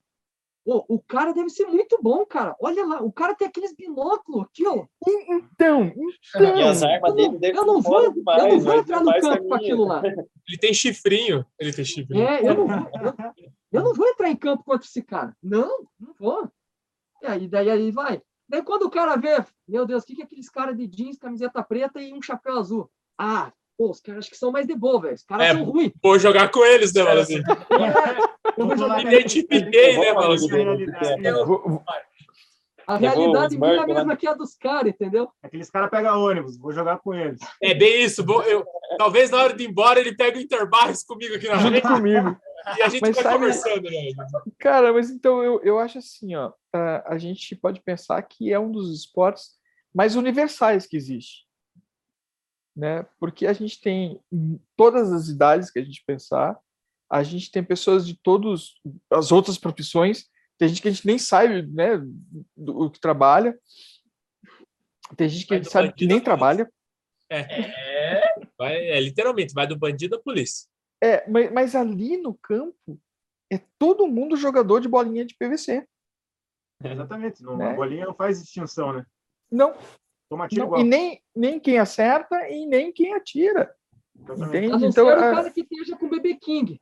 Ô, 0.65 0.95
o 0.95 0.99
cara 1.01 1.33
deve 1.33 1.49
ser 1.49 1.65
muito 1.65 1.99
bom, 2.01 2.25
cara. 2.25 2.55
Olha 2.61 2.85
lá, 2.85 3.03
o 3.03 3.11
cara 3.11 3.35
tem 3.35 3.45
aqueles 3.45 3.75
binóculos 3.75 4.45
aqui, 4.45 4.65
ó. 4.65 4.85
Então, 5.05 5.91
E 6.39 6.63
as 6.63 6.77
então. 6.77 6.89
armas 6.89 7.09
Eu 7.09 7.15
dele 7.17 7.38
devem 7.39 7.57
eu 7.57 7.65
não 7.65 7.81
vou, 7.81 7.91
foda 7.91 8.05
eu 8.05 8.13
demais, 8.13 8.53
não 8.53 8.59
vou 8.61 8.73
entrar 8.75 9.03
no 9.03 9.19
campo 9.19 9.47
com 9.49 9.53
aquilo 9.53 9.83
lá. 9.83 10.01
Ele 10.05 10.57
tem 10.57 10.73
chifrinho. 10.73 11.45
Ele 11.59 11.73
tem 11.73 11.83
chifrinho. 11.83 12.25
É, 12.25 12.39
eu 12.39 12.53
não, 12.55 12.67
vou, 12.67 12.77
eu, 12.77 13.35
eu 13.73 13.83
não 13.83 13.93
vou 13.93 14.07
entrar 14.07 14.29
em 14.29 14.35
campo 14.38 14.63
contra 14.63 14.88
esse 14.88 15.03
cara. 15.03 15.35
Não, 15.43 15.85
não 15.99 16.13
vou. 16.17 16.49
E 17.21 17.27
aí, 17.27 17.49
daí 17.49 17.69
aí 17.69 17.91
vai. 17.91 18.21
Daí 18.49 18.61
quando 18.63 18.83
o 18.83 18.89
cara 18.89 19.15
vê, 19.17 19.43
meu 19.67 19.85
Deus, 19.85 20.03
o 20.03 20.05
que, 20.07 20.15
que 20.15 20.21
é 20.21 20.25
aqueles 20.25 20.49
caras 20.49 20.75
de 20.77 20.87
jeans, 20.87 21.17
camiseta 21.17 21.61
preta 21.63 22.01
e 22.01 22.13
um 22.13 22.21
chapéu 22.21 22.57
azul? 22.57 22.89
Ah, 23.17 23.51
pô, 23.77 23.89
os 23.91 23.99
caras 23.99 24.19
acho 24.19 24.29
que 24.31 24.37
são 24.37 24.51
mais 24.51 24.65
de 24.65 24.73
boa, 24.75 25.01
velho. 25.01 25.15
Os 25.15 25.23
caras 25.23 25.47
É, 25.47 25.51
são 25.53 25.63
ruins. 25.63 25.91
Vou 26.01 26.17
jogar 26.17 26.49
com 26.49 26.63
eles, 26.65 26.93
né, 26.93 27.03
mano? 27.03 27.21
Assim. 27.21 27.41
Eu 28.57 28.65
vou 28.67 28.77
jogar- 28.77 29.03
Me 29.03 29.13
identifiquei, 29.13 29.97
né, 29.99 30.13
mano? 30.13 30.33
Assim 30.33 30.47
de- 30.47 31.27
É, 31.27 31.31
Vou- 31.33 31.45
vou- 31.45 31.83
A 32.88 32.95
realidade 32.95 33.57
minha 33.57 33.73
é 33.73 33.79
a 33.79 33.85
mesma 33.85 34.15
que 34.15 34.25
a 34.25 34.33
dos 34.33 34.55
caras, 34.55 34.93
entendeu? 34.93 35.29
Aqueles 35.43 35.69
caras 35.69 35.89
pegam 35.89 36.21
ônibus, 36.23 36.57
vou 36.57 36.71
jogar 36.71 36.99
com 36.99 37.13
eles. 37.13 37.39
É 37.61 37.73
bem 37.73 38.03
isso. 38.03 38.23
vou- 38.25 38.41
eu, 38.43 38.65
talvez 38.97 39.29
na 39.29 39.38
hora 39.39 39.53
de 39.53 39.63
ir 39.65 39.69
embora 39.69 39.99
ele 39.99 40.15
pegue 40.15 40.39
o 40.39 40.41
Interbarros 40.41 41.03
comigo 41.03 41.35
aqui 41.35 41.49
na 41.49 41.57
Junto 41.57 41.71
frente 41.71 41.88
comigo. 41.88 42.38
e 42.77 42.81
a 42.81 42.88
gente 42.88 43.01
Mas 43.01 43.15
vai 43.15 43.23
sabe- 43.23 43.35
conversando, 43.39 43.81
né? 43.89 44.07
Cara, 44.57 44.93
mas 44.93 45.09
então 45.09 45.43
eu, 45.43 45.61
eu 45.63 45.77
acho 45.77 45.97
assim, 45.97 46.33
ó, 46.35 46.53
a, 46.73 47.13
a 47.13 47.17
gente 47.17 47.53
pode 47.57 47.81
pensar 47.81 48.21
que 48.23 48.53
é 48.53 48.57
um 48.59 48.71
dos 48.71 48.97
esportes 48.97 49.57
mais 49.93 50.15
universais 50.15 50.85
que 50.85 50.95
existe, 50.95 51.45
né? 52.75 53.05
Porque 53.19 53.45
a 53.47 53.53
gente 53.53 53.81
tem 53.81 54.21
em 54.31 54.61
todas 54.77 55.11
as 55.11 55.27
idades 55.27 55.69
que 55.69 55.79
a 55.79 55.83
gente 55.83 56.03
pensar, 56.07 56.57
a 57.11 57.21
gente 57.23 57.51
tem 57.51 57.63
pessoas 57.63 58.07
de 58.07 58.15
todas 58.15 58.75
as 59.11 59.31
outras 59.31 59.57
profissões, 59.57 60.25
tem 60.58 60.68
gente 60.70 60.82
que 60.82 60.88
a 60.88 60.91
gente 60.91 61.05
nem 61.05 61.18
sabe, 61.18 61.62
né, 61.68 61.97
do 62.55 62.80
o 62.86 62.91
que 62.91 62.99
trabalha, 62.99 63.58
tem 65.16 65.30
gente 65.30 65.45
que 65.47 65.53
a 65.53 65.58
gente 65.58 65.70
sabe 65.70 65.88
que 65.89 65.93
bandido 66.05 66.14
nem 66.14 66.24
trabalha, 66.24 66.72
É, 67.30 68.45
vai, 68.58 68.76
é, 68.89 68.99
literalmente, 69.01 69.53
vai 69.53 69.68
do 69.68 69.78
bandido 69.78 70.16
à 70.16 70.20
polícia. 70.20 70.68
é, 71.03 71.30
mas, 71.30 71.51
mas 71.51 71.76
ali 71.76 72.18
no 72.18 72.34
campo 72.34 72.99
é 73.51 73.60
todo 73.78 74.08
mundo 74.08 74.36
jogador 74.38 74.80
de 74.80 74.88
bolinha 74.88 75.26
de 75.26 75.36
PVC. 75.36 75.86
Exatamente. 76.84 77.43
Não, 77.43 77.58
Né? 77.58 77.72
A 77.72 77.74
bolinha 77.74 78.05
não 78.05 78.14
faz 78.14 78.41
distinção, 78.41 78.93
né? 78.93 79.05
Não, 79.51 79.74
Toma 80.30 80.47
tiro 80.47 80.62
Não, 80.62 80.68
igual. 80.68 80.82
e 80.82 80.84
nem, 80.84 81.22
nem 81.36 81.60
quem 81.60 81.78
acerta 81.80 82.49
e 82.49 82.66
nem 82.66 82.91
quem 82.91 83.14
atira. 83.14 83.74
A 84.28 84.34
Entende? 84.34 84.68
não 84.68 84.78
Então, 84.78 84.91
ser 84.91 85.01
o 85.03 85.10
ah, 85.10 85.16
cara 85.32 85.51
que 85.51 85.62
esteja 85.62 85.95
com 85.97 86.05
o 86.05 86.10
BB 86.10 86.36
King. 86.36 86.82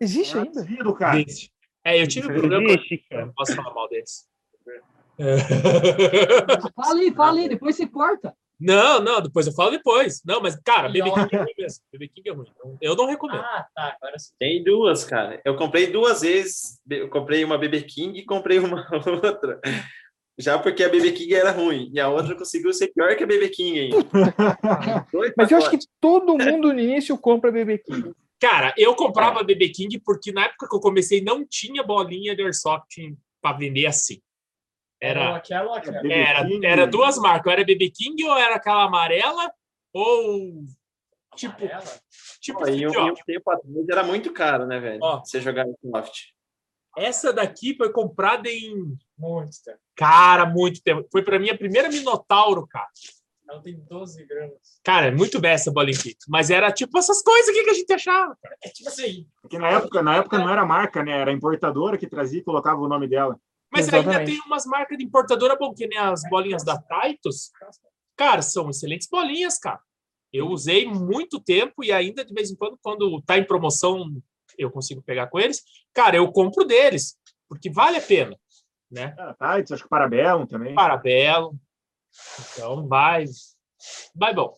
existe 0.00 0.36
É 0.36 0.40
ainda. 0.42 0.94
cara. 0.94 1.18
Gente, 1.18 1.52
É, 1.88 2.02
eu 2.02 2.06
tive 2.06 2.28
um 2.28 2.34
problema 2.34 2.66
com 2.76 3.16
não 3.16 3.32
posso 3.32 3.54
falar 3.54 3.74
mal 3.74 3.88
deles. 3.88 4.26
Fala 6.76 7.00
aí, 7.00 7.14
fala 7.14 7.38
aí, 7.40 7.48
depois 7.48 7.76
você 7.76 7.86
corta. 7.86 8.34
Não, 8.60 9.00
não, 9.00 9.22
depois 9.22 9.46
eu 9.46 9.52
falo 9.52 9.70
depois. 9.70 10.20
Não, 10.24 10.42
mas, 10.42 10.56
cara, 10.56 10.88
BB. 10.88 11.10
King 11.12 11.28
é 11.32 11.38
ruim 11.38 11.54
mesmo. 11.56 11.84
BB 11.92 12.08
King 12.08 12.28
é 12.28 12.32
ruim. 12.32 12.48
Eu 12.80 12.96
não 12.96 13.06
recomendo. 13.06 13.40
Ah, 13.40 13.66
tá. 13.74 13.96
Agora 13.96 14.18
sim. 14.18 14.32
Tem 14.38 14.64
duas, 14.64 15.04
cara. 15.04 15.40
Eu 15.44 15.56
comprei 15.56 15.86
duas 15.86 16.22
vezes. 16.22 16.80
Eu 16.90 17.08
comprei 17.08 17.44
uma 17.44 17.56
BB 17.56 17.82
King 17.82 18.18
e 18.18 18.24
comprei 18.24 18.58
uma 18.58 18.86
outra. 19.24 19.60
Já 20.36 20.58
porque 20.58 20.82
a 20.82 20.88
BB 20.88 21.12
King 21.12 21.34
era 21.34 21.52
ruim. 21.52 21.88
E 21.92 22.00
a 22.00 22.08
outra 22.08 22.34
conseguiu 22.34 22.72
ser 22.72 22.88
pior 22.88 23.14
que 23.16 23.22
a 23.22 23.26
BB 23.26 23.48
King 23.50 23.80
ainda. 23.80 23.96
Mas 25.38 25.50
eu 25.50 25.58
acho 25.58 25.70
que 25.70 25.78
todo 26.00 26.36
mundo 26.36 26.72
no 26.72 26.80
início 26.80 27.16
compra 27.16 27.52
BB 27.52 27.78
King. 27.78 28.12
Cara, 28.40 28.72
eu 28.76 28.94
comprava 28.94 29.42
BB 29.42 29.70
King 29.70 29.98
porque 29.98 30.30
na 30.30 30.44
época 30.44 30.68
que 30.68 30.76
eu 30.76 30.80
comecei 30.80 31.20
não 31.20 31.44
tinha 31.44 31.82
bolinha 31.82 32.36
de 32.36 32.42
airsoft 32.42 32.96
para 33.42 33.56
vender 33.56 33.86
assim. 33.86 34.14
Ou 34.14 35.08
Era, 35.08 35.36
aquela 35.36 35.68
ou 35.68 35.74
aquela. 35.74 36.12
Era, 36.12 36.48
era 36.62 36.86
duas 36.86 37.18
marcas. 37.18 37.46
Ou 37.46 37.52
era 37.52 37.64
BB 37.64 37.90
King 37.90 38.24
ou 38.24 38.36
era 38.36 38.56
aquela 38.56 38.84
amarela 38.84 39.52
ou 39.92 40.64
tipo, 41.34 41.64
Amarela? 41.64 42.00
tipo 42.40 42.58
Pô, 42.60 42.68
e 42.68 42.86
um, 42.86 43.14
tempo 43.14 43.50
atrás 43.50 43.88
era 43.88 44.02
muito 44.04 44.32
caro, 44.32 44.66
né, 44.66 44.78
velho? 44.78 45.00
Ó. 45.02 45.20
Você 45.20 45.40
jogar 45.40 45.66
Airsoft. 45.66 46.32
Essa 46.96 47.32
daqui 47.32 47.76
foi 47.76 47.92
comprada 47.92 48.48
em 48.48 48.96
Muito. 49.16 49.50
tá? 49.64 49.76
cara, 49.94 50.46
muito 50.46 50.82
tempo. 50.82 51.06
Foi 51.10 51.22
para 51.22 51.38
mim 51.38 51.50
a 51.50 51.56
primeira 51.56 51.88
Minotauro, 51.88 52.66
cara. 52.66 52.88
Ela 53.48 53.62
tem 53.62 53.80
12 53.88 54.26
gramas. 54.26 54.80
Cara, 54.84 55.06
é 55.06 55.10
muito 55.10 55.40
bem 55.40 55.52
essa 55.52 55.70
bolinha 55.72 55.98
aqui. 55.98 56.14
Mas 56.28 56.50
era 56.50 56.70
tipo 56.70 56.98
essas 56.98 57.22
coisas 57.22 57.48
aqui 57.48 57.64
que 57.64 57.70
a 57.70 57.74
gente 57.74 57.92
achava. 57.92 58.36
cara. 58.42 58.56
É 58.62 58.68
tipo 58.68 58.88
assim. 58.88 59.26
Porque 59.40 59.58
na 59.58 59.70
época, 59.70 60.02
na 60.02 60.16
época 60.16 60.38
não 60.38 60.50
era 60.50 60.66
marca, 60.66 61.02
né? 61.02 61.12
Era 61.12 61.30
a 61.30 61.34
importadora 61.34 61.96
que 61.96 62.06
trazia 62.06 62.40
e 62.40 62.44
colocava 62.44 62.80
o 62.80 62.88
nome 62.88 63.08
dela. 63.08 63.40
Mas 63.72 63.86
ainda 63.86 64.10
Exatamente. 64.10 64.32
tem 64.32 64.46
umas 64.46 64.66
marcas 64.66 64.98
de 64.98 65.04
importadora 65.04 65.56
bom, 65.56 65.74
que 65.74 65.86
nem 65.86 65.98
as 65.98 66.22
bolinhas 66.28 66.64
da 66.64 66.78
Titus. 66.78 67.50
Cara, 68.16 68.42
são 68.42 68.68
excelentes 68.68 69.08
bolinhas, 69.08 69.58
cara. 69.58 69.80
Eu 70.32 70.48
usei 70.48 70.86
muito 70.86 71.40
tempo 71.40 71.82
e 71.82 71.90
ainda 71.90 72.24
de 72.24 72.34
vez 72.34 72.50
em 72.50 72.56
quando, 72.56 72.78
quando 72.82 73.22
tá 73.22 73.38
em 73.38 73.44
promoção, 73.44 74.06
eu 74.58 74.70
consigo 74.70 75.02
pegar 75.02 75.28
com 75.28 75.38
eles. 75.38 75.62
Cara, 75.94 76.16
eu 76.16 76.30
compro 76.32 76.64
deles, 76.64 77.16
porque 77.48 77.70
vale 77.70 77.96
a 77.96 78.02
pena, 78.02 78.36
né? 78.90 79.14
Ah, 79.18 79.34
tá, 79.34 79.54
acho 79.54 79.82
que 79.82 79.88
Parabellum 79.88 80.46
também. 80.46 80.74
Parabelo. 80.74 81.58
Então, 82.54 82.86
vai. 82.86 83.24
Vai 84.14 84.34
bom. 84.34 84.54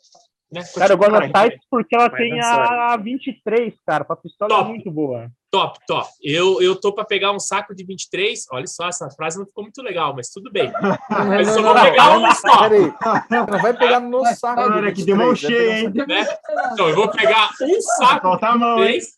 Né? 0.53 0.63
Cara, 0.75 0.95
eu 0.95 0.99
gosto 0.99 1.13
da 1.13 1.29
Tights 1.29 1.65
porque 1.71 1.95
ela 1.95 2.09
vai 2.09 2.21
tem 2.21 2.35
dançar. 2.35 2.93
a 2.93 2.97
23, 2.97 3.75
cara. 3.87 4.05
Pra 4.05 4.17
pistola 4.17 4.49
Top. 4.49 4.65
é 4.65 4.69
muito 4.69 4.91
boa. 4.91 5.31
Top, 5.49 5.79
top. 5.87 6.09
Eu, 6.23 6.61
eu 6.61 6.75
tô 6.75 6.93
para 6.93 7.05
pegar 7.05 7.31
um 7.33 7.39
saco 7.39 7.73
de 7.75 7.85
23. 7.85 8.47
Olha 8.53 8.67
só, 8.67 8.89
essa 8.89 9.09
frase 9.11 9.39
não 9.39 9.47
ficou 9.47 9.63
muito 9.63 9.81
legal, 9.81 10.13
mas 10.15 10.31
tudo 10.31 10.51
bem. 10.51 10.73
Mas 11.09 11.49
eu 11.49 11.63
não, 11.63 11.63
vou 11.63 11.75
não, 11.75 11.83
pegar 11.83 12.19
um 12.19 12.31
só. 12.33 12.69
Peraí, 12.69 12.93
não 13.31 13.47
vai 13.47 13.77
pegar 13.77 14.01
no 14.01 14.25
saco. 14.27 14.57
Cara, 14.57 14.93
de 14.93 14.93
que 14.93 15.05
deu 15.05 15.17
mão 15.17 15.31
23, 15.31 15.53
vai 15.53 15.61
cheia, 15.61 15.81
hein? 15.81 16.07
Né? 16.09 16.39
Então, 16.73 16.89
eu 16.89 16.97
vou 16.97 17.11
pegar 17.11 17.51
um 17.63 17.81
saco 17.81 18.23
Falta 18.23 18.47
a 18.47 18.53
de 18.53 18.59
mão, 18.59 18.85
hein? 18.85 18.93
23. 18.95 19.15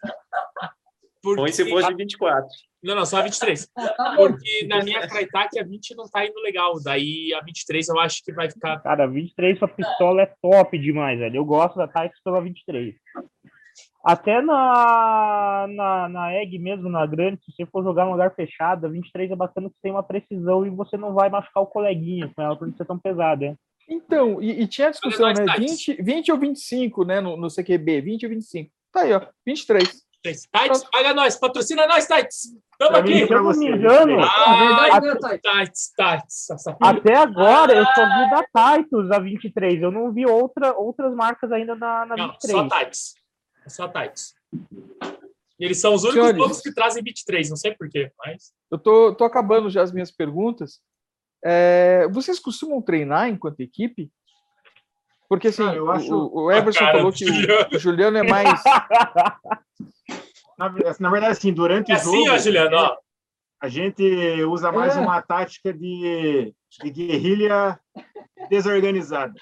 Porque... 1.23 1.41
Ruim 1.41 1.53
se 1.53 1.69
fosse 1.69 1.95
24. 1.95 2.49
Não, 2.83 2.97
não, 2.97 3.07
só 3.07 3.19
a 3.19 3.23
23. 3.23 3.69
Tá 3.69 4.15
bom. 4.17 4.29
Porque 4.29 4.67
na 4.67 4.83
minha 4.83 5.07
Crytek 5.07 5.59
a 5.59 5.63
20 5.63 5.95
não 5.95 6.09
tá 6.09 6.27
indo 6.27 6.39
legal. 6.41 6.75
Daí 6.83 7.33
a 7.33 7.41
23 7.41 7.89
eu 7.89 8.01
acho 8.01 8.25
que 8.25 8.33
vai 8.33 8.51
ficar. 8.51 8.81
Cara, 8.81 9.07
23 9.07 9.59
pra 9.59 9.69
pistola 9.69 10.23
é 10.23 10.35
top 10.43 10.77
demais, 10.77 11.19
velho. 11.19 11.37
Eu 11.37 11.45
gosto 11.45 11.77
da 11.77 11.87
Tights 11.87 12.21
pela 12.25 12.41
23. 12.41 12.95
Até 14.05 14.43
na, 14.43 15.67
na, 15.69 16.09
na 16.09 16.35
egg 16.35 16.59
mesmo, 16.59 16.89
na 16.89 17.07
grande, 17.07 17.41
se 17.45 17.53
você 17.53 17.65
for 17.65 17.85
jogar 17.85 18.05
num 18.05 18.11
lugar 18.11 18.35
fechado, 18.35 18.87
a 18.87 18.91
23 18.91 19.31
é 19.31 19.37
bacana 19.37 19.69
que 19.69 19.77
você 19.77 19.83
tem 19.83 19.93
uma 19.93 20.03
precisão 20.03 20.67
e 20.67 20.71
você 20.71 20.97
não 20.97 21.15
vai 21.15 21.31
machucar 21.31 21.63
o 21.63 21.69
coleguinha 21.69 22.29
com 22.35 22.43
ela 22.43 22.57
por 22.57 22.67
não 22.67 22.77
ser 22.77 22.85
tão 22.85 22.99
pesada. 22.99 23.45
hein? 23.45 23.57
Então, 23.89 24.43
e, 24.43 24.63
e 24.63 24.67
tinha 24.67 24.89
a 24.89 24.91
discussão, 24.91 25.29
né? 25.29 25.35
nós, 25.47 25.55
Tights. 25.55 25.87
20, 25.87 26.03
20 26.03 26.33
ou 26.33 26.39
25, 26.39 27.05
né? 27.05 27.21
No, 27.21 27.37
no 27.37 27.49
CQB, 27.49 28.01
20 28.01 28.25
ou 28.25 28.31
25. 28.31 28.71
Tá 28.93 29.03
aí, 29.03 29.13
ó, 29.13 29.25
23. 29.47 30.03
Tights, 30.23 30.47
paga 30.91 31.15
nós, 31.15 31.37
patrocina 31.37 31.87
nós, 31.87 32.07
Pra 32.07 33.03
mim, 33.03 33.13
aqui. 33.13 33.27
Se 33.27 33.33
eu 33.33 33.37
não 33.37 33.45
você, 33.45 33.59
me 33.59 33.77
engano, 33.77 34.21
É 34.21 35.01
verdade. 35.01 35.73
Essa 36.51 36.77
até 36.81 37.17
agora 37.17 37.75
eu 37.75 37.85
só 37.85 38.05
vi 38.05 38.31
da 38.31 38.77
Titus 38.77 39.11
a 39.11 39.19
23. 39.19 39.83
Eu 39.83 39.91
não 39.91 40.13
vi 40.13 40.27
outra, 40.27 40.73
outras 40.75 41.15
marcas 41.15 41.51
ainda 41.53 41.75
na, 41.75 42.07
na 42.07 42.17
Não, 42.17 42.29
23. 42.33 42.53
só 42.53 42.69
Tights. 42.69 43.15
É 43.65 43.69
Só 43.69 43.89
Tights. 43.89 44.35
E 45.61 45.65
eles 45.65 45.81
são 45.81 45.95
os 45.95 46.03
únicos 46.03 46.31
Senhores. 46.31 46.61
que 46.61 46.75
trazem 46.75 47.03
23, 47.03 47.51
não 47.51 47.57
sei 47.57 47.75
porquê, 47.75 48.11
mas. 48.19 48.53
Eu 48.71 48.79
tô, 48.79 49.15
tô 49.15 49.25
acabando 49.25 49.71
já 49.71 49.83
as 49.83 49.93
minhas 49.93 50.11
perguntas. 50.11 50.81
É, 51.45 52.09
vocês 52.11 52.39
costumam 52.39 52.81
treinar 52.83 53.29
enquanto 53.29 53.61
equipe? 53.61 54.11
Porque 55.33 55.49
assim, 55.49 55.63
eu 55.75 55.87
o- 55.87 55.91
acho- 55.91 56.15
o, 56.15 56.43
o 56.45 56.53
Everson 56.53 56.85
falou 56.85 57.11
que 57.11 57.25
Juliano. 57.25 57.67
o 57.73 57.79
Juliano 57.79 58.19
é 58.19 58.23
mais. 58.23 58.63
Na, 60.59 60.69
na 61.01 61.11
verdade, 61.11 61.33
assim, 61.33 61.55
durante 61.55 61.91
É 61.91 61.95
o 61.95 61.97
assim, 61.97 62.25
jogo, 62.25 62.35
ó, 62.35 62.39
Juliano, 62.39 62.77
ó. 62.77 62.97
a 63.63 63.69
gente 63.69 64.03
usa 64.45 64.71
mais 64.71 64.95
É. 64.95 65.01
uma 65.01 65.23
tática 65.23 65.73
de, 65.73 66.55
de 66.83 66.91
guerrilha 66.91 67.81
desorganizada. 68.51 69.33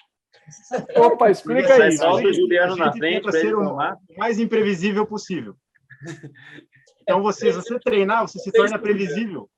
Opa, 0.97 1.29
explica 1.29 1.75
aí. 1.75 1.89
a 1.89 1.93
Solta 1.97 2.23
o 2.23 2.27
gente- 2.33 2.37
Juliano 2.41 2.77
na 2.77 2.93
frente 2.93 3.27
ele 3.27 3.33
ser 3.33 3.55
o 3.57 3.77
mais 4.17 4.39
imprevisível 4.39 5.05
possível. 5.05 5.57
Então, 7.03 7.21
você, 7.21 7.53
se 7.53 7.59
você 7.61 7.81
treinar, 7.81 8.27
você 8.29 8.39
se 8.39 8.53
torna 8.53 8.79
previsível. 8.79 9.51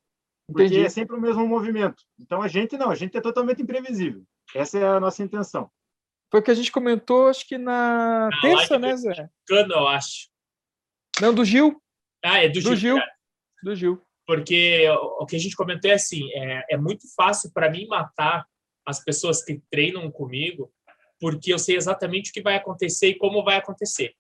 Porque 0.49 0.65
Entendi. 0.65 0.85
é 0.87 0.89
sempre 0.89 1.15
o 1.15 1.21
mesmo 1.21 1.47
movimento. 1.47 2.03
Então, 2.19 2.41
a 2.41 2.49
gente 2.49 2.79
não, 2.79 2.91
a 2.91 2.95
gente 2.95 3.15
é 3.17 3.21
totalmente 3.21 3.61
imprevisível. 3.61 4.23
Essa 4.55 4.79
é 4.79 4.87
a 4.87 4.99
nossa 4.99 5.23
intenção. 5.23 5.71
Foi 6.33 6.41
o 6.41 6.43
que 6.43 6.51
a 6.51 6.55
gente 6.55 6.73
comentou, 6.73 7.29
acho 7.29 7.47
que 7.47 7.59
na 7.59 8.31
terça, 8.41 8.79
live 8.79 8.87
né, 8.87 8.97
Zé? 8.97 9.31
Cano, 9.47 9.75
eu 9.75 9.87
acho. 9.87 10.31
Não, 11.21 11.35
do 11.35 11.45
Gil. 11.45 11.79
Ah, 12.25 12.43
é 12.43 12.49
do, 12.49 12.55
Do 12.55 12.75
Gil. 12.75 12.97
Gil. 12.97 12.99
Do 13.63 13.77
Gil. 13.77 14.03
Porque 14.27 14.89
o 15.21 15.27
que 15.27 15.37
a 15.37 15.39
gente 15.39 15.55
comentou 15.55 15.91
é 15.91 15.95
assim: 15.95 16.33
é, 16.33 16.65
é 16.71 16.77
muito 16.79 17.07
fácil 17.15 17.53
para 17.53 17.71
mim 17.71 17.87
matar 17.87 18.47
as 18.87 19.05
pessoas 19.05 19.45
que 19.45 19.61
treinam 19.71 20.11
comigo, 20.11 20.73
porque 21.21 21.53
eu 21.53 21.59
sei 21.59 21.77
exatamente 21.77 22.31
o 22.31 22.33
que 22.33 22.41
vai 22.41 22.57
acontecer 22.57 23.09
e 23.09 23.19
como 23.19 23.45
vai 23.45 23.57
acontecer. 23.57 24.15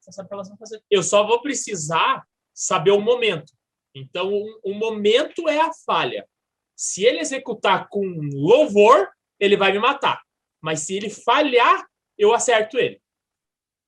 Eu 0.91 1.03
só 1.03 1.27
vou 1.27 1.41
precisar 1.41 2.27
saber 2.53 2.91
o 2.91 3.01
momento. 3.01 3.55
Então, 3.95 4.31
o, 4.31 4.61
o 4.65 4.75
momento 4.75 5.49
é 5.49 5.63
a 5.63 5.73
falha. 5.87 6.29
Se 6.77 7.07
ele 7.07 7.21
executar 7.21 7.89
com 7.89 8.05
louvor, 8.35 9.09
ele 9.41 9.57
vai 9.57 9.73
me 9.73 9.79
matar. 9.79 10.21
Mas 10.61 10.81
se 10.81 10.95
ele 10.95 11.09
falhar, 11.09 11.87
eu 12.23 12.33
acerto 12.33 12.79
ele. 12.79 13.01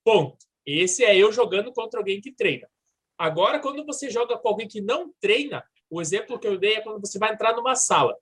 Ponto. 0.04 0.36
Esse 0.66 1.04
é 1.04 1.16
eu 1.16 1.30
jogando 1.32 1.72
contra 1.72 2.00
alguém 2.00 2.20
que 2.20 2.32
treina. 2.32 2.68
Agora, 3.18 3.60
quando 3.60 3.84
você 3.84 4.10
joga 4.10 4.36
com 4.36 4.48
alguém 4.48 4.66
que 4.66 4.80
não 4.80 5.12
treina, 5.20 5.64
o 5.88 6.00
exemplo 6.00 6.38
que 6.38 6.46
eu 6.46 6.58
dei 6.58 6.74
é 6.76 6.80
quando 6.80 7.00
você 7.00 7.18
vai 7.18 7.32
entrar 7.32 7.54
numa 7.54 7.76
sala. 7.76 8.16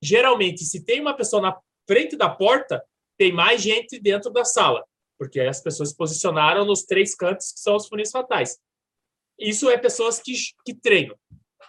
Geralmente, 0.00 0.64
se 0.64 0.84
tem 0.84 1.00
uma 1.00 1.14
pessoa 1.14 1.42
na 1.42 1.58
frente 1.86 2.16
da 2.16 2.28
porta, 2.28 2.84
tem 3.16 3.32
mais 3.32 3.60
gente 3.60 3.98
dentro 3.98 4.30
da 4.30 4.44
sala, 4.44 4.84
porque 5.18 5.40
as 5.40 5.60
pessoas 5.60 5.88
se 5.88 5.96
posicionaram 5.96 6.64
nos 6.64 6.84
três 6.84 7.14
cantos 7.14 7.52
que 7.52 7.58
são 7.58 7.74
os 7.74 7.88
funis 7.88 8.10
fatais. 8.10 8.58
Isso 9.38 9.68
é 9.68 9.76
pessoas 9.76 10.20
que, 10.20 10.32
que 10.64 10.74
treinam. 10.74 11.18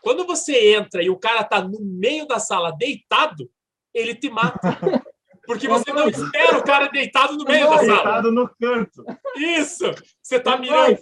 Quando 0.02 0.26
você 0.26 0.76
entra 0.76 1.02
e 1.02 1.10
o 1.10 1.18
cara 1.18 1.44
tá 1.44 1.64
no 1.64 1.80
meio 1.80 2.28
da 2.28 2.40
sala 2.40 2.72
deitado, 2.72 3.50
ele 3.94 4.14
te 4.14 4.30
mata. 4.30 4.60
Porque 5.50 5.68
você 5.68 5.92
não 5.92 6.08
espera 6.08 6.60
o 6.60 6.64
cara 6.64 6.90
deitado 6.90 7.36
no 7.36 7.44
meio 7.44 7.68
da 7.68 7.78
sala. 7.80 7.88
Deitado 7.88 8.32
no 8.32 8.48
canto. 8.62 9.04
Isso! 9.36 9.92
Você 10.22 10.40
tá 10.40 10.56
mirando 10.56 10.96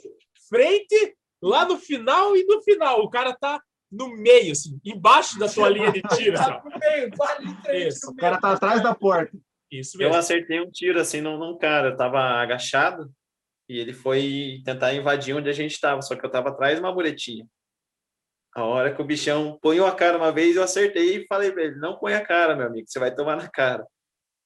frente, 0.48 1.18
lá 1.42 1.66
no 1.66 1.78
final 1.78 2.34
e 2.34 2.46
no 2.46 2.62
final. 2.62 3.02
O 3.02 3.10
cara 3.10 3.34
tá 3.34 3.62
no 3.92 4.08
meio, 4.08 4.54
assim, 4.54 4.80
embaixo 4.86 5.38
da 5.38 5.50
tua 5.50 5.68
linha 5.68 5.92
de 5.92 6.02
tiro. 6.16 6.40
Assim, 6.40 6.50
ó. 6.50 6.64
No 6.64 6.80
meio, 6.80 7.12
vale 7.18 7.88
Isso. 7.88 8.06
no 8.06 8.14
O 8.14 8.16
cara 8.16 8.40
tá 8.40 8.54
atrás 8.54 8.82
da 8.82 8.96
porta. 8.96 9.38
Isso 9.70 10.02
Eu 10.02 10.08
mesmo. 10.08 10.16
acertei 10.18 10.62
um 10.62 10.72
tiro 10.72 10.98
assim 10.98 11.20
num, 11.20 11.38
num 11.38 11.58
cara, 11.58 11.90
eu 11.90 11.98
tava 11.98 12.18
agachado 12.18 13.12
e 13.68 13.78
ele 13.78 13.92
foi 13.92 14.62
tentar 14.64 14.94
invadir 14.94 15.36
onde 15.36 15.50
a 15.50 15.54
gente 15.54 15.78
tava, 15.78 16.02
só 16.02 16.16
que 16.16 16.26
eu 16.26 16.32
tava 16.32 16.52
atrás 16.52 16.76
de 16.76 16.80
uma 16.80 16.94
muretinha. 16.94 17.46
A 18.56 18.64
hora 18.64 18.96
que 18.96 19.02
o 19.02 19.06
bichão 19.06 19.60
põe 19.62 19.78
a 19.82 19.92
cara 19.92 20.18
uma 20.18 20.32
vez, 20.32 20.56
eu 20.56 20.64
acertei 20.64 21.18
e 21.18 21.28
falei 21.28 21.52
pra 21.52 21.64
ele: 21.64 21.76
não 21.76 21.98
põe 21.98 22.14
a 22.14 22.26
cara, 22.26 22.56
meu 22.56 22.68
amigo, 22.68 22.88
você 22.88 22.98
vai 22.98 23.14
tomar 23.14 23.36
na 23.36 23.50
cara. 23.50 23.86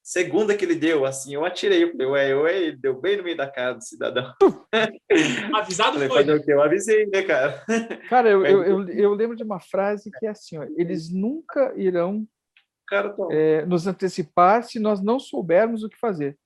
Segunda 0.02 0.56
que 0.56 0.64
ele 0.64 0.74
deu, 0.74 1.04
assim, 1.04 1.32
eu 1.34 1.44
atirei, 1.44 1.84
eu 1.84 1.92
falei, 1.92 2.06
ué, 2.08 2.34
ué, 2.34 2.58
ele 2.58 2.76
deu 2.76 3.00
bem 3.00 3.16
no 3.18 3.22
meio 3.22 3.36
da 3.36 3.48
cara 3.48 3.74
do 3.74 3.84
cidadão. 3.84 4.34
Avisado 5.54 5.92
Falei, 5.92 6.08
foi. 6.08 6.24
fazer? 6.26 6.52
Eu 6.52 6.62
avisei, 6.62 7.06
né, 7.06 7.22
cara? 7.22 7.64
Cara, 8.08 8.28
eu, 8.28 8.44
eu, 8.44 8.62
eu, 8.64 8.88
eu 8.88 9.14
lembro 9.14 9.36
de 9.36 9.44
uma 9.44 9.60
frase 9.60 10.10
que 10.18 10.26
é 10.26 10.30
assim: 10.30 10.58
ó, 10.58 10.64
eles 10.76 11.08
nunca 11.12 11.72
irão 11.76 12.26
cara 12.88 13.10
tomou. 13.10 13.30
é, 13.32 13.64
nos 13.64 13.86
antecipar 13.86 14.64
se 14.64 14.80
nós 14.80 15.00
não 15.00 15.20
soubermos 15.20 15.84
o 15.84 15.88
que 15.88 15.98
fazer. 15.98 16.36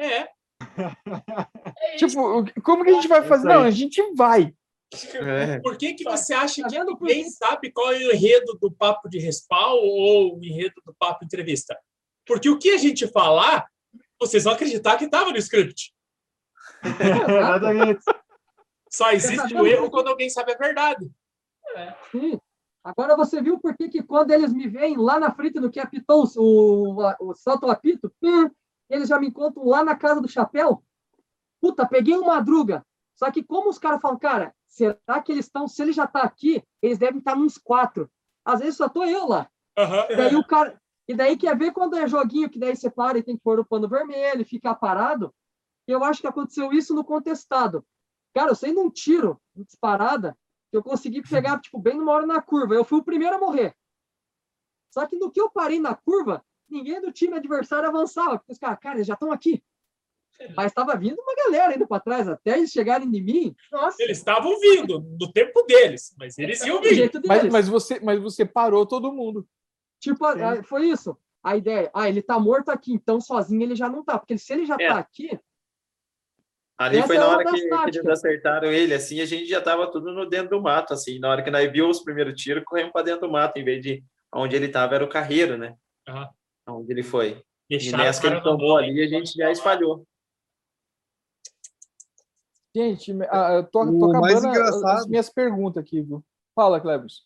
É. 0.00 0.28
Tipo, 1.98 2.40
o- 2.40 2.62
como 2.62 2.84
que 2.84 2.90
a 2.90 2.94
gente 2.94 3.08
vai 3.08 3.22
fazer? 3.22 3.48
Isso 3.48 3.48
aí. 3.50 3.54
Não, 3.60 3.64
a 3.66 3.70
gente 3.70 4.14
vai. 4.14 4.54
É. 5.14 5.60
Por 5.60 5.76
que, 5.76 5.92
que 5.94 6.04
você 6.04 6.32
acha 6.32 6.62
Tá 6.62 6.68
que 6.68 6.84
por 6.84 7.00
ninguém 7.02 7.28
sabe 7.28 7.70
qual 7.70 7.92
é 7.92 7.96
o 7.98 8.12
enredo 8.12 8.56
do 8.60 8.70
papo 8.72 9.08
de 9.08 9.18
respawn 9.18 9.76
ou 9.76 10.38
o 10.38 10.44
enredo 10.44 10.80
do 10.84 10.94
papo 10.98 11.24
entrevista? 11.24 11.76
Porque 12.26 12.48
o 12.48 12.58
que 12.58 12.70
a 12.70 12.78
gente 12.78 13.06
falar, 13.08 13.66
vocês 14.20 14.44
vão 14.44 14.54
acreditar 14.54 14.96
que 14.96 15.04
estava 15.04 15.30
no 15.30 15.36
script. 15.36 15.94
Exatamente. 16.82 18.02
Só 18.90 19.10
existe 19.10 19.54
o 19.54 19.66
erro 19.66 19.90
quando 19.90 20.08
alguém 20.08 20.30
sabe 20.30 20.52
a 20.52 20.56
verdade. 20.56 21.10
Sim. 22.10 22.38
Agora 22.82 23.16
você 23.16 23.40
viu 23.40 23.58
por 23.58 23.74
que, 23.76 23.88
que 23.88 24.02
quando 24.02 24.30
eles 24.30 24.52
me 24.52 24.68
veem 24.68 24.96
lá 24.96 25.18
na 25.18 25.32
frente 25.32 25.58
no 25.58 25.70
que 25.70 25.80
apitou 25.80 26.24
o, 26.36 27.00
o, 27.00 27.30
o 27.30 27.34
salto 27.34 27.68
apito, 27.70 28.12
hum, 28.22 28.50
eles 28.90 29.08
já 29.08 29.18
me 29.18 29.28
encontram 29.28 29.64
lá 29.64 29.82
na 29.82 29.96
casa 29.96 30.20
do 30.20 30.28
chapéu? 30.28 30.84
Puta, 31.60 31.86
peguei 31.86 32.14
um 32.14 32.26
madruga. 32.26 32.84
Só 33.16 33.30
que 33.30 33.42
como 33.42 33.70
os 33.70 33.78
caras 33.78 34.00
falam, 34.02 34.18
cara, 34.18 34.54
será 34.66 35.22
que 35.24 35.32
eles 35.32 35.46
estão, 35.46 35.66
se 35.66 35.80
ele 35.80 35.92
já 35.92 36.06
tá 36.06 36.22
aqui, 36.22 36.62
eles 36.82 36.98
devem 36.98 37.18
estar 37.18 37.36
uns 37.36 37.56
quatro. 37.56 38.10
Às 38.44 38.60
vezes 38.60 38.76
só 38.76 38.88
tô 38.88 39.02
eu 39.04 39.26
lá. 39.26 39.48
E 40.10 40.16
daí 40.16 40.36
o 40.36 40.46
cara. 40.46 40.80
E 41.06 41.14
daí 41.14 41.36
quer 41.36 41.56
ver 41.56 41.72
quando 41.72 41.96
é 41.96 42.08
joguinho 42.08 42.48
que 42.48 42.58
daí 42.58 42.74
você 42.74 42.90
para 42.90 43.18
e 43.18 43.22
tem 43.22 43.36
que 43.36 43.42
pôr 43.42 43.60
o 43.60 43.64
pano 43.64 43.88
vermelho 43.88 44.42
e 44.42 44.44
ficar 44.44 44.74
parado. 44.74 45.34
Eu 45.86 46.02
acho 46.02 46.20
que 46.20 46.26
aconteceu 46.26 46.72
isso 46.72 46.94
no 46.94 47.04
contestado. 47.04 47.84
Cara, 48.34 48.50
eu 48.50 48.54
sei 48.54 48.72
num 48.72 48.90
tiro, 48.90 49.40
disparada, 49.54 50.36
que 50.70 50.76
eu 50.76 50.82
consegui 50.82 51.22
pegar, 51.22 51.60
tipo, 51.60 51.78
bem 51.78 51.94
numa 51.94 52.12
hora 52.12 52.26
na 52.26 52.40
curva. 52.40 52.74
Eu 52.74 52.84
fui 52.84 52.98
o 52.98 53.04
primeiro 53.04 53.36
a 53.36 53.38
morrer. 53.38 53.74
Só 54.90 55.06
que 55.06 55.16
no 55.16 55.30
que 55.30 55.40
eu 55.40 55.50
parei 55.50 55.78
na 55.78 55.94
curva, 55.94 56.44
ninguém 56.68 57.00
do 57.00 57.12
time 57.12 57.36
adversário 57.36 57.88
avançava. 57.88 58.38
Porque 58.38 58.52
os 58.52 58.58
caras, 58.58 58.78
cara, 58.80 58.96
eles 58.96 59.06
já 59.06 59.14
estão 59.14 59.30
aqui. 59.30 59.62
Mas 60.56 60.66
estava 60.66 60.96
vindo 60.96 61.20
uma 61.20 61.34
galera 61.36 61.76
indo 61.76 61.86
para 61.86 62.00
trás, 62.00 62.28
até 62.28 62.58
eles 62.58 62.70
chegarem 62.70 63.06
em 63.06 63.22
mim. 63.22 63.56
Nossa, 63.70 64.02
Eles 64.02 64.18
estavam 64.18 64.58
vindo 64.58 65.00
no 65.00 65.32
tempo 65.32 65.62
deles, 65.62 66.14
mas 66.18 66.36
eles 66.38 66.60
iam 66.64 66.80
do 66.80 66.88
vir. 66.88 67.10
Mas, 67.26 67.52
mas, 67.52 67.68
você, 67.68 68.00
mas 68.00 68.20
você 68.20 68.44
parou 68.44 68.84
todo 68.84 69.12
mundo. 69.12 69.46
Tipo, 70.04 70.30
Sim. 70.32 70.42
ah, 70.42 70.62
foi 70.62 70.86
isso. 70.88 71.16
A 71.42 71.56
ideia, 71.56 71.90
ah, 71.94 72.08
ele 72.08 72.20
tá 72.22 72.38
morto 72.38 72.70
aqui, 72.70 72.92
então 72.92 73.20
sozinho 73.20 73.62
ele 73.62 73.74
já 73.74 73.88
não 73.88 74.04
tá. 74.04 74.18
Porque 74.18 74.36
se 74.36 74.52
ele 74.52 74.66
já 74.66 74.76
É. 74.78 74.88
tá 74.88 74.98
aqui, 74.98 75.38
Ali 76.76 77.00
foi 77.04 77.14
é 77.16 77.18
na 77.20 77.28
hora 77.28 77.44
que, 77.44 77.52
que 77.68 77.98
eles 77.98 78.06
acertaram 78.06 78.68
ele, 78.72 78.92
assim, 78.94 79.20
a 79.20 79.24
gente 79.24 79.46
já 79.46 79.60
tava 79.62 79.88
tudo 79.92 80.12
no 80.12 80.28
dentro 80.28 80.56
do 80.56 80.60
mato, 80.62 80.92
assim. 80.92 81.20
Na 81.20 81.30
hora 81.30 81.42
que 81.42 81.50
nós 81.50 81.70
viu 81.70 81.88
os 81.88 82.00
primeiros 82.02 82.34
tiros, 82.40 82.64
corremos 82.64 82.92
para 82.92 83.02
dentro 83.04 83.28
do 83.28 83.32
mato, 83.32 83.56
em 83.58 83.64
vez 83.64 83.80
de 83.80 84.04
onde 84.34 84.56
ele 84.56 84.68
tava 84.68 84.96
era 84.96 85.04
o 85.04 85.08
carreiro, 85.08 85.56
né? 85.56 85.76
Aham. 86.08 86.28
Onde 86.68 86.92
ele 86.92 87.02
foi. 87.04 87.42
E 87.70 87.78
Deixaram 87.78 88.02
nessa 88.04 88.20
que 88.20 88.26
ele 88.26 88.40
tomou 88.42 88.76
ali, 88.76 89.00
a 89.02 89.06
gente 89.06 89.32
já 89.34 89.50
espalhou. 89.52 90.04
Gente, 92.76 93.12
ah, 93.30 93.52
eu 93.54 93.64
tô, 93.64 93.86
tô 93.86 94.08
mais 94.12 94.34
acabando 94.34 94.36
as 94.36 94.44
engraçado- 94.44 95.08
minhas 95.08 95.30
perguntas 95.30 95.80
aqui, 95.82 96.02
viu? 96.02 96.24
Fala, 96.56 96.80
Cleves. 96.80 97.22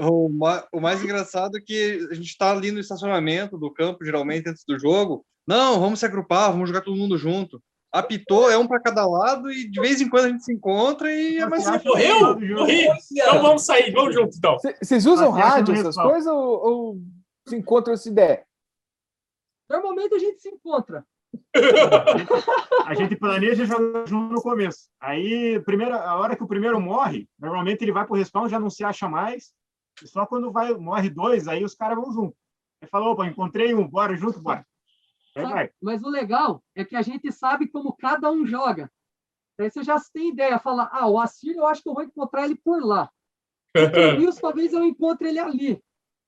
O, 0.00 0.30
o 0.72 0.80
mais 0.80 1.02
engraçado 1.02 1.56
é 1.56 1.60
que 1.60 2.06
a 2.10 2.14
gente 2.14 2.28
está 2.28 2.52
ali 2.52 2.70
no 2.70 2.78
estacionamento 2.80 3.58
do 3.58 3.72
campo, 3.72 4.04
geralmente 4.04 4.48
antes 4.48 4.64
do 4.66 4.78
jogo. 4.78 5.24
Não, 5.46 5.80
vamos 5.80 5.98
se 6.00 6.06
agrupar, 6.06 6.52
vamos 6.52 6.68
jogar 6.68 6.82
todo 6.82 6.96
mundo 6.96 7.16
junto. 7.18 7.60
Apitou, 7.90 8.50
é 8.50 8.58
um 8.58 8.68
para 8.68 8.80
cada 8.80 9.06
lado 9.06 9.50
e 9.50 9.68
de 9.68 9.80
vez 9.80 10.00
em 10.00 10.08
quando 10.10 10.26
a 10.26 10.28
gente 10.28 10.44
se 10.44 10.52
encontra 10.52 11.10
e 11.10 11.38
é 11.38 11.46
mais 11.46 11.64
Morreu? 11.84 12.20
Morri? 12.20 12.86
Então 13.12 13.40
vamos 13.42 13.64
sair, 13.64 13.90
vamos 13.92 14.14
junto 14.14 14.36
então. 14.36 14.58
Cê- 14.58 14.76
Vocês 14.80 15.06
usam 15.06 15.32
Até 15.32 15.42
acha 15.42 15.54
rádio, 15.56 15.74
essas 15.74 15.96
coisas, 15.96 16.26
ou, 16.32 16.66
ou 16.66 17.00
se 17.48 17.56
encontram 17.56 17.94
essa 17.94 18.08
ideia? 18.08 18.44
Normalmente 19.70 20.14
a 20.14 20.18
gente 20.18 20.40
se 20.40 20.48
encontra. 20.50 21.04
A 22.86 22.94
gente 22.94 23.16
planeja 23.16 23.64
jogar 23.64 24.06
junto 24.06 24.34
no 24.34 24.42
começo. 24.42 24.88
Aí, 25.00 25.60
primeira, 25.60 25.96
a 26.02 26.16
hora 26.16 26.36
que 26.36 26.42
o 26.42 26.48
primeiro 26.48 26.80
morre, 26.80 27.28
normalmente 27.38 27.82
ele 27.82 27.92
vai 27.92 28.06
pro 28.06 28.16
respawn, 28.16 28.48
já 28.48 28.58
não 28.58 28.70
se 28.70 28.84
acha 28.84 29.08
mais. 29.08 29.52
E 30.02 30.06
só 30.06 30.24
quando 30.26 30.50
vai, 30.52 30.72
morre 30.74 31.10
dois, 31.10 31.48
aí 31.48 31.64
os 31.64 31.74
caras 31.74 31.96
vão 31.96 32.12
junto. 32.12 32.36
Aí 32.80 32.88
fala, 32.88 33.08
opa, 33.10 33.26
encontrei 33.26 33.74
um, 33.74 33.86
bora 33.86 34.16
junto, 34.16 34.40
bora. 34.40 34.64
Aí 35.36 35.42
sabe? 35.42 35.54
vai. 35.54 35.70
Mas 35.82 36.02
o 36.02 36.08
legal 36.08 36.62
é 36.74 36.84
que 36.84 36.96
a 36.96 37.02
gente 37.02 37.30
sabe 37.32 37.68
como 37.68 37.96
cada 37.96 38.30
um 38.30 38.46
joga. 38.46 38.90
Aí 39.58 39.68
você 39.70 39.82
já 39.82 39.96
tem 40.12 40.28
ideia, 40.30 40.58
fala, 40.58 40.88
ah, 40.92 41.08
o 41.08 41.18
Assir 41.18 41.56
eu 41.56 41.66
acho 41.66 41.82
que 41.82 41.88
eu 41.88 41.94
vou 41.94 42.04
encontrar 42.04 42.44
ele 42.44 42.56
por 42.56 42.82
lá. 42.82 43.10
O 43.76 43.90
Tobias 43.90 44.36
talvez 44.36 44.72
eu 44.72 44.82
encontre 44.84 45.28
ele 45.28 45.38
ali. 45.38 45.82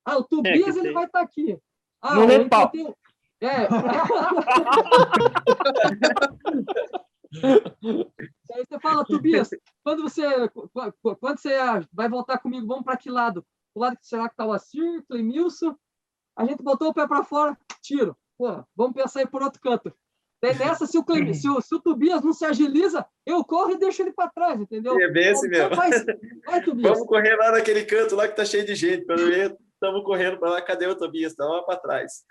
Ah, 0.05 0.19
o 0.19 0.25
Tobias 0.25 0.77
ele 0.77 0.87
tem. 0.87 0.93
vai 0.93 1.05
estar 1.05 1.21
aqui. 1.21 1.59
Ah, 2.03 2.15
No 2.17 2.23
eu 2.23 2.27
Nepal. 2.27 2.63
encontrei 2.63 2.95
É. 3.41 3.67
Aí 8.53 8.65
você 8.69 8.79
fala, 8.81 9.05
Tobias, 9.05 9.51
quando 9.85 10.03
você, 10.03 10.49
qu- 10.49 10.69
qu- 10.69 11.17
quando 11.17 11.39
você 11.39 11.57
vai 11.93 12.09
voltar 12.09 12.39
comigo, 12.39 12.67
vamos 12.67 12.85
para 12.85 12.97
que 12.97 13.11
lado? 13.11 13.45
O 13.75 13.81
lado 13.81 13.97
que 13.97 14.07
será 14.07 14.29
que 14.29 14.35
está 14.35 14.45
o 14.45 14.53
Assir, 14.53 15.03
Clemilson? 15.09 15.77
A 16.37 16.45
gente 16.45 16.63
botou 16.63 16.89
o 16.89 16.95
pé 16.95 17.07
para 17.07 17.25
fora, 17.25 17.57
tiro. 17.83 18.17
Pô, 18.37 18.65
vamos 18.75 18.95
pensar 18.95 19.21
aí 19.21 19.27
por 19.27 19.43
outro 19.43 19.61
canto. 19.61 19.93
Daí 20.43 20.57
nessa, 20.57 20.87
se 20.87 20.97
o, 20.97 21.05
Clem, 21.05 21.35
se, 21.35 21.49
o, 21.49 21.61
se 21.61 21.75
o 21.75 21.81
Tobias 21.81 22.23
não 22.23 22.33
se 22.33 22.47
agiliza, 22.47 23.05
eu 23.27 23.45
corro 23.45 23.73
e 23.73 23.79
deixo 23.79 24.03
ele 24.03 24.13
para 24.13 24.31
trás, 24.31 24.59
entendeu? 24.59 24.99
É 24.99 25.09
bem 25.11 25.29
assim 25.29 25.49
mesmo. 25.49 25.77
vai, 25.77 25.91
vai, 26.47 26.63
Tobias. 26.65 26.93
Vamos 26.93 27.07
correr 27.07 27.37
lá 27.37 27.53
naquele 27.53 27.85
canto 27.85 28.17
lá 28.17 28.27
que 28.27 28.35
tá 28.35 28.45
cheio 28.45 28.65
de 28.65 28.75
gente. 28.75 29.05
Quando 29.05 29.27
ver, 29.27 29.55
estamos 29.81 30.05
correndo 30.05 30.39
para 30.39 30.51
lá. 30.51 30.63
Cadê 30.63 30.87
o 30.87 30.95
Tobias? 30.95 31.35
Tá 31.35 31.47
lá 31.47 31.63
para 31.63 31.79
trás. 31.79 32.25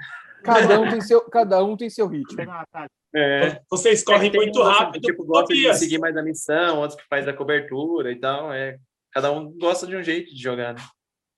Cada 0.43 0.80
um 0.80 0.88
tem 0.89 1.01
seu, 1.01 1.21
cada 1.21 1.63
um 1.63 1.76
tem 1.76 1.89
seu 1.89 2.07
ritmo. 2.07 2.43
Uma 2.43 2.65
tática. 2.71 2.93
É. 3.15 3.61
Vocês 3.69 4.03
correm 4.03 4.31
Tem 4.31 4.39
muito 4.39 4.61
rápido. 4.61 5.01
Tipo, 5.01 5.26
gosta 5.26 5.53
de 5.53 5.73
seguir 5.73 5.97
mais 5.97 6.15
a 6.15 6.21
missão, 6.21 6.80
outros 6.80 6.99
que 7.01 7.07
faz 7.07 7.27
a 7.27 7.34
cobertura 7.34 8.11
e 8.11 8.15
tal. 8.15 8.53
É. 8.53 8.77
Cada 9.11 9.31
um 9.31 9.51
gosta 9.57 9.88
de 9.88 9.95
um 9.95 10.03
jeito 10.03 10.30
de 10.34 10.41
jogar, 10.41 10.76
né? 10.76 10.81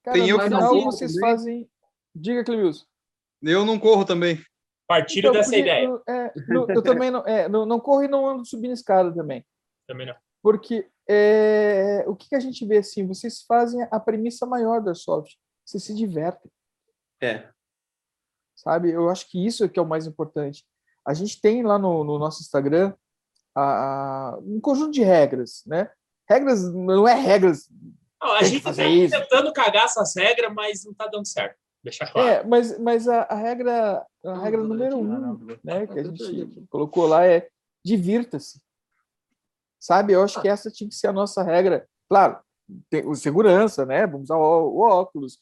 Cara, 0.03 0.17
Tem 0.17 0.27
eu 0.29 0.37
que 0.37 0.49
não 0.49 0.83
vocês 0.83 1.13
também. 1.13 1.29
fazem. 1.29 1.69
Diga, 2.13 2.43
Clemilson. 2.43 2.85
Eu 3.41 3.65
não 3.65 3.79
corro 3.79 4.03
também. 4.03 4.43
Partilho 4.87 5.29
Então, 5.29 5.33
dessa 5.33 5.49
porque 5.49 5.61
ideia. 5.61 5.85
Eu, 5.85 6.01
é, 6.07 6.33
eu 6.75 6.81
também 6.83 7.09
não, 7.09 7.25
é, 7.25 7.47
não, 7.47 7.65
não 7.65 7.79
corro 7.79 8.03
e 8.03 8.09
não 8.09 8.27
ando 8.27 8.45
subindo 8.45 8.73
escada 8.73 9.13
também. 9.13 9.45
Também 9.87 10.05
não. 10.05 10.15
Porque 10.43 10.89
é, 11.09 12.03
o 12.07 12.15
que, 12.15 12.27
que 12.29 12.35
a 12.35 12.39
gente 12.39 12.65
vê 12.65 12.77
assim? 12.79 13.07
Vocês 13.07 13.43
fazem 13.43 13.87
a 13.89 13.99
premissa 13.99 14.45
maior 14.45 14.81
da 14.81 14.93
Soft. 14.93 15.35
Vocês 15.71 15.83
se 15.85 15.93
divertem, 15.95 16.51
É. 17.21 17.47
sabe? 18.55 18.91
Eu 18.91 19.09
acho 19.09 19.29
que 19.29 19.45
isso 19.45 19.63
é 19.63 19.69
que 19.69 19.79
é 19.79 19.81
o 19.81 19.87
mais 19.87 20.05
importante. 20.05 20.65
A 21.05 21.13
gente 21.13 21.39
tem 21.39 21.63
lá 21.63 21.79
no, 21.79 22.03
no 22.03 22.19
nosso 22.19 22.41
Instagram 22.41 22.93
a- 23.55 24.33
a- 24.33 24.37
um 24.39 24.59
conjunto 24.59 24.91
de 24.91 25.01
regras, 25.01 25.63
né? 25.65 25.89
Regras 26.29 26.71
não 26.73 27.07
é 27.07 27.13
regras. 27.13 27.69
Não, 28.21 28.33
a 28.33 28.43
gente 28.43 28.61
tá 28.63 28.83
isso. 28.85 29.17
tentando 29.17 29.51
cagar 29.53 29.85
essas 29.85 30.13
regras, 30.15 30.53
mas 30.53 30.83
não 30.83 30.93
tá 30.93 31.07
dando 31.07 31.25
certo. 31.25 31.57
Deixa 31.83 32.05
claro. 32.05 32.27
É, 32.27 32.43
mas, 32.43 32.77
mas 32.77 33.07
a, 33.07 33.21
a 33.23 33.35
regra, 33.35 34.05
a 34.25 34.37
regra 34.39 34.61
número 34.61 34.97
um 34.97 35.47
né, 35.63 35.87
que 35.87 35.97
a 35.99 36.03
gente 36.03 36.65
colocou 36.69 37.07
lá 37.07 37.25
é 37.25 37.49
divirta-se. 37.83 38.61
Sabe? 39.79 40.13
Eu 40.13 40.21
acho 40.23 40.39
que 40.41 40.47
essa 40.47 40.69
tinha 40.69 40.87
que 40.89 40.95
ser 40.95 41.07
a 41.07 41.13
nossa 41.13 41.41
regra. 41.41 41.87
Claro, 42.07 42.39
tem 42.89 43.05
o 43.07 43.15
segurança, 43.15 43.85
né? 43.85 44.05
Vamos 44.05 44.25
usar 44.25 44.37
o, 44.37 44.77
o 44.77 44.81
óculos, 44.81 45.39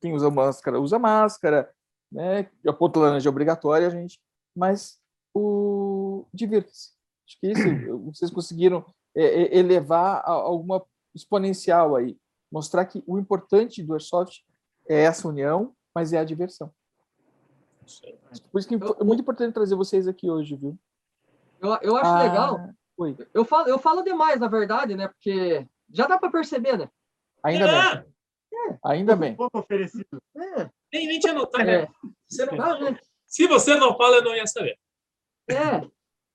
quem 0.00 0.14
usa 0.14 0.30
máscara, 0.30 0.80
usa 0.80 0.98
máscara, 0.98 1.70
né? 2.10 2.48
A 2.66 2.72
ponta 2.72 3.00
laranja 3.00 3.28
é 3.28 3.30
obrigatória, 3.30 3.90
gente. 3.90 4.20
Mas 4.54 4.98
o 5.34 6.26
divirta-se. 6.32 6.90
Acho 7.26 7.40
que 7.40 7.46
isso 7.48 7.62
vocês 8.12 8.30
conseguiram 8.30 8.84
é, 9.14 9.24
é, 9.24 9.58
elevar 9.58 10.22
a, 10.24 10.30
alguma 10.30 10.84
exponencial 11.14 11.96
aí. 11.96 12.16
Mostrar 12.50 12.84
que 12.86 13.02
o 13.06 13.18
importante 13.18 13.82
do 13.82 13.92
Airsoft 13.92 14.44
é 14.88 15.02
essa 15.02 15.28
união, 15.28 15.74
mas 15.94 16.12
é 16.12 16.18
a 16.18 16.24
diversão. 16.24 16.70
Por 18.50 18.58
isso 18.58 18.68
que 18.68 18.74
é 18.74 19.04
muito 19.04 19.20
importante 19.20 19.54
trazer 19.54 19.74
vocês 19.74 20.08
aqui 20.08 20.30
hoje, 20.30 20.56
viu? 20.56 20.78
Eu, 21.60 21.78
eu 21.82 21.96
acho 21.96 22.10
Ah, 22.10 22.22
legal. 22.22 22.70
Oi, 22.98 23.16
Eu 23.34 23.44
falo, 23.44 23.68
eu 23.68 23.78
falo 23.78 24.02
demais, 24.02 24.40
na 24.40 24.48
verdade, 24.48 24.94
né? 24.94 25.08
Porque 25.08 25.66
já 25.90 26.06
dá 26.06 26.18
para 26.18 26.30
perceber, 26.30 26.78
né? 26.78 26.88
ainda 27.42 27.66
bem, 27.66 28.04
Ah, 28.82 28.92
ainda 28.92 29.14
bem. 29.16 29.34
Pouco 29.36 29.58
oferecido. 29.58 30.06
É, 30.36 30.70
nem, 30.92 31.06
nem 31.06 31.18
tinha 31.18 31.32
notado. 31.34 31.64
né? 31.64 31.82
é, 31.82 31.88
Você 32.28 32.46
não- 32.46 32.56
dá, 32.56 32.78
né? 32.80 32.98
Se 33.26 33.46
você 33.46 33.74
não 33.76 33.96
fala, 33.96 34.16
eu 34.16 34.24
não 34.24 34.34
ia 34.36 34.46
saber. 34.46 34.78
É. 35.48 35.86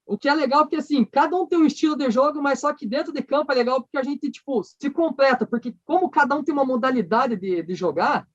O 0.06 0.18
que 0.18 0.28
é 0.28 0.34
legal, 0.34 0.64
porque 0.64 0.76
assim, 0.76 1.06
cada 1.06 1.36
um 1.38 1.46
tem 1.48 1.58
um 1.60 1.66
estilo 1.66 1.96
de 1.96 2.10
jogo, 2.12 2.42
mas 2.42 2.60
só 2.60 2.74
que 2.74 2.86
dentro 2.86 3.14
de 3.14 3.22
campo 3.22 3.52
é 3.52 3.56
legal 3.56 3.82
porque 3.82 3.98
a 3.98 4.04
gente, 4.04 4.30
tipo, 4.30 4.62
se 4.64 4.90
completa, 4.90 5.46
porque 5.46 5.74
como 5.86 6.10
cada 6.10 6.36
um 6.36 6.44
tem 6.44 6.54
uma 6.54 6.66
modalidade 6.66 7.38
de, 7.38 7.64
de 7.64 7.76
jogar, 7.76 8.28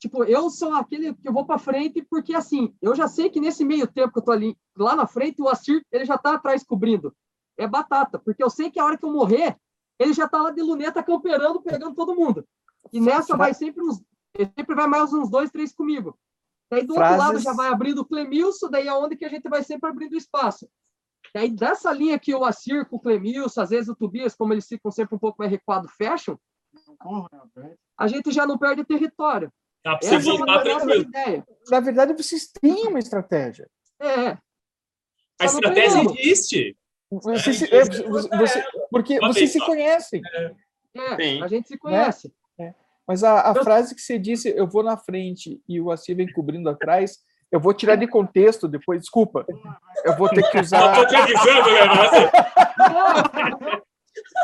tipo, 0.00 0.24
eu 0.24 0.48
sou 0.48 0.72
aquele 0.74 1.12
que 1.14 1.28
eu 1.28 1.32
vou 1.32 1.44
para 1.44 1.58
frente, 1.58 2.02
porque 2.08 2.34
assim, 2.34 2.74
eu 2.80 2.94
já 2.94 3.06
sei 3.06 3.28
que 3.28 3.40
nesse 3.40 3.64
meio 3.64 3.86
tempo 3.86 4.12
que 4.12 4.18
eu 4.18 4.24
tô 4.24 4.32
ali, 4.32 4.56
lá 4.76 4.94
na 4.96 5.06
frente, 5.06 5.42
o 5.42 5.48
Assir, 5.48 5.84
ele 5.92 6.04
já 6.06 6.16
tá 6.16 6.34
atrás 6.34 6.62
cobrindo. 6.64 7.14
É 7.58 7.66
batata, 7.66 8.18
porque 8.18 8.42
eu 8.42 8.48
sei 8.48 8.70
que 8.70 8.78
a 8.80 8.84
hora 8.84 8.96
que 8.96 9.04
eu 9.04 9.12
morrer, 9.12 9.58
ele 9.98 10.12
já 10.14 10.28
tá 10.28 10.40
lá 10.40 10.50
de 10.52 10.62
luneta 10.62 11.02
camperando, 11.02 11.60
pegando 11.60 11.94
todo 11.94 12.14
mundo. 12.14 12.46
E 12.92 13.00
nessa 13.00 13.36
vai 13.36 13.52
sempre 13.54 13.82
uns, 13.82 14.00
sempre 14.56 14.74
vai 14.74 14.86
mais 14.86 15.12
uns 15.12 15.30
dois, 15.30 15.50
três 15.50 15.72
comigo. 15.74 16.18
Daí 16.70 16.84
do 16.86 16.94
outro 16.94 17.02
lado 17.08 17.22
Frases- 17.22 17.42
já 17.42 17.52
vai 17.52 17.68
abrindo 17.68 18.00
o 18.00 18.04
Clemilson, 18.04 18.68
daí 18.70 18.86
é 18.88 18.92
onde 18.94 19.16
que 19.16 19.24
a 19.24 19.28
gente 19.28 19.48
vai 19.48 19.62
sempre 19.62 19.88
abrindo 19.88 20.16
espaço. 20.16 20.68
Daí 21.34 21.50
dessa 21.50 21.92
linha 21.92 22.18
que 22.18 22.34
o 22.34 22.44
Assir 22.44 22.86
com 22.86 22.96
o 22.96 23.00
Clemilson, 23.00 23.60
às 23.60 23.70
vezes 23.70 23.88
o 23.88 23.94
Tobias, 23.96 24.34
como 24.34 24.52
eles 24.52 24.66
ficam 24.66 24.90
sempre 24.90 25.14
um 25.16 25.18
pouco 25.18 25.36
mais 25.38 25.50
recuado, 25.50 25.88
fecham, 25.88 26.38
a 27.98 28.06
gente 28.06 28.30
já 28.30 28.46
não 28.46 28.58
perde 28.58 28.84
território. 28.84 29.52
Dá 29.84 29.96
pra 29.96 30.08
você 30.08 30.14
é 30.14 30.18
uma 30.18 30.36
voltar 30.36 30.62
tranquilo. 30.62 31.02
ideias. 31.02 31.44
Na 31.70 31.80
verdade, 31.80 32.12
vocês 32.14 32.48
têm 32.48 32.86
uma 32.88 32.98
estratégia. 32.98 33.68
É, 34.00 34.36
A 35.40 35.46
Só 35.48 35.58
estratégia 35.58 36.02
existe. 36.18 36.76
Você 37.10 37.52
se- 37.54 37.72
É, 37.72 37.78
é, 37.78 37.80
é 37.80 38.38
você- 38.38 38.64
porque 38.90 39.20
vocês 39.20 39.50
se 39.52 39.60
conhecem. 39.60 40.20
é, 40.96 41.16
Sim. 41.16 41.42
a 41.42 41.46
gente 41.48 41.68
se 41.68 41.78
conhece. 41.78 42.32
Mas 43.08 43.24
a, 43.24 43.50
a 43.50 43.54
Eu- 43.56 43.64
frase 43.64 43.94
que 43.94 44.00
você 44.02 44.18
disse, 44.18 44.50
eu 44.54 44.66
vou 44.68 44.82
na 44.82 44.96
frente 44.98 45.60
e 45.66 45.80
o 45.80 45.90
Assir 45.90 46.14
vem 46.14 46.30
cobrindo 46.30 46.68
atrás, 46.68 47.18
eu 47.50 47.58
vou 47.58 47.72
tirar 47.72 47.96
de 47.96 48.06
contexto 48.06 48.68
depois, 48.68 49.00
desculpa. 49.00 49.46
Eu 50.04 50.14
vou 50.18 50.28
ter 50.28 50.42
que 50.50 50.58
Eu 50.58 50.62
usar. 50.62 50.94
tô 50.94 51.06
te 51.06 51.16
avisando, 51.16 51.70
né? 51.70 51.86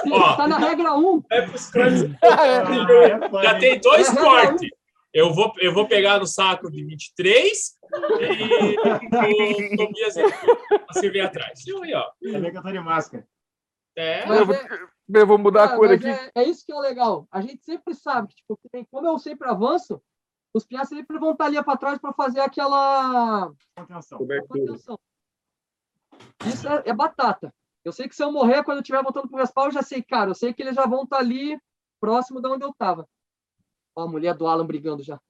Mas, 0.06 0.12
Ó. 0.12 0.36
tá 0.36 0.46
na 0.48 0.58
regra 0.58 0.94
1. 0.96 1.22
é 1.30 1.42
pros 1.42 1.70
cortes. 1.70 2.02
Ah, 2.22 2.46
é 2.46 3.28
foda, 3.28 3.42
Já 3.42 3.58
tem 3.58 3.80
dois 3.80 4.08
É, 4.08 4.12
é, 4.12 4.14
cortes. 4.22 4.70
Eu 5.12 5.32
vou, 5.32 5.52
eu 5.58 5.72
vou 5.72 5.86
pegar 5.86 6.18
no 6.18 6.26
saco 6.26 6.70
de 6.70 6.82
23 6.84 7.74
e 8.20 9.74
o 9.74 9.76
Tobias 9.76 10.14
servir 10.92 11.20
atrás. 11.20 11.60
E 11.66 11.72
aí, 11.84 11.94
ó. 11.94 12.04
Que 12.20 12.34
eu 12.34 12.62
tô 12.62 12.72
de 12.72 12.80
máscara. 12.80 13.24
É, 13.96 14.26
Mas 14.26 14.38
Eu 14.40 14.46
vou, 14.46 14.54
é- 14.56 14.66
eu 15.09 15.26
vou 15.26 15.39
mudar 15.39 15.64
a 15.64 15.74
Ah, 15.74 15.76
cor 15.76 15.93
aqui. 15.93 16.09
É, 16.09 16.31
é 16.35 16.44
isso 16.44 16.64
que 16.64 16.72
é 16.72 16.74
o 16.74 16.81
legal. 16.81 17.26
A 17.31 17.40
gente 17.40 17.62
sempre 17.64 17.94
sabe 17.94 18.28
que, 18.28 18.36
tipo, 18.36 18.56
que 18.56 18.85
como 18.90 19.06
eu 19.06 19.18
sempre 19.18 19.48
avanço, 19.48 20.02
os 20.55 20.64
piás 20.64 20.89
sempre 20.89 21.18
vão 21.18 21.32
estar 21.32 21.47
ali 21.47 21.62
para 21.62 21.76
trás 21.76 21.98
para 21.98 22.12
fazer 22.12 22.40
aquela 22.40 23.52
contenção. 24.48 24.98
Isso 26.47 26.68
é, 26.68 26.82
é 26.86 26.94
batata. 26.94 27.52
Eu 27.85 27.93
sei 27.93 28.09
que 28.09 28.16
se 28.16 28.22
eu 28.22 28.32
morrer, 28.32 28.64
quando 28.64 28.78
eu 28.78 28.82
estiver 28.82 29.02
voltando 29.02 29.28
pro 29.28 29.39
respaldo, 29.39 29.70
eu 29.70 29.74
já 29.74 29.82
sei, 29.82 30.02
cara, 30.02 30.31
eu 30.31 30.35
sei 30.35 30.55
que 30.55 30.62
eles 30.62 30.74
já 30.74 30.86
vão 30.86 31.02
estar 31.02 31.18
ali 31.18 31.60
próximo 32.01 32.40
de 32.40 32.48
onde 32.48 32.64
eu 32.64 32.72
tava. 32.72 33.06
Ó, 33.97 34.02
a 34.02 34.09
mulher 34.09 34.35
do 34.35 34.47
Alan 34.47 34.66
brigando 34.66 35.02
já. 35.02 35.20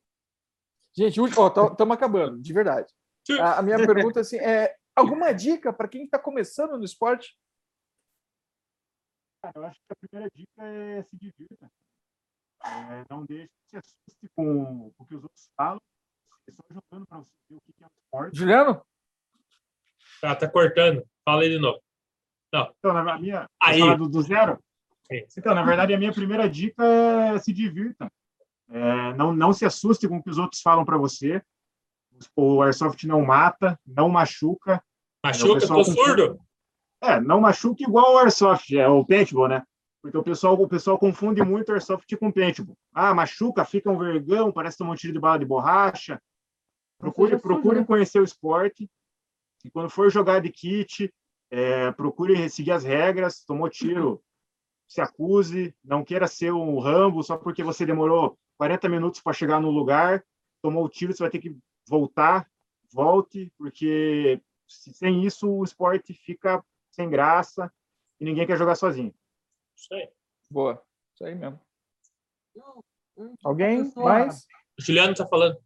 Gente, 0.96 1.20
estamos 1.20 1.94
acabando, 1.94 2.40
de 2.40 2.52
verdade. 2.52 2.92
A, 3.40 3.58
a 3.58 3.62
minha 3.62 3.76
pergunta 3.86 4.20
assim, 4.20 4.38
é: 4.38 4.76
alguma 4.94 5.32
dica 5.32 5.72
para 5.72 5.88
quem 5.88 6.04
está 6.04 6.18
começando 6.18 6.78
no 6.78 6.84
esporte? 6.84 7.36
Cara, 9.44 9.52
eu 9.56 9.66
acho 9.66 9.78
que 9.78 9.92
a 9.92 9.96
primeira 9.96 10.30
dica 10.34 10.64
é 10.64 11.02
se 11.02 11.16
divirta. 11.18 11.70
É, 12.64 13.04
não 13.10 13.26
deixe 13.26 13.48
que 13.48 13.68
se 13.68 13.76
assuste 13.76 14.26
com 14.34 14.90
o 14.96 15.04
que 15.04 15.14
os 15.14 15.22
outros 15.22 15.50
falam. 15.54 15.82
É 16.48 16.52
só 16.52 16.62
jogando 16.70 17.06
para 17.06 17.18
você 17.18 17.30
ver 17.50 17.56
o 17.56 17.60
que 17.60 17.84
é 17.84 17.86
o 17.86 17.90
esporte. 17.94 18.38
Juliano? 18.38 18.82
tá, 20.22 20.34
tá 20.34 20.48
cortando. 20.48 21.04
Fala 21.26 21.42
aí 21.42 21.50
de 21.50 21.58
novo. 21.58 21.78
Então, 22.48 22.94
na 22.94 23.18
minha. 23.18 23.46
Aí. 23.62 23.80
Do, 23.98 24.08
do 24.08 24.22
zero? 24.22 24.58
Sim. 25.12 25.26
Então, 25.36 25.54
na 25.54 25.62
verdade, 25.62 25.92
a 25.92 25.98
minha 25.98 26.12
primeira 26.12 26.48
dica 26.48 26.82
é 26.82 27.38
se 27.38 27.52
divirta. 27.52 28.10
É, 28.70 29.12
não, 29.12 29.34
não 29.34 29.52
se 29.52 29.66
assuste 29.66 30.08
com 30.08 30.16
o 30.16 30.22
que 30.22 30.30
os 30.30 30.38
outros 30.38 30.62
falam 30.62 30.86
para 30.86 30.96
você. 30.96 31.42
O 32.34 32.62
Airsoft 32.62 33.04
não 33.04 33.20
mata, 33.20 33.78
não 33.86 34.08
machuca. 34.08 34.82
Machuca, 35.22 35.60
pessoal 35.60 35.84
tô 35.84 35.92
surdo. 35.92 36.40
É, 37.06 37.20
não 37.20 37.40
machuca 37.40 37.82
igual 37.82 38.14
o 38.14 38.18
Airsoft, 38.18 38.70
é 38.76 38.88
o 38.88 39.04
paintball, 39.04 39.48
né? 39.48 39.62
Porque 40.02 40.16
o 40.16 40.22
pessoal, 40.22 40.54
o 40.54 40.68
pessoal 40.68 40.98
confunde 40.98 41.42
muito 41.42 41.72
Airsoft 41.72 42.14
com 42.16 42.30
paintball. 42.32 42.76
Ah, 42.94 43.14
machuca, 43.14 43.64
fica 43.64 43.90
um 43.90 43.98
vergão, 43.98 44.52
parece 44.52 44.78
tomar 44.78 44.92
um 44.92 44.96
tiro 44.96 45.12
de 45.12 45.18
bala 45.18 45.38
de 45.38 45.44
borracha. 45.44 46.20
Procure, 46.98 47.38
procure 47.38 47.84
conhecer 47.84 48.20
o 48.20 48.24
esporte. 48.24 48.88
E 49.64 49.70
quando 49.70 49.90
for 49.90 50.10
jogar 50.10 50.40
de 50.40 50.50
kit, 50.50 51.12
é, 51.50 51.90
procure 51.92 52.48
seguir 52.48 52.72
as 52.72 52.84
regras. 52.84 53.44
Tomou 53.44 53.68
tiro, 53.68 54.22
se 54.88 55.00
acuse. 55.00 55.74
Não 55.82 56.04
queira 56.04 56.26
ser 56.26 56.52
um 56.52 56.78
Rambo 56.78 57.22
só 57.22 57.36
porque 57.36 57.62
você 57.62 57.84
demorou 57.86 58.38
40 58.58 58.88
minutos 58.88 59.20
para 59.20 59.32
chegar 59.32 59.60
no 59.60 59.70
lugar. 59.70 60.24
Tomou 60.62 60.84
o 60.84 60.88
tiro, 60.88 61.12
você 61.12 61.22
vai 61.22 61.30
ter 61.30 61.38
que 61.38 61.56
voltar. 61.88 62.46
Volte, 62.92 63.50
porque 63.58 64.40
se- 64.68 64.92
sem 64.94 65.24
isso 65.24 65.50
o 65.50 65.64
esporte 65.64 66.12
fica 66.14 66.62
sem 66.94 67.10
graça 67.10 67.72
e 68.20 68.24
ninguém 68.24 68.46
quer 68.46 68.56
jogar 68.56 68.74
sozinho. 68.74 69.14
Isso 69.76 69.92
aí. 69.92 70.08
Boa. 70.50 70.82
Isso 71.14 71.24
aí 71.24 71.34
mesmo. 71.34 71.60
Alguém 73.44 73.92
mais? 73.96 74.46
O 74.78 74.82
Juliano 74.82 75.14
tá 75.14 75.26
falando. 75.26 75.58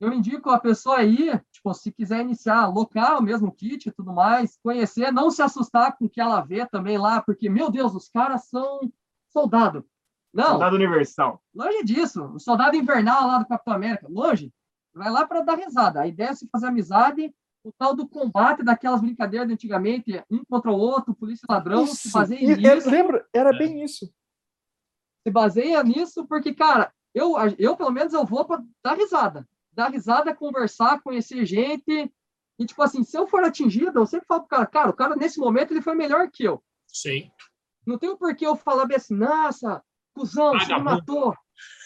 Eu 0.00 0.12
indico 0.12 0.50
a 0.50 0.58
pessoa 0.58 0.96
aí, 0.98 1.30
tipo, 1.52 1.72
se 1.74 1.92
quiser 1.92 2.20
iniciar 2.22 2.66
local 2.66 3.22
mesmo, 3.22 3.52
kit 3.52 3.88
e 3.88 3.92
tudo 3.92 4.12
mais, 4.12 4.58
conhecer, 4.60 5.12
não 5.12 5.30
se 5.30 5.40
assustar 5.42 5.96
com 5.96 6.06
o 6.06 6.10
que 6.10 6.20
ela 6.20 6.40
vê 6.40 6.66
também 6.66 6.98
lá, 6.98 7.22
porque, 7.22 7.48
meu 7.48 7.70
Deus, 7.70 7.94
os 7.94 8.08
caras 8.08 8.46
são 8.46 8.80
soldado. 9.28 9.86
Não, 10.32 10.52
Soldado 10.52 10.74
Universal. 10.76 11.40
longe 11.54 11.84
disso. 11.84 12.24
O 12.24 12.40
soldado 12.40 12.74
invernal 12.74 13.28
lá 13.28 13.38
do 13.38 13.46
Capitão 13.46 13.74
América, 13.74 14.08
longe. 14.08 14.52
Vai 14.92 15.10
lá 15.10 15.26
para 15.26 15.42
dar 15.42 15.54
risada. 15.56 16.00
A 16.00 16.06
ideia 16.06 16.30
é 16.30 16.34
se 16.34 16.48
fazer 16.48 16.66
amizade, 16.66 17.32
o 17.64 17.72
tal 17.72 17.94
do 17.94 18.08
combate 18.08 18.62
daquelas 18.62 19.00
brincadeiras 19.00 19.46
de 19.46 19.54
antigamente, 19.54 20.24
um 20.30 20.44
contra 20.44 20.70
o 20.70 20.76
outro, 20.76 21.14
polícia 21.14 21.46
e 21.48 21.52
ladrão, 21.52 21.86
se 21.86 22.08
Isso. 22.08 22.12
baseia 22.12 22.40
E- 22.40 22.56
nisso. 22.56 22.90
lembra? 22.90 23.26
Era 23.32 23.50
É. 23.54 23.58
bem 23.58 23.82
isso. 23.84 24.12
se 25.24 25.30
baseia 25.30 25.80
nisso, 25.84 26.26
porque, 26.26 26.52
cara, 26.52 26.92
eu, 27.14 27.34
eu 27.56 27.76
pelo 27.76 27.92
menos 27.92 28.12
eu 28.12 28.26
vou 28.26 28.44
para 28.44 28.60
dar 28.84 28.94
risada. 28.96 29.48
Dar 29.72 29.88
risada, 29.88 30.34
conversar, 30.34 31.00
conhecer 31.00 31.44
gente. 31.46 32.12
E, 32.58 32.66
tipo 32.66 32.82
assim, 32.82 33.04
se 33.04 33.16
eu 33.16 33.28
for 33.28 33.44
atingido, 33.44 34.00
eu 34.00 34.06
sempre 34.06 34.26
falo 34.26 34.40
pro 34.40 34.48
cara, 34.48 34.66
cara, 34.66 34.90
o 34.90 34.92
cara 34.92 35.14
nesse 35.16 35.38
momento 35.38 35.70
ele 35.72 35.80
foi 35.80 35.94
melhor 35.94 36.28
que 36.28 36.42
eu. 36.42 36.60
Sim. 36.88 37.30
Não 37.86 37.96
tem 37.98 38.08
o 38.10 38.16
porquê 38.16 38.44
eu 38.44 38.56
falar 38.56 38.84
bem 38.84 38.96
assim, 38.96 39.14
nossa, 39.14 39.80
cuzão, 40.12 40.50
você 40.54 40.66
me 40.66 40.82
Vagabundo. 40.82 40.84
matou, 40.90 41.34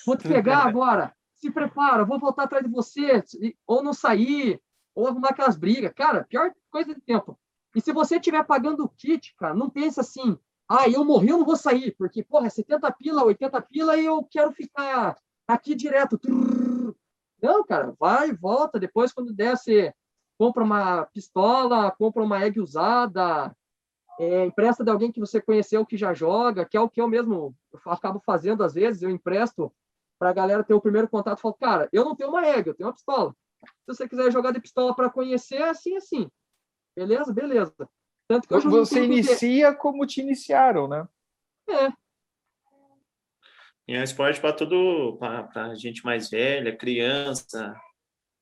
vou 0.06 0.16
te 0.16 0.26
pegar 0.26 0.64
agora, 0.74 1.14
se 1.34 1.50
prepara, 1.50 2.06
vou 2.06 2.18
voltar 2.18 2.44
atrás 2.44 2.64
de 2.64 2.70
você, 2.70 3.22
e- 3.40 3.54
ou 3.66 3.82
não 3.82 3.92
sair, 3.92 4.58
ou 4.96 5.06
arrumar 5.06 5.28
aquelas 5.28 5.56
brigas. 5.56 5.92
Cara, 5.94 6.24
pior 6.24 6.50
coisa 6.70 6.94
de 6.94 7.00
tempo. 7.02 7.38
E 7.74 7.80
se 7.80 7.92
você 7.92 8.16
estiver 8.16 8.42
pagando 8.44 8.84
o 8.84 8.88
kit, 8.88 9.34
cara, 9.36 9.54
não 9.54 9.68
pensa 9.68 10.00
assim, 10.00 10.36
ah, 10.66 10.88
eu 10.88 11.04
morri, 11.04 11.28
eu 11.28 11.38
não 11.38 11.44
vou 11.44 11.56
sair, 11.56 11.94
porque, 11.96 12.24
porra, 12.24 12.46
é 12.46 12.50
70 12.50 12.90
pila, 12.92 13.22
80 13.24 13.60
pila 13.62 13.96
e 13.98 14.06
eu 14.06 14.24
quero 14.24 14.50
ficar 14.52 15.16
aqui 15.46 15.74
direto. 15.74 16.18
Não, 17.40 17.64
cara, 17.64 17.94
vai, 18.00 18.32
volta, 18.32 18.80
depois 18.80 19.12
quando 19.12 19.34
der, 19.34 19.56
você 19.56 19.94
compra 20.38 20.64
uma 20.64 21.04
pistola, 21.06 21.90
compra 21.90 22.22
uma 22.22 22.42
egg 22.42 22.58
usada, 22.58 23.54
é, 24.18 24.46
empresta 24.46 24.82
de 24.82 24.90
alguém 24.90 25.12
que 25.12 25.20
você 25.20 25.40
conheceu 25.40 25.84
que 25.84 25.98
já 25.98 26.14
joga, 26.14 26.64
que 26.64 26.76
é 26.76 26.80
o 26.80 26.88
que 26.88 27.00
eu 27.00 27.06
mesmo 27.06 27.54
acabo 27.86 28.20
fazendo 28.24 28.64
às 28.64 28.72
vezes, 28.72 29.02
eu 29.02 29.10
empresto 29.10 29.70
para 30.18 30.30
a 30.30 30.32
galera 30.32 30.64
ter 30.64 30.72
o 30.72 30.80
primeiro 30.80 31.08
contato, 31.08 31.40
falo, 31.40 31.54
cara, 31.54 31.88
eu 31.92 32.04
não 32.04 32.16
tenho 32.16 32.30
uma 32.30 32.46
egg, 32.46 32.68
eu 32.68 32.74
tenho 32.74 32.88
uma 32.88 32.94
pistola. 32.94 33.34
Se 33.64 33.86
você 33.88 34.08
quiser 34.08 34.30
jogar 34.32 34.52
de 34.52 34.60
pistola 34.60 34.94
para 34.94 35.10
conhecer, 35.10 35.56
é 35.56 35.68
assim, 35.68 35.96
assim. 35.96 36.28
Beleza? 36.96 37.32
Beleza. 37.32 37.74
Tanto 38.28 38.48
que 38.48 38.54
hoje 38.54 38.66
Você 38.66 38.94
tenho 39.00 39.08
que 39.08 39.14
inicia 39.14 39.74
como 39.74 40.06
te 40.06 40.20
iniciaram, 40.20 40.88
né? 40.88 41.06
É, 41.68 41.92
E 43.88 43.94
é 43.94 44.00
um 44.00 44.02
esporte 44.02 44.40
para 44.40 44.52
tudo, 44.52 45.16
para 45.18 45.74
gente 45.76 46.04
mais 46.04 46.28
velha, 46.28 46.76
criança. 46.76 47.72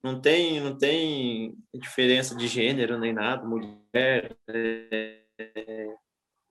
Não 0.03 0.20
tem, 0.20 0.61
não 0.61 0.77
tem 0.77 1.55
diferença 1.74 2.35
de 2.35 2.47
gênero 2.47 2.99
nem 2.99 3.12
nada, 3.12 3.45
mulher. 3.45 4.36
é, 4.49 5.97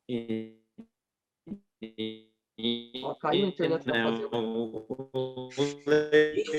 e, 0.08 0.60
e- 1.82 2.33
Ó, 3.04 3.16
caiu 3.16 3.46
a 3.46 3.48
internet 3.48 3.84
pra 3.84 4.04
fazer 4.04 4.30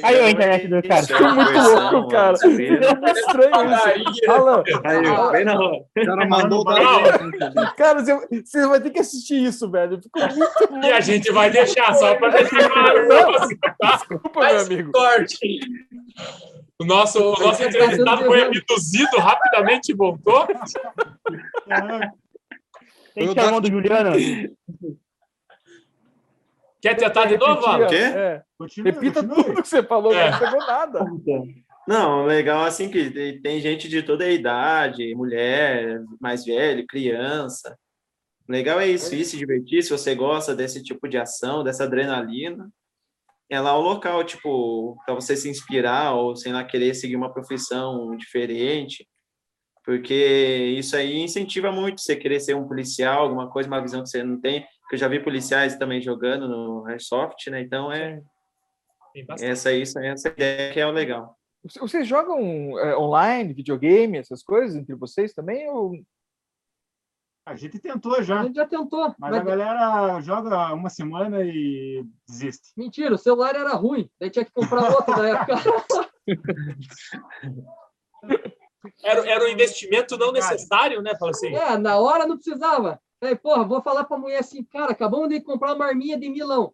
Aí 0.03 0.21
a 0.21 0.31
internet 0.31 0.67
do 0.67 0.83
cara. 0.83 1.07
É 1.09 1.17
uma 1.17 1.35
Muito 1.35 1.53
louco, 1.53 2.09
cara. 2.09 2.37
É 2.37 3.11
estranho 3.13 4.11
isso. 4.11 4.31
Alan, 4.31 4.65
Aí, 4.85 5.33
bem 5.33 5.45
na 5.45 5.55
hora. 5.55 5.77
O 5.77 6.05
cara 6.05 6.27
mandou 6.29 6.63
o 6.63 6.65
Não. 7.55 7.75
cara, 7.77 8.03
você, 8.03 8.67
vai 8.67 8.81
ter 8.81 8.91
que 8.91 8.99
assistir 8.99 9.41
isso, 9.41 9.71
velho. 9.71 10.03
Ficou 10.03 10.23
muito 10.35 10.53
E 10.85 10.91
a 10.91 11.01
gente 11.01 11.31
vai 11.31 11.49
deixar 11.51 11.95
só 11.95 12.17
para 12.17 12.31
deixar 12.31 12.69
claro. 12.71 13.49
Desculpa, 13.81 14.41
meu 14.41 14.61
amigo. 14.61 14.91
Corte. 14.91 15.61
O 16.81 16.85
nosso, 16.85 17.21
o 17.21 17.39
nosso 17.39 17.63
entrevistado 17.63 18.25
foi 18.25 18.43
abduzido, 18.43 19.17
rapidamente 19.19 19.95
voltou. 19.95 20.45
Tem 23.15 23.33
que 23.33 23.39
a 23.39 23.51
mão 23.53 23.61
do 23.61 23.69
Juliano. 23.69 24.11
Quer 26.85 26.97
tentar 26.97 27.25
de 27.25 27.39
novo, 27.39 27.87
quê? 27.89 27.97
É. 27.97 28.43
Repita 28.85 29.23
continue. 29.23 29.45
tudo 29.45 29.63
que 29.63 29.69
você 29.69 29.83
falou, 29.83 30.15
É. 30.15 30.31
não 30.31 30.39
pegou 30.39 30.59
nada. 30.61 31.05
Não, 31.89 32.27
legal 32.27 32.63
assim 32.63 32.91
que 32.91 33.11
tem- 33.41 33.59
gente 33.61 33.89
de 33.89 34.03
toda 34.03 34.25
a 34.25 34.31
idade, 34.31 35.15
mulher, 35.15 36.03
mais 36.21 36.45
velho, 36.45 36.85
criança. 36.87 37.75
Legal 38.47 38.79
é 38.81 38.87
isso, 38.87 39.15
ir 39.15 39.25
se 39.25 39.39
divertir, 39.39 39.83
se 39.83 39.89
você 39.89 40.15
gosta 40.15 40.55
desse 40.55 40.83
tipo 40.83 41.09
de 41.09 41.17
ação, 41.17 41.65
dessa 41.65 41.85
adrenalina. 41.85 42.69
É 43.51 43.59
lá 43.59 43.75
o 43.79 43.81
local, 43.81 44.23
tipo, 44.23 44.95
para 45.07 45.15
você 45.15 45.35
se 45.37 45.49
inspirar 45.49 46.13
ou, 46.15 46.37
sei 46.37 46.53
lá, 46.53 46.63
querer 46.65 46.95
seguir 46.95 47.17
uma 47.17 47.33
profissão 47.33 48.15
diferente. 48.17 49.07
Porque 49.85 50.15
isso 50.79 50.95
aí 50.97 51.19
incentiva 51.21 51.73
muito 51.73 52.01
você 52.03 52.15
querer 52.17 52.41
ser 52.41 52.55
um 52.57 52.67
policial, 52.69 53.23
alguma 53.23 53.51
coisa, 53.51 53.69
uma 53.69 53.81
visão 53.81 54.03
que 54.03 54.09
você 54.11 54.23
não 54.23 54.39
tem. 54.41 54.67
Porque 54.85 54.97
eu 54.97 54.99
já 54.99 55.09
vi 55.09 55.19
policiais 55.19 55.77
também 55.77 56.01
jogando 56.01 56.47
no 56.47 56.87
Airsoft, 56.87 57.49
né? 57.49 57.61
Então 57.63 57.91
é 57.91 58.23
bastante. 59.27 59.51
essa, 59.51 59.73
isso, 59.73 59.99
essa 59.99 60.29
ideia 60.29 60.73
que 60.73 60.81
é 60.81 60.87
o 60.87 60.91
legal. 60.91 61.39
Vocês 61.81 62.07
jogam 62.07 62.79
é, 62.79 62.97
online, 62.97 63.55
videogame, 63.55 64.19
essas 64.19 64.43
coisas 64.43 64.77
entre 64.77 64.95
vocês 64.95 65.33
também? 65.33 65.67
Ou... 65.71 65.95
A 67.47 67.57
gente 67.57 67.79
tentou 67.79 68.15
a 68.17 68.23
já, 68.23 68.43
gente 68.43 68.57
já 68.57 68.67
tentou. 68.67 69.15
mas 69.19 69.31
mas- 69.31 69.41
a 69.41 69.43
galera 69.43 70.21
joga 70.21 70.75
uma 70.75 70.91
semana 70.91 71.43
e 71.43 72.05
desiste. 72.29 72.69
Mentira, 72.77 73.15
o 73.15 73.19
celular 73.19 73.55
era 73.55 73.73
ruim. 73.75 74.11
Daí 74.21 74.29
tinha 74.29 74.45
que 74.45 74.53
comprar 74.53 74.91
outro 74.91 75.17
na 75.17 75.29
época. 75.29 75.55
Era, 79.03 79.27
era 79.27 79.45
um 79.45 79.49
investimento 79.49 80.17
não 80.19 80.31
necessário, 80.31 81.01
né? 81.01 81.17
Fala 81.19 81.31
assim. 81.31 81.55
É, 81.55 81.79
na 81.79 81.99
hora 81.99 82.27
não 82.27 82.37
precisava. 82.37 83.01
Aí, 83.23 83.37
porra, 83.37 83.65
vou 83.65 83.81
falar 83.83 84.05
pra 84.05 84.19
mulher 84.19 84.39
assim, 84.39 84.63
cara, 84.65 84.93
acabamos 84.93 85.29
de 85.29 85.41
comprar 85.41 85.75
uma 85.75 85.87
arminha 85.87 86.19
de 86.19 86.29
milão. 86.29 86.73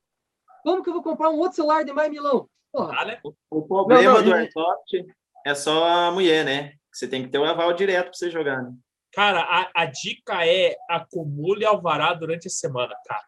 Como 0.63 0.83
que 0.83 0.89
eu 0.91 0.95
vou 0.95 1.03
comprar 1.03 1.31
um 1.31 1.39
outro 1.39 1.57
celular 1.57 1.85
de 1.85 1.93
mais 1.93 2.11
milão? 2.11 2.49
Porra, 2.73 2.97
Ah, 3.01 3.05
né? 3.05 3.21
O 3.51 3.63
problema 3.63 4.03
Não, 4.03 4.15
não, 4.15 4.23
do 4.23 4.31
e- 4.31 4.33
Airsoft 4.35 5.07
é 5.47 5.55
só 5.55 5.85
a 5.87 6.11
mulher, 6.11 6.45
né? 6.45 6.73
Você 6.93 7.07
tem 7.09 7.23
que 7.23 7.29
ter 7.29 7.39
o 7.39 7.45
aval 7.45 7.73
direto 7.73 8.07
para 8.07 8.15
você 8.15 8.31
jogar, 8.31 8.63
né? 8.63 8.73
Cara, 9.13 9.41
a, 9.41 9.71
a 9.83 9.87
dica 9.87 10.47
é 10.47 10.77
acumule 10.89 11.65
alvará 11.65 12.15
durante 12.15 12.47
a 12.47 12.51
semana, 12.51 12.95
cara. 13.07 13.25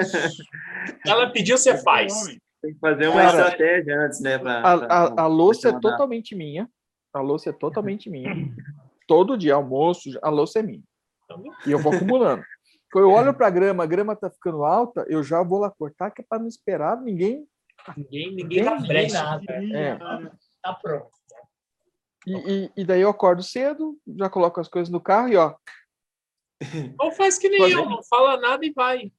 Isso. 0.00 0.16
Ela 1.06 1.30
pediu, 1.30 1.56
você 1.56 1.76
faz. 1.82 2.12
Tem 2.62 2.72
que 2.74 2.78
fazer 2.80 3.06
uma 3.08 3.20
Cara, 3.22 3.42
estratégia 3.42 4.00
antes, 4.00 4.20
né? 4.20 4.38
Pra, 4.38 4.58
A, 4.58 4.78
pra- 4.78 4.86
a, 4.88 5.22
a 5.22 5.26
louça 5.26 5.68
é 5.68 5.72
pra 5.72 5.80
totalmente 5.80 6.34
minha. 6.34 6.68
A 7.12 7.20
louça 7.20 7.50
é 7.50 7.52
totalmente 7.52 8.10
minha. 8.10 8.30
Todo 9.06 9.36
dia 9.36 9.54
almoço, 9.54 10.10
a 10.22 10.28
louça 10.30 10.58
é 10.58 10.62
minha. 10.62 10.82
E 11.66 11.70
eu 11.70 11.78
vou 11.78 11.92
acumulando. 11.94 12.42
Quando 12.92 13.04
eu 13.08 13.12
olho 13.12 13.32
para 13.34 13.46
a 13.46 13.50
grama, 13.50 13.84
a 13.84 13.86
grama 13.86 14.16
tá 14.16 14.28
ficando 14.30 14.64
alta, 14.64 15.04
eu 15.08 15.22
já 15.22 15.42
vou 15.42 15.60
lá 15.60 15.70
cortar, 15.70 16.10
que 16.10 16.22
é 16.22 16.24
para 16.28 16.40
não 16.40 16.48
esperar 16.48 17.00
ninguém. 17.00 17.46
Ninguém, 17.96 18.34
ninguém 18.34 18.64
Ninguém 18.64 18.86
brecha. 18.88 19.22
nada. 19.22 19.44
É. 19.72 19.96
Tá 20.62 20.74
pronto. 20.74 21.08
E, 22.26 22.34
e, 22.34 22.72
e 22.78 22.84
daí 22.84 23.00
eu 23.00 23.08
acordo 23.08 23.42
cedo, 23.42 23.96
já 24.18 24.28
coloco 24.28 24.60
as 24.60 24.68
coisas 24.68 24.90
no 24.90 25.00
carro 25.00 25.28
e 25.28 25.36
ó, 25.36 25.54
Ou 26.98 27.10
faz 27.12 27.38
que 27.38 27.48
nem 27.48 27.58
Pode 27.60 27.72
eu, 27.72 27.80
ir. 27.84 27.88
não 27.88 28.02
fala 28.02 28.36
nada 28.38 28.66
e 28.66 28.72
vai. 28.72 29.10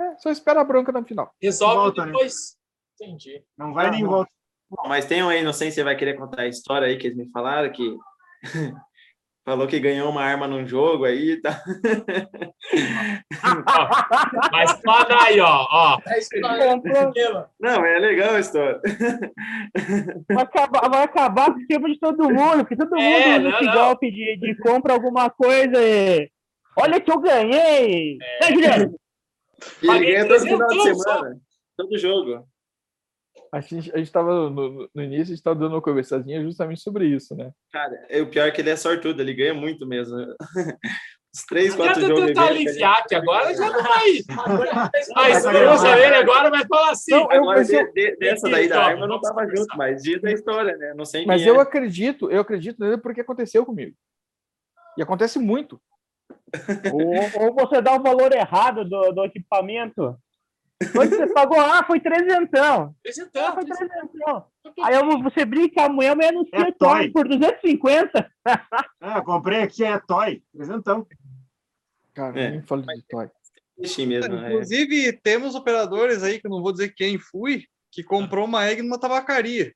é, 0.00 0.16
só 0.18 0.30
espera 0.30 0.60
a 0.62 0.64
bronca 0.64 0.90
no 0.92 1.04
final. 1.04 1.30
Resolve 1.42 1.74
Volta, 1.76 2.06
né? 2.06 2.12
depois. 2.12 2.56
Entendi. 3.00 3.44
Não 3.56 3.74
vai 3.74 3.88
Ah, 3.88 3.90
nem 3.90 4.02
não. 4.02 4.10
volta. 4.10 4.30
Bom, 4.70 4.88
Mas 4.88 5.04
tem 5.06 5.22
um 5.22 5.28
aí, 5.28 5.42
não 5.42 5.52
sei 5.52 5.70
se 5.70 5.76
você 5.76 5.84
vai 5.84 5.96
querer 5.96 6.14
contar 6.16 6.42
a 6.42 6.46
história 6.48 6.86
aí 6.88 6.96
que 6.96 7.08
eles 7.08 7.18
me 7.18 7.30
falaram, 7.30 7.70
que 7.72 7.96
Falou 9.48 9.66
que 9.66 9.80
ganhou 9.80 10.10
uma 10.10 10.22
arma 10.22 10.46
num 10.46 10.66
jogo 10.66 11.06
aí, 11.06 11.40
tá? 11.40 11.58
Mas 14.52 14.78
fala 14.84 15.22
aí, 15.24 15.40
ó, 15.40 15.66
ó. 15.70 15.98
Comprou- 16.68 17.12
dela. 17.12 17.50
Não, 17.58 17.82
é 17.82 17.98
legal 17.98 18.34
a 18.34 18.40
história. 18.40 18.78
Vai 20.30 20.44
acabar, 20.44 20.90
vai 20.90 21.02
acabar 21.02 21.54
com 21.54 21.60
o 21.60 21.66
tempo 21.66 21.88
de 21.88 21.98
todo 21.98 22.24
mundo, 22.28 22.58
porque 22.58 22.76
todo 22.76 22.90
mundo 22.90 23.00
É, 23.02 23.36
usa 23.36 23.38
não, 23.38 23.50
esse 23.52 23.64
não. 23.64 23.72
golpe 23.72 24.10
de, 24.10 24.36
de 24.38 24.54
compra 24.58 24.92
alguma 24.92 25.30
coisa 25.30 25.80
e. 25.82 26.30
Olha 26.76 27.00
que 27.00 27.10
eu 27.10 27.18
ganhei! 27.18 28.18
É. 28.20 28.50
Né, 28.50 28.54
Juliano? 28.54 28.94
E 29.82 29.86
ganha 29.86 30.28
todo 30.28 30.40
final 30.40 30.68
de 30.68 30.74
300 30.76 31.02
só. 31.02 31.14
semana. 31.14 31.36
Todo 31.74 31.98
jogo. 31.98 32.44
A 33.52 33.60
gente, 33.60 33.90
a 33.94 33.98
gente 33.98 34.12
tava 34.12 34.50
no, 34.50 34.88
no 34.94 35.02
início, 35.02 35.32
a 35.32 35.36
gente 35.36 35.42
tava 35.42 35.58
dando 35.58 35.72
uma 35.74 35.82
conversazinha 35.82 36.42
justamente 36.42 36.80
sobre 36.82 37.06
isso, 37.06 37.34
né? 37.34 37.50
Cara, 37.72 37.94
é, 38.10 38.20
o 38.20 38.28
pior 38.28 38.46
é 38.46 38.50
que 38.50 38.60
ele 38.60 38.70
é 38.70 38.76
sortudo, 38.76 39.20
ele 39.22 39.32
ganha 39.34 39.54
muito 39.54 39.86
mesmo. 39.86 40.16
Os 41.34 41.44
três, 41.44 41.70
Não 41.76 41.84
quatro 41.84 42.00
jogos. 42.00 42.24
tentar 42.26 42.50
ele 42.50 42.64
ganha. 42.64 42.68
aliviar, 42.68 43.06
que 43.06 43.14
agora 43.14 43.54
já 43.54 43.70
não 43.70 43.82
vai. 43.84 44.12
Mas 44.88 45.08
Vai 45.14 45.38
o 45.38 45.42
gravar. 45.52 45.70
Rosalene 45.72 46.16
agora 46.16 46.50
vai 46.50 46.66
falar 46.66 46.90
assim. 46.90 47.10
Não, 47.12 47.20
eu- 47.20 47.26
Agora, 47.42 47.58
mas 47.58 47.70
eu- 47.70 47.84
de- 47.92 47.92
de- 47.92 48.16
dessa 48.16 48.48
daí 48.48 48.66
da 48.68 48.76
Então, 48.76 48.86
arma 48.88 49.04
eu 49.04 49.08
não 49.08 49.20
tava 49.20 49.46
junto, 49.46 49.76
mas 49.76 50.02
diz 50.02 50.20
da 50.22 50.32
história, 50.32 50.76
né? 50.76 50.94
Não 50.96 51.04
sei 51.04 51.26
Mas 51.26 51.46
eu 51.46 51.56
é. 51.56 51.62
acredito, 51.62 52.30
eu 52.30 52.40
acredito 52.40 52.80
nele 52.82 52.96
porque 52.98 53.20
aconteceu 53.20 53.64
comigo. 53.64 53.94
E 54.96 55.02
acontece 55.02 55.38
muito. 55.38 55.78
ou, 56.92 57.42
ou 57.48 57.54
você 57.54 57.80
dá 57.82 57.94
o 57.94 58.02
valor 58.02 58.32
errado 58.32 58.84
do, 58.88 59.12
do 59.12 59.24
equipamento. 59.24 60.18
Quando 60.92 61.10
você 61.10 61.26
pagou, 61.32 61.58
ah, 61.60 61.82
foi 61.84 61.98
trezentão. 62.00 62.82
Ah, 62.82 62.90
Apresentando. 63.00 63.54
foi 63.54 63.64
trezentão. 63.64 64.46
Aí 64.82 64.94
eu- 64.94 65.22
você 65.22 65.44
brinca, 65.44 65.84
amanhã 65.86 66.14
eu 66.20 66.28
anuncia 66.28 66.68
É 66.68 66.72
toy. 66.72 67.10
por 67.10 67.26
250. 67.28 68.30
Ah, 69.00 69.20
comprei 69.22 69.62
aqui, 69.62 69.84
é 69.84 69.98
Toy. 69.98 70.42
Presentão. 70.56 71.06
Cara, 72.14 72.38
É. 72.40 72.50
nem 72.50 72.62
falo 72.62 72.82
de 72.82 73.02
toy. 73.08 73.28
Ixi 73.80 74.06
mesmo. 74.06 74.34
é. 74.36 74.48
Inclusive, 74.52 75.12
temos 75.22 75.54
operadores 75.54 76.22
aí, 76.22 76.40
que 76.40 76.46
eu 76.46 76.50
não 76.50 76.62
vou 76.62 76.72
dizer 76.72 76.94
quem 76.94 77.18
fui, 77.18 77.64
que 77.92 78.02
comprou 78.04 78.44
uma 78.44 78.64
egg 78.66 78.82
numa 78.82 78.98
tabacaria. 79.00 79.72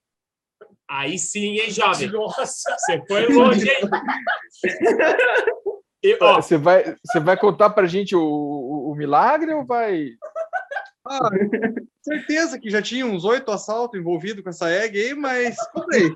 Aí 0.88 1.18
sim, 1.18 1.58
hein, 1.58 1.70
jovem? 1.70 2.08
Nossa. 2.10 2.76
Você 2.78 3.02
foi 3.08 3.26
longe, 3.26 3.68
hein? 3.68 3.80
E, 6.04 6.18
ó, 6.20 6.42
Você 6.42 6.56
vai, 6.56 6.96
você 7.06 7.20
vai 7.20 7.36
contar 7.36 7.70
pra 7.70 7.86
gente 7.86 8.16
o, 8.16 8.20
o, 8.20 8.90
o 8.90 8.94
milagre 8.96 9.54
ou 9.54 9.64
vai. 9.64 10.08
Ah, 11.20 11.30
certeza 12.02 12.58
que 12.58 12.70
já 12.70 12.80
tinha 12.80 13.04
uns 13.06 13.24
oito 13.24 13.50
assaltos 13.50 13.98
envolvidos 14.00 14.42
com 14.42 14.50
essa 14.50 14.70
egg 14.70 14.98
aí, 14.98 15.14
mas 15.14 15.56
comprei. 15.72 16.14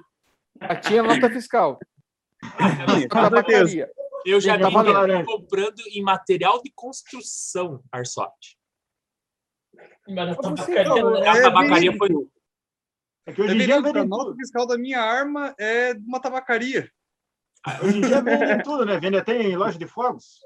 Ah, 0.60 0.76
tinha 0.76 1.02
nota 1.02 1.28
fiscal. 1.30 1.78
Certeza. 3.30 3.90
Eu 4.24 4.40
já 4.40 4.56
vi 4.56 4.62
laranja. 4.74 5.24
comprando 5.24 5.80
em 5.92 6.02
material 6.02 6.60
de 6.62 6.72
construção 6.74 7.82
Airsoft. 7.92 8.56
Mas 10.08 10.36
Você- 10.36 10.74
tabacaria, 10.74 10.84
Não? 10.84 11.14
A 11.14 11.36
É 11.36 11.42
tabacaria 11.42 11.96
foi. 11.96 12.08
É 13.26 13.32
que 13.32 13.40
É 13.40 13.44
hoje 13.44 13.54
em 13.54 13.58
dia 13.66 13.76
a 13.76 14.04
nota 14.04 14.34
fiscal 14.36 14.66
da 14.66 14.78
minha 14.78 15.00
arma 15.00 15.54
é 15.58 15.94
de 15.94 16.04
uma 16.06 16.20
tabacaria. 16.20 16.90
Hoje 17.82 17.98
em 17.98 18.00
dia 18.00 18.20
vendem 18.22 18.62
tudo, 18.62 18.84
né? 18.84 18.98
Vende 19.00 19.16
até 19.16 19.36
em 19.42 19.56
loja 19.56 19.78
de 19.78 19.86
fogos. 19.86 20.40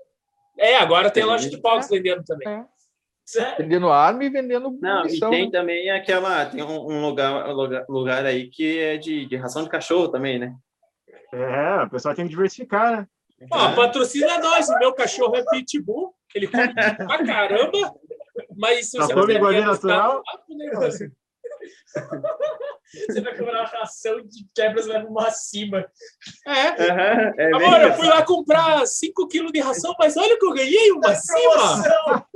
É, 0.59 0.77
agora 0.77 1.11
tem 1.11 1.25
loja 1.25 1.49
de 1.49 1.61
fogos 1.61 1.89
vendendo 1.89 2.25
também. 2.25 2.49
Sério? 3.31 3.59
Vendendo 3.59 3.89
arma 3.89 4.25
e 4.25 4.29
vendendo 4.29 4.77
Não, 4.81 5.03
e 5.03 5.05
munição. 5.05 5.31
tem 5.31 5.45
né? 5.45 5.51
também 5.53 5.89
aquela. 5.89 6.47
Tem 6.47 6.65
um, 6.65 6.91
um 6.91 7.01
lugar, 7.01 7.49
lugar, 7.53 7.85
lugar 7.89 8.27
aí 8.27 8.49
que 8.49 8.81
é 8.81 8.97
de, 8.97 9.25
de 9.25 9.37
ração 9.37 9.63
de 9.63 9.69
cachorro 9.69 10.09
também, 10.09 10.37
né? 10.37 10.53
É, 11.33 11.85
o 11.85 11.91
pessoal 11.91 12.13
tem 12.13 12.25
que 12.25 12.33
diversificar, 12.33 12.97
né? 12.97 13.07
Ó, 13.53 13.73
patrocina 13.77 14.37
nós. 14.39 14.69
O 14.69 14.77
meu 14.81 14.93
cachorro 14.93 15.37
é 15.37 15.45
pitbull. 15.45 16.13
Ele 16.35 16.49
come 16.49 16.75
pra 16.75 17.25
caramba. 17.25 17.95
Mas 18.57 18.91
se 18.91 18.99
você 18.99 19.15
come 19.15 19.39
quiser 19.39 19.65
natural? 19.65 20.23
tá. 20.25 21.11
Você 23.09 23.21
vai 23.21 23.37
comprar 23.37 23.61
uma 23.61 23.69
ração 23.69 24.21
de 24.23 24.49
quebras 24.55 24.87
leva 24.87 25.07
uma 25.09 25.29
acima. 25.29 25.87
É. 26.47 26.91
Aham, 26.91 27.35
é 27.39 27.55
Amor, 27.55 27.81
eu 27.83 27.95
fui 27.95 28.09
lá 28.09 28.25
comprar 28.25 28.87
5 28.87 29.29
quilos 29.29 29.53
de 29.53 29.61
ração, 29.61 29.95
mas 29.99 30.17
olha 30.17 30.35
o 30.35 30.39
que 30.39 30.47
eu 30.47 30.53
ganhei, 30.55 30.91
uma 30.93 31.15
cima. 31.15 31.85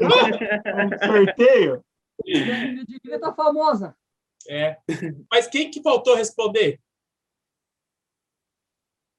Um 0.00 0.98
sorteio. 1.06 1.84
Devia 2.24 3.16
estar 3.16 3.32
tá 3.32 3.34
famosa. 3.34 3.96
É. 4.48 4.76
Mas 5.30 5.46
quem 5.48 5.70
que 5.70 5.82
faltou 5.82 6.14
responder? 6.14 6.78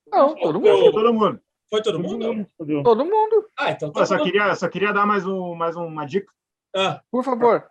Não, 0.07 0.35
todo 0.35 0.61
Foi 0.61 0.71
mundo. 0.71 0.91
todo 0.91 1.13
mundo. 1.13 1.41
Foi 1.69 1.81
todo 1.81 1.99
mundo? 1.99 2.47
Todo 2.83 3.05
mundo. 3.05 3.49
Ah, 3.57 3.71
então 3.71 3.89
Eu 3.89 3.93
tá 3.93 4.05
só 4.05 4.17
bom. 4.17 4.23
queria, 4.23 4.55
só 4.55 4.69
queria 4.69 4.93
dar 4.93 5.05
mais, 5.05 5.25
um, 5.25 5.55
mais 5.55 5.75
uma 5.75 6.05
dica, 6.05 6.31
Ah, 6.75 7.01
Por 7.11 7.23
favor. 7.23 7.67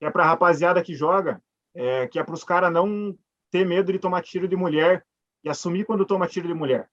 que 0.00 0.06
é 0.06 0.10
para 0.10 0.24
a 0.24 0.28
rapaziada 0.28 0.82
que 0.82 0.94
joga, 0.94 1.40
é, 1.74 2.06
que 2.06 2.18
é 2.18 2.24
para 2.24 2.34
os 2.34 2.44
caras 2.44 2.72
não 2.72 3.16
ter 3.50 3.66
medo 3.66 3.92
de 3.92 3.98
tomar 3.98 4.22
tiro 4.22 4.48
de 4.48 4.56
mulher 4.56 5.04
e 5.42 5.48
assumir 5.48 5.84
quando 5.84 6.06
toma 6.06 6.26
tiro 6.26 6.48
de 6.48 6.54
mulher. 6.54 6.88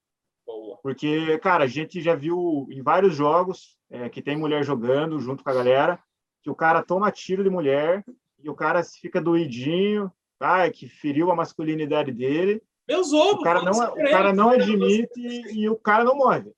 boa. 0.46 0.78
Porque, 0.82 1.38
cara, 1.40 1.64
a 1.64 1.68
gente 1.68 2.02
já 2.02 2.16
viu 2.16 2.68
em 2.70 2.82
vários 2.82 3.16
jogos 3.16 3.78
é, 3.90 4.10
que 4.10 4.22
tem 4.22 4.38
mulher 4.38 4.64
jogando 4.64 5.20
junto 5.20 5.44
com 5.44 5.50
a 5.50 5.54
galera, 5.54 6.00
que 6.42 6.50
o 6.50 6.56
cara 6.56 6.84
toma 6.84 7.12
tiro 7.12 7.44
de 7.44 7.50
mulher 7.50 8.04
e 8.44 8.50
o 8.50 8.56
cara 8.56 8.84
fica 8.84 9.22
doidinho, 9.22 10.12
ah, 10.40 10.70
que 10.70 10.88
feriu 10.88 11.32
a 11.32 11.36
masculinidade 11.36 12.12
dele. 12.12 12.62
Meus 12.88 13.12
ovos. 13.12 13.42
O 13.42 13.44
cara 13.44 13.62
não, 13.64 13.72
isso 13.72 13.84
o 13.84 14.10
cara 14.12 14.34
não 14.34 14.50
admite 14.50 15.20
e, 15.20 15.62
e 15.62 15.70
o 15.70 15.76
cara 15.76 16.04
não 16.04 16.16
morre. 16.16 16.52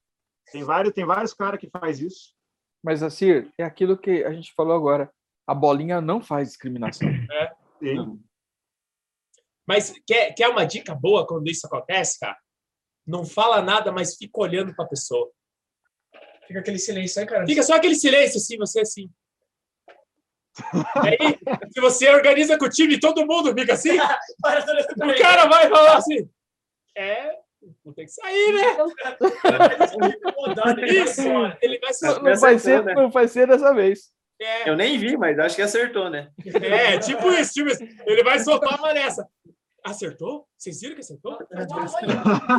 Tem 0.51 0.63
vários, 0.63 0.93
tem 0.93 1.05
vários 1.05 1.33
caras 1.33 1.59
que 1.59 1.69
faz 1.69 1.99
isso. 1.99 2.33
Mas, 2.83 3.01
Assir, 3.03 3.49
é 3.57 3.63
aquilo 3.63 3.97
que 3.97 4.23
a 4.23 4.31
gente 4.31 4.53
falou 4.53 4.75
agora. 4.75 5.09
A 5.45 5.53
bolinha 5.53 6.01
não 6.01 6.21
faz 6.21 6.49
discriminação. 6.49 7.07
Sim. 7.79 8.19
Mas 9.67 9.93
quer, 10.05 10.33
quer 10.33 10.47
uma 10.47 10.65
dica 10.65 10.95
boa 10.95 11.27
quando 11.27 11.47
isso 11.49 11.67
acontece, 11.67 12.19
cara? 12.19 12.37
Não 13.05 13.25
fala 13.25 13.61
nada, 13.61 13.91
mas 13.91 14.15
fica 14.15 14.39
olhando 14.39 14.73
pra 14.75 14.85
pessoa. 14.85 15.29
Fica 16.47 16.59
aquele 16.59 16.79
silêncio 16.79 17.19
aí, 17.19 17.27
cara. 17.27 17.45
Fica 17.45 17.63
só 17.63 17.75
aquele 17.75 17.95
silêncio 17.95 18.37
assim, 18.37 18.57
você 18.57 18.79
assim. 18.81 19.09
Aí, 20.95 21.17
se 21.71 21.79
você 21.79 22.09
organiza 22.09 22.57
com 22.57 22.65
o 22.65 22.69
time, 22.69 22.99
todo 22.99 23.25
mundo 23.25 23.53
fica 23.53 23.73
assim, 23.73 23.97
Para 24.41 24.61
o 24.61 25.17
cara 25.17 25.45
vai 25.47 25.69
falar 25.69 25.97
assim. 25.97 26.29
É, 26.95 27.31
vou 27.83 27.93
ter 27.93 28.05
que 28.05 28.11
sair, 28.11 28.53
né? 28.53 28.77
Isso, 31.03 31.21
ele 31.61 31.79
vai 31.79 31.93
se. 31.93 32.07
Não 32.07 32.35
vai, 32.35 32.57
ser, 32.57 32.83
né? 32.83 32.93
não 32.95 33.11
vai 33.11 33.27
ser 33.27 33.47
dessa 33.47 33.73
vez. 33.73 34.11
É, 34.39 34.69
Eu 34.69 34.75
nem 34.75 34.97
vi, 34.99 35.17
mas 35.17 35.39
acho 35.39 35.55
que 35.55 35.61
acertou, 35.61 36.09
né? 36.09 36.31
é, 36.61 36.97
tipo 36.99 37.27
isso, 37.31 37.53
tipo 37.53 37.69
isso. 37.69 37.83
Ele 38.05 38.23
vai 38.23 38.39
soltar 38.39 38.77
uma 38.77 38.93
nessa. 38.93 39.27
Acertou? 39.83 40.47
Vocês 40.57 40.79
viram 40.81 40.95
que 40.95 41.01
acertou? 41.01 41.39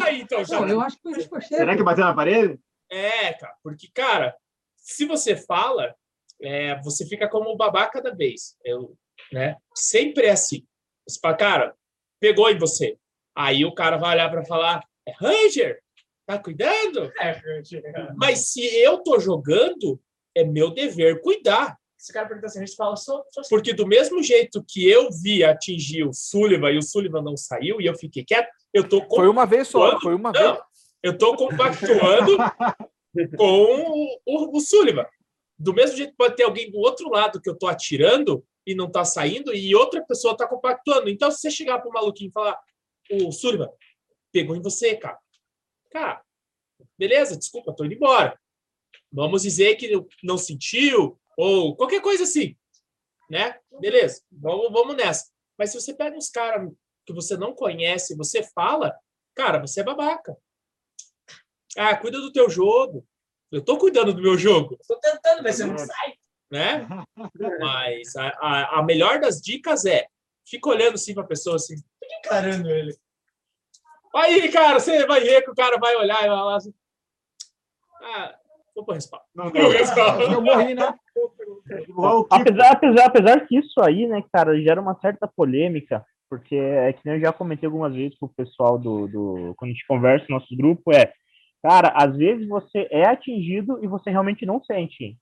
Aí, 0.04 0.22
então, 0.22 0.44
já. 0.44 0.58
Pô, 0.58 0.66
eu 0.66 0.80
acho 0.80 0.96
que 1.00 1.08
eu. 1.08 1.40
Será 1.42 1.76
que 1.76 1.82
bateu 1.82 2.04
na 2.04 2.14
parede? 2.14 2.58
É, 2.90 3.32
cara, 3.34 3.54
porque, 3.62 3.88
cara, 3.92 4.34
se 4.76 5.04
você 5.04 5.36
fala, 5.36 5.94
é, 6.42 6.80
você 6.82 7.06
fica 7.06 7.28
como 7.28 7.50
o 7.50 7.56
babaca 7.56 8.00
da 8.00 8.10
vez. 8.10 8.56
Eu, 8.64 8.96
né? 9.32 9.56
Sempre 9.74 10.26
é 10.26 10.30
assim. 10.30 10.66
Você 11.06 11.18
fala, 11.20 11.36
cara, 11.36 11.74
pegou 12.20 12.50
em 12.50 12.58
você. 12.58 12.96
Aí 13.36 13.64
o 13.64 13.74
cara 13.74 13.96
vai 13.96 14.14
olhar 14.14 14.30
para 14.30 14.44
falar, 14.44 14.82
é 15.06 15.12
Ranger, 15.12 15.80
tá 16.26 16.38
cuidando? 16.38 17.12
É, 17.20 17.40
Mas 18.16 18.50
se 18.50 18.60
eu 18.82 19.02
tô 19.02 19.20
jogando, 19.20 20.00
é 20.38 20.44
meu 20.44 20.70
dever 20.70 21.20
cuidar. 21.20 21.76
Se 21.96 22.10
o 22.12 22.14
cara 22.14 22.26
pergunta 22.28 22.46
assim, 22.46 22.60
a 22.62 22.64
gente 22.64 22.76
fala, 22.76 22.94
sou, 22.96 23.24
sou 23.30 23.40
assim. 23.40 23.48
Porque 23.50 23.72
do 23.72 23.86
mesmo 23.86 24.22
jeito 24.22 24.64
que 24.66 24.88
eu 24.88 25.08
vi 25.10 25.42
atingir 25.42 26.04
o 26.04 26.12
Sullivan 26.12 26.70
e 26.70 26.78
o 26.78 26.82
Sullivan 26.82 27.22
não 27.22 27.36
saiu 27.36 27.80
e 27.80 27.86
eu 27.86 27.94
fiquei 27.96 28.24
quieto, 28.24 28.48
eu 28.72 28.88
tô 28.88 29.04
com 29.04 29.16
Foi 29.16 29.28
uma 29.28 29.44
vez 29.46 29.66
só. 29.68 29.90
Quando? 29.90 30.00
Foi 30.02 30.14
uma 30.14 30.30
Não, 30.32 30.52
vez. 30.54 30.64
eu 31.02 31.12
estou 31.12 31.36
compactuando 31.36 32.36
com 33.36 33.44
o, 33.46 34.18
o- 34.26 34.56
o 34.56 34.60
Sullivan. 34.60 35.06
Do 35.58 35.74
mesmo 35.74 35.96
jeito 35.96 36.10
que 36.10 36.16
pode 36.16 36.36
ter 36.36 36.44
alguém 36.44 36.70
do 36.70 36.78
outro 36.78 37.08
lado 37.10 37.40
que 37.40 37.48
eu 37.50 37.54
estou 37.54 37.68
atirando 37.68 38.44
e 38.64 38.74
não 38.76 38.86
está 38.86 39.04
saindo, 39.04 39.52
e 39.52 39.74
outra 39.74 40.04
pessoa 40.04 40.32
está 40.32 40.46
compactuando. 40.46 41.08
Então, 41.08 41.30
se 41.30 41.38
você 41.40 41.50
chegar 41.50 41.80
para 41.80 41.88
o 41.88 41.92
maluquinho 41.92 42.28
e 42.28 42.32
falar, 42.32 42.56
o 43.10 43.32
Sullivan, 43.32 43.68
pegou 44.30 44.54
em 44.54 44.60
você, 44.62 44.94
cara. 44.94 45.18
Cara, 45.90 46.22
beleza, 46.96 47.36
desculpa, 47.36 47.70
estou 47.72 47.86
indo 47.86 47.94
embora. 47.94 48.38
Vamos 49.12 49.42
dizer 49.42 49.76
que 49.76 49.90
não 50.22 50.36
sentiu, 50.36 51.18
ou 51.36 51.76
qualquer 51.76 52.00
coisa 52.02 52.24
assim. 52.24 52.56
Né? 53.30 53.58
Beleza, 53.80 54.22
vamos, 54.30 54.72
vamos 54.72 54.96
nessa. 54.96 55.30
Mas 55.58 55.70
se 55.70 55.80
você 55.80 55.94
pega 55.94 56.16
uns 56.16 56.30
caras 56.30 56.70
que 57.06 57.12
você 57.12 57.36
não 57.36 57.54
conhece, 57.54 58.16
você 58.16 58.42
fala, 58.42 58.94
cara, 59.34 59.58
você 59.58 59.80
é 59.80 59.84
babaca. 59.84 60.36
Ah, 61.76 61.96
cuida 61.96 62.20
do 62.20 62.32
teu 62.32 62.48
jogo. 62.48 63.06
Eu 63.50 63.64
tô 63.64 63.78
cuidando 63.78 64.12
do 64.12 64.20
meu 64.20 64.36
jogo, 64.36 64.78
Tô 64.86 64.96
tentando, 64.96 65.42
mas 65.42 65.56
você 65.56 65.64
não 65.64 65.78
sai. 65.78 66.14
né? 66.50 66.86
Mas 67.60 68.14
a, 68.14 68.28
a, 68.40 68.78
a 68.78 68.82
melhor 68.82 69.20
das 69.20 69.40
dicas 69.40 69.86
é 69.86 70.06
fica 70.46 70.68
olhando 70.68 70.94
assim 70.94 71.14
pra 71.14 71.24
pessoa 71.24 71.56
assim. 71.56 71.76
Fica 71.76 72.14
encarando 72.18 72.68
ele. 72.70 72.94
Aí, 74.14 74.50
cara, 74.50 74.80
você 74.80 75.06
vai 75.06 75.20
ver 75.20 75.42
que 75.42 75.50
o 75.50 75.54
cara 75.54 75.78
vai 75.78 75.94
olhar 75.96 76.24
e 76.24 76.28
vai 76.28 76.36
falar 76.36 76.56
assim. 76.56 76.74
Ah, 78.02 78.38
vou 78.78 78.84
pro 78.84 78.94
respaldo. 78.94 79.26
Não 79.34 79.50
deu. 79.50 79.70
Eu 80.32 80.40
morri, 80.40 80.74
né? 80.74 80.94
Apesar, 82.30 82.72
apesar, 82.72 83.06
apesar 83.06 83.46
que 83.46 83.58
isso 83.58 83.80
aí, 83.80 84.06
né, 84.06 84.22
cara, 84.32 84.60
gera 84.60 84.80
uma 84.80 84.98
certa 85.00 85.26
polêmica, 85.26 86.04
porque 86.30 86.54
é 86.54 86.92
que 86.92 87.00
nem 87.04 87.16
eu 87.16 87.20
já 87.20 87.32
comentei 87.32 87.66
algumas 87.66 87.92
vezes 87.94 88.16
com 88.18 88.26
o 88.26 88.34
pessoal 88.34 88.78
do, 88.78 89.08
do 89.08 89.54
quando 89.56 89.70
a 89.70 89.74
gente 89.74 89.86
conversa 89.86 90.26
no 90.28 90.36
nosso 90.36 90.56
grupo, 90.56 90.92
é, 90.94 91.12
cara, 91.62 91.92
às 91.96 92.16
vezes 92.16 92.46
você 92.46 92.86
é 92.90 93.06
atingido 93.06 93.82
e 93.82 93.86
você 93.86 94.10
realmente 94.10 94.46
não 94.46 94.62
sente. 94.62 95.16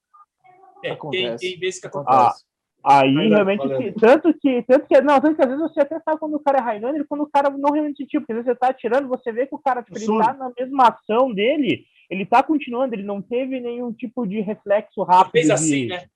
É, 0.78 0.80
tem, 0.82 0.92
Acontece. 0.92 1.50
tem 1.50 1.58
vezes 1.58 1.80
que 1.80 1.86
Ah, 1.86 1.90
acontece. 1.90 2.44
Aí 2.84 3.14
Vai, 3.14 3.28
realmente, 3.28 3.92
tanto 3.98 4.32
que, 4.34 4.62
tanto 4.62 4.86
que, 4.86 5.00
não, 5.00 5.20
tanto 5.20 5.34
que 5.34 5.42
às 5.42 5.48
vezes 5.48 5.62
você 5.62 5.80
até 5.80 5.98
sabe 6.00 6.20
quando 6.20 6.34
o 6.34 6.40
cara 6.40 6.58
é 6.58 6.60
Highlander 6.60 7.00
e 7.00 7.06
quando 7.06 7.22
o 7.22 7.30
cara 7.30 7.50
não 7.50 7.72
realmente 7.72 7.96
sentiu, 7.96 8.20
porque 8.20 8.32
às 8.32 8.36
vezes 8.36 8.52
você 8.52 8.54
tá 8.54 8.68
atirando, 8.68 9.08
você 9.08 9.32
vê 9.32 9.44
que 9.46 9.54
o 9.54 9.58
cara, 9.58 9.82
tipo, 9.82 9.98
ele 9.98 10.06
tá 10.06 10.34
na 10.34 10.52
mesma 10.56 10.88
ação 10.88 11.32
dele, 11.32 11.84
ele 12.10 12.26
tá 12.26 12.42
continuando, 12.42 12.94
ele 12.94 13.02
não 13.02 13.20
teve 13.20 13.60
nenhum 13.60 13.92
tipo 13.92 14.26
de 14.26 14.40
reflexo 14.40 15.02
rápido. 15.02 15.32
Fez 15.32 15.46
de, 15.46 15.52
assim, 15.52 15.86
né? 15.86 16.06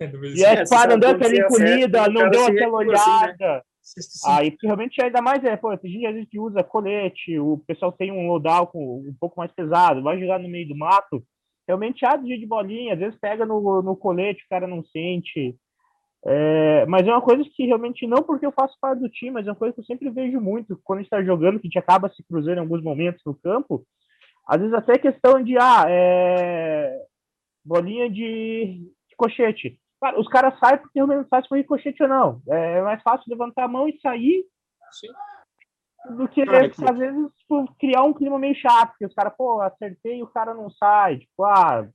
Do 0.00 0.18
mesmo 0.18 0.36
E 0.38 0.44
ah, 0.44 0.56
não 0.56 0.66
sabe 0.66 0.96
deu 0.96 1.10
quando 1.10 1.22
aquela 1.22 1.36
encolhida, 1.36 2.02
o 2.02 2.10
não 2.10 2.30
deu 2.30 2.46
aquela 2.46 2.82
assim, 2.82 2.90
né? 2.90 2.96
olhada. 3.36 3.64
Aí, 4.26 4.50
porque 4.50 4.66
realmente 4.66 5.02
ainda 5.02 5.20
mais 5.20 5.42
é, 5.42 5.56
pô, 5.56 5.72
gente 5.82 6.06
às 6.06 6.14
vezes 6.14 6.28
que 6.28 6.38
usa 6.38 6.62
colete, 6.62 7.38
o 7.38 7.58
pessoal 7.66 7.90
tem 7.90 8.12
um 8.12 8.28
loadout 8.28 8.72
com 8.72 8.98
um 9.00 9.14
pouco 9.18 9.38
mais 9.38 9.50
pesado, 9.52 10.02
vai 10.02 10.20
jogar 10.20 10.38
no 10.38 10.48
meio 10.48 10.68
do 10.68 10.76
mato, 10.76 11.24
realmente 11.66 12.04
há 12.04 12.16
dia 12.16 12.38
de 12.38 12.46
bolinha, 12.46 12.94
às 12.94 13.00
vezes 13.00 13.18
pega 13.18 13.44
no, 13.44 13.82
no 13.82 13.96
colete, 13.96 14.44
o 14.44 14.48
cara 14.48 14.66
não 14.66 14.84
sente. 14.84 15.56
É, 16.24 16.84
mas 16.86 17.06
é 17.06 17.10
uma 17.10 17.22
coisa 17.22 17.42
que 17.56 17.64
realmente 17.64 18.06
não 18.06 18.22
porque 18.22 18.44
eu 18.44 18.52
faço 18.52 18.76
parte 18.80 19.00
do 19.00 19.08
time, 19.08 19.30
mas 19.30 19.46
é 19.46 19.50
uma 19.50 19.56
coisa 19.56 19.72
que 19.74 19.80
eu 19.80 19.84
sempre 19.84 20.10
vejo 20.10 20.38
muito 20.40 20.78
quando 20.84 20.98
a 20.98 21.02
gente 21.02 21.06
está 21.06 21.22
jogando, 21.22 21.58
que 21.58 21.66
a 21.66 21.68
gente 21.68 21.78
acaba 21.78 22.10
se 22.10 22.22
cruzando 22.22 22.58
em 22.58 22.60
alguns 22.60 22.82
momentos 22.82 23.22
no 23.24 23.34
campo. 23.34 23.84
Às 24.50 24.58
vezes 24.60 24.74
até 24.74 24.98
questão 24.98 25.40
de 25.40 25.56
ah, 25.56 25.84
é, 25.88 26.92
bolinha 27.64 28.10
de, 28.10 28.90
de 29.08 29.16
cochete. 29.16 29.78
Cara, 30.00 30.18
os 30.18 30.26
caras 30.26 30.58
saem 30.58 30.78
porque 30.78 30.98
realmente 30.98 31.18
não 31.18 31.28
sabe 31.28 31.42
se 31.44 31.48
foi 31.48 31.58
ricochete 31.58 32.02
ou 32.02 32.08
não. 32.08 32.42
É 32.48 32.82
mais 32.82 33.00
fácil 33.00 33.30
levantar 33.30 33.64
a 33.64 33.68
mão 33.68 33.88
e 33.88 33.96
sair 34.00 34.44
Sim. 34.90 36.16
do 36.16 36.26
que 36.26 36.44
Cara, 36.44 36.68
que- 36.68 36.84
às 36.84 36.98
vezes 36.98 37.30
tipo, 37.38 37.72
criar 37.78 38.02
um 38.02 38.12
clima 38.12 38.40
meio 38.40 38.56
chato, 38.56 38.88
porque 38.90 39.06
os 39.06 39.14
caras, 39.14 39.32
pô, 39.38 39.60
acertei 39.60 40.18
e 40.18 40.22
o 40.24 40.26
cara 40.26 40.52
não 40.52 40.68
sai. 40.68 41.18
Tipo, 41.18 41.44
ah, 41.44 41.86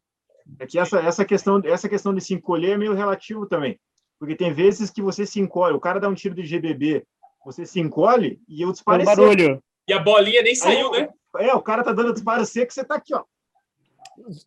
É 0.57 0.65
que 0.65 0.79
essa, 0.79 1.01
essa, 1.01 1.25
questão, 1.25 1.61
essa 1.65 1.89
questão 1.89 2.13
de 2.13 2.21
se 2.21 2.33
encolher 2.33 2.75
é 2.75 2.77
meio 2.77 2.93
relativo 2.93 3.45
também. 3.45 3.77
Porque 4.17 4.33
tem 4.37 4.53
vezes 4.53 4.89
que 4.89 5.01
você 5.01 5.25
se 5.25 5.41
encolhe, 5.41 5.75
o 5.75 5.79
cara 5.81 5.99
dá 5.99 6.07
um 6.07 6.13
tiro 6.15 6.33
de 6.33 6.45
GBB, 6.45 7.05
você 7.43 7.65
se 7.65 7.81
encolhe 7.81 8.39
e 8.47 8.63
faz 8.81 9.01
é 9.01 9.05
seco. 9.07 9.21
barulho. 9.21 9.61
E 9.87 9.93
a 9.93 9.99
bolinha 9.99 10.41
nem 10.41 10.55
saiu, 10.55 10.93
Aí, 10.93 11.01
né? 11.03 11.13
É, 11.37 11.53
o 11.53 11.61
cara 11.61 11.83
tá 11.83 11.91
dando 11.91 12.13
disparo 12.13 12.45
seco, 12.45 12.73
você 12.73 12.83
tá 12.83 12.95
aqui, 12.95 13.13
ó. 13.13 13.23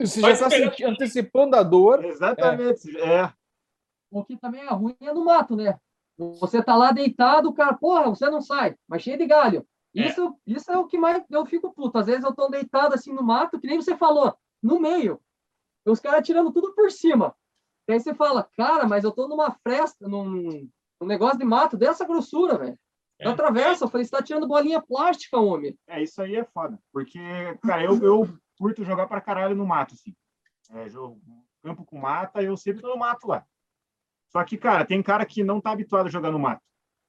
Você 0.01 0.21
Vai 0.21 0.35
já 0.35 0.49
esperando. 0.49 0.93
antecipando 0.93 1.57
a 1.57 1.63
dor. 1.63 2.05
Exatamente. 2.05 2.99
É. 2.99 3.33
O 4.11 4.25
que 4.25 4.37
também 4.37 4.63
é 4.63 4.71
ruim 4.71 4.97
é 5.01 5.13
no 5.13 5.25
mato, 5.25 5.55
né? 5.55 5.79
Você 6.17 6.63
tá 6.63 6.75
lá 6.75 6.91
deitado, 6.91 7.49
o 7.49 7.55
cara, 7.55 7.75
porra, 7.75 8.09
você 8.09 8.29
não 8.29 8.41
sai, 8.41 8.75
mas 8.89 9.03
cheio 9.03 9.19
de 9.19 9.27
galho. 9.27 9.67
É. 9.95 10.07
Isso, 10.07 10.37
isso 10.47 10.71
é 10.71 10.77
o 10.77 10.87
que 10.87 10.99
mais 10.99 11.23
eu 11.31 11.47
fico 11.47 11.73
puto. 11.73 11.99
Às 11.99 12.07
vezes 12.07 12.25
eu 12.25 12.35
tô 12.35 12.49
deitado 12.49 12.95
assim 12.95 13.13
no 13.13 13.23
mato, 13.23 13.61
que 13.61 13.67
nem 13.67 13.81
você 13.81 13.97
falou, 13.97 14.35
no 14.63 14.81
meio. 14.81 15.21
E 15.87 15.91
os 15.91 16.01
caras 16.01 16.27
tirando 16.27 16.53
tudo 16.53 16.75
por 16.75 16.91
cima. 16.91 17.35
E 17.89 17.93
aí 17.93 18.01
você 18.01 18.15
fala, 18.15 18.49
cara, 18.57 18.87
mas 18.87 19.05
eu 19.05 19.13
tô 19.13 19.29
numa 19.29 19.53
fresta, 19.63 20.09
num, 20.09 20.69
num 21.01 21.07
negócio 21.07 21.39
de 21.39 21.45
mato 21.45 21.77
dessa 21.77 22.05
grossura, 22.05 22.59
velho. 22.59 22.79
É. 23.19 23.25
Na 23.25 23.35
travessa, 23.35 23.85
eu 23.85 23.89
falei, 23.89 24.05
você 24.05 24.11
tá 24.11 24.23
tirando 24.23 24.47
bolinha 24.47 24.81
plástica, 24.81 25.39
homem. 25.39 25.77
É, 25.89 26.03
isso 26.03 26.23
aí 26.23 26.37
é 26.37 26.45
foda. 26.45 26.79
Porque, 26.93 27.19
cara, 27.63 27.83
eu, 27.83 28.01
eu 28.03 28.39
curto 28.57 28.85
jogar 28.85 29.07
pra 29.07 29.21
caralho 29.21 29.57
no 29.57 29.67
mato, 29.67 29.95
assim. 29.95 30.15
É, 30.71 30.89
jogo, 30.89 31.21
campo 31.63 31.85
com 31.85 31.99
mata, 31.99 32.43
eu 32.43 32.57
sempre 32.57 32.83
tô 32.83 32.89
no 32.89 32.97
mato 32.97 33.27
lá. 33.27 33.45
Só 34.29 34.45
que, 34.45 34.57
cara, 34.57 34.85
tem 34.85 35.03
cara 35.03 35.25
que 35.25 35.43
não 35.43 35.61
tá 35.61 35.73
habituado 35.73 36.07
a 36.07 36.11
jogar 36.11 36.31
no 36.31 36.39
mato. 36.39 36.63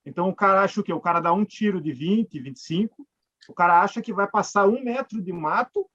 Então 0.05 0.29
o 0.29 0.35
cara 0.35 0.63
acha 0.63 0.79
o 0.79 0.83
quê? 0.83 0.93
O 0.93 1.01
cara 1.01 1.19
dá 1.19 1.33
um 1.33 1.45
tiro 1.45 1.81
de 1.81 1.91
20, 1.91 2.39
25, 2.39 3.07
o 3.47 3.53
cara 3.53 3.81
acha 3.81 4.01
que 4.01 4.13
vai 4.13 4.27
passar 4.27 4.67
um 4.67 4.83
metro 4.83 5.21
de 5.21 5.33
mato 5.33 5.87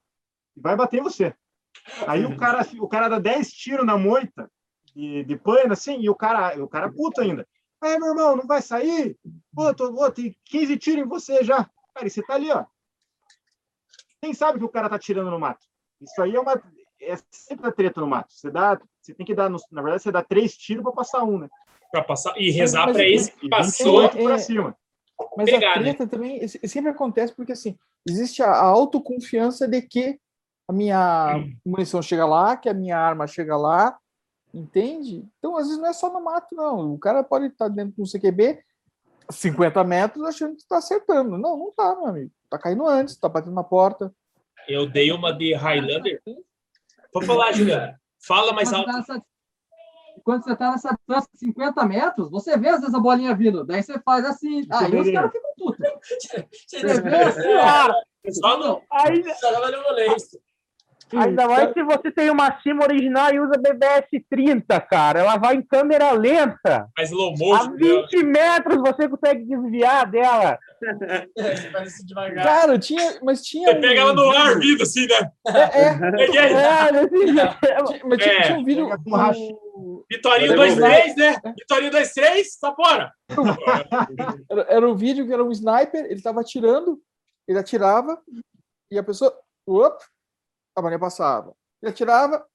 e 0.57 0.61
vai 0.61 0.77
bater 0.77 1.01
em 1.01 1.03
você. 1.03 1.35
Aí 2.07 2.25
o 2.25 2.37
cara, 2.37 2.65
o 2.79 2.89
cara 2.89 3.09
dá 3.09 3.19
10 3.19 3.51
tiros 3.51 3.87
na 3.87 3.99
moita 3.99 4.51
de, 4.95 5.25
de 5.25 5.37
pano, 5.37 5.73
assim, 5.73 5.99
e 6.01 6.09
o 6.09 6.15
cara, 6.15 6.63
o 6.63 6.69
cara 6.69 6.93
puto 6.93 7.21
ainda. 7.21 7.47
Aí, 7.85 7.99
meu 7.99 8.09
irmão, 8.09 8.37
não 8.37 8.47
vai 8.47 8.63
sair? 8.63 9.17
Pô, 9.55 9.75
tô, 9.75 9.93
pô, 9.93 10.11
tem 10.11 10.35
15 10.47 10.77
tiros 10.79 11.05
em 11.05 11.09
você 11.09 11.45
já. 11.45 11.69
Cara, 11.95 12.07
e 12.07 12.11
você 12.11 12.23
tá 12.23 12.35
ali, 12.35 12.51
ó. 12.51 12.65
Quem 14.23 14.33
sabe 14.33 14.59
que 14.59 14.65
o 14.65 14.69
cara 14.71 14.89
tá 14.89 14.99
tirando 14.99 15.31
no 15.31 15.39
mato? 15.39 15.67
Isso 16.01 16.21
aí 16.23 16.35
é 16.35 16.41
uma. 16.41 16.61
É 17.01 17.15
sempre 17.31 17.69
a 17.69 17.73
treta 17.73 18.01
no 18.01 18.07
mato. 18.07 18.33
Você 18.33 18.51
dá. 18.51 18.81
Você 19.03 19.13
tem 19.15 19.27
que 19.27 19.35
dar. 19.35 19.51
no- 19.51 19.59
na 19.71 19.83
verdade, 19.83 20.03
você 20.03 20.11
dá 20.11 20.23
três 20.23 20.57
tiros 20.57 20.83
para 20.83 20.93
passar 20.93 21.23
um, 21.25 21.39
né? 21.39 21.49
Pra 21.91 22.03
passar 22.03 22.33
e 22.39 22.51
rezar 22.51 22.91
pra 22.91 23.05
e- 23.05 23.15
esse 23.15 23.33
que 23.33 23.49
passou. 23.49 24.01
28 24.01 24.19
É, 24.19 24.23
pra 24.25 24.35
é. 24.35 24.39
cima. 24.39 24.77
Mas 25.37 25.51
Pegar, 25.51 25.73
a 25.75 25.77
né? 25.77 25.83
treta 25.95 26.07
também 26.07 26.49
se- 26.49 26.61
sempre 26.67 26.91
acontece 26.91 27.35
porque 27.35 27.53
assim, 27.53 27.77
existe 28.09 28.43
a, 28.43 28.51
a 28.51 28.65
autoconfiança 28.65 29.69
de 29.69 29.83
que 29.83 30.19
a 30.69 30.73
minha 30.73 31.45
munição 31.65 32.01
chega 32.01 32.25
lá, 32.25 32.57
que 32.57 32.69
a 32.69 32.75
minha 32.75 32.99
arma 32.99 33.27
chega 33.27 33.57
lá, 33.57 33.97
entende? 34.59 35.25
Então, 35.39 35.57
às 35.57 35.67
vezes 35.67 35.81
não 35.81 35.89
é 35.89 35.93
só 35.93 36.13
no 36.13 36.23
mato, 36.23 36.55
não. 36.55 36.95
O 36.95 36.99
cara 36.99 37.23
pode 37.23 37.47
estar 37.47 37.69
dentro 37.69 37.95
do 37.97 38.11
CQB 38.11 38.63
50 39.31 39.83
metros 39.85 40.25
achando 40.25 40.55
que 40.57 40.63
está 40.63 40.79
acertando. 40.79 41.37
Não, 41.39 41.57
não 41.57 41.73
tá, 41.73 41.95
meu 41.97 42.07
amigo. 42.07 42.31
Tá 42.51 42.59
caindo 42.59 42.87
antes, 42.87 43.17
tá 43.17 43.29
batendo 43.29 43.55
na 43.55 43.65
porta. 43.65 44.15
Eu 44.69 44.89
dei 44.89 45.11
uma 45.13 45.33
de 45.33 45.55
Highlander. 45.55 46.23
Vou 47.13 47.23
falar, 47.23 47.53
Juliana. 47.53 48.01
Fala 48.27 48.53
mais 48.53 48.73
alto. 48.73 48.87
você 48.87 48.93
tá 48.93 48.99
nessa- 48.99 49.27
Quando 50.25 50.45
você 50.45 50.57
tá 50.57 50.71
nessa 50.73 50.89
distância 50.95 51.29
de 51.35 51.39
50 51.41 51.85
metros, 51.85 52.31
você 52.31 52.57
vê 52.57 52.69
às 52.69 52.81
vezes 52.81 52.95
a 52.95 52.99
bolinha 53.01 53.35
vindo. 53.35 53.65
Daí 53.65 53.83
você 53.83 53.99
faz 54.01 54.25
assim. 54.25 54.67
Aí 54.71 54.97
os 54.97 55.11
caras 55.11 55.33
ficam 55.33 55.51
putos. 55.57 55.85
Você 56.67 56.81
Você 56.81 57.01
vê 57.03 57.17
assim, 57.17 57.55
ó. 57.55 57.93
Só 58.33 58.59
no, 58.59 58.83
Ainda, 58.91 59.35
Jogava 59.35 59.71
no. 59.71 59.79
Ainda 61.19 61.47
mais 61.49 61.73
se 61.73 61.83
você 61.83 62.11
tem 62.11 62.31
uma 62.31 62.61
cima 62.61 62.85
original 62.85 63.33
e 63.33 63.41
usa 63.41 63.59
BBS 63.59 64.07
30, 64.31 64.81
cara. 64.83 65.21
Ela 65.21 65.37
vai 65.37 65.57
em 65.57 65.63
câmera 65.63 66.13
lenta. 66.13 66.89
mais 66.97 67.11
low 67.11 67.35
A 67.35 67.37
motion. 67.39 67.71
né? 67.71 67.77
20 68.11 68.25
metros 68.25 68.77
você 68.81 69.09
consegue 69.09 69.45
desviar 69.45 70.11
dela. 70.11 70.59
Você 71.37 71.71
faz 71.71 71.95
isso 71.95 72.07
devagar. 72.07 72.45
Cara, 72.45 72.79
tinha, 72.79 73.19
mas 73.23 73.43
tinha. 73.43 73.69
Você 73.69 73.81
pega 73.81 74.01
ela 74.01 74.13
no 74.13 74.31
ar 74.31 74.59
vindo 74.59 74.83
assim, 74.83 75.07
né? 75.07 75.31
É, 75.49 75.81
é. 75.81 75.95
É, 76.85 76.93
desse 76.93 77.27
jeito. 77.27 77.59
Tinha- 77.59 77.59
Mas 78.05 78.19
tinha, 78.23 78.35
É. 78.35 78.43
tinha 78.43 78.59
um 78.59 78.65
vídeo. 78.65 78.89
O- 79.77 80.05
Vitorinho 80.11 80.57
Vai 80.57 80.69
2-3, 80.71 81.17
né? 81.17 81.37
Vitorinho 81.59 81.91
2-3, 81.91 82.45
só 82.61 82.75
fora. 82.75 83.11
Era, 84.51 84.63
era 84.69 84.89
um 84.89 84.95
vídeo 84.95 85.27
que 85.27 85.33
era 85.33 85.43
um 85.45 85.51
sniper, 85.51 86.05
ele 86.09 86.23
tava 86.23 86.41
atirando, 86.41 86.99
ele 87.49 87.59
atirava, 87.59 88.21
e 88.91 88.99
a 88.99 89.03
pessoa. 89.03 89.35
Op, 89.67 89.97
a 90.75 90.83
mané 90.83 90.99
passava. 90.99 91.55
Ele 91.83 91.91
atirava. 91.91 92.47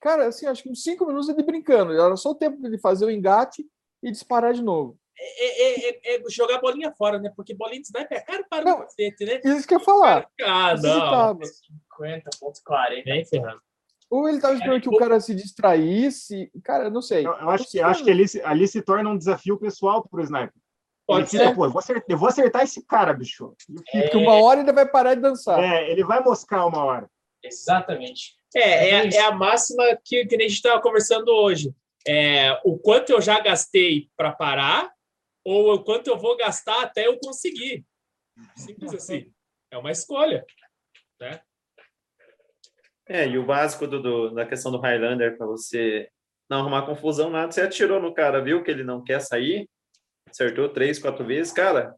Cara, 0.00 0.26
assim, 0.26 0.46
acho 0.46 0.62
que 0.62 0.70
uns 0.70 0.82
cinco 0.82 1.06
minutos 1.06 1.28
ele 1.28 1.42
brincando. 1.42 1.92
Era 1.92 2.16
só 2.16 2.30
o 2.30 2.34
tempo 2.34 2.60
dele 2.60 2.78
fazer 2.78 3.06
o 3.06 3.10
engate 3.10 3.64
e 4.02 4.10
disparar 4.10 4.52
de 4.52 4.62
novo. 4.62 4.98
É, 5.18 5.62
é- 5.62 5.90
é- 5.90 6.16
é 6.16 6.22
jogar 6.28 6.60
bolinha 6.60 6.92
fora, 6.92 7.18
né? 7.18 7.32
Porque 7.34 7.54
bolinha 7.54 7.80
de 7.80 7.86
sniper 7.86 8.18
é 8.18 8.20
caro 8.20 8.44
para 8.50 8.64
Não. 8.64 8.76
o 8.76 8.80
cacete, 8.82 9.24
né? 9.24 9.40
Isso 9.42 9.66
que 9.66 9.74
eu 9.74 9.78
ia 9.78 9.84
falar. 9.84 10.28
Ah, 10.42 10.74
não. 10.76 11.10
tava- 11.10 11.40
50.40. 11.98 13.02
Nem 13.06 13.24
ferrando. 13.24 13.60
Ou 14.10 14.28
ele 14.28 14.40
tava 14.40 14.54
esperando 14.54 14.80
que 14.82 14.88
o 14.88 14.96
cara 14.98 15.18
se 15.18 15.34
distraísse. 15.34 16.50
Cara, 16.62 16.90
não 16.90 17.00
sei. 17.02 17.26
Eu, 17.26 17.32
eu 17.32 17.50
acho 17.50 17.68
que, 17.68 17.80
acho 17.80 18.04
que 18.04 18.10
ali, 18.10 18.28
se- 18.28 18.42
ali 18.42 18.68
se 18.68 18.82
torna 18.82 19.10
um 19.10 19.16
desafio 19.18 19.58
pessoal 19.58 20.06
pro 20.06 20.22
sniper. 20.22 20.52
Pode 21.06 21.20
ele 21.20 21.28
fica, 21.28 21.44
ser. 21.48 21.54
pô, 21.54 21.64
eu 21.66 21.70
vou, 21.70 21.78
acertar, 21.78 22.04
eu 22.08 22.18
vou 22.18 22.28
acertar 22.28 22.62
esse 22.62 22.84
cara, 22.84 23.12
bicho. 23.12 23.54
E 23.68 23.78
fica- 23.78 24.02
Porque 24.02 24.16
uma 24.16 24.34
hora 24.42 24.60
ele 24.60 24.72
vai 24.72 24.86
parar 24.88 25.14
de 25.14 25.20
dançar. 25.20 25.62
É, 25.62 25.90
ele 25.90 26.04
vai 26.04 26.22
moscar 26.22 26.66
uma 26.66 26.84
hora. 26.84 27.08
Exatamente. 27.42 28.34
É, 28.54 28.88
é, 28.90 29.08
é 29.14 29.20
a 29.22 29.30
máxima 29.30 29.84
que, 30.04 30.26
que 30.26 30.34
a 30.34 30.40
gente 30.40 30.52
estava 30.54 30.80
conversando 30.82 31.28
hoje. 31.28 31.72
É, 32.08 32.58
o 32.64 32.78
quanto 32.78 33.10
eu 33.10 33.20
já 33.20 33.38
gastei 33.40 34.08
para 34.16 34.32
parar 34.32 34.90
ou 35.44 35.74
o 35.74 35.84
quanto 35.84 36.08
eu 36.08 36.18
vou 36.18 36.36
gastar 36.36 36.82
até 36.82 37.06
eu 37.06 37.18
conseguir. 37.20 37.84
Simples 38.56 38.92
assim. 38.94 39.30
É 39.70 39.78
uma 39.78 39.90
escolha. 39.92 40.44
É, 43.08 43.26
e 43.28 43.38
o 43.38 43.46
básico 43.46 43.86
do, 43.86 44.02
do- 44.02 44.30
da 44.34 44.44
questão 44.44 44.72
do 44.72 44.78
Highlander, 44.80 45.36
para 45.36 45.46
você 45.46 46.08
não 46.50 46.58
arrumar 46.60 46.82
confusão, 46.86 47.30
nada, 47.30 47.52
você 47.52 47.60
atirou 47.60 48.00
no 48.00 48.12
cara, 48.12 48.42
viu 48.42 48.62
que 48.62 48.70
ele 48.70 48.82
não 48.84 49.02
quer 49.02 49.20
sair, 49.20 49.68
acertou 50.28 50.68
três, 50.68 50.98
quatro 50.98 51.24
vezes, 51.24 51.52
cara. 51.52 51.94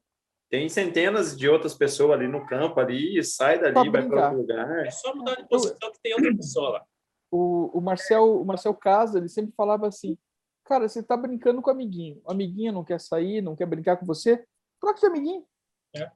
Tem 0.51 0.69
centenas 0.69 1.37
de 1.37 1.49
outras 1.49 1.75
pessoas 1.75 2.13
ali 2.13 2.27
no 2.27 2.47
campo, 2.47 2.81
ali, 2.81 3.23
sai 3.23 3.59
dali, 3.59 3.75
Pra 3.75 4.01
vai 4.01 4.09
para 4.09 4.25
outro 4.25 4.39
lugar. 4.39 4.87
É 4.87 4.91
só 4.91 5.15
mudar 5.15 5.35
de 5.35 5.47
posição 5.47 5.93
que 5.93 6.01
tem 6.03 6.15
outra 6.15 6.35
pessoa 6.35 6.71
lá. 6.71 6.85
O, 7.31 7.79
o 7.79 7.81
Marcel, 7.83 8.41
o 8.41 8.45
Marcel 8.45 8.75
Casa, 8.75 9.19
ele 9.19 9.29
sempre 9.29 9.53
falava 9.55 9.87
assim: 9.87 10.17
Cara, 10.65 10.89
você 10.89 11.03
tá 11.03 11.17
brincando 11.17 11.61
com 11.61 11.71
o 11.71 11.73
amiguinho. 11.73 12.21
O 12.25 12.31
amiguinho 12.31 12.73
não 12.73 12.85
quer 12.85 13.01
sair, 13.01 13.43
não 13.43 13.55
quer 13.57 13.67
brincar 13.67 13.99
com 13.99 14.07
você. 14.07 14.43
Troca 14.81 15.01
de 15.01 15.07
amiguinho. 15.07 15.45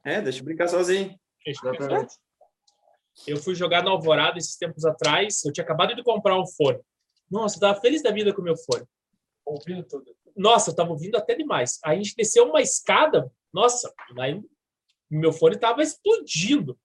É, 0.03 0.21
deixa 0.21 0.39
eu 0.39 0.45
brincar 0.45 0.67
sozinho. 0.67 1.15
Exatamente. 1.45 2.15
Eu 3.27 3.37
fui 3.37 3.53
jogar 3.53 3.83
no 3.83 3.89
Alvorada 3.89 4.37
esses 4.37 4.55
tempos 4.55 4.85
atrás. 4.85 5.43
Eu 5.43 5.51
tinha 5.51 5.63
acabado 5.63 5.95
de 5.95 6.03
comprar 6.03 6.39
um 6.39 6.47
fone. 6.47 6.79
Nossa, 7.29 7.57
eu 7.57 7.61
tava 7.61 7.81
feliz 7.81 8.01
da 8.01 8.11
vida 8.11 8.33
com 8.33 8.41
o 8.41 8.43
meu 8.43 8.55
fone. 8.57 8.85
Ouvindo 9.45 9.83
tudo. 9.83 10.15
Nossa, 10.35 10.71
eu 10.71 10.75
tava 10.75 10.91
ouvindo 10.91 11.15
até 11.15 11.35
demais. 11.35 11.79
Aí 11.83 11.97
a 11.97 12.01
gente 12.01 12.15
desceu 12.15 12.47
uma 12.47 12.61
escada. 12.61 13.31
Nossa, 13.53 13.93
aí 14.19 14.41
meu 15.09 15.31
fone 15.31 15.57
tava 15.57 15.83
explodindo. 15.83 16.77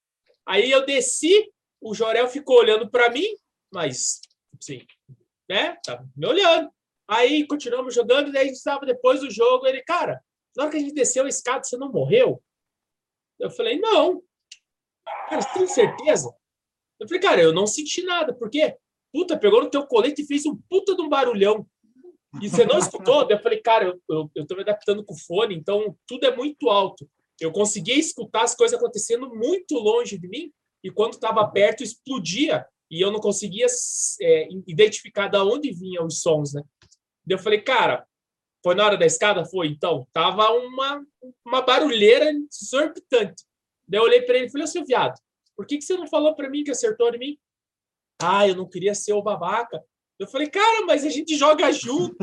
Aí 0.47 0.71
eu 0.71 0.85
desci, 0.85 1.51
o 1.81 1.95
Jorel 1.95 2.29
ficou 2.29 2.59
olhando 2.59 2.91
para 2.91 3.11
mim, 3.11 3.27
mas, 3.73 4.21
sim, 4.61 4.87
né? 5.49 5.77
Tava 5.85 6.09
me 6.17 6.27
olhando. 6.27 6.71
Aí 7.07 7.47
continuamos 7.47 7.95
jogando, 7.95 8.33
daí 8.33 8.43
a 8.43 8.47
gente 8.47 8.57
estava 8.57 8.85
depois 8.85 9.21
do 9.21 9.31
jogo. 9.31 9.67
Ele, 9.67 9.83
cara, 9.83 10.23
na 10.57 10.65
hora 10.65 10.71
que 10.71 10.77
a 10.77 10.81
gente 10.81 10.95
desceu 10.95 11.25
a 11.25 11.29
escada, 11.29 11.65
você 11.65 11.77
não 11.77 11.91
morreu? 11.91 12.43
Eu 13.39 13.51
falei, 13.51 13.79
não. 13.79 14.23
Cara, 15.29 15.41
você 15.41 15.53
tem 15.55 15.67
certeza? 15.67 16.35
Eu 17.01 17.07
falei, 17.07 17.23
cara, 17.23 17.43
eu 17.43 17.53
não 17.53 17.67
senti 17.67 18.03
nada, 18.03 18.35
porque, 18.35 18.77
puta, 19.13 19.39
pegou 19.39 19.63
no 19.63 19.71
teu 19.71 19.87
colete 19.87 20.23
e 20.23 20.27
fez 20.27 20.45
um 20.45 20.57
puta 20.69 20.95
de 20.95 21.01
um 21.01 21.09
barulhão. 21.09 21.67
E 22.43 22.49
você 22.49 22.65
não 22.65 22.79
escutou? 22.79 23.27
Eu 23.29 23.41
falei, 23.41 23.61
cara, 23.61 23.87
eu, 23.87 24.01
eu, 24.09 24.31
eu 24.35 24.47
tô 24.47 24.55
me 24.55 24.63
adaptando 24.63 25.05
com 25.05 25.17
fone, 25.17 25.55
então 25.55 25.97
tudo 26.07 26.27
é 26.27 26.37
muito 26.37 26.69
alto. 26.69 27.09
Eu 27.41 27.53
conseguia 27.53 27.99
escutar 27.99 28.43
as 28.43 28.55
coisas 28.55 28.79
acontecendo 28.79 29.35
muito 29.35 29.75
longe 29.77 30.19
de 30.19 30.29
mim, 30.29 30.53
e 30.83 30.91
quando 30.91 31.15
estava 31.15 31.47
perto, 31.49 31.83
explodia, 31.83 32.67
e 32.91 33.01
eu 33.01 33.11
não 33.11 33.21
conseguia 33.21 33.67
é, 34.21 34.49
identificar 34.67 35.29
de 35.29 35.39
onde 35.39 35.73
vinham 35.73 36.07
os 36.07 36.21
sons, 36.21 36.53
né? 36.53 36.63
Eu 37.29 37.39
falei, 37.39 37.61
cara, 37.61 38.07
foi 38.63 38.75
na 38.75 38.85
hora 38.85 38.97
da 38.97 39.07
escada? 39.07 39.45
Foi, 39.45 39.69
então. 39.69 40.07
Tava 40.13 40.51
uma, 40.53 41.05
uma 41.45 41.63
barulheira 41.63 42.31
exorbitante. 42.51 43.45
Daí 43.87 44.01
eu 44.01 44.05
olhei 44.05 44.23
para 44.23 44.37
ele 44.37 44.47
e 44.47 44.51
falei, 44.51 44.67
seu 44.67 44.85
viado, 44.85 45.19
por 45.57 45.67
que, 45.67 45.79
que 45.79 45.85
você 45.85 45.97
não 45.97 46.07
falou 46.07 46.35
para 46.35 46.49
mim 46.49 46.65
que 46.65 46.71
acertou 46.71 47.13
em 47.15 47.19
mim? 47.19 47.39
Ah, 48.21 48.49
eu 48.49 48.57
não 48.57 48.69
queria 48.69 48.95
ser 48.95 49.13
o 49.13 49.23
babaca. 49.23 49.83
Eu 50.19 50.27
falei, 50.27 50.49
cara, 50.51 50.85
mas 50.85 51.05
a 51.05 51.09
gente 51.11 51.37
joga 51.37 51.71
junto. 51.73 52.17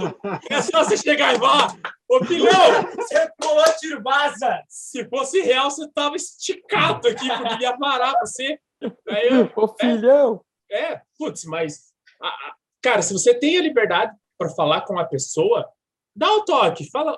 É 0.50 0.62
só 0.62 0.84
você 0.84 0.98
chegar 0.98 1.34
e 1.36 1.40
falar, 1.40 1.74
ô 2.10 2.24
filhão, 2.26 2.52
Você 2.98 3.32
pulou 3.38 4.02
vaza! 4.04 4.62
se 4.68 5.08
fosse 5.08 5.42
real, 5.42 5.72
você 5.72 5.88
tava 5.92 6.16
esticado 6.18 7.08
aqui, 7.08 7.28
porque 7.28 7.64
ia 7.64 7.78
parar 7.78 8.14
você. 8.20 8.60
Aí 9.08 9.28
eu, 9.30 9.50
Ô, 9.56 9.68
filhão! 9.70 10.42
é, 10.70 11.02
putz, 11.18 11.46
mas, 11.46 11.94
a- 12.22 12.28
a- 12.28 12.56
cara, 12.82 13.02
se 13.02 13.14
você 13.14 13.34
tem 13.34 13.58
a 13.58 13.62
liberdade 13.62 14.14
para 14.38 14.50
falar 14.50 14.82
com 14.82 15.00
a 15.00 15.06
pessoa, 15.06 15.66
dá 16.14 16.30
o 16.34 16.44
toque, 16.44 16.90
fala, 16.92 17.18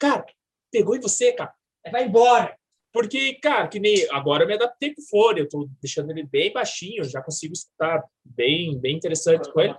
cara, 0.00 0.24
pegou 0.72 0.96
em 0.96 1.00
você, 1.00 1.32
cara. 1.32 1.52
Vai 1.92 2.04
embora! 2.06 2.56
Porque, 2.94 3.34
cara, 3.42 3.66
que 3.68 3.78
nem 3.80 4.08
agora 4.10 4.44
eu 4.44 4.46
me 4.46 4.54
adaptei 4.54 4.94
com 4.94 5.02
o 5.02 5.04
fone, 5.06 5.40
eu 5.40 5.48
tô 5.48 5.68
deixando 5.82 6.10
ele 6.12 6.22
bem 6.22 6.52
baixinho, 6.52 7.04
já 7.04 7.20
consigo 7.20 7.52
escutar 7.52 8.02
bem, 8.24 8.78
bem 8.78 8.96
interessante 8.96 9.52
com 9.52 9.60
ele. 9.60 9.74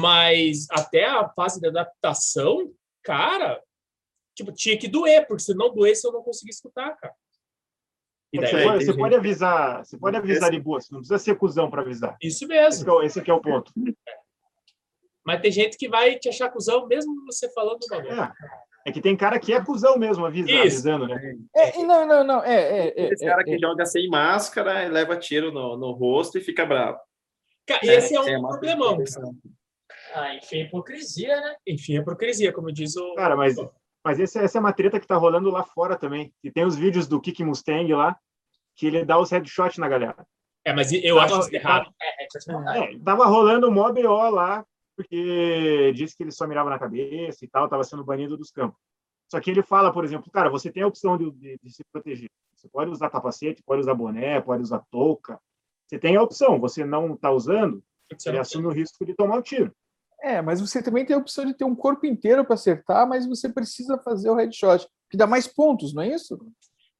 Mas 0.00 0.66
até 0.70 1.04
a 1.04 1.28
fase 1.28 1.60
de 1.60 1.68
adaptação, 1.68 2.72
cara, 3.02 3.62
tipo, 4.34 4.50
tinha 4.50 4.78
que 4.78 4.88
doer, 4.88 5.26
porque 5.26 5.42
se 5.42 5.54
não 5.54 5.74
doesse 5.74 6.06
eu 6.06 6.12
não 6.12 6.22
conseguia 6.22 6.50
escutar, 6.50 6.96
cara. 6.96 7.14
E 8.32 8.40
daí, 8.40 8.50
Você, 8.50 8.56
É, 8.56 8.64
pode, 8.64 8.84
você 8.86 8.96
pode 8.96 9.14
avisar, 9.14 9.84
você 9.84 9.98
pode 9.98 10.16
avisar 10.16 10.50
de 10.50 10.58
boa, 10.58 10.80
você 10.80 10.88
não 10.90 11.00
precisa 11.00 11.18
ser 11.18 11.36
cuzão 11.36 11.70
para 11.70 11.82
avisar. 11.82 12.16
isso 12.22 12.44
Esse, 12.44 12.46
mesmo. 12.46 12.84
que 12.84 13.02
é 13.02 13.06
esse 13.06 13.20
aqui 13.20 13.30
é 13.30 13.34
o 13.34 13.42
ponto. 13.42 13.70
Mas 15.24 15.42
tem 15.42 15.52
gente 15.52 15.76
que 15.76 15.88
vai 15.88 16.18
te 16.18 16.30
achar 16.30 16.48
cuzão, 16.48 16.86
mesmo 16.86 17.26
você 17.26 17.52
falando 17.52 17.84
o 17.84 17.88
bagulho. 17.88 18.18
É, 18.18 18.32
é 18.86 18.92
que 18.92 19.00
tem 19.00 19.14
cara 19.14 19.38
que 19.38 19.52
é 19.52 19.62
cuzão 19.62 19.98
mesmo, 19.98 20.24
avisa, 20.24 20.50
Isso. 20.50 20.60
avisando, 20.60 21.06
né? 21.06 21.36
É, 21.54 21.78
e 21.78 21.84
não, 21.84 22.06
não, 22.06 22.24
não. 22.24 22.42
É, 22.42 22.86
é, 22.86 22.94
é, 22.96 23.12
Esse 23.12 23.26
cara 23.26 23.42
é, 23.42 23.44
que 23.44 23.58
joga 23.58 23.84
sem 23.84 24.08
máscara, 24.08 24.88
leva 24.88 25.18
tiro 25.18 25.52
no, 25.52 25.76
no 25.76 25.92
rosto 25.92 26.38
e 26.38 26.40
fica 26.40 26.64
bravo. 26.64 26.98
Cara, 27.66 27.84
esse 27.84 28.16
é 28.16 28.20
um 28.20 28.26
É 28.26 28.38
uma 28.38 28.48
problemão. 28.48 28.98
Ah, 30.14 30.34
enfim, 30.34 30.60
hipocrisia, 30.62 31.40
né? 31.40 31.56
Enfim, 31.66 31.96
é 31.96 32.00
hipocrisia, 32.00 32.52
como 32.52 32.72
diz 32.72 32.96
o. 32.96 33.14
Cara, 33.14 33.36
mas, 33.36 33.56
mas 34.04 34.18
esse, 34.20 34.38
essa 34.38 34.58
é 34.58 34.60
uma 34.60 34.72
treta 34.72 34.98
que 35.00 35.06
tá 35.06 35.16
rolando 35.16 35.50
lá 35.50 35.62
fora 35.64 35.96
também. 35.96 36.32
E 36.42 36.50
tem 36.50 36.64
os 36.64 36.76
vídeos 36.76 37.06
do 37.08 37.20
Kiki 37.20 37.44
Mustang 37.44 37.92
lá, 37.94 38.16
que 38.76 38.86
ele 38.86 39.04
dá 39.04 39.18
os 39.18 39.30
headshots 39.30 39.78
na 39.78 39.88
galera. 39.88 40.26
É, 40.64 40.72
mas 40.72 40.92
eu 40.92 41.18
acho 41.18 41.40
isso 41.40 41.54
errado. 41.54 41.90
É, 42.00 42.22
é, 42.24 42.24
é, 42.24 42.94
É, 42.94 42.98
tava 43.00 43.26
rolando 43.26 43.68
um 43.68 43.72
mó 43.72 43.90
BO 43.92 44.30
lá, 44.30 44.64
porque 44.96 45.92
disse 45.94 46.16
que 46.16 46.22
ele 46.22 46.30
só 46.30 46.46
mirava 46.46 46.70
na 46.70 46.78
cabeça 46.78 47.44
e 47.44 47.48
tal, 47.48 47.68
tava 47.68 47.82
sendo 47.84 48.04
banido 48.04 48.36
dos 48.36 48.50
campos. 48.50 48.78
Só 49.30 49.40
que 49.40 49.50
ele 49.50 49.62
fala, 49.62 49.92
por 49.92 50.04
exemplo, 50.04 50.30
cara, 50.30 50.50
você 50.50 50.70
tem 50.70 50.82
a 50.82 50.86
opção 50.86 51.16
de, 51.16 51.30
de- 51.32 51.58
de 51.62 51.70
se 51.72 51.82
proteger. 51.92 52.28
Você 52.54 52.68
pode 52.68 52.90
usar 52.90 53.10
capacete, 53.10 53.62
pode 53.64 53.80
usar 53.80 53.94
boné, 53.94 54.40
pode 54.40 54.62
usar 54.62 54.82
touca. 54.90 55.40
Você 55.86 55.98
tem 55.98 56.16
a 56.16 56.22
opção, 56.22 56.60
você 56.60 56.84
não 56.84 57.16
tá 57.16 57.30
usando, 57.30 57.82
ele 58.30 58.38
assume 58.38 58.66
o 58.66 58.70
risco 58.70 59.04
de 59.04 59.14
tomar 59.14 59.38
o 59.38 59.42
tiro. 59.42 59.74
É, 60.22 60.40
mas 60.40 60.60
você 60.60 60.82
também 60.82 61.04
tem 61.04 61.16
a 61.16 61.18
opção 61.18 61.44
de 61.44 61.52
ter 61.54 61.64
um 61.64 61.74
corpo 61.74 62.06
inteiro 62.06 62.44
para 62.44 62.54
acertar, 62.54 63.08
mas 63.08 63.26
você 63.26 63.48
precisa 63.48 63.98
fazer 63.98 64.30
o 64.30 64.34
headshot, 64.36 64.86
que 65.10 65.16
dá 65.16 65.26
mais 65.26 65.46
pontos, 65.48 65.92
não 65.92 66.02
é 66.02 66.08
isso? 66.08 66.38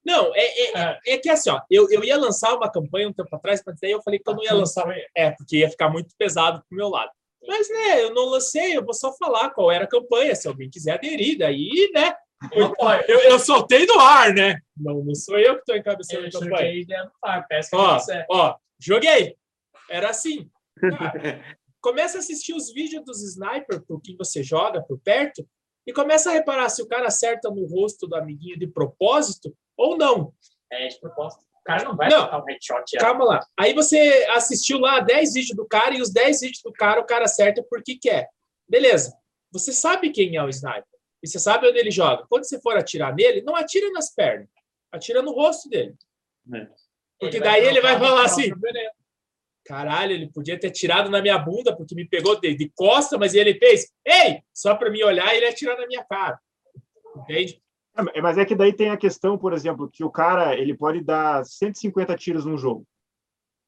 Não, 0.05 0.35
é, 0.35 0.41
é, 0.41 0.79
é- 0.81 0.99
é 1.15 1.19
que 1.19 1.29
assim, 1.31 1.49
ó, 1.51 1.61
eu, 1.71 1.89
eu 1.91 2.03
ia 2.03 2.17
lançar 2.19 2.53
uma 2.57 2.69
campanha 2.71 3.09
um 3.09 3.13
tempo 3.13 3.35
atrás, 3.37 3.63
mas 3.65 3.79
daí 3.81 3.93
eu 3.93 4.03
falei 4.03 4.19
que 4.19 4.29
eu 4.29 4.35
não 4.35 4.43
ia 4.43 4.53
lançar. 4.53 4.85
É, 5.17 5.31
porque 5.31 5.59
ia 5.59 5.71
ficar 5.71 5.89
muito 5.89 6.13
pesado 6.19 6.61
pro 6.69 6.77
meu 6.77 6.89
lado. 6.89 7.11
Mas, 7.47 7.69
né, 7.71 8.03
eu 8.03 8.13
não 8.13 8.25
lancei, 8.27 8.77
eu 8.77 8.85
vou 8.85 8.95
só 8.95 9.13
falar 9.13 9.51
qual 9.51 9.71
era 9.71 9.85
a 9.85 9.89
campanha, 9.89 10.35
se 10.35 10.49
alguém 10.49 10.69
quiser 10.71 10.93
aderir, 10.95 11.39
daí, 11.39 11.91
né? 11.95 12.15
Eu, 12.51 12.75
eu, 13.07 13.21
eu 13.21 13.39
soltei 13.39 13.87
no 13.87 14.01
ar, 14.01 14.35
né? 14.35 14.59
Não, 14.77 14.95
não 15.05 15.15
sou 15.15 15.39
eu 15.39 15.55
que 15.55 15.61
estou 15.61 15.77
encabeçando 15.77 16.23
Eu 16.25 16.29
a 16.29 16.33
campanha. 16.33 16.51
joguei 16.57 16.85
dentro 16.85 17.05
do 17.07 17.13
par, 17.21 17.47
peço 17.47 17.71
que 17.71 17.77
Ó, 17.77 17.99
você. 17.99 18.25
ó, 18.29 18.57
joguei. 18.81 19.37
Era 19.89 20.11
assim. 20.11 20.51
Cara, 20.81 21.45
começa 21.83 22.17
a 22.17 22.21
assistir 22.21 22.55
os 22.55 22.73
vídeos 22.73 23.05
dos 23.05 23.23
sniper 23.23 23.83
por 23.83 24.01
que 24.01 24.17
você 24.17 24.43
joga 24.43 24.81
por 24.81 24.99
perto 25.01 25.47
e 25.87 25.93
começa 25.93 26.31
a 26.31 26.33
reparar 26.33 26.69
se 26.71 26.81
o 26.81 26.87
cara 26.87 27.09
acerta 27.09 27.51
no 27.51 27.67
rosto 27.67 28.07
do 28.07 28.15
amiguinho 28.15 28.59
de 28.59 28.69
propósito 28.69 29.55
ou 29.77 29.99
não. 29.99 30.33
É, 30.71 30.87
de 30.87 30.99
propósito. 31.01 31.43
O 31.43 31.65
cara 31.65 31.85
não 31.85 31.97
vai 31.97 32.09
Não. 32.09 32.41
um 32.41 32.45
headshot. 32.45 32.85
já. 32.93 33.01
Calma 33.01 33.25
lá. 33.25 33.47
Aí 33.59 33.73
você 33.75 34.27
assistiu 34.31 34.79
lá 34.79 35.01
10 35.01 35.35
vídeos 35.35 35.57
do 35.57 35.67
cara 35.67 35.95
e 35.95 36.01
os 36.01 36.11
10 36.11 36.41
vídeos 36.41 36.63
do 36.63 36.73
cara 36.73 37.01
o 37.01 37.05
cara 37.05 37.25
acerta 37.25 37.65
porque 37.69 37.97
quer. 37.97 38.29
Beleza. 38.69 39.13
Você 39.53 39.73
sabe 39.73 40.11
quem 40.11 40.37
é 40.37 40.43
o 40.43 40.49
sniper. 40.49 40.85
E 41.23 41.29
você 41.29 41.39
sabe 41.39 41.69
onde 41.69 41.79
ele 41.79 41.91
joga. 41.91 42.27
Quando 42.29 42.45
você 42.45 42.61
for 42.61 42.77
atirar 42.77 43.15
nele, 43.15 43.43
não 43.43 43.55
atira 43.55 43.91
nas 43.91 44.13
pernas. 44.13 44.49
Atira 44.91 45.23
no 45.23 45.33
rosto 45.33 45.69
dele. 45.69 45.95
Porque 47.21 47.39
vai 47.39 47.49
daí 47.49 47.69
ele 47.69 47.81
trocar 47.81 47.99
vai 47.99 48.09
falar 48.09 48.25
assim. 48.25 48.51
Caralho, 49.65 50.13
ele 50.13 50.31
podia 50.31 50.59
ter 50.59 50.71
tirado 50.71 51.09
na 51.09 51.23
minha 51.23 51.39
bunda 51.39 51.75
porque 51.77 51.95
me 51.95 52.07
pegou 52.07 52.39
de, 52.41 52.55
de 52.55 52.71
costa, 52.75 53.17
mas 53.17 53.35
ele 53.35 53.55
fez, 53.55 53.93
ei, 54.05 54.43
só 54.53 54.75
para 54.75 54.91
me 54.91 55.03
olhar 55.05 55.33
e 55.33 55.37
ele 55.37 55.47
atirar 55.47 55.79
na 55.79 55.87
minha 55.87 56.05
cara. 56.05 56.39
Entende? 57.17 57.63
É, 58.15 58.21
Mas 58.21 58.39
é 58.39 58.45
que 58.45 58.55
daí 58.55 58.73
tem 58.73 58.91
a 58.91 58.97
questão, 58.97 59.37
por 59.39 59.53
exemplo, 59.53 59.89
que 59.91 60.03
o 60.03 60.11
cara 60.11 60.57
ele 60.57 60.75
pode 60.77 61.03
dar 61.03 61.45
150 61.45 62.17
tiros 62.17 62.45
num 62.45 62.57
jogo. 62.57 62.87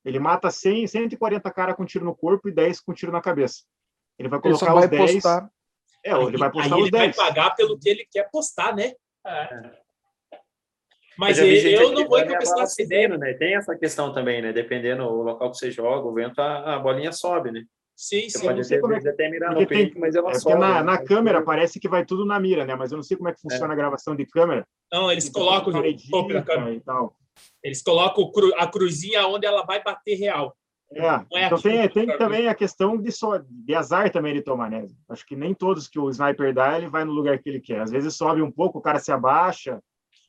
Ele 0.04 0.18
mata 0.18 0.50
100, 0.50 0.86
140 0.86 1.50
cara 1.50 1.74
com 1.74 1.84
tiro 1.84 2.04
no 2.04 2.14
corpo 2.14 2.48
e 2.48 2.52
10 2.52 2.80
com 2.80 2.92
tiro 2.92 3.12
na 3.12 3.20
cabeça. 3.20 3.62
Ele 4.18 4.28
vai 4.28 4.38
Ele 4.38 4.54
colocar 4.54 4.74
vai 4.74 4.84
os 4.84 4.90
10. 4.90 5.12
postar. 5.14 5.50
É, 6.04 6.12
ele 6.12 6.36
vai 6.36 6.50
postar 6.50 6.74
Aí 6.74 6.82
os 6.82 6.88
ele 6.88 6.96
vai 6.96 7.06
10. 7.06 7.16
pagar 7.16 7.50
pelo 7.54 7.78
que 7.78 7.88
ele 7.88 8.06
quer 8.10 8.30
postar, 8.30 8.74
né? 8.74 8.92
É. 9.26 9.83
Mas 11.16 11.38
eu, 11.38 11.46
eu 11.46 11.92
não 11.92 12.08
vou 12.08 12.18
essa 12.18 12.32
ideia. 12.34 12.66
cedendo, 12.66 13.18
né? 13.18 13.34
Tem 13.34 13.54
essa 13.56 13.76
questão 13.76 14.12
também, 14.12 14.42
né? 14.42 14.52
Dependendo 14.52 15.04
do 15.04 15.22
local 15.22 15.50
que 15.50 15.56
você 15.58 15.70
joga, 15.70 16.06
o 16.06 16.12
vento, 16.12 16.40
a, 16.40 16.74
a 16.74 16.78
bolinha 16.78 17.12
sobe, 17.12 17.50
né? 17.52 17.62
Sim, 17.96 18.28
Você 18.28 18.38
sim. 18.38 18.44
pode 18.46 18.68
ter, 18.68 18.80
como 18.80 18.92
é 18.94 19.08
até 19.08 19.30
mirar 19.30 19.50
no 19.50 19.58
porque 19.58 19.72
tem- 19.72 19.84
peito, 19.84 20.00
mas 20.00 20.16
ela 20.16 20.30
É 20.30 20.32
porque 20.32 20.40
sobe. 20.50 20.58
na, 20.60 20.74
né? 20.74 20.82
na 20.82 20.98
câmera 20.98 21.42
parece 21.42 21.78
que 21.78 21.88
vai 21.88 22.04
tudo 22.04 22.24
na 22.24 22.40
mira, 22.40 22.64
né? 22.64 22.74
Mas 22.74 22.90
eu 22.90 22.96
não 22.96 23.02
sei 23.04 23.16
como 23.16 23.28
é 23.28 23.32
que 23.32 23.40
funciona 23.40 23.72
a 23.72 23.76
gravação 23.76 24.16
de 24.16 24.26
câmera. 24.26 24.66
Não, 24.92 25.10
eles 25.12 25.28
Então, 25.28 25.42
colocam 25.42 25.80
o 25.80 26.10
topo 26.10 26.32
da 26.32 26.42
câmera. 26.42 26.74
e 26.74 26.80
tal. 26.80 27.16
Eles 27.62 27.82
colocam 27.82 28.30
cru- 28.32 28.54
a 28.56 28.66
cruzinha 28.66 29.26
onde 29.28 29.46
ela 29.46 29.62
vai 29.64 29.82
bater 29.82 30.16
real. 30.16 30.56
É, 30.92 31.06
é 31.06 31.46
então 31.46 31.58
tem, 31.58 31.82
que 31.88 31.94
tem 31.94 32.18
também 32.18 32.46
a 32.48 32.54
questão 32.54 32.96
de, 32.96 33.10
só, 33.10 33.38
de 33.38 33.74
azar 33.74 34.10
também 34.10 34.34
de 34.34 34.42
tomar, 34.42 34.70
né? 34.70 34.86
Acho 35.08 35.24
que 35.26 35.34
nem 35.34 35.54
todos 35.54 35.88
que 35.88 35.98
o 35.98 36.08
sniper 36.10 36.52
dá, 36.52 36.76
ele 36.78 36.88
vai 36.88 37.04
no 37.04 37.12
lugar 37.12 37.38
que 37.38 37.48
ele 37.48 37.60
quer. 37.60 37.80
Às 37.80 37.90
vezes 37.90 38.14
sobe 38.16 38.42
um 38.42 38.50
pouco, 38.50 38.78
o 38.78 38.82
cara 38.82 38.98
se 38.98 39.10
abaixa. 39.10 39.80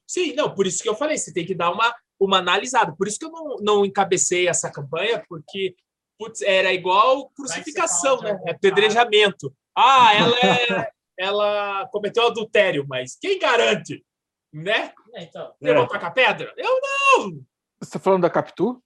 Sim, 0.07 0.33
não, 0.33 0.53
por 0.53 0.67
isso 0.67 0.81
que 0.83 0.89
eu 0.89 0.95
falei, 0.95 1.17
você 1.17 1.33
tem 1.33 1.45
que 1.45 1.55
dar 1.55 1.71
uma, 1.71 1.93
uma 2.19 2.37
analisada. 2.37 2.95
Por 2.95 3.07
isso 3.07 3.17
que 3.19 3.25
eu 3.25 3.31
não, 3.31 3.55
não 3.57 3.85
encabecei 3.85 4.47
essa 4.47 4.71
campanha, 4.71 5.23
porque 5.27 5.75
putz, 6.19 6.41
era 6.41 6.71
igual 6.73 7.29
crucificação, 7.31 8.19
né? 8.21 8.39
É 8.47 8.53
de 8.53 8.59
pedrejamento. 8.59 9.53
Ah, 9.77 10.13
ela 10.13 10.37
é, 10.39 10.89
ela 11.19 11.87
cometeu 11.91 12.27
adultério, 12.27 12.85
mas 12.87 13.17
quem 13.19 13.37
garante? 13.39 14.05
Né? 14.53 14.93
É, 15.13 15.23
então. 15.23 15.53
Você 15.59 15.69
É. 15.71 15.85
com 15.87 15.93
a 16.05 16.11
pedra? 16.11 16.53
Eu 16.55 16.79
não! 16.81 17.31
Você 17.31 17.43
está 17.81 17.99
falando 17.99 18.21
da 18.21 18.29
Capitu? 18.29 18.81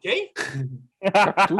Quem? 0.00 0.32
Capitu? 1.12 1.56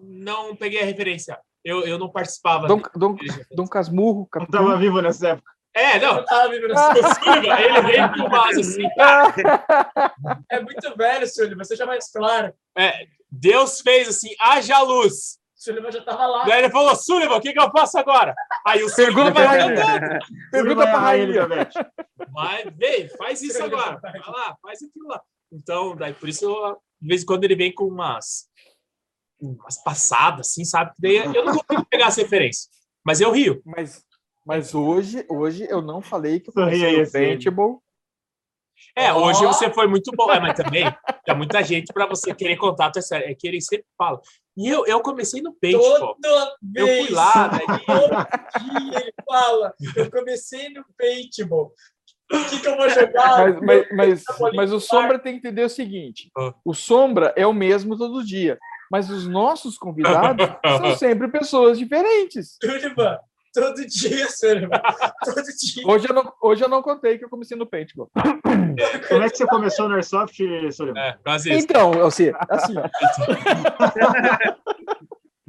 Não 0.00 0.56
peguei 0.56 0.80
a 0.82 0.84
referência. 0.86 1.38
Eu, 1.64 1.82
eu 1.84 1.98
não 1.98 2.10
participava. 2.10 2.66
Dom, 2.66 2.78
de- 2.80 2.90
Dom, 2.96 3.16
Dom 3.50 3.66
Casmurro, 3.66 4.20
Não 4.20 4.26
Capitu. 4.26 4.56
estava 4.56 4.78
vivo 4.78 5.02
nessa 5.02 5.28
época. 5.30 5.52
É, 5.78 6.00
não. 6.00 6.18
Eu 6.18 6.24
tava 6.24 6.48
O. 6.48 6.50
Sullivan, 6.50 7.60
ele 7.60 7.80
vem 7.82 8.12
com 8.12 8.26
umas 8.26 8.58
assim. 8.58 8.82
É 10.50 10.60
muito 10.60 10.96
velho, 10.96 11.26
Sullivan. 11.26 11.64
Seja 11.64 11.86
mais 11.86 12.10
claro. 12.10 12.52
É, 12.76 13.06
Deus 13.30 13.80
fez 13.80 14.08
assim, 14.08 14.34
haja 14.40 14.80
luz. 14.82 15.38
O 15.56 15.62
Sullivan 15.62 15.90
já 15.92 16.02
tava 16.02 16.26
lá. 16.26 16.44
Daí 16.44 16.58
ele 16.58 16.70
falou, 16.70 16.96
Sullivan, 16.96 17.36
o 17.36 17.40
que, 17.40 17.52
que 17.52 17.60
eu 17.60 17.70
faço 17.70 17.98
agora? 17.98 18.34
Aí 18.66 18.82
o 18.82 18.88
Sullivan 18.88 19.32
Pergunta 19.32 19.46
vai 19.46 19.74
pra 19.74 19.82
cantando. 19.82 20.26
Pergunta 20.50 20.82
pra 20.82 20.98
rainha. 20.98 21.24
Elizabeth. 21.24 21.70
Vai, 22.32 22.70
vem, 22.70 23.08
faz 23.16 23.42
isso 23.42 23.62
agora. 23.62 23.98
Vai 24.00 24.20
lá, 24.26 24.56
faz 24.60 24.82
aquilo 24.82 25.08
lá. 25.08 25.22
Então, 25.52 25.96
daí 25.96 26.12
por 26.12 26.28
isso, 26.28 26.44
eu, 26.44 26.76
de 27.00 27.08
vez 27.08 27.22
em 27.22 27.26
quando 27.26 27.44
ele 27.44 27.56
vem 27.56 27.72
com 27.72 27.84
umas, 27.84 28.48
umas 29.40 29.82
passadas, 29.82 30.48
assim, 30.48 30.64
sabe? 30.64 30.92
Daí 30.98 31.16
eu 31.16 31.44
não 31.44 31.56
consigo 31.56 31.86
pegar 31.88 32.06
essa 32.06 32.20
referência. 32.20 32.68
Mas 33.04 33.20
eu 33.20 33.30
rio. 33.30 33.62
Mas, 33.64 34.04
mas 34.48 34.74
hoje, 34.74 35.26
hoje 35.28 35.66
eu 35.68 35.82
não 35.82 36.00
falei 36.00 36.40
que 36.40 36.48
eu 36.48 36.54
Sorri 36.54 36.82
aí, 36.84 36.96
o 36.96 37.02
assim. 37.02 37.12
paintball. 37.12 37.82
É, 38.96 39.12
hoje 39.12 39.44
Ó. 39.44 39.52
você 39.52 39.70
foi 39.70 39.86
muito 39.86 40.10
bom. 40.16 40.30
É, 40.32 40.40
mas 40.40 40.56
também 40.56 40.84
tem 41.24 41.36
muita 41.36 41.62
gente 41.62 41.92
para 41.92 42.06
você 42.06 42.34
querer 42.34 42.56
contato, 42.56 42.98
é 42.98 43.02
sério. 43.02 43.28
É 43.28 43.34
que 43.34 43.46
ele 43.46 43.60
sempre 43.60 43.86
fala. 43.98 44.20
E 44.56 44.68
eu, 44.68 44.86
eu 44.86 45.00
comecei 45.00 45.42
no 45.42 45.52
paintball. 45.52 46.16
Toda 46.22 46.56
Eu 46.74 46.86
vez. 46.86 47.06
fui 47.06 47.14
lá, 47.14 47.48
daí 47.48 47.66
Todo 47.66 48.90
dia 48.90 49.00
ele 49.00 49.12
fala. 49.28 49.74
Eu 49.94 50.10
comecei 50.10 50.70
no 50.70 50.82
paintball. 50.96 51.72
O 52.32 52.44
que, 52.50 52.60
que 52.60 52.68
eu 52.68 52.76
vou 52.76 52.88
jogar? 52.88 53.38
Mas, 53.38 53.60
mas, 53.60 53.86
mas, 53.92 54.24
Tá 54.24 54.50
mas 54.54 54.72
o 54.72 54.80
Sombra 54.80 55.18
tem 55.18 55.32
que 55.34 55.38
entender 55.38 55.64
o 55.64 55.68
seguinte: 55.68 56.30
Ah. 56.36 56.54
o 56.64 56.72
Sombra 56.74 57.32
é 57.36 57.46
o 57.46 57.52
mesmo 57.54 57.96
todo 57.96 58.24
dia, 58.24 58.58
mas 58.90 59.10
os 59.10 59.26
nossos 59.26 59.76
convidados 59.78 60.46
são 60.78 60.96
sempre 60.96 61.28
pessoas 61.28 61.78
diferentes. 61.78 62.56
Sullivan. 62.62 63.18
Todo 63.54 63.86
dia, 63.86 64.28
Sullivan. 64.30 64.80
Todo 65.24 65.44
dia. 65.44 65.86
Hoje 65.86 66.06
eu 66.08 66.14
não, 66.14 66.32
hoje 66.42 66.62
eu 66.64 66.68
não 66.68 66.82
contei 66.82 67.18
que 67.18 67.24
eu 67.24 67.30
comecei 67.30 67.56
no 67.56 67.66
paintball. 67.66 68.10
Como 69.08 69.22
é 69.22 69.30
que 69.30 69.36
você 69.36 69.46
começou 69.46 69.88
no 69.88 69.94
Airsoft, 69.94 70.36
Sullivan? 70.72 70.98
É, 71.00 71.18
quase 71.24 71.50
isso. 71.52 71.64
Então, 71.64 72.04
assim, 72.06 72.30
assim 72.48 72.74
ó, 72.76 72.88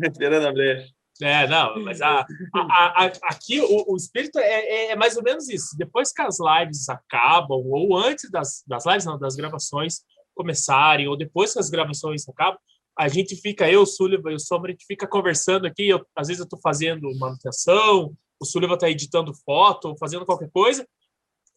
Esperando 0.02 0.48
a 0.48 0.52
brecha. 0.54 0.88
É, 1.22 1.46
não, 1.48 1.84
mas 1.84 2.02
a, 2.02 2.22
a- 2.56 3.04
a- 3.06 3.12
aqui 3.24 3.60
o, 3.60 3.92
o 3.92 3.98
espírito 3.98 4.40
é, 4.40 4.44
é- 4.88 4.92
é 4.92 4.96
mais 4.96 5.18
ou 5.18 5.24
menos 5.24 5.50
isso. 5.50 5.76
Depois 5.78 6.14
que 6.14 6.22
as 6.22 6.38
lives 6.40 6.88
acabam, 6.88 7.62
ou 7.66 7.98
antes 7.98 8.32
das, 8.32 8.64
das 8.66 8.86
lives, 8.86 9.04
não, 9.04 9.20
das 9.20 9.36
gravações 9.36 9.96
começarem, 10.34 11.10
ou 11.10 11.18
depois 11.18 11.52
que 11.52 11.60
as 11.60 11.70
gravações 11.70 12.28
acabam, 12.30 12.58
a 13.00 13.08
gente 13.08 13.34
fica, 13.38 13.72
eu, 13.72 13.84
o 13.84 13.86
Sullivan 13.86 14.32
e 14.34 14.36
o 14.36 14.40
Sombra, 14.40 14.72
a 14.72 14.74
gente 14.74 14.86
fica 14.86 15.08
conversando 15.08 15.66
aqui. 15.66 15.88
Eu, 15.88 16.06
às 16.14 16.28
vezes 16.28 16.40
eu 16.42 16.44
estou 16.44 16.60
fazendo 16.60 17.08
manutenção, 17.18 18.14
o 18.38 18.46
Sullivan 18.46 18.74
está 18.74 18.90
editando 18.90 19.34
foto, 19.46 19.88
ou 19.88 19.98
fazendo 19.98 20.26
qualquer 20.26 20.50
coisa. 20.52 20.86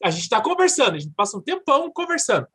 A 0.00 0.08
gente 0.10 0.22
está 0.22 0.40
conversando, 0.40 0.94
a 0.94 0.98
gente 1.00 1.12
passa 1.16 1.36
um 1.36 1.40
tempão 1.40 1.90
conversando. 1.92 2.46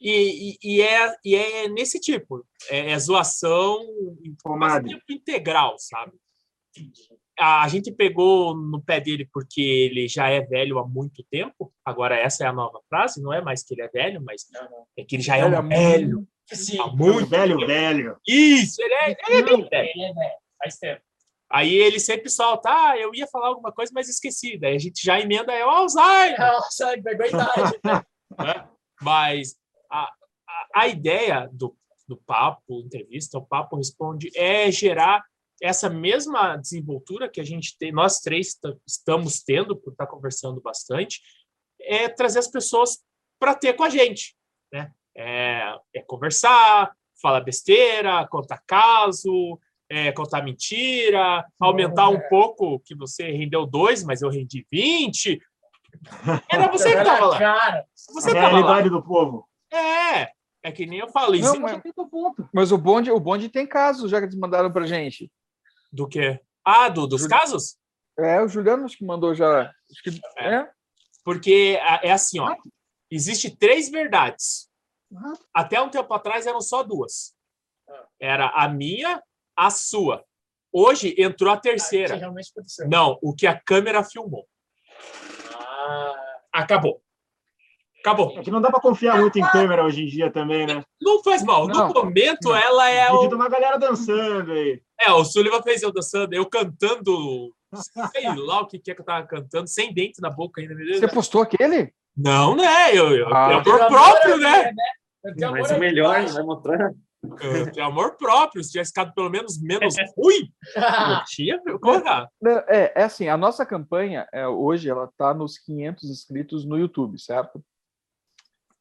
E, 0.00 0.52
e- 0.52 0.58
e 0.62 0.80
é, 0.80 1.14
e 1.22 1.34
é 1.36 1.68
nesse 1.68 2.00
tipo, 2.00 2.46
é, 2.70 2.92
é 2.92 2.98
zoação 2.98 3.78
tempo 4.88 5.04
integral, 5.10 5.76
sabe? 5.78 6.12
A, 7.38 7.62
a 7.64 7.68
gente 7.68 7.92
pegou 7.92 8.56
no 8.56 8.80
pé 8.80 9.00
dele 9.00 9.28
porque 9.30 9.60
ele 9.60 10.08
já 10.08 10.28
é 10.30 10.40
velho 10.40 10.78
há 10.78 10.88
muito 10.88 11.22
tempo. 11.30 11.70
Agora, 11.84 12.16
essa 12.16 12.44
é 12.44 12.46
a 12.46 12.52
nova 12.54 12.80
frase, 12.88 13.22
não 13.22 13.34
é 13.34 13.42
mais 13.42 13.62
que 13.62 13.74
ele 13.74 13.82
é 13.82 13.88
velho, 13.88 14.22
mas 14.22 14.46
é 14.96 15.04
que 15.04 15.16
ele 15.16 15.22
já 15.22 15.36
é 15.36 15.44
Ele 15.44 15.54
é 15.54 15.60
um 15.60 15.68
velho. 15.68 16.28
Sim. 16.54 16.80
Há 16.80 16.86
muito 16.88 17.26
velho, 17.26 17.66
velho. 17.66 18.16
Isso, 18.26 18.82
ele 18.82 18.94
é, 18.94 19.10
ele 19.10 19.36
é 19.36 19.42
bem 19.42 19.68
velho. 19.68 19.90
Ele 19.94 20.04
é 20.04 20.12
velho. 20.12 20.36
Faz 20.58 20.76
tempo. 20.78 21.02
Aí 21.50 21.74
ele 21.74 22.00
sempre 22.00 22.30
solta, 22.30 22.70
ah, 22.70 22.96
eu 22.96 23.14
ia 23.14 23.26
falar 23.26 23.48
alguma 23.48 23.70
coisa, 23.70 23.92
mas 23.94 24.08
esqueci. 24.08 24.56
Daí 24.56 24.74
a 24.74 24.78
gente 24.78 25.04
já 25.04 25.20
emenda, 25.20 25.52
é 25.52 25.64
o 25.64 25.68
Alzheimer. 25.68 26.38
Nossa, 26.40 26.94
pegou 27.02 27.26
a 27.26 27.28
idade. 27.28 27.80
né? 27.84 28.68
Mas 29.00 29.54
a, 29.90 30.04
a, 30.48 30.68
a 30.76 30.88
ideia 30.88 31.50
do, 31.52 31.76
do 32.08 32.16
papo, 32.16 32.80
entrevista, 32.80 33.36
o 33.36 33.44
papo 33.46 33.76
responde, 33.76 34.30
é 34.34 34.70
gerar 34.70 35.22
essa 35.62 35.88
mesma 35.90 36.56
desenvoltura 36.56 37.28
que 37.28 37.40
a 37.40 37.44
gente 37.44 37.76
tem, 37.78 37.92
nós 37.92 38.20
três 38.20 38.58
estamos 38.86 39.42
tendo 39.42 39.76
por 39.76 39.92
estar 39.92 40.06
conversando 40.06 40.60
bastante, 40.60 41.20
é 41.80 42.08
trazer 42.08 42.40
as 42.40 42.48
pessoas 42.48 42.98
para 43.38 43.54
ter 43.54 43.74
com 43.74 43.84
a 43.84 43.90
gente, 43.90 44.34
né? 44.72 44.90
É, 45.16 45.74
é 45.94 46.02
conversar, 46.02 46.92
falar 47.20 47.40
besteira, 47.40 48.26
contar 48.28 48.62
caso, 48.66 49.58
é, 49.88 50.10
contar 50.12 50.42
mentira, 50.42 51.44
aumentar 51.60 52.08
um 52.08 52.20
pouco 52.28 52.80
que 52.80 52.94
você 52.94 53.30
rendeu 53.30 53.66
dois, 53.66 54.02
mas 54.02 54.22
eu 54.22 54.30
rendi 54.30 54.66
20. 54.72 55.40
Era 56.50 56.70
você 56.70 56.92
que 56.92 56.98
estava 56.98 57.26
lá. 57.26 57.38
Cara, 57.38 57.86
Você 57.94 58.30
A 58.30 58.34
tava 58.34 58.46
lá. 58.46 58.50
realidade 58.50 58.88
do 58.90 59.02
povo. 59.02 59.46
É, 59.70 60.30
é 60.62 60.72
que 60.72 60.86
nem 60.86 60.98
eu 60.98 61.08
falo. 61.08 61.36
Não, 61.38 61.60
mas- 61.60 61.80
mas 62.52 62.72
o 62.72 62.78
bonde, 62.78 63.10
o 63.10 63.20
bonde 63.20 63.48
tem 63.48 63.66
casos 63.66 64.10
já 64.10 64.18
que 64.18 64.26
eles 64.26 64.38
mandaram 64.38 64.72
pra 64.72 64.86
gente. 64.86 65.30
Do 65.92 66.08
quê? 66.08 66.40
Ah, 66.64 66.88
do, 66.88 67.06
dos 67.06 67.26
casos? 67.26 67.76
É, 68.18 68.40
o 68.42 68.48
Juliano 68.48 68.84
acho 68.84 68.96
que 68.96 69.04
mandou 69.04 69.34
já. 69.34 69.62
Acho 69.90 70.02
que, 70.02 70.20
é. 70.38 70.68
Porque 71.24 71.78
ah, 71.82 72.00
é 72.02 72.12
assim, 72.12 72.38
ó. 72.40 72.54
Existe 73.10 73.54
três 73.54 73.90
verdades. 73.90 74.68
Ah. 75.16 75.32
Até 75.54 75.80
um 75.80 75.88
tempo 75.88 76.12
atrás 76.14 76.46
eram 76.46 76.60
só 76.60 76.82
duas. 76.82 77.34
Era 78.20 78.48
a 78.48 78.68
minha, 78.68 79.22
a 79.56 79.70
sua. 79.70 80.24
Hoje 80.72 81.14
entrou 81.18 81.52
a 81.52 81.56
terceira. 81.56 82.14
realmente 82.16 82.50
aconteceu. 82.50 82.88
Não, 82.88 83.18
o 83.22 83.34
que 83.34 83.46
a 83.46 83.58
câmera 83.60 84.02
filmou. 84.02 84.46
Ah, 85.54 86.14
Acabou. 86.52 87.00
Acabou. 88.00 88.36
É 88.36 88.42
que 88.42 88.50
não 88.50 88.60
dá 88.60 88.68
pra 88.70 88.80
confiar 88.80 89.16
muito 89.20 89.38
em 89.38 89.48
câmera 89.50 89.84
hoje 89.84 90.02
em 90.02 90.06
dia 90.06 90.30
também, 90.30 90.66
né? 90.66 90.82
Não 91.00 91.22
faz 91.22 91.42
mal. 91.44 91.68
No 91.68 91.74
Não. 91.74 91.92
momento, 91.92 92.52
ela 92.52 92.90
é 92.90 93.04
Vídeo 93.06 93.20
o. 93.20 93.28
de 93.28 93.34
uma 93.36 93.48
galera 93.48 93.78
dançando 93.78 94.50
aí. 94.52 94.82
É, 95.00 95.12
o 95.12 95.24
Sullivan 95.24 95.62
fez 95.62 95.82
eu 95.82 95.92
dançando, 95.92 96.34
eu 96.34 96.44
cantando. 96.48 97.54
Sei 98.10 98.26
lá 98.34 98.60
o 98.60 98.66
que 98.66 98.78
que 98.80 98.90
é 98.90 98.94
que 98.94 99.00
eu 99.00 99.04
tava 99.04 99.26
cantando, 99.26 99.68
sem 99.68 99.94
dente 99.94 100.20
na 100.20 100.30
boca 100.30 100.60
ainda. 100.60 100.74
Você 100.74 101.06
postou 101.08 101.42
aquele? 101.42 101.92
Não, 102.16 102.56
né? 102.56 102.90
Eu, 102.94 103.16
eu, 103.16 103.32
Ah. 103.34 103.52
eu 103.52 103.62
Pelo 103.62 103.76
amor 103.76 103.86
amor 103.86 104.00
próprio, 104.10 104.34
a 104.34 104.38
né? 104.38 104.74
Tenho 105.36 105.52
Mas 105.52 105.70
amor 105.70 105.76
o 105.76 105.80
melhor, 105.80 106.20
Deus. 106.20 106.34
vai 106.34 106.42
mostrar. 106.42 106.92
Tenho 107.72 107.86
amor 107.86 108.16
próprio. 108.16 108.62
Se 108.64 108.72
tivesse 108.72 108.90
ficado 108.90 109.14
pelo 109.14 109.30
menos 109.30 109.60
menos 109.62 109.94
ruim, 110.16 110.52
eu 110.76 111.24
tinha. 111.26 111.60
Não, 112.40 112.52
É, 112.68 112.92
é 112.96 113.02
assim, 113.04 113.28
a 113.28 113.36
nossa 113.36 113.64
campanha 113.64 114.26
é, 114.32 114.46
hoje 114.48 114.88
ela 114.90 115.04
está 115.04 115.32
nos 115.32 115.58
500 115.58 116.10
inscritos 116.10 116.64
no 116.64 116.76
YouTube, 116.76 117.18
certo? 117.20 117.64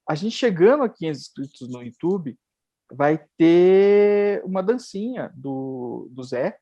A 0.09 0.15
gente 0.15 0.35
chegando 0.35 0.83
a 0.83 0.89
500 0.89 1.21
inscritos 1.21 1.69
no 1.69 1.81
YouTube, 1.83 2.37
vai 2.91 3.23
ter 3.37 4.43
uma 4.43 4.63
dancinha 4.63 5.31
do, 5.35 6.09
do 6.11 6.23
Zé. 6.23 6.57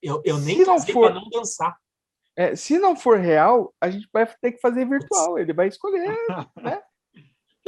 Eu, 0.00 0.22
eu 0.24 0.38
nem 0.38 0.58
Se 0.58 0.64
não 0.64 0.80
for- 0.80 1.12
não 1.12 1.28
dançar. 1.28 1.76
É, 2.36 2.54
se 2.54 2.78
não 2.78 2.94
for 2.94 3.18
real, 3.18 3.74
a 3.80 3.90
gente 3.90 4.08
vai 4.12 4.24
ter 4.40 4.52
que 4.52 4.60
fazer 4.60 4.88
virtual. 4.88 5.36
Ele 5.40 5.52
vai 5.52 5.66
escolher. 5.66 6.16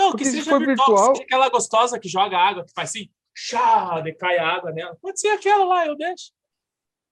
Não, 0.00 0.10
Porque 0.10 0.24
que 0.24 0.30
se 0.30 0.36
seja 0.38 0.50
for 0.50 0.58
virtual, 0.64 0.88
virtual- 0.88 1.12
aquela 1.22 1.48
gostosa 1.50 1.98
que 1.98 2.08
joga 2.08 2.36
água, 2.38 2.64
que 2.64 2.72
faz 2.74 2.90
assim, 2.90 3.08
chá, 3.34 4.00
decai 4.00 4.38
água 4.38 4.72
nela. 4.72 4.96
Pode 5.00 5.20
ser 5.20 5.28
aquela 5.28 5.64
lá, 5.64 5.86
eu 5.86 5.96
deixo. 5.96 6.32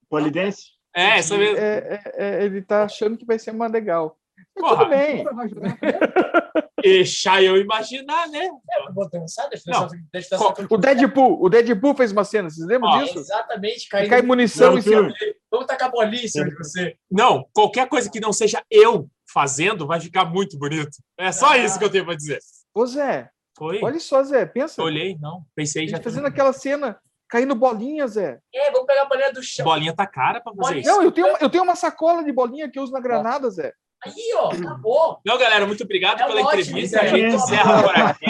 Polidense? 0.08 0.62
É, 0.96 1.18
essa 1.18 1.36
mesmo. 1.36 1.58
É, 1.58 1.78
é, 1.78 2.12
é, 2.16 2.44
ele 2.44 2.62
tá 2.62 2.84
achando 2.84 3.16
que 3.16 3.26
vai 3.26 3.38
ser 3.38 3.50
uma 3.50 3.66
legal. 3.66 4.18
Porra. 4.54 4.76
tudo 4.78 4.88
bem. 4.90 5.24
Deixar 6.82 7.42
eu 7.42 7.56
imaginar, 7.56 8.28
né? 8.28 8.48
Vou 8.94 9.08
dançar, 9.10 9.48
deixa 9.48 9.64
Não. 9.70 9.88
dançar. 10.12 10.54
O 10.70 10.76
Deadpool, 10.76 11.42
o 11.42 11.48
Deadpool 11.48 11.94
fez 11.96 12.12
uma 12.12 12.24
cena, 12.24 12.48
vocês 12.48 12.66
lembram 12.66 12.90
Ó, 12.90 13.02
disso? 13.02 13.18
Exatamente, 13.18 13.88
caindo. 13.88 14.08
cai 14.10 14.22
munição 14.22 14.70
Não, 14.72 14.78
em 14.78 14.82
cima. 14.82 15.12
Vamos 15.50 15.66
tacar 15.66 15.90
bolinha 15.90 16.24
em 16.24 16.28
cima 16.28 16.48
de 16.48 16.54
você. 16.56 16.96
Não, 17.10 17.44
qualquer 17.52 17.88
coisa 17.88 18.08
que 18.10 18.20
não 18.20 18.32
seja 18.32 18.62
eu 18.70 19.08
fazendo 19.30 19.86
vai 19.88 20.00
ficar 20.00 20.24
muito 20.24 20.56
bonito. 20.56 20.96
É 21.18 21.32
só 21.32 21.50
Ah. 21.50 21.58
isso 21.58 21.78
que 21.78 21.84
eu 21.84 21.90
tenho 21.90 22.04
pra 22.04 22.14
dizer. 22.14 22.38
Ô 22.78 22.86
Zé, 22.86 23.28
Foi? 23.56 23.80
olha 23.82 23.98
só, 23.98 24.22
Zé, 24.22 24.46
pensa. 24.46 24.80
Olhei, 24.82 25.16
não. 25.20 25.44
Pensei 25.54 25.88
já. 25.88 26.00
fazendo 26.00 26.26
aquela 26.28 26.52
cena, 26.52 26.96
caindo 27.28 27.54
bolinha, 27.56 28.06
Zé. 28.06 28.38
É, 28.54 28.70
vamos 28.70 28.86
pegar 28.86 29.02
a 29.02 29.06
bolinha 29.06 29.32
do 29.32 29.42
chão. 29.42 29.64
Bolinha 29.64 29.92
tá 29.94 30.06
cara 30.06 30.40
pra 30.40 30.52
fazer 30.52 30.60
Bolinha- 30.62 30.80
isso. 30.82 30.90
Não, 30.90 31.02
eu 31.02 31.10
tenho, 31.10 31.26
uma- 31.28 31.38
eu 31.40 31.50
tenho 31.50 31.64
uma 31.64 31.74
sacola 31.74 32.22
de 32.22 32.30
bolinha 32.32 32.70
que 32.70 32.78
eu 32.78 32.84
uso 32.84 32.92
na 32.92 33.00
granada, 33.00 33.50
Zé. 33.50 33.72
Aí, 34.04 34.32
ó, 34.36 34.52
acabou. 34.52 35.20
Não, 35.26 35.36
galera, 35.36 35.66
muito 35.66 35.82
obrigado 35.82 36.20
É 36.20 36.26
pela 36.28 36.40
ótimo, 36.42 36.52
entrevista. 36.78 37.00
A 37.00 37.06
gente 37.08 37.34
encerra 37.34 37.82
por 37.82 37.96
aqui. 37.96 38.26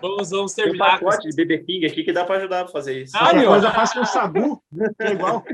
Vamos, 0.00 0.30
vamos 0.30 0.54
Tem 0.54 0.64
um 0.64 0.68
terminar. 0.68 1.00
com 1.00 1.06
pacote 1.06 1.28
de 1.28 1.34
BB 1.34 1.64
King 1.64 1.86
aqui 1.86 2.04
que 2.04 2.12
dá 2.12 2.24
para 2.24 2.36
ajudar 2.36 2.66
a 2.66 2.68
fazer 2.68 3.02
isso. 3.02 3.16
Ah, 3.16 3.32
meu. 3.34 3.48
coisa 3.48 3.72
faz 3.72 3.92
com 3.92 3.98
o 4.00 4.06
Sagu, 4.06 4.62
que 4.96 5.02
é 5.02 5.10
igual. 5.12 5.44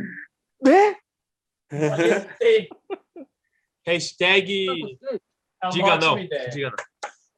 É? 0.66 0.96
Hashtag 3.86 4.66
É 5.62 5.66
uma 5.66 5.70
diga 5.70 5.96
não. 5.96 6.16
Diga 6.50 6.70
não. 6.70 6.91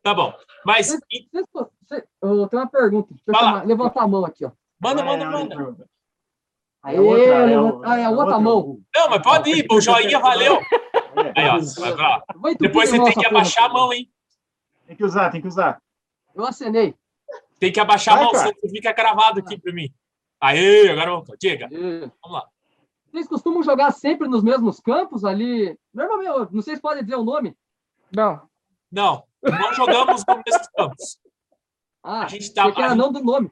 Tá 0.04 0.12
bom. 0.12 0.34
Mas 0.66 0.90
e- 1.10 1.26
você- 1.32 2.06
Eu 2.22 2.46
tenho 2.46 2.62
uma 2.62 2.68
pergunta. 2.68 3.14
Deixa 3.26 3.42
eu 3.62 3.66
levantar 3.66 4.02
a 4.02 4.06
mão 4.08 4.24
aqui, 4.24 4.44
ó. 4.44 4.50
manda, 4.78 5.02
manda, 5.02 5.24
é, 5.24 5.28
manda. 5.28 5.88
Aê, 6.82 6.96
é 6.96 7.00
outra, 7.00 7.24
é 7.24 7.90
ah, 7.90 7.98
é 7.98 8.04
a 8.04 8.10
é 8.10 8.10
outra 8.10 8.38
mão. 8.38 8.78
Não, 8.94 9.08
mas 9.08 9.22
pode 9.22 9.50
ir. 9.50 9.66
O 9.70 9.80
joinha 9.80 10.18
valeu. 10.20 10.58
É, 11.34 11.40
Aí, 11.40 11.48
ó. 11.48 11.80
vai 11.80 11.94
lá. 11.94 12.22
Eu 12.34 12.54
Depois 12.58 12.90
de 12.90 12.98
você 12.98 13.04
tem 13.04 13.14
que 13.14 13.26
abaixar 13.26 13.64
a 13.64 13.72
mão, 13.72 13.92
hein? 13.94 14.12
Tem 14.86 14.94
que 14.94 15.04
usar, 15.04 15.30
tem 15.30 15.40
que 15.40 15.48
usar. 15.48 15.80
Eu 16.34 16.44
acenei. 16.44 16.94
Tem 17.58 17.72
que 17.72 17.80
abaixar 17.80 18.14
a 18.14 18.16
Vai, 18.16 18.24
mão, 18.24 18.32
cara. 18.32 18.48
senão 18.48 18.60
você 18.60 18.68
fica 18.68 18.92
gravado 18.92 19.40
aqui 19.40 19.58
pra 19.58 19.72
mim. 19.72 19.88
Aê, 20.38 20.90
agora 20.90 21.12
vamos. 21.12 21.28
Diga, 21.40 21.68
vamos 21.70 22.12
lá. 22.28 22.46
Vocês 23.10 23.26
costumam 23.26 23.62
jogar 23.62 23.90
sempre 23.92 24.28
nos 24.28 24.42
mesmos 24.42 24.80
campos 24.80 25.24
ali? 25.24 25.78
Normalmente, 25.94 26.28
eu 26.28 26.48
não 26.50 26.60
sei 26.60 26.76
se 26.76 26.82
pode 26.82 27.02
dizer 27.02 27.16
o 27.16 27.24
nome. 27.24 27.56
Não. 28.14 28.42
Não, 28.92 29.24
não 29.50 29.72
jogamos 29.74 30.24
no 30.26 30.36
mesmo 30.36 30.68
campus. 30.76 31.18
Ah, 32.02 32.24
A 32.24 32.28
gente 32.28 32.52
tá. 32.52 32.64
a 32.64 32.94
não 32.94 33.12
do 33.12 33.22
nome. 33.22 33.50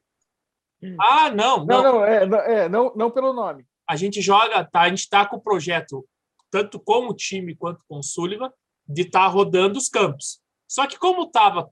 Ah, 1.01 1.31
não, 1.31 1.64
Não, 1.64 1.64
não. 1.64 1.82
não, 1.82 2.05
é, 2.05 2.27
não, 2.27 2.39
é, 2.39 2.69
não, 2.69 2.93
não 2.94 3.10
pelo 3.10 3.32
nome. 3.32 3.64
A 3.89 3.97
gente 3.97 4.20
joga, 4.20 4.64
tá? 4.64 4.82
A 4.82 4.89
gente 4.89 5.09
tá 5.09 5.24
com 5.24 5.36
o 5.36 5.40
projeto, 5.40 6.05
tanto 6.51 6.81
com 6.81 7.06
o 7.09 7.14
time 7.14 7.55
quanto 7.55 7.85
com 7.89 7.98
o 7.98 8.02
Sullivan, 8.02 8.52
de 8.86 9.02
estar 9.02 9.27
rodando 9.28 9.78
os 9.78 9.89
campos. 9.89 10.40
Só 10.69 10.86
que 10.86 10.98
como 10.98 11.31
tava 11.31 11.70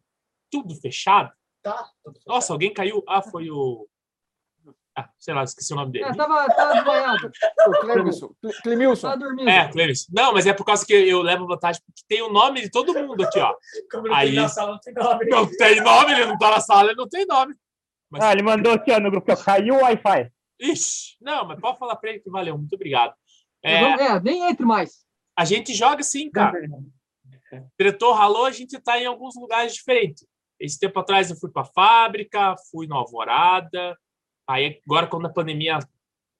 tudo 0.51 0.75
fechado, 0.77 1.33
Tá. 1.63 1.91
tudo 2.05 2.15
fechado. 2.19 2.29
nossa, 2.35 2.53
alguém 2.53 2.73
caiu. 2.73 3.03
Ah, 3.09 3.21
foi 3.21 3.51
o. 3.51 3.89
Ah, 4.97 5.09
sei 5.19 5.33
lá, 5.35 5.45
esqueci 5.45 5.73
o 5.73 5.77
nome 5.77 5.93
dele. 5.93 6.05
É, 6.07 6.15
tava, 6.15 6.47
tava 6.49 6.73
desmaiado. 6.75 7.31
O 7.69 7.71
Clemilson. 7.81 8.35
Cle- 8.43 8.53
Clemilson. 8.63 9.09
Tava 9.09 9.21
dormindo. 9.21 9.49
É, 9.49 9.69
Cleves. 9.71 10.07
Não, 10.11 10.33
mas 10.33 10.47
é 10.47 10.53
por 10.53 10.65
causa 10.65 10.85
que 10.85 10.93
eu 10.93 11.23
levo 11.23 11.47
vantagem, 11.47 11.81
porque 11.87 12.03
tem 12.09 12.23
o 12.23 12.33
nome 12.33 12.61
de 12.63 12.71
todo 12.71 12.93
mundo 12.95 13.23
aqui, 13.23 13.39
ó. 13.39 13.55
Como 13.91 14.09
não 14.09 14.15
Aí- 14.15 14.31
tem 14.33 14.37
na 14.41 14.49
sala, 14.49 14.73
não 14.73 14.81
tem 14.81 14.93
nome. 14.95 15.27
Não 15.27 15.47
tem 15.57 15.81
nome, 15.81 16.13
ele 16.13 16.27
não 16.27 16.39
tá 16.39 16.51
na 16.51 16.61
sala, 16.61 16.89
ele 16.91 16.97
não 16.99 17.09
tem 17.09 17.25
nome. 17.27 17.55
Mas, 18.11 18.25
Ah, 18.25 18.33
ele 18.33 18.43
mandou 18.43 18.73
aqui 18.73 18.91
ó, 18.93 18.99
no 18.99 19.11
grupo, 19.11 19.37
caiu 19.45 19.75
o 19.77 19.83
Wi-Fi. 19.83 20.31
ixi, 20.61 21.17
não, 21.21 21.47
mas 21.47 21.61
pode 21.61 21.79
falar 21.79 21.95
pra 21.97 22.11
ele 22.11 22.19
que 22.21 22.29
valeu, 22.31 22.59
muito 22.59 22.75
obrigado. 22.75 23.15
É, 23.63 23.81
vamos- 23.81 24.01
é, 24.01 24.21
nem 24.21 24.43
entre 24.51 24.67
mais. 24.67 25.05
a 25.37 25.45
gente 25.45 25.73
joga 25.73 26.03
sim, 26.03 26.29
cara. 26.31 26.59
Tretou, 27.77 28.13
ralou, 28.13 28.47
a 28.47 28.51
gente 28.53 28.79
tá 28.81 28.99
em 28.99 29.07
alguns 29.07 29.35
lugares 29.37 29.75
diferentes. 29.75 30.27
Esse 30.59 30.79
tempo 30.79 30.99
atrás 31.01 31.31
eu 31.31 31.37
fui 31.37 31.51
pra 31.51 31.65
fábrica, 31.65 32.55
fui 32.71 32.87
no 32.87 32.97
Alvorada. 32.97 33.97
Aí 34.51 34.81
agora, 34.87 35.07
quando 35.07 35.27
a 35.27 35.33
pandemia 35.33 35.79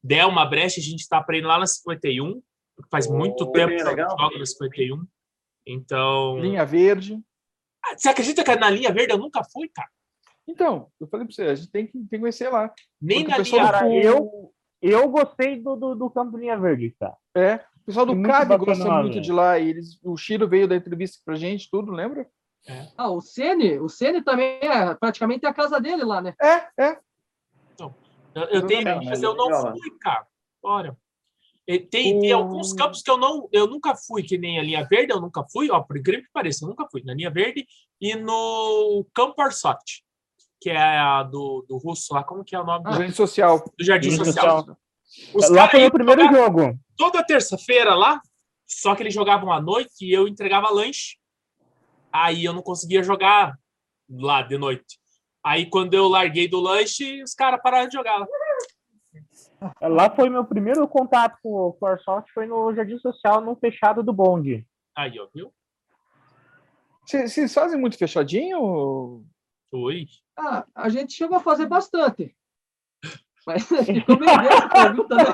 der 0.03 0.27
uma 0.27 0.45
brecha, 0.47 0.81
a 0.81 0.83
gente 0.83 1.07
tá 1.09 1.23
pra 1.23 1.37
ir 1.37 1.43
lá 1.43 1.59
na 1.59 1.67
51, 1.67 2.43
porque 2.77 2.91
faz 2.91 3.07
muito 3.07 3.45
Oh, 3.45 3.53
tempo 3.53 3.69
bem 3.69 3.77
que 3.79 3.85
legal. 3.85 4.17
jogo 4.19 4.39
na 4.39 4.47
51. 4.47 5.05
Então. 5.67 6.39
Linha 6.39 6.65
verde. 6.65 7.21
Ah, 7.85 7.97
Você 7.97 8.09
acredita 8.09 8.43
que 8.45 8.57
na 8.57 8.71
linha 8.71 8.93
verde 8.93 9.13
eu 9.13 9.19
nunca 9.19 9.43
fui, 9.45 9.69
cara? 9.69 9.89
Então, 10.49 10.89
eu 11.01 11.07
falei 11.07 11.27
pra 11.27 11.35
você, 11.35 11.43
a 11.43 11.55
gente 11.55 11.71
tem 11.71 11.87
que, 11.87 11.93
tem 11.93 12.07
que 12.07 12.19
conhecer 12.19 12.49
lá. 12.49 12.73
Nem 13.01 13.25
Porque 13.25 13.39
na 13.39 13.45
linha 13.45 13.63
Cara, 13.73 13.89
verde. 13.89 14.07
eu, 14.07 14.53
eu 14.83 15.09
gostei 15.09 15.61
do, 15.61 15.77
do, 15.77 15.95
do 15.95 16.11
campo 16.11 16.37
Linha 16.37 16.59
Verde, 16.59 16.95
cara. 16.99 17.17
É, 17.37 17.55
o 17.77 17.85
pessoal 17.87 18.07
do 18.07 18.15
Muito 18.17 18.29
CAD 18.29 18.49
bacana 18.49 18.65
gosta 18.67 18.85
lá, 18.89 19.01
muito 19.01 19.13
velho. 19.15 19.25
de 19.25 19.33
lá. 19.33 19.59
E 19.59 19.69
eles, 19.71 20.01
o 20.03 20.17
Chiro 20.17 20.49
veio 20.49 20.67
da 20.67 20.75
entrevista 20.77 21.19
pra 21.25 21.37
gente, 21.37 21.69
tudo, 21.71 21.93
lembra? 21.93 22.27
Ah, 22.97 23.11
o 23.11 23.21
Sene, 23.21 23.79
o 23.79 23.89
Sene 23.89 24.23
também 24.23 24.59
é 24.61 24.95
praticamente 24.95 25.47
a 25.47 25.55
casa 25.55 25.81
dele 25.81 26.05
lá, 26.05 26.21
né? 26.21 26.35
É, 26.41 26.85
é. 26.85 26.99
Eu, 28.35 28.43
eu 28.45 28.67
tenho, 28.67 29.05
mas 29.05 29.23
eu 29.23 29.35
não 29.35 29.73
fui, 29.73 29.91
cara. 30.01 30.27
Olha. 30.63 30.97
Tem, 31.79 32.19
tem 32.19 32.33
alguns 32.33 32.73
campos 32.73 33.01
que 33.01 33.11
eu 33.11 33.17
não, 33.17 33.49
eu 33.53 33.67
nunca 33.67 33.95
fui, 33.95 34.25
que 34.25 34.37
nem 34.37 34.59
a 34.59 34.63
linha 34.63 34.85
verde, 34.85 35.13
eu 35.13 35.21
nunca 35.21 35.45
fui, 35.53 35.71
ó, 35.71 35.81
por 35.81 35.97
incrível 35.97 36.25
que 36.25 36.33
pareça, 36.33 36.65
eu 36.65 36.69
nunca 36.69 36.89
fui 36.91 37.01
na 37.05 37.15
linha 37.15 37.31
verde 37.31 37.65
e 38.01 38.17
no 38.17 39.07
Campo 39.15 39.41
Airsoft, 39.41 40.03
que 40.61 40.69
é 40.69 40.77
a 40.77 41.23
do, 41.23 41.65
do 41.69 41.77
russo 41.77 42.13
lá, 42.13 42.25
como 42.25 42.45
que 42.45 42.57
é 42.57 42.61
o 42.61 42.65
nome? 42.65 42.83
Ah, 42.87 42.91
do, 42.91 42.99
Rede 42.99 43.15
social. 43.15 43.63
do 43.79 43.85
Jardim 43.85 44.11
Jardim 44.11 44.25
Social. 44.25 44.77
Social. 45.05 45.53
Lá 45.53 45.69
foi 45.69 45.87
o 45.87 45.93
primeiro 45.93 46.23
jogo. 46.33 46.77
toda 46.97 47.25
terça-feira 47.25 47.95
lá, 47.95 48.21
só 48.67 48.97
que 48.97 49.05
eles 49.05 49.15
jogavam 49.15 49.53
à 49.53 49.61
noite 49.61 50.05
e 50.05 50.13
eu 50.13 50.27
entregava 50.27 50.73
lanche. 50.73 51.19
Aí 52.13 52.45
eu 52.45 52.53
não 52.53 52.63
conseguia 52.63 53.03
jogar 53.03 53.57
lá 54.09 54.43
de 54.43 54.59
noite. 54.59 55.00
Aí 55.45 55.69
quando 55.69 55.95
eu 55.95 56.09
larguei 56.09 56.49
do 56.49 56.61
lanche, 56.61 57.23
os 57.23 57.35
caras 57.35 57.61
pararam 57.63 57.89
de 57.89 57.95
jogar 57.95 58.19
lá. 58.19 58.27
Lá 59.83 60.11
foi 60.15 60.31
meu 60.31 60.45
primeiro 60.45 60.87
contato 60.89 61.39
com, 61.43 61.73
com 61.73 61.85
o 61.85 61.89
Airsoft, 61.89 62.31
foi 62.33 62.47
no 62.47 62.75
Jardim 62.75 62.99
Social, 62.99 63.41
no 63.41 63.57
fechado 63.57 64.03
do 64.03 64.13
bonde. 64.13 64.67
Aí, 64.97 65.19
ó, 65.19 65.29
viu? 65.35 65.53
Vocês 67.05 67.33
vocês 67.33 67.53
fazem 67.53 67.79
muito 67.79 67.99
fechadinho? 67.99 69.25
Oi. 69.73 70.07
Ah, 70.39 70.65
a 70.75 70.89
gente 70.89 71.13
chegou 71.13 71.37
a 71.37 71.41
fazer 71.41 71.67
bastante. 71.67 72.35
Mas 73.47 73.65
ficou 73.69 74.19
bem 74.19 74.29
bem 74.39 74.49
essa 74.49 74.69
pergunta, 74.69 75.15
né? 75.17 75.25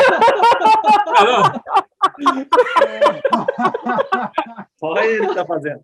Olha 4.82 5.04
ele 5.06 5.34
tá 5.34 5.44
fazendo. 5.44 5.80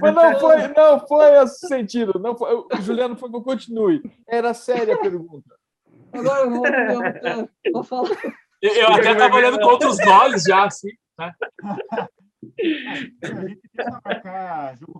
Mas 0.00 0.14
não 0.14 0.40
foi, 0.40 0.68
não 0.68 1.06
foi 1.06 1.42
esse 1.42 1.66
sentido. 1.66 2.18
Não 2.20 2.36
foi, 2.36 2.54
o 2.54 2.68
Juliano 2.80 3.16
foi 3.16 3.30
que 3.30 3.36
eu 3.36 3.42
continue. 3.42 4.02
Era 4.28 4.54
séria 4.54 4.94
a 4.94 4.98
pergunta. 4.98 5.54
Agora 6.12 6.44
eu 6.44 6.50
vou, 6.50 6.66
eu, 6.66 7.02
eu, 7.64 7.72
vou 7.72 7.82
falar. 7.82 8.10
Eu, 8.62 8.72
eu 8.72 8.88
até 8.92 9.14
tava 9.14 9.36
olhando 9.36 9.58
com 9.58 9.66
outros 9.66 9.98
olhos 9.98 10.44
já, 10.44 10.64
assim. 10.66 10.90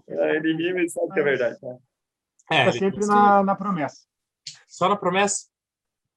Ele 0.08 0.54
ri, 0.56 0.74
mas 0.74 0.92
sabe 0.92 1.12
que 1.12 1.20
é 1.20 1.22
verdade. 1.22 1.58
né? 1.62 1.78
É, 2.50 2.64
Tá 2.66 2.72
sempre 2.72 3.06
na, 3.06 3.42
na 3.42 3.54
promessa. 3.54 4.02
só 4.66 4.88
na 4.88 4.96
promessa. 4.96 5.46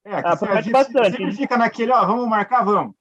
É, 0.08 0.22
que 0.22 0.28
Ah, 0.28 0.32
a 0.34 0.38
promete 0.38 0.64
gente 0.64 0.72
bastante. 0.74 1.12
sempre 1.18 1.32
fica 1.34 1.58
naquele, 1.58 1.92
ó, 1.92 2.06
vamos 2.06 2.28
marcar, 2.28 2.64
vamos. 2.64 2.96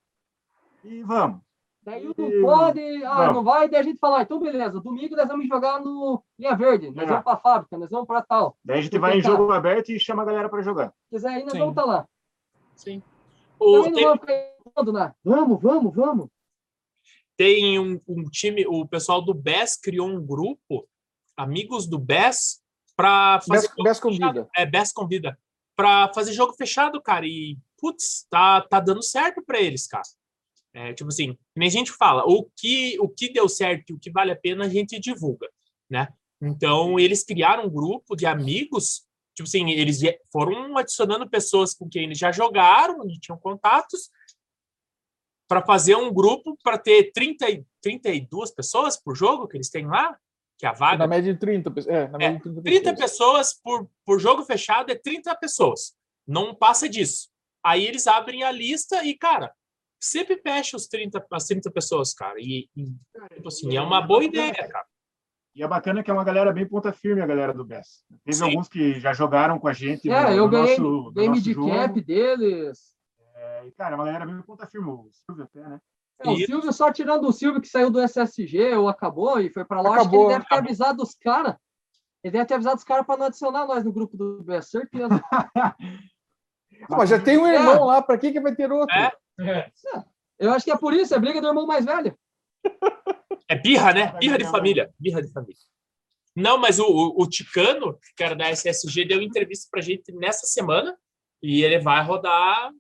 E 0.84 1.02
vamos. 1.02 1.40
Daí 1.82 2.02
não 2.04 2.14
pode, 2.42 2.80
ah, 3.04 3.26
Não. 3.28 3.34
não 3.34 3.44
vai, 3.44 3.68
daí 3.68 3.78
a 3.78 3.82
gente 3.84 3.98
fala, 4.00 4.18
ah, 4.18 4.22
então 4.22 4.40
beleza, 4.40 4.80
domingo 4.80 5.14
nós 5.14 5.28
vamos 5.28 5.46
jogar 5.46 5.80
no 5.80 6.20
Linha 6.36 6.56
Verde, 6.56 6.90
nós 6.90 7.04
É. 7.04 7.06
vamos 7.06 7.22
pra 7.22 7.36
fábrica, 7.36 7.78
nós 7.78 7.88
vamos 7.90 8.08
pra 8.08 8.22
tal. 8.22 8.56
Daí 8.64 8.80
a 8.80 8.82
gente 8.82 8.98
vai 8.98 9.16
em 9.18 9.22
jogo 9.22 9.52
aberto 9.52 9.90
e 9.90 10.00
chama 10.00 10.22
a 10.22 10.26
galera 10.26 10.48
para 10.48 10.62
jogar. 10.62 10.88
Se 10.88 11.10
quiser 11.10 11.38
ir, 11.38 11.42
nós 11.44 11.52
Sim. 11.52 11.58
vamos 11.60 11.72
estar 11.72 11.84
lá. 11.84 12.08
Sim. 12.74 13.00
O, 13.60 13.84
Também 13.84 14.04
não 14.04 14.18
tem, 14.18 14.44
vamos 14.74 14.92
né? 14.94 15.14
Vamos, 15.24 15.62
vamos, 15.62 15.94
vamos. 15.94 16.28
tem 17.36 17.78
um, 17.78 18.00
um 18.08 18.24
time, 18.24 18.66
o 18.66 18.84
pessoal 18.86 19.22
do 19.22 19.32
BES 19.32 19.76
criou 19.80 20.08
um 20.08 20.20
grupo, 20.24 20.88
amigos 21.36 21.86
do 21.86 21.98
BES, 22.00 22.60
para 22.96 23.40
fazer. 23.42 23.68
Best, 23.68 23.82
best 23.84 24.02
convida. 24.02 24.48
É, 24.56 24.66
BES 24.66 24.92
convida. 24.92 25.38
Para 25.76 26.12
fazer 26.14 26.32
jogo 26.32 26.54
fechado, 26.54 27.00
cara. 27.00 27.26
E, 27.26 27.56
putz, 27.78 28.26
tá, 28.30 28.62
tá 28.62 28.80
dando 28.80 29.02
certo 29.02 29.42
para 29.42 29.60
eles, 29.60 29.86
cara. 29.86 30.02
É, 30.72 30.92
tipo 30.92 31.08
assim, 31.08 31.38
nem 31.54 31.68
a 31.68 31.70
gente 31.70 31.90
fala, 31.92 32.22
o 32.26 32.50
que, 32.54 32.98
o 33.00 33.08
que 33.08 33.32
deu 33.32 33.48
certo 33.48 33.90
e 33.90 33.92
o 33.94 33.98
que 33.98 34.10
vale 34.10 34.30
a 34.32 34.36
pena 34.36 34.66
a 34.66 34.68
gente 34.68 34.98
divulga, 34.98 35.48
né? 35.88 36.08
Então, 36.40 36.98
eles 36.98 37.24
criaram 37.24 37.64
um 37.64 37.70
grupo 37.70 38.14
de 38.14 38.26
amigos, 38.26 39.06
tipo 39.34 39.48
assim, 39.48 39.70
eles 39.70 40.00
foram 40.30 40.76
adicionando 40.76 41.28
pessoas 41.30 41.72
com 41.72 41.88
quem 41.88 42.04
eles 42.04 42.18
já 42.18 42.30
jogaram, 42.30 43.00
onde 43.00 43.18
tinham 43.18 43.38
contatos, 43.38 44.10
para 45.48 45.64
fazer 45.64 45.96
um 45.96 46.12
grupo 46.12 46.58
para 46.62 46.76
ter 46.76 47.10
30, 47.12 47.48
e- 47.50 47.64
32 47.80 48.50
pessoas 48.50 48.96
por 48.96 49.16
jogo 49.16 49.48
que 49.48 49.56
eles 49.56 49.70
têm 49.70 49.86
lá, 49.86 50.18
que 50.58 50.64
é 50.66 50.68
a 50.68 50.72
vaga 50.72 50.98
Na 50.98 51.06
média 51.06 51.32
de 51.32 51.38
30 51.38 51.70
pessoas. 51.70 51.94
É, 51.94 52.08
na 52.08 52.18
média 52.18 52.38
de 52.38 52.42
30 52.42 52.62
30 52.62 52.94
pessoas. 52.94 53.00
pessoas 53.52 53.60
por, 53.62 53.90
por 54.04 54.18
jogo 54.18 54.44
fechado 54.44 54.90
é 54.90 54.94
30 54.94 55.34
pessoas. 55.36 55.94
Não 56.26 56.54
passa 56.54 56.88
disso. 56.88 57.28
Aí 57.64 57.84
eles 57.86 58.06
abrem 58.06 58.42
a 58.42 58.50
lista 58.50 59.04
e, 59.04 59.16
cara, 59.16 59.52
sempre 60.00 60.36
fecha 60.40 60.76
os 60.76 60.86
30, 60.86 61.24
as 61.30 61.44
30 61.44 61.70
pessoas, 61.70 62.14
cara. 62.14 62.38
E, 62.38 62.68
e, 62.76 62.84
tipo 63.34 63.48
assim, 63.48 63.76
é 63.76 63.80
uma 63.82 64.00
boa 64.00 64.24
ideia, 64.24 64.52
cara. 64.54 64.86
E 65.54 65.62
é 65.62 65.68
bacana 65.68 66.02
que 66.02 66.10
é 66.10 66.14
uma 66.14 66.22
galera 66.24 66.52
bem 66.52 66.66
ponta 66.68 66.92
firme, 66.92 67.22
a 67.22 67.26
galera 67.26 67.52
do 67.54 67.64
BES. 67.64 68.04
Teve 68.24 68.36
Sim. 68.36 68.44
alguns 68.44 68.68
que 68.68 69.00
já 69.00 69.12
jogaram 69.14 69.58
com 69.58 69.66
a 69.68 69.72
gente. 69.72 70.08
É, 70.10 70.22
no- 70.24 70.30
eu 70.30 70.44
no 70.44 70.50
ganhei 70.50 70.78
nosso, 70.78 70.82
no 70.82 71.12
game 71.12 71.28
nosso 71.28 71.42
de 71.42 71.52
jogo. 71.54 71.70
cap 71.70 72.00
deles. 72.02 72.94
É, 73.34 73.66
e, 73.66 73.72
cara, 73.72 73.92
é 73.92 73.94
uma 73.98 74.04
galera 74.04 74.26
bem 74.26 74.40
ponta 74.42 74.66
firme. 74.66 74.88
O 74.90 75.08
Silvio 75.10 75.44
até, 75.44 75.60
né? 75.66 75.80
É, 76.20 76.30
o. 76.30 76.36
Silvio, 76.36 76.72
só 76.72 76.92
tirando 76.92 77.28
o 77.28 77.32
Silvio 77.32 77.60
que 77.60 77.68
saiu 77.68 77.90
do 77.90 78.00
SSG 78.00 78.74
ou 78.74 78.88
acabou 78.88 79.40
e 79.40 79.50
foi 79.50 79.64
pra 79.64 79.80
lá, 79.80 79.90
acho 79.90 79.98
que 79.98 80.02
Acabou, 80.02 80.24
ele 80.24 80.34
deve 80.34 80.40
ter 80.40 80.54
acabou. 80.54 80.64
avisado 80.68 81.02
os 81.02 81.14
caras. 81.14 81.56
Ele 82.24 82.32
deve 82.32 82.46
ter 82.46 82.54
avisado 82.54 82.76
os 82.76 82.84
caras 82.84 83.06
pra 83.06 83.16
não 83.16 83.26
adicionar 83.26 83.66
nós 83.66 83.84
no 83.84 83.92
grupo 83.92 84.16
do 84.16 84.42
BS, 84.42 84.70
certeza. 84.70 85.08
Ah, 86.90 86.96
mas 86.98 87.08
já 87.08 87.18
tem 87.18 87.38
um 87.38 87.46
irmão 87.46 87.84
lá, 87.84 88.02
pra 88.02 88.18
que, 88.18 88.32
que 88.32 88.40
vai 88.40 88.54
ter 88.54 88.70
outro? 88.70 88.94
É. 88.94 89.10
É. 89.40 89.70
Eu 90.38 90.52
acho 90.52 90.64
que 90.64 90.70
é 90.70 90.76
por 90.76 90.92
isso, 90.92 91.14
é 91.14 91.18
briga 91.18 91.40
do 91.40 91.46
irmão 91.46 91.66
mais 91.66 91.86
velho. 91.86 92.14
É 93.48 93.54
birra, 93.54 93.94
né? 93.94 94.12
Birra 94.18 94.36
de 94.36 94.44
família. 94.44 94.92
Birra 94.98 95.22
de 95.22 95.32
família. 95.32 95.56
Não, 96.34 96.58
mas 96.58 96.78
o, 96.78 96.84
o, 96.84 97.22
o 97.22 97.26
Ticano, 97.26 97.98
que 98.14 98.22
era 98.22 98.34
da 98.34 98.50
SSG, 98.50 99.06
deu 99.06 99.22
entrevista 99.22 99.68
pra 99.70 99.80
gente 99.80 100.12
nessa 100.12 100.46
semana 100.46 100.98
e 101.42 101.62
ele 101.62 101.78
vai 101.78 102.02
rodar 102.04 102.70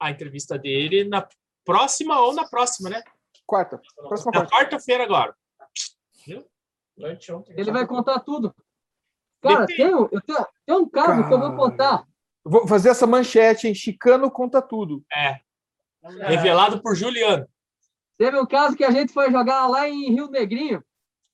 a 0.00 0.10
entrevista 0.10 0.58
dele 0.58 1.04
na 1.04 1.26
próxima 1.64 2.20
ou 2.20 2.32
na 2.34 2.46
próxima, 2.48 2.90
né? 2.90 3.02
Quarta. 3.46 3.80
Próxima 3.96 4.30
Na 4.32 4.40
quarta. 4.40 4.54
quarta-feira 4.56 5.04
agora. 5.04 5.34
Anteontem. 7.02 7.54
Ele 7.58 7.72
vai 7.72 7.86
contar 7.86 8.20
tudo. 8.20 8.54
Cara, 9.40 9.66
tem, 9.66 9.94
um- 9.94 10.08
eu 10.12 10.20
tenho, 10.20 10.46
tem 10.66 10.76
um 10.76 10.88
caso 10.88 11.26
que 11.26 11.34
eu 11.34 11.38
vou 11.38 11.48
Cara. 11.50 11.56
contar. 11.56 12.06
Vou 12.44 12.66
fazer 12.68 12.90
essa 12.90 13.06
manchete, 13.06 13.66
hein? 13.66 13.74
Chicano 13.74 14.30
conta 14.30 14.60
tudo. 14.62 15.04
É. 15.12 15.40
Revelado 16.26 16.80
por 16.82 16.94
Juliano. 16.94 17.46
Teve 18.18 18.38
um 18.38 18.46
caso 18.46 18.76
que 18.76 18.84
a 18.84 18.90
gente 18.90 19.12
foi 19.12 19.30
jogar 19.32 19.66
lá 19.66 19.88
em 19.88 20.12
Rio 20.12 20.28
Negrinho. 20.28 20.84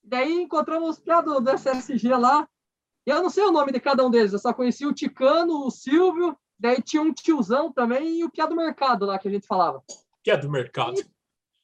Daí 0.03 0.33
encontramos 0.33 0.91
os 0.91 1.01
piá 1.01 1.21
do, 1.21 1.41
do 1.41 1.51
SSG 1.51 2.09
lá. 2.15 2.49
E 3.07 3.11
eu 3.11 3.23
não 3.23 3.31
sei 3.31 3.45
o 3.45 3.53
nome 3.53 3.73
de 3.73 3.81
cada 3.81 4.05
um 4.07 4.11
deles, 4.11 4.33
eu 4.33 4.39
só 4.39 4.53
conheci 4.53 4.87
o 4.87 4.93
Ticano, 4.93 5.67
o 5.67 5.71
Silvio, 5.71 6.37
daí 6.59 6.83
tinha 6.83 7.01
um 7.03 7.13
tiozão 7.13 7.73
também 7.73 8.19
e 8.21 8.25
o 8.25 8.31
piá 8.31 8.45
do 8.45 8.55
mercado 8.55 9.07
lá 9.07 9.19
que 9.19 9.27
a 9.29 9.31
gente 9.31 9.47
falava. 9.47 9.83
Que 10.29 10.33
é 10.33 10.37
do 10.37 10.51
mercado. 10.51 11.03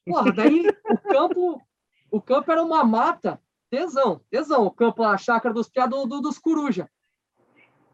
Porra, 0.07 0.31
daí 0.33 0.67
o 0.89 0.97
campo, 0.97 1.61
o 2.09 2.19
campo 2.19 2.51
era 2.51 2.63
uma 2.63 2.83
mata, 2.83 3.39
tesão, 3.69 4.19
tesão, 4.31 4.65
o 4.65 4.71
campo, 4.71 5.03
a 5.03 5.15
chácara 5.19 5.53
dos 5.53 5.69
piá 5.69 5.85
do, 5.85 6.03
do- 6.07 6.19
dos 6.19 6.39
coruja. 6.39 6.89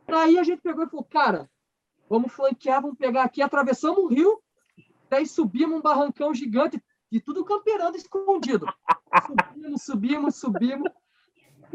Daí 0.08 0.38
a 0.38 0.44
gente 0.44 0.62
pegou 0.62 0.86
e 0.86 0.90
falou, 0.90 1.04
cara, 1.04 1.50
vamos 2.10 2.32
flanquear, 2.32 2.82
vamos 2.82 2.98
pegar 2.98 3.24
aqui, 3.24 3.42
atravessamos 3.42 3.98
o 3.98 4.08
rio, 4.08 4.42
daí 5.10 5.28
subimos 5.28 5.78
um 5.78 5.82
barrancão 5.82 6.34
gigante 6.34 6.82
e 7.12 7.20
tudo 7.20 7.44
camperando 7.44 7.98
escondido. 7.98 8.66
Subimos, 9.28 9.84
subimos, 9.84 10.36
subimos. 10.38 10.92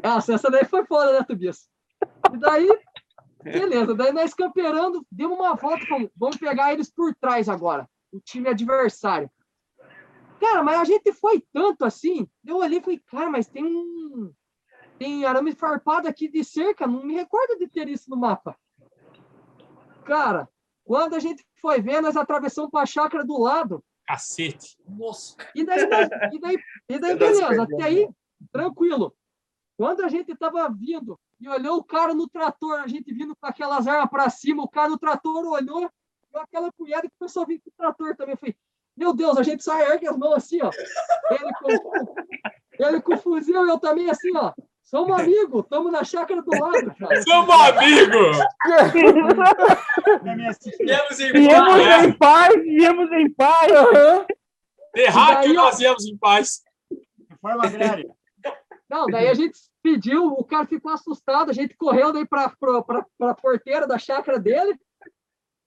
Nossa, 0.03 0.33
essa 0.33 0.51
daí 0.51 0.65
foi 0.65 0.87
foda, 0.87 1.13
né, 1.13 1.23
Tobias? 1.23 1.69
E 2.33 2.39
daí, 2.39 2.67
beleza, 3.43 3.95
daí 3.95 4.11
nós 4.11 4.33
camperando, 4.33 5.07
demos 5.13 5.39
uma 5.39 5.55
volta, 5.55 5.85
falamos, 5.85 6.11
vamos 6.17 6.39
pegar 6.39 6.73
eles 6.73 6.91
por 6.91 7.15
trás 7.15 7.47
agora, 7.47 7.87
o 8.17 8.21
time 8.21 8.49
adversário. 8.49 9.31
Cara, 10.41 10.63
mas 10.63 10.81
a 10.81 10.85
gente 10.85 11.13
foi 11.13 11.43
tanto 11.53 11.85
assim, 11.85 12.29
eu 12.45 12.59
olhei 12.59 12.79
e 12.79 12.83
falei, 12.83 13.01
cara, 13.07 13.31
mas 13.31 13.49
tem 13.49 13.65
um. 13.65 14.33
Tem 14.99 15.25
arame 15.25 15.53
farpado 15.53 16.09
aqui 16.09 16.29
de 16.29 16.43
cerca, 16.43 16.87
não 16.87 17.05
me 17.05 17.15
recordo 17.15 17.59
de 17.59 17.69
ter 17.69 17.89
isso 17.89 18.09
no 18.09 18.17
mapa. 18.17 18.57
Cara, 20.05 20.49
quando 20.85 21.15
a 21.15 21.19
gente 21.19 21.45
foi 21.61 21.81
ver, 21.81 22.01
nós 22.01 22.17
atravessamos 22.17 22.71
para 22.71 22.83
a 22.83 22.87
chácara 22.87 23.25
do 23.25 23.39
lado, 23.41 23.85
Cacete. 24.07 24.79
Nossa. 24.87 25.37
e 25.55 25.65
daí, 25.65 25.87
nós- 25.89 26.09
e 26.33 26.39
daí, 26.39 26.59
e 26.89 26.99
daí 26.99 27.19
Pedaço 27.19 27.41
beleza, 27.41 27.63
até 27.65 27.83
aí, 27.83 28.09
tranquilo. 28.53 29.15
Quando 29.77 30.03
a 30.03 30.09
gente 30.09 30.35
tava 30.37 30.69
vindo 30.71 31.19
e 31.41 31.49
olhou 31.49 31.79
o 31.79 31.85
cara 31.85 32.15
no 32.15 32.29
trator, 32.29 32.81
a 32.81 32.87
gente 32.87 33.13
vindo 33.13 33.35
com 33.37 33.47
aquelas 33.47 33.87
armas 33.87 34.09
para 34.09 34.31
cima, 34.31 34.63
o 34.63 34.69
cara 34.69 34.89
no 34.89 34.99
trator 34.99 35.45
olhou, 35.45 35.91
deu 36.37 36.43
aquela 36.43 36.71
punhada 36.73 37.07
e 37.07 37.11
começou 37.19 37.43
a 37.43 37.47
vir 37.47 37.61
com 37.61 37.71
o 37.71 37.73
trator 37.77 38.15
também. 38.15 38.35
Eu 38.35 38.39
falei, 38.39 38.57
meu 38.97 39.15
Deus, 39.15 39.39
a 39.39 39.43
gente 39.43 39.65
só 39.65 39.79
ergue 39.81 40.07
as 40.07 40.17
mãos 40.17 40.35
assim, 40.35 40.59
ó. 40.63 40.71
Ele 41.31 41.53
com, 41.61 42.15
ele 42.79 43.01
com 43.01 43.15
o 43.15 43.19
fuzil, 43.19 43.67
eu 43.67 43.79
também 43.79 44.11
assim, 44.11 44.31
ó. 44.37 44.53
Somos 44.85 45.19
amigos, 45.19 45.65
estamos 45.65 45.91
na 45.91 46.05
chácara 46.05 46.41
do 46.43 46.51
lado, 46.51 46.95
cara. 46.97 47.23
Somos 47.23 47.55
amigos! 47.61 48.37
Viemos 50.79 51.21
em 51.21 51.33
Viemos 51.33 51.83
paz. 51.83 52.05
em 52.05 52.13
paz, 52.13 52.55
viemos 52.63 53.13
em 53.13 53.31
paz. 53.33 53.73
E 54.95 55.11
daí, 55.11 55.57
ó- 55.57 55.63
nós 55.65 55.79
viemos 55.79 56.07
em 56.07 56.17
paz. 56.17 56.63
Reforma 57.29 57.67
agrária. 57.67 58.09
Não, 58.89 59.07
daí 59.07 59.29
a 59.29 59.35
gente 59.35 59.59
pediu, 59.83 60.27
o 60.27 60.45
cara 60.45 60.67
ficou 60.67 60.93
assustado, 60.93 61.51
a 61.51 61.53
gente 61.53 61.75
correu 61.77 62.13
daí 62.13 62.25
para 62.27 62.53
a 63.21 63.35
porteira 63.35 63.87
da 63.89 63.99
chácara 63.99 64.39
dele. 64.39 64.79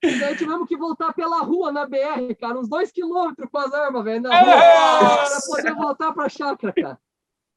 E 0.02 0.20
daí 0.20 0.36
tivemos 0.38 0.68
que 0.68 0.78
voltar 0.78 1.14
pela 1.14 1.40
rua 1.42 1.72
na 1.72 1.86
BR, 1.86 2.34
cara, 2.40 2.58
uns 2.58 2.70
dois 2.70 2.92
quilômetros 2.92 3.50
com 3.52 3.58
as 3.58 3.74
armas, 3.74 4.04
velho, 4.04 4.22
na 4.22 4.40
rua, 4.40 5.28
para 5.28 5.42
poder 5.48 5.76
voltar 5.76 6.14
para 6.14 6.26
a 6.26 6.30
chácara, 6.30 6.74
cara. 6.74 7.00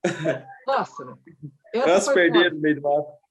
Nossa, 0.66 1.18
foi 2.04 2.14
perderam 2.14 2.44
foda. 2.44 2.54
no 2.56 2.60
meio 2.60 2.74
do 2.76 2.82
mato. 2.82 3.22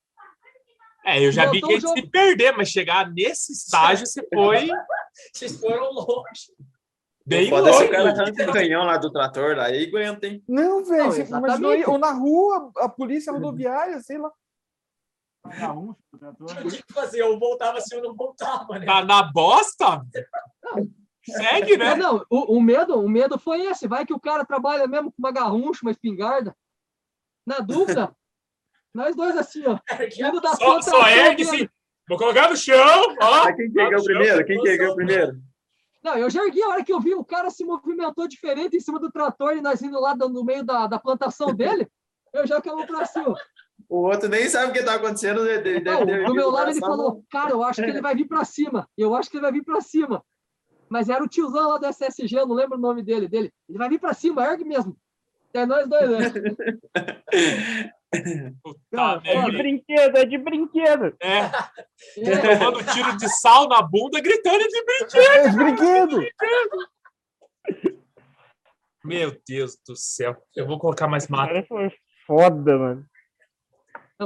É, 1.05 1.25
eu 1.25 1.31
já 1.31 1.49
vi 1.49 1.59
Voltou 1.59 1.69
que 1.69 1.75
antes 1.75 1.89
jogo. 1.89 2.01
de 2.01 2.07
perder, 2.09 2.55
mas 2.55 2.69
chegar 2.69 3.11
nesse 3.11 3.53
estágio 3.53 4.05
você 4.05 4.25
foi 4.33 4.69
Vocês 5.33 5.59
foram 5.59 5.91
longe. 5.91 6.53
bem 7.25 7.49
Foda 7.49 7.73
se 7.73 7.79
longe. 7.79 7.87
o 7.87 7.91
cara 7.91 8.09
arranca 8.11 8.49
o 8.49 8.53
canhão 8.53 8.83
lá 8.85 8.97
do 8.97 9.11
trator, 9.11 9.57
lá, 9.57 9.65
aí 9.65 9.87
aguenta, 9.87 10.27
hein? 10.27 10.43
Não, 10.47 10.85
velho, 10.85 11.89
ou 11.89 11.97
na 11.97 12.11
rua, 12.11 12.71
a 12.77 12.87
polícia 12.87 13.33
rodoviária, 13.33 13.99
sei 13.99 14.17
lá. 14.17 14.31
Trator. 15.51 16.57
Eu 16.57 16.67
tinha 16.69 16.83
que 16.83 16.93
fazer, 16.93 17.21
eu 17.21 17.37
voltava 17.39 17.77
assim, 17.77 17.95
eu 17.95 18.03
não 18.03 18.15
voltava, 18.15 18.79
né? 18.79 18.85
Tá 18.85 19.03
na 19.03 19.23
bosta? 19.23 20.01
Segue, 21.23 21.77
Mas 21.77 21.89
né? 21.89 21.95
não, 21.95 22.25
o, 22.29 22.57
o 22.57 22.61
medo, 22.61 22.99
o 22.99 23.07
medo 23.07 23.37
foi 23.37 23.61
esse, 23.65 23.87
vai 23.87 24.05
que 24.05 24.13
o 24.13 24.19
cara 24.19 24.43
trabalha 24.43 24.87
mesmo 24.87 25.11
com 25.11 25.19
uma 25.19 25.31
garruncha, 25.31 25.81
uma 25.83 25.91
espingarda. 25.91 26.55
Na 27.45 27.59
dúvida, 27.59 28.15
nós 28.93 29.15
dois 29.15 29.37
assim, 29.37 29.63
ó, 29.67 29.77
indo 30.17 30.41
da 30.41 30.55
Só, 30.55 30.65
planta 30.65 30.89
só 30.89 31.07
ergue 31.07 31.45
sim. 31.45 31.69
Vou 32.07 32.17
colocar 32.17 32.49
no 32.49 32.57
chão, 32.57 33.15
ó. 33.21 33.45
Mas 33.45 33.55
quem 33.55 33.71
que 33.71 33.79
ergueu 33.79 34.03
primeiro? 34.03 34.45
Quem 34.45 34.61
que 34.61 34.69
ergueu 34.69 34.95
primeiro? 34.95 35.41
Não, 36.03 36.17
eu 36.17 36.29
já 36.29 36.43
ergui 36.43 36.63
a 36.63 36.69
hora 36.69 36.83
que 36.83 36.91
eu 36.91 36.99
vi 36.99 37.13
o 37.13 37.23
cara 37.23 37.49
se 37.51 37.63
movimentou 37.63 38.27
diferente 38.27 38.75
em 38.75 38.79
cima 38.79 38.99
do 38.99 39.11
trator 39.11 39.55
e 39.55 39.61
nós 39.61 39.81
indo 39.81 39.99
lá 39.99 40.15
no 40.15 40.43
meio 40.43 40.63
da, 40.63 40.87
da 40.87 40.99
plantação 40.99 41.53
dele. 41.53 41.87
Eu 42.33 42.47
já 42.47 42.59
caí 42.59 42.85
pra 42.87 43.05
cima. 43.05 43.35
O 43.89 44.07
outro 44.07 44.29
nem 44.29 44.47
sabe 44.49 44.71
o 44.71 44.73
que 44.73 44.83
tá 44.83 44.95
acontecendo. 44.95 45.43
Deve, 45.43 45.61
deve, 45.61 45.81
Não, 45.81 46.05
deve 46.05 46.25
do 46.25 46.33
meu 46.33 46.49
lado 46.49 46.71
ele 46.71 46.79
falou, 46.79 47.23
cara, 47.29 47.51
eu 47.51 47.63
acho 47.63 47.81
que 47.81 47.89
ele 47.89 48.01
vai 48.01 48.15
vir 48.15 48.27
pra 48.27 48.43
cima. 48.45 48.87
Eu 48.97 49.15
acho 49.15 49.29
que 49.29 49.37
ele 49.37 49.43
vai 49.43 49.51
vir 49.51 49.63
pra 49.63 49.81
cima. 49.81 50.23
Mas 50.89 51.09
era 51.09 51.23
o 51.23 51.27
tiozão 51.27 51.69
lá 51.69 51.77
do 51.77 51.85
SSG, 51.85 52.35
eu 52.35 52.47
não 52.47 52.55
lembro 52.55 52.77
o 52.77 52.81
nome 52.81 53.01
dele. 53.01 53.27
dele. 53.27 53.51
Ele 53.69 53.77
vai 53.77 53.87
vir 53.87 53.99
pra 53.99 54.13
cima, 54.13 54.43
ergue 54.45 54.65
mesmo. 54.65 54.97
É 55.53 55.65
nós 55.65 55.87
dois, 55.87 56.09
né? 56.09 56.31
Puta 58.61 58.79
Cara, 58.91 59.21
É 59.23 59.45
de 59.45 59.57
brinquedo, 59.57 60.17
é 60.17 60.25
de 60.25 60.37
brinquedo. 60.37 61.15
É, 61.21 61.39
É, 62.17 62.57
tomando 62.57 62.83
tiro 62.91 63.15
de 63.15 63.29
sal 63.39 63.69
na 63.69 63.81
bunda, 63.81 64.19
gritando 64.19 64.67
de 64.67 64.83
brinquedo. 64.83 65.21
É 65.21 65.49
de 65.49 65.55
brinquedo. 65.55 66.21
Meu 69.03 69.35
Deus 69.47 69.77
do 69.87 69.95
céu. 69.95 70.35
Eu 70.55 70.67
vou 70.67 70.77
colocar 70.77 71.07
mais 71.07 71.27
mato. 71.27 71.47
Cara, 71.47 71.65
foi 71.65 71.91
foda, 72.27 72.77
mano. 72.77 73.05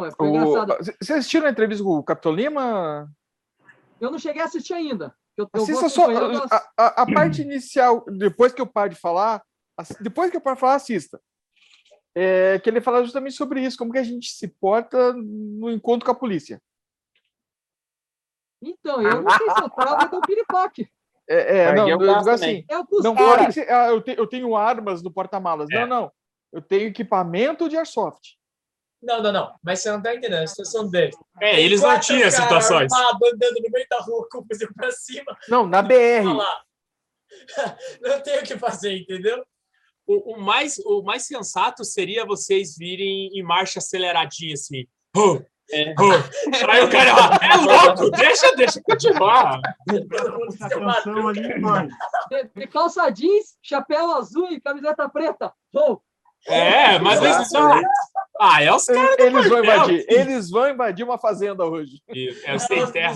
Não, 0.02 0.12
foi 0.12 0.28
O- 0.28 0.36
engraçado. 0.36 0.84
c- 0.84 0.96
Vocês 1.02 1.20
assistiram 1.20 1.48
a 1.48 1.50
entrevista 1.52 1.84
com 1.84 1.98
o 1.98 2.04
Capitão 2.04 2.32
Lima? 2.34 3.10
Eu 4.00 4.12
não 4.12 4.20
cheguei 4.20 4.42
a 4.42 4.46
assistir 4.46 4.74
ainda. 4.74 5.16
Eu, 5.38 5.50
eu 5.54 5.64
Assista 5.64 5.90
só 5.90 6.04
acompanhando 6.04 6.44
as- 6.44 6.52
a, 6.52 6.72
a- 6.78 7.02
a 7.04 7.06
parte 7.14 7.42
inicial, 7.42 8.04
depois 8.08 8.54
que 8.54 8.62
eu 8.62 8.68
paro 8.68 8.90
de 8.90 8.96
falar, 8.96 9.42
depois 10.02 10.30
que 10.32 10.38
eu 10.38 10.42
paro 10.42 10.56
de 10.56 10.60
falar, 10.62 10.76
assista. 10.76 11.20
É, 12.18 12.60
que 12.60 12.70
ele 12.70 12.80
fala 12.80 13.04
justamente 13.04 13.36
sobre 13.36 13.62
isso, 13.62 13.78
como 13.78 13.92
que 13.92 13.98
a 13.98 14.04
gente 14.04 14.30
se 14.32 14.48
porta 14.48 15.12
no 15.14 15.70
encontro 15.70 16.06
com 16.06 16.12
a 16.12 16.16
polícia. 16.16 16.62
Então, 18.62 19.02
eu 19.02 19.22
não 19.22 19.30
sei 19.38 19.50
se 19.52 19.62
eu 19.62 19.70
tava 19.70 20.08
do 20.08 20.22
piripaque. 20.22 20.90
É, 21.28 21.58
é, 21.58 21.68
Aí 21.70 21.76
não, 21.76 21.90
eu 21.90 22.00
eu 22.02 22.18
digo 22.20 22.30
assim, 22.30 22.64
É 22.70 22.78
o 22.80 22.86
não 23.04 23.16
pode 23.16 23.52
ser, 23.54 23.70
ah, 23.72 23.88
eu, 23.90 24.02
te- 24.02 24.16
eu 24.18 24.28
tenho 24.28 24.56
armas 24.56 25.02
no 25.04 25.12
porta-malas. 25.12 25.70
É. 25.72 25.82
Não, 25.82 25.88
não. 26.04 26.12
Eu 26.54 26.62
tenho 26.62 26.88
equipamento 26.88 27.68
de 27.68 27.76
airsoft. 27.76 28.38
Não, 29.06 29.22
não, 29.22 29.32
não. 29.32 29.54
Mas 29.64 29.80
você 29.82 29.92
não 29.92 30.02
tá 30.02 30.16
entendendo 30.16 30.44
a 30.44 30.48
situação 30.48 30.90
dele. 30.90 31.14
É, 31.40 31.62
eles 31.62 31.82
não 31.82 32.00
tinham 32.00 32.30
situações. 32.32 32.92
armado, 32.92 33.20
andando 33.26 33.62
no 33.62 33.70
meio 33.72 33.86
da 33.90 34.00
rua 34.00 34.28
com 34.32 34.40
o 34.40 34.46
fuzil 34.46 34.68
pra 34.76 34.92
cima. 34.92 35.38
Não, 35.48 35.68
na 35.68 35.82
BR. 35.82 36.24
Não 38.02 38.22
tem 38.22 38.40
o 38.40 38.44
que 38.44 38.58
fazer, 38.58 38.98
entendeu? 38.98 39.44
O, 40.08 40.34
o 40.36 40.40
mais, 40.40 40.78
o 40.86 41.02
mais 41.04 41.24
sensato 41.26 41.84
seria 41.84 42.26
vocês 42.26 42.78
virem 42.78 43.30
em 43.34 43.44
marcha 43.44 43.80
aceleradinha, 43.80 44.54
assim. 44.54 44.86
Oh, 45.16 45.42
É. 45.72 45.94
oh. 46.00 46.70
Aí 46.72 46.84
o 46.84 46.90
cara, 46.90 47.10
é 47.44 47.58
louco, 47.58 48.10
deixa, 48.12 48.56
deixa 48.56 48.82
continuar. 48.82 49.60
Ali, 51.28 51.60
mano. 51.60 51.90
De, 52.30 52.44
de 52.56 52.68
calça 52.68 53.10
jeans, 53.10 53.58
chapéu 53.62 54.12
azul 54.14 54.52
e 54.52 54.62
camiseta 54.62 55.08
preta. 55.10 55.52
Oh, 55.74 56.00
É, 56.48 57.00
mas 57.00 57.22
eles 57.22 57.50
são. 57.50 57.82
Ah, 58.40 58.62
é 58.62 58.72
os 58.74 58.86
caras. 58.86 59.16
Eles 59.18 59.48
vão 59.50 59.64
invadir. 59.64 60.06
Eles 60.10 60.50
vão 60.50 60.70
invadir 60.70 61.04
uma 61.06 61.18
fazenda 61.18 61.66
hoje. 61.66 62.02
É 62.46 62.56
o 62.56 62.60
sem 62.60 62.86
terra. 62.92 63.14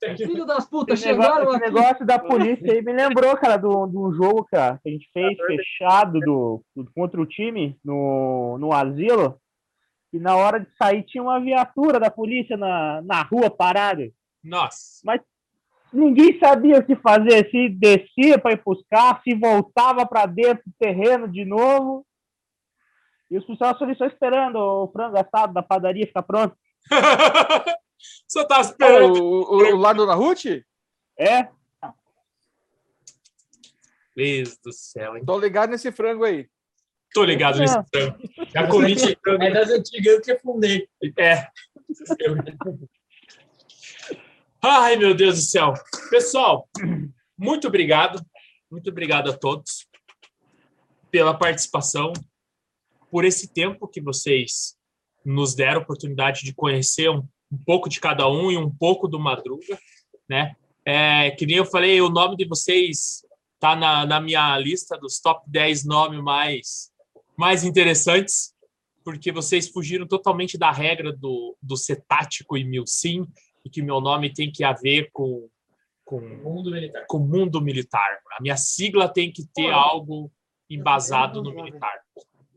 Tá 0.00 0.16
filho 0.16 0.44
das 0.44 0.66
putas, 0.66 0.98
chegaram 0.98 1.50
aqui. 1.52 1.60
negócio 1.60 2.04
da 2.06 2.18
polícia 2.18 2.72
aí 2.72 2.82
me 2.82 2.92
lembrou, 2.92 3.36
cara, 3.36 3.56
do, 3.56 3.86
do 3.86 4.12
jogo, 4.12 4.44
cara, 4.50 4.78
que 4.82 4.88
a 4.88 4.92
gente 4.92 5.08
fez 5.12 5.36
fechado 5.46 6.18
do, 6.20 6.62
do- 6.74 6.90
contra 6.94 7.20
o 7.20 7.26
time 7.26 7.78
no, 7.84 8.58
no 8.58 8.72
asilo. 8.72 9.40
E 10.12 10.18
na 10.18 10.36
hora 10.36 10.58
de 10.58 10.66
sair 10.76 11.04
tinha 11.04 11.22
uma 11.22 11.38
viatura 11.40 12.00
da 12.00 12.10
polícia 12.10 12.56
na, 12.56 13.00
na 13.02 13.22
rua 13.22 13.48
parada. 13.50 14.08
Nossa. 14.42 15.00
Ninguém 15.92 16.38
sabia 16.38 16.78
o 16.78 16.84
que 16.84 16.96
fazer, 16.96 17.48
se 17.50 17.68
descia 17.70 18.38
para 18.38 18.52
ir 18.52 18.62
buscar, 18.64 19.22
se 19.22 19.34
voltava 19.34 20.04
para 20.04 20.26
dentro 20.26 20.62
do 20.66 20.72
terreno 20.78 21.28
de 21.28 21.44
novo. 21.44 22.04
E 23.30 23.36
os 23.36 23.44
policiais 23.44 23.80
ali 23.82 23.94
só 23.96 24.06
esperando 24.06 24.56
o 24.56 24.88
frango 24.92 25.18
assado 25.18 25.52
da 25.52 25.62
padaria 25.62 26.06
ficar 26.06 26.22
pronto. 26.22 26.56
Só 28.28 28.46
O, 28.46 28.60
esperando. 28.60 29.22
o, 29.22 29.74
o 29.74 29.76
lado 29.76 30.06
da 30.06 30.14
Ruth? 30.14 30.44
É, 31.18 31.48
Deus 34.18 34.58
do 34.64 34.72
céu, 34.72 35.16
hein? 35.16 35.24
Tô 35.24 35.38
ligado 35.38 35.70
nesse 35.70 35.92
frango 35.92 36.24
aí. 36.24 36.48
Tô 37.14 37.24
ligado 37.24 37.58
nesse 37.60 37.74
frango. 37.92 38.18
Já 38.52 38.66
comi 38.66 38.92
esse 38.92 39.16
frango. 39.22 39.42
É 39.44 39.50
das 39.52 39.70
antigas 39.70 40.14
eu 40.14 40.20
que 40.20 40.32
afundei. 40.32 40.88
É. 41.16 41.46
Ai, 44.60 44.96
meu 44.96 45.14
Deus 45.14 45.36
do 45.36 45.42
céu. 45.42 45.72
Pessoal, 46.10 46.68
muito 47.36 47.68
obrigado. 47.68 48.20
Muito 48.68 48.90
obrigado 48.90 49.30
a 49.30 49.36
todos. 49.36 49.86
pela 51.10 51.32
participação, 51.32 52.12
por 53.10 53.24
esse 53.24 53.52
tempo 53.52 53.88
que 53.88 54.00
vocês 54.00 54.76
nos 55.24 55.54
deram 55.54 55.80
a 55.80 55.82
oportunidade 55.82 56.42
de 56.42 56.54
conhecer 56.54 57.10
um, 57.10 57.26
um 57.50 57.58
pouco 57.64 57.88
de 57.88 58.00
cada 58.00 58.28
um 58.28 58.50
e 58.50 58.56
um 58.56 58.70
pouco 58.70 59.08
do 59.08 59.18
Madruga, 59.18 59.78
né? 60.28 60.54
É, 60.84 61.30
que 61.32 61.44
nem 61.44 61.56
eu 61.56 61.66
falei, 61.66 62.00
o 62.00 62.08
nome 62.08 62.36
de 62.36 62.46
vocês 62.46 63.22
tá 63.60 63.76
na, 63.76 64.06
na 64.06 64.20
minha 64.20 64.56
lista 64.58 64.96
dos 64.96 65.20
top 65.20 65.42
10 65.50 65.84
nomes 65.84 66.22
mais, 66.22 66.90
mais 67.36 67.64
interessantes, 67.64 68.54
porque 69.04 69.30
vocês 69.30 69.68
fugiram 69.68 70.06
totalmente 70.06 70.56
da 70.56 70.70
regra 70.70 71.12
do, 71.12 71.56
do 71.62 71.76
ser 71.76 72.02
tático 72.08 72.56
e 72.56 72.64
mil 72.64 72.86
sim, 72.86 73.26
e 73.64 73.70
que 73.70 73.82
meu 73.82 74.00
nome 74.00 74.32
tem 74.32 74.50
que 74.50 74.64
haver 74.64 75.10
com 75.12 75.48
com 76.04 76.20
Mundo 76.20 76.70
militar. 76.70 77.04
com 77.06 77.18
mundo 77.18 77.60
militar. 77.60 78.18
A 78.32 78.40
minha 78.40 78.56
sigla 78.56 79.12
tem 79.12 79.30
que 79.30 79.44
ter 79.54 79.70
algo 79.70 80.32
embasado 80.70 81.42
no 81.42 81.54
militar. 81.54 82.00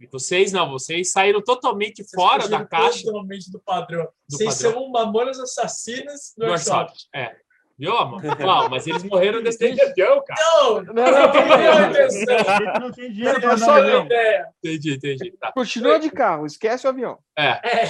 E 0.02 0.08
vocês 0.08 0.52
não, 0.52 0.70
vocês 0.72 1.12
saíram 1.12 1.42
totalmente 1.44 2.04
fora 2.14 2.48
da 2.50 2.66
caixa 2.66 3.04
Totalmente 3.06 3.52
do 3.52 3.60
padrão. 3.60 4.04
Do 4.28 4.36
Vocês 4.38 4.56
padrão. 4.56 4.72
são 4.82 4.90
mamonas 4.90 5.40
assassinas 5.40 6.34
do 6.36 6.46
do 6.46 6.52
Airsoft. 6.52 6.80
Airsoft. 6.80 7.08
É. 7.14 7.36
Viu, 7.78 7.96
amor? 7.98 8.22
Não, 8.40 8.70
mas 8.70 8.86
eles 8.86 9.04
morreram 9.04 9.42
desse 9.42 9.64
avião, 9.66 10.24
cara. 10.24 10.40
Não, 10.40 10.74
Não, 10.82 10.94
não, 10.94 10.94
não, 10.94 11.04
não, 11.04 11.58
não, 11.58 11.90
atenção. 11.90 12.36
A 12.36 12.58
gente 12.60 12.80
não 12.80 12.92
tem 12.92 13.12
dinheiro 13.12 13.34
Não, 13.34 13.42
para 13.42 13.58
só 13.58 13.82
não. 13.82 14.08
Entendi, 14.64 14.94
entendi. 14.96 15.32
Tá. 15.40 15.52
Continua 15.52 16.00
de 16.00 16.10
carro, 16.12 16.46
esquece 16.46 16.86
o 16.86 16.90
avião. 16.90 17.18
É. 17.38 17.60
É. 17.64 17.84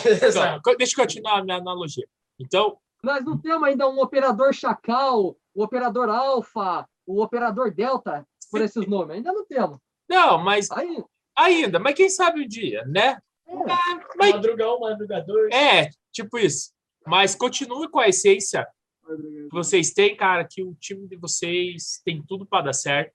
Então, 0.57 0.75
deixa 0.77 0.93
eu 0.93 1.03
continuar 1.05 1.39
a 1.39 1.43
minha 1.43 1.57
analogia. 1.57 2.05
Então, 2.39 2.77
Nós 3.03 3.23
não 3.25 3.37
temos 3.37 3.63
ainda 3.67 3.89
um 3.89 3.99
operador 4.01 4.53
Chacal, 4.53 5.35
o 5.53 5.63
operador 5.63 6.09
Alfa, 6.09 6.87
o 7.05 7.21
operador 7.21 7.73
Delta, 7.73 8.25
por 8.49 8.61
esses 8.61 8.85
nomes. 8.87 9.15
Ainda 9.17 9.33
não 9.33 9.45
temos. 9.45 9.77
não, 10.09 10.37
mas 10.37 10.69
Aí, 10.71 11.03
ainda, 11.45 11.79
mas 11.79 11.95
quem 11.95 12.09
sabe 12.09 12.41
um 12.43 12.47
dia, 12.47 12.85
né? 12.85 13.17
Ah, 13.47 13.99
mas 14.17 14.31
Madrugão, 14.33 14.79
madrugador. 14.79 15.49
É, 15.51 15.89
tipo 16.11 16.37
isso. 16.37 16.71
Mas 17.05 17.35
continue 17.35 17.89
com 17.89 17.99
a 17.99 18.07
essência 18.07 18.67
que 19.03 19.49
vocês 19.51 19.91
têm, 19.91 20.15
cara, 20.15 20.47
que 20.47 20.63
o 20.63 20.73
time 20.75 21.07
de 21.07 21.15
vocês 21.15 22.01
tem 22.05 22.23
tudo 22.23 22.45
para 22.45 22.65
dar 22.65 22.73
certo. 22.73 23.13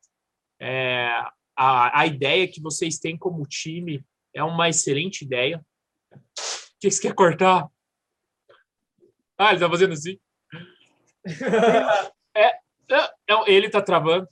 É, 0.60 1.08
a, 1.56 2.00
a 2.00 2.06
ideia 2.06 2.48
que 2.48 2.60
vocês 2.60 2.98
têm 2.98 3.16
como 3.16 3.46
time 3.46 4.04
é 4.34 4.42
uma 4.44 4.68
excelente 4.68 5.22
ideia. 5.22 5.64
O 6.12 6.20
que 6.80 6.90
você 6.90 7.00
quer 7.00 7.14
cortar? 7.14 7.66
Ah, 9.38 9.50
ele 9.50 9.60
tá 9.60 9.70
fazendo 9.70 9.92
assim. 9.92 10.18
É, 12.38 12.48
é, 12.94 13.50
ele 13.50 13.70
tá 13.70 13.80
travando. 13.80 14.28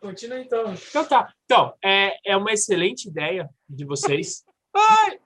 Continua 0.00 0.40
então. 0.40 0.74
Então 0.74 1.04
tá. 1.04 1.32
Então, 1.44 1.74
é, 1.84 2.32
é 2.32 2.36
uma 2.36 2.52
excelente 2.52 3.08
ideia 3.08 3.48
de 3.68 3.84
vocês. 3.84 4.44
Ai! 4.74 5.18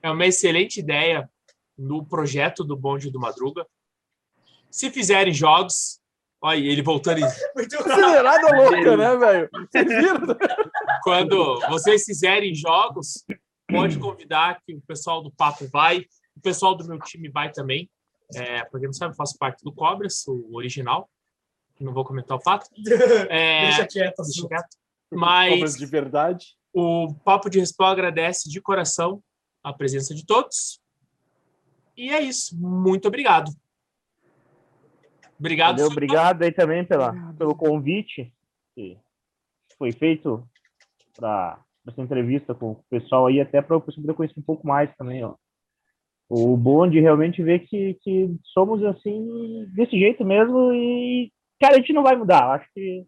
É 0.00 0.10
uma 0.10 0.26
excelente 0.26 0.78
ideia 0.78 1.28
no 1.76 2.04
projeto 2.06 2.62
do 2.62 2.76
Bonde 2.76 3.10
do 3.10 3.18
Madruga. 3.18 3.66
Se 4.70 4.90
fizerem 4.90 5.32
jogos, 5.32 6.00
olha 6.40 6.58
ele 6.58 6.82
voltando. 6.82 7.20
Muito. 7.56 7.76
Acelerada 7.76 8.56
louca, 8.56 8.96
né, 8.96 9.16
velho? 9.16 9.50
Quando 11.02 11.58
vocês 11.68 12.04
fizerem 12.04 12.54
jogos, 12.54 13.24
pode 13.68 13.98
convidar 13.98 14.60
que 14.64 14.74
o 14.74 14.80
pessoal 14.82 15.22
do 15.22 15.32
Papo 15.32 15.66
vai, 15.72 16.04
o 16.36 16.40
pessoal 16.40 16.76
do 16.76 16.86
meu 16.86 17.00
time 17.00 17.28
vai 17.28 17.50
também. 17.50 17.90
É, 18.34 18.64
porque 18.66 18.86
não 18.86 18.92
sabe, 18.92 19.12
eu 19.12 19.16
faço 19.16 19.38
parte 19.38 19.64
do 19.64 19.72
Cobras, 19.72 20.24
o 20.28 20.54
original. 20.54 21.08
Não 21.80 21.92
vou 21.92 22.04
comentar 22.04 22.36
o 22.36 22.40
fato. 22.40 22.68
É, 23.30 23.66
Deixa 23.66 23.86
quieto. 23.86 24.16
deixa 24.16 24.22
assunto. 24.22 24.48
quieto. 24.48 24.76
Obras 25.12 25.60
Mas 25.60 25.76
de 25.76 25.86
verdade. 25.86 26.46
O 26.72 27.14
Papo 27.24 27.48
de 27.48 27.58
Respawn 27.58 27.88
agradece 27.88 28.48
de 28.48 28.60
coração 28.60 29.22
a 29.62 29.72
presença 29.72 30.14
de 30.14 30.24
todos. 30.24 30.80
E 31.96 32.10
é 32.10 32.20
isso. 32.20 32.56
Muito 32.58 33.08
obrigado. 33.08 33.50
Obrigado. 35.38 35.76
Valeu, 35.76 35.90
obrigado 35.90 36.42
aí 36.42 36.52
também 36.52 36.84
pela, 36.84 37.12
pelo 37.34 37.54
convite 37.54 38.32
que 38.74 38.98
foi 39.76 39.92
feito 39.92 40.46
para 41.16 41.60
essa 41.86 42.00
entrevista 42.02 42.54
com 42.54 42.72
o 42.72 42.84
pessoal 42.90 43.26
aí, 43.26 43.40
até 43.40 43.62
para 43.62 43.76
eu 43.76 43.80
poder 43.80 44.14
conhecer 44.14 44.38
um 44.38 44.42
pouco 44.42 44.66
mais 44.66 44.94
também, 44.96 45.24
ó. 45.24 45.34
O 46.28 46.56
bom 46.56 46.86
de 46.88 47.00
realmente 47.00 47.42
ver 47.42 47.60
que, 47.60 47.94
que 48.02 48.36
somos 48.52 48.84
assim, 48.84 49.64
desse 49.74 49.98
jeito 49.98 50.24
mesmo 50.24 50.72
e, 50.74 51.32
cara, 51.60 51.74
a 51.76 51.78
gente 51.78 51.92
não 51.92 52.02
vai 52.02 52.16
mudar. 52.16 52.42
Eu 52.44 52.50
Acho 52.52 52.68
que 52.74 53.06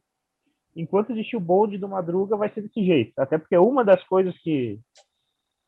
enquanto 0.77 1.11
existir 1.11 1.37
o 1.37 1.41
bonde 1.41 1.79
do 1.79 1.89
Madruga 1.89 2.37
vai 2.37 2.49
ser 2.51 2.63
desse 2.63 2.85
jeito. 2.85 3.13
Até 3.19 3.39
porque 3.39 3.57
uma 3.57 3.85
das 3.85 4.03
coisas 4.05 4.37
que, 4.39 4.79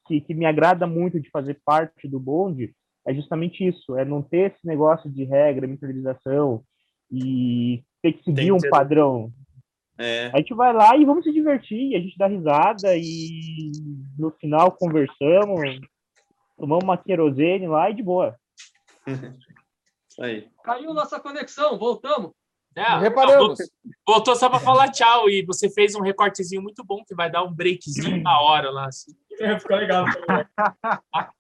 que, 0.06 0.20
que 0.20 0.34
me 0.34 0.46
agrada 0.46 0.86
muito 0.86 1.20
de 1.20 1.30
fazer 1.30 1.60
parte 1.64 2.08
do 2.08 2.20
bonde 2.20 2.74
é 3.06 3.12
justamente 3.12 3.66
isso, 3.66 3.96
é 3.96 4.04
não 4.04 4.22
ter 4.22 4.52
esse 4.52 4.64
negócio 4.66 5.10
de 5.10 5.24
regra, 5.24 5.66
mentalização 5.66 6.62
e 7.10 7.82
ter 8.00 8.12
que 8.12 8.22
seguir 8.24 8.36
Tem 8.42 8.52
um 8.52 8.58
ter- 8.58 8.70
padrão. 8.70 9.32
É, 9.98 10.30
A 10.32 10.38
gente 10.38 10.54
vai 10.54 10.72
lá 10.72 10.96
e 10.96 11.04
vamos 11.04 11.24
se 11.24 11.32
divertir, 11.32 11.94
a 11.94 12.00
gente 12.00 12.16
dá 12.16 12.26
risada 12.26 12.96
e 12.96 13.70
no 14.18 14.30
final 14.30 14.72
conversamos, 14.72 15.80
tomamos 16.56 16.82
uma 16.84 16.96
querosene 16.96 17.66
lá 17.68 17.90
e 17.90 17.94
de 17.94 18.02
boa. 18.02 18.36
aí. 20.18 20.48
caiu 20.64 20.94
nossa 20.94 21.20
conexão, 21.20 21.78
voltamos. 21.78 22.32
É, 22.74 22.98
Reparamos. 22.98 23.58
Voltou 24.06 24.34
só 24.34 24.48
para 24.48 24.58
falar 24.58 24.90
tchau. 24.90 25.28
E 25.28 25.44
você 25.44 25.70
fez 25.70 25.94
um 25.94 26.00
recortezinho 26.00 26.62
muito 26.62 26.82
bom 26.84 27.04
que 27.04 27.14
vai 27.14 27.30
dar 27.30 27.42
um 27.44 27.52
breakzinho 27.52 28.22
na 28.22 28.40
hora 28.40 28.70
lá. 28.70 28.86
assim. 28.86 29.12
É, 29.40 29.58
Ficou 29.58 29.76
legal. 29.78 30.04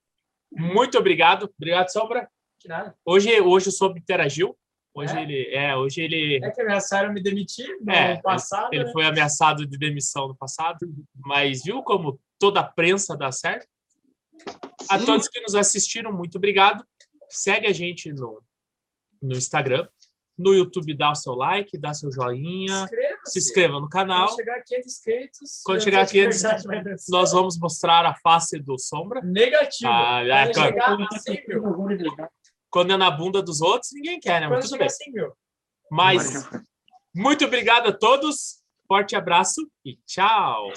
Muito 0.50 0.98
obrigado. 0.98 1.50
Obrigado, 1.56 1.88
Sombra. 1.90 2.28
Que 2.58 2.66
nada. 2.68 2.96
Hoje, 3.04 3.40
hoje 3.40 3.68
o 3.68 3.72
Sombra 3.72 3.98
interagiu. 3.98 4.56
Hoje 4.94 5.16
É? 5.16 5.22
ele. 5.22 5.54
É, 5.54 5.76
hoje 5.76 6.00
ele. 6.02 6.40
É 6.42 6.50
que 6.50 6.60
ameaçaram 6.62 7.12
me 7.12 7.22
demitir 7.22 7.68
no 7.80 7.92
É, 7.92 8.20
passado. 8.20 8.72
Ele 8.72 8.84
né? 8.84 8.92
foi 8.92 9.04
ameaçado 9.04 9.66
de 9.66 9.78
demissão 9.78 10.28
no 10.28 10.34
passado, 10.34 10.78
mas 11.14 11.62
viu 11.64 11.82
como 11.82 12.18
toda 12.38 12.60
a 12.60 12.64
prensa 12.64 13.16
dá 13.16 13.30
certo? 13.30 13.66
A 14.90 14.98
Sim. 14.98 15.06
todos 15.06 15.28
que 15.28 15.40
nos 15.40 15.54
assistiram, 15.54 16.12
muito 16.12 16.36
obrigado. 16.38 16.84
Segue 17.28 17.66
a 17.66 17.72
gente 17.72 18.12
no, 18.12 18.42
no 19.22 19.36
Instagram. 19.36 19.86
No 20.38 20.54
YouTube, 20.54 20.94
dá 20.96 21.10
o 21.12 21.14
seu 21.14 21.34
like, 21.34 21.76
dá 21.78 21.92
seu 21.92 22.10
joinha, 22.10 22.84
Inscreva-se. 22.84 23.32
se 23.32 23.38
inscreva 23.38 23.80
no 23.80 23.88
canal. 23.88 24.28
Quando 24.28 24.36
chegar 24.36 24.56
a 24.56 24.62
500 24.62 24.86
inscritos. 24.92 25.60
Quando 25.64 25.82
chegar 25.82 26.00
a 26.00 26.06
sei 26.06 26.20
de 26.22 26.26
500, 26.28 26.42
verdade, 26.42 26.66
vai 26.66 26.84
dançar. 26.84 27.06
Nós 27.10 27.32
vamos 27.32 27.58
mostrar 27.58 28.06
a 28.06 28.14
face 28.14 28.58
do 28.58 28.78
Sombra. 28.78 29.20
Negativo. 29.22 29.90
Ah, 29.90 30.24
já, 30.24 30.44
Quando 30.46 30.54
chegar 30.64 30.92
a 31.00 31.18
100 31.18 31.44
mil. 31.48 32.16
Quando 32.70 32.92
é 32.92 32.96
na 32.96 33.10
bunda 33.10 33.42
dos 33.42 33.60
outros, 33.60 33.90
ninguém 33.92 34.18
quer, 34.18 34.40
né? 34.40 34.48
Mas 34.48 34.56
Quando 34.56 34.62
tudo 34.62 34.70
chegar 34.70 34.78
bem. 34.78 34.86
a 34.86 34.90
100 34.90 35.12
mil. 35.12 35.32
Mas 35.90 36.48
muito 37.14 37.44
obrigado 37.44 37.88
a 37.88 37.92
todos. 37.92 38.62
Forte 38.88 39.14
abraço 39.14 39.60
e 39.84 39.96
tchau. 40.06 40.72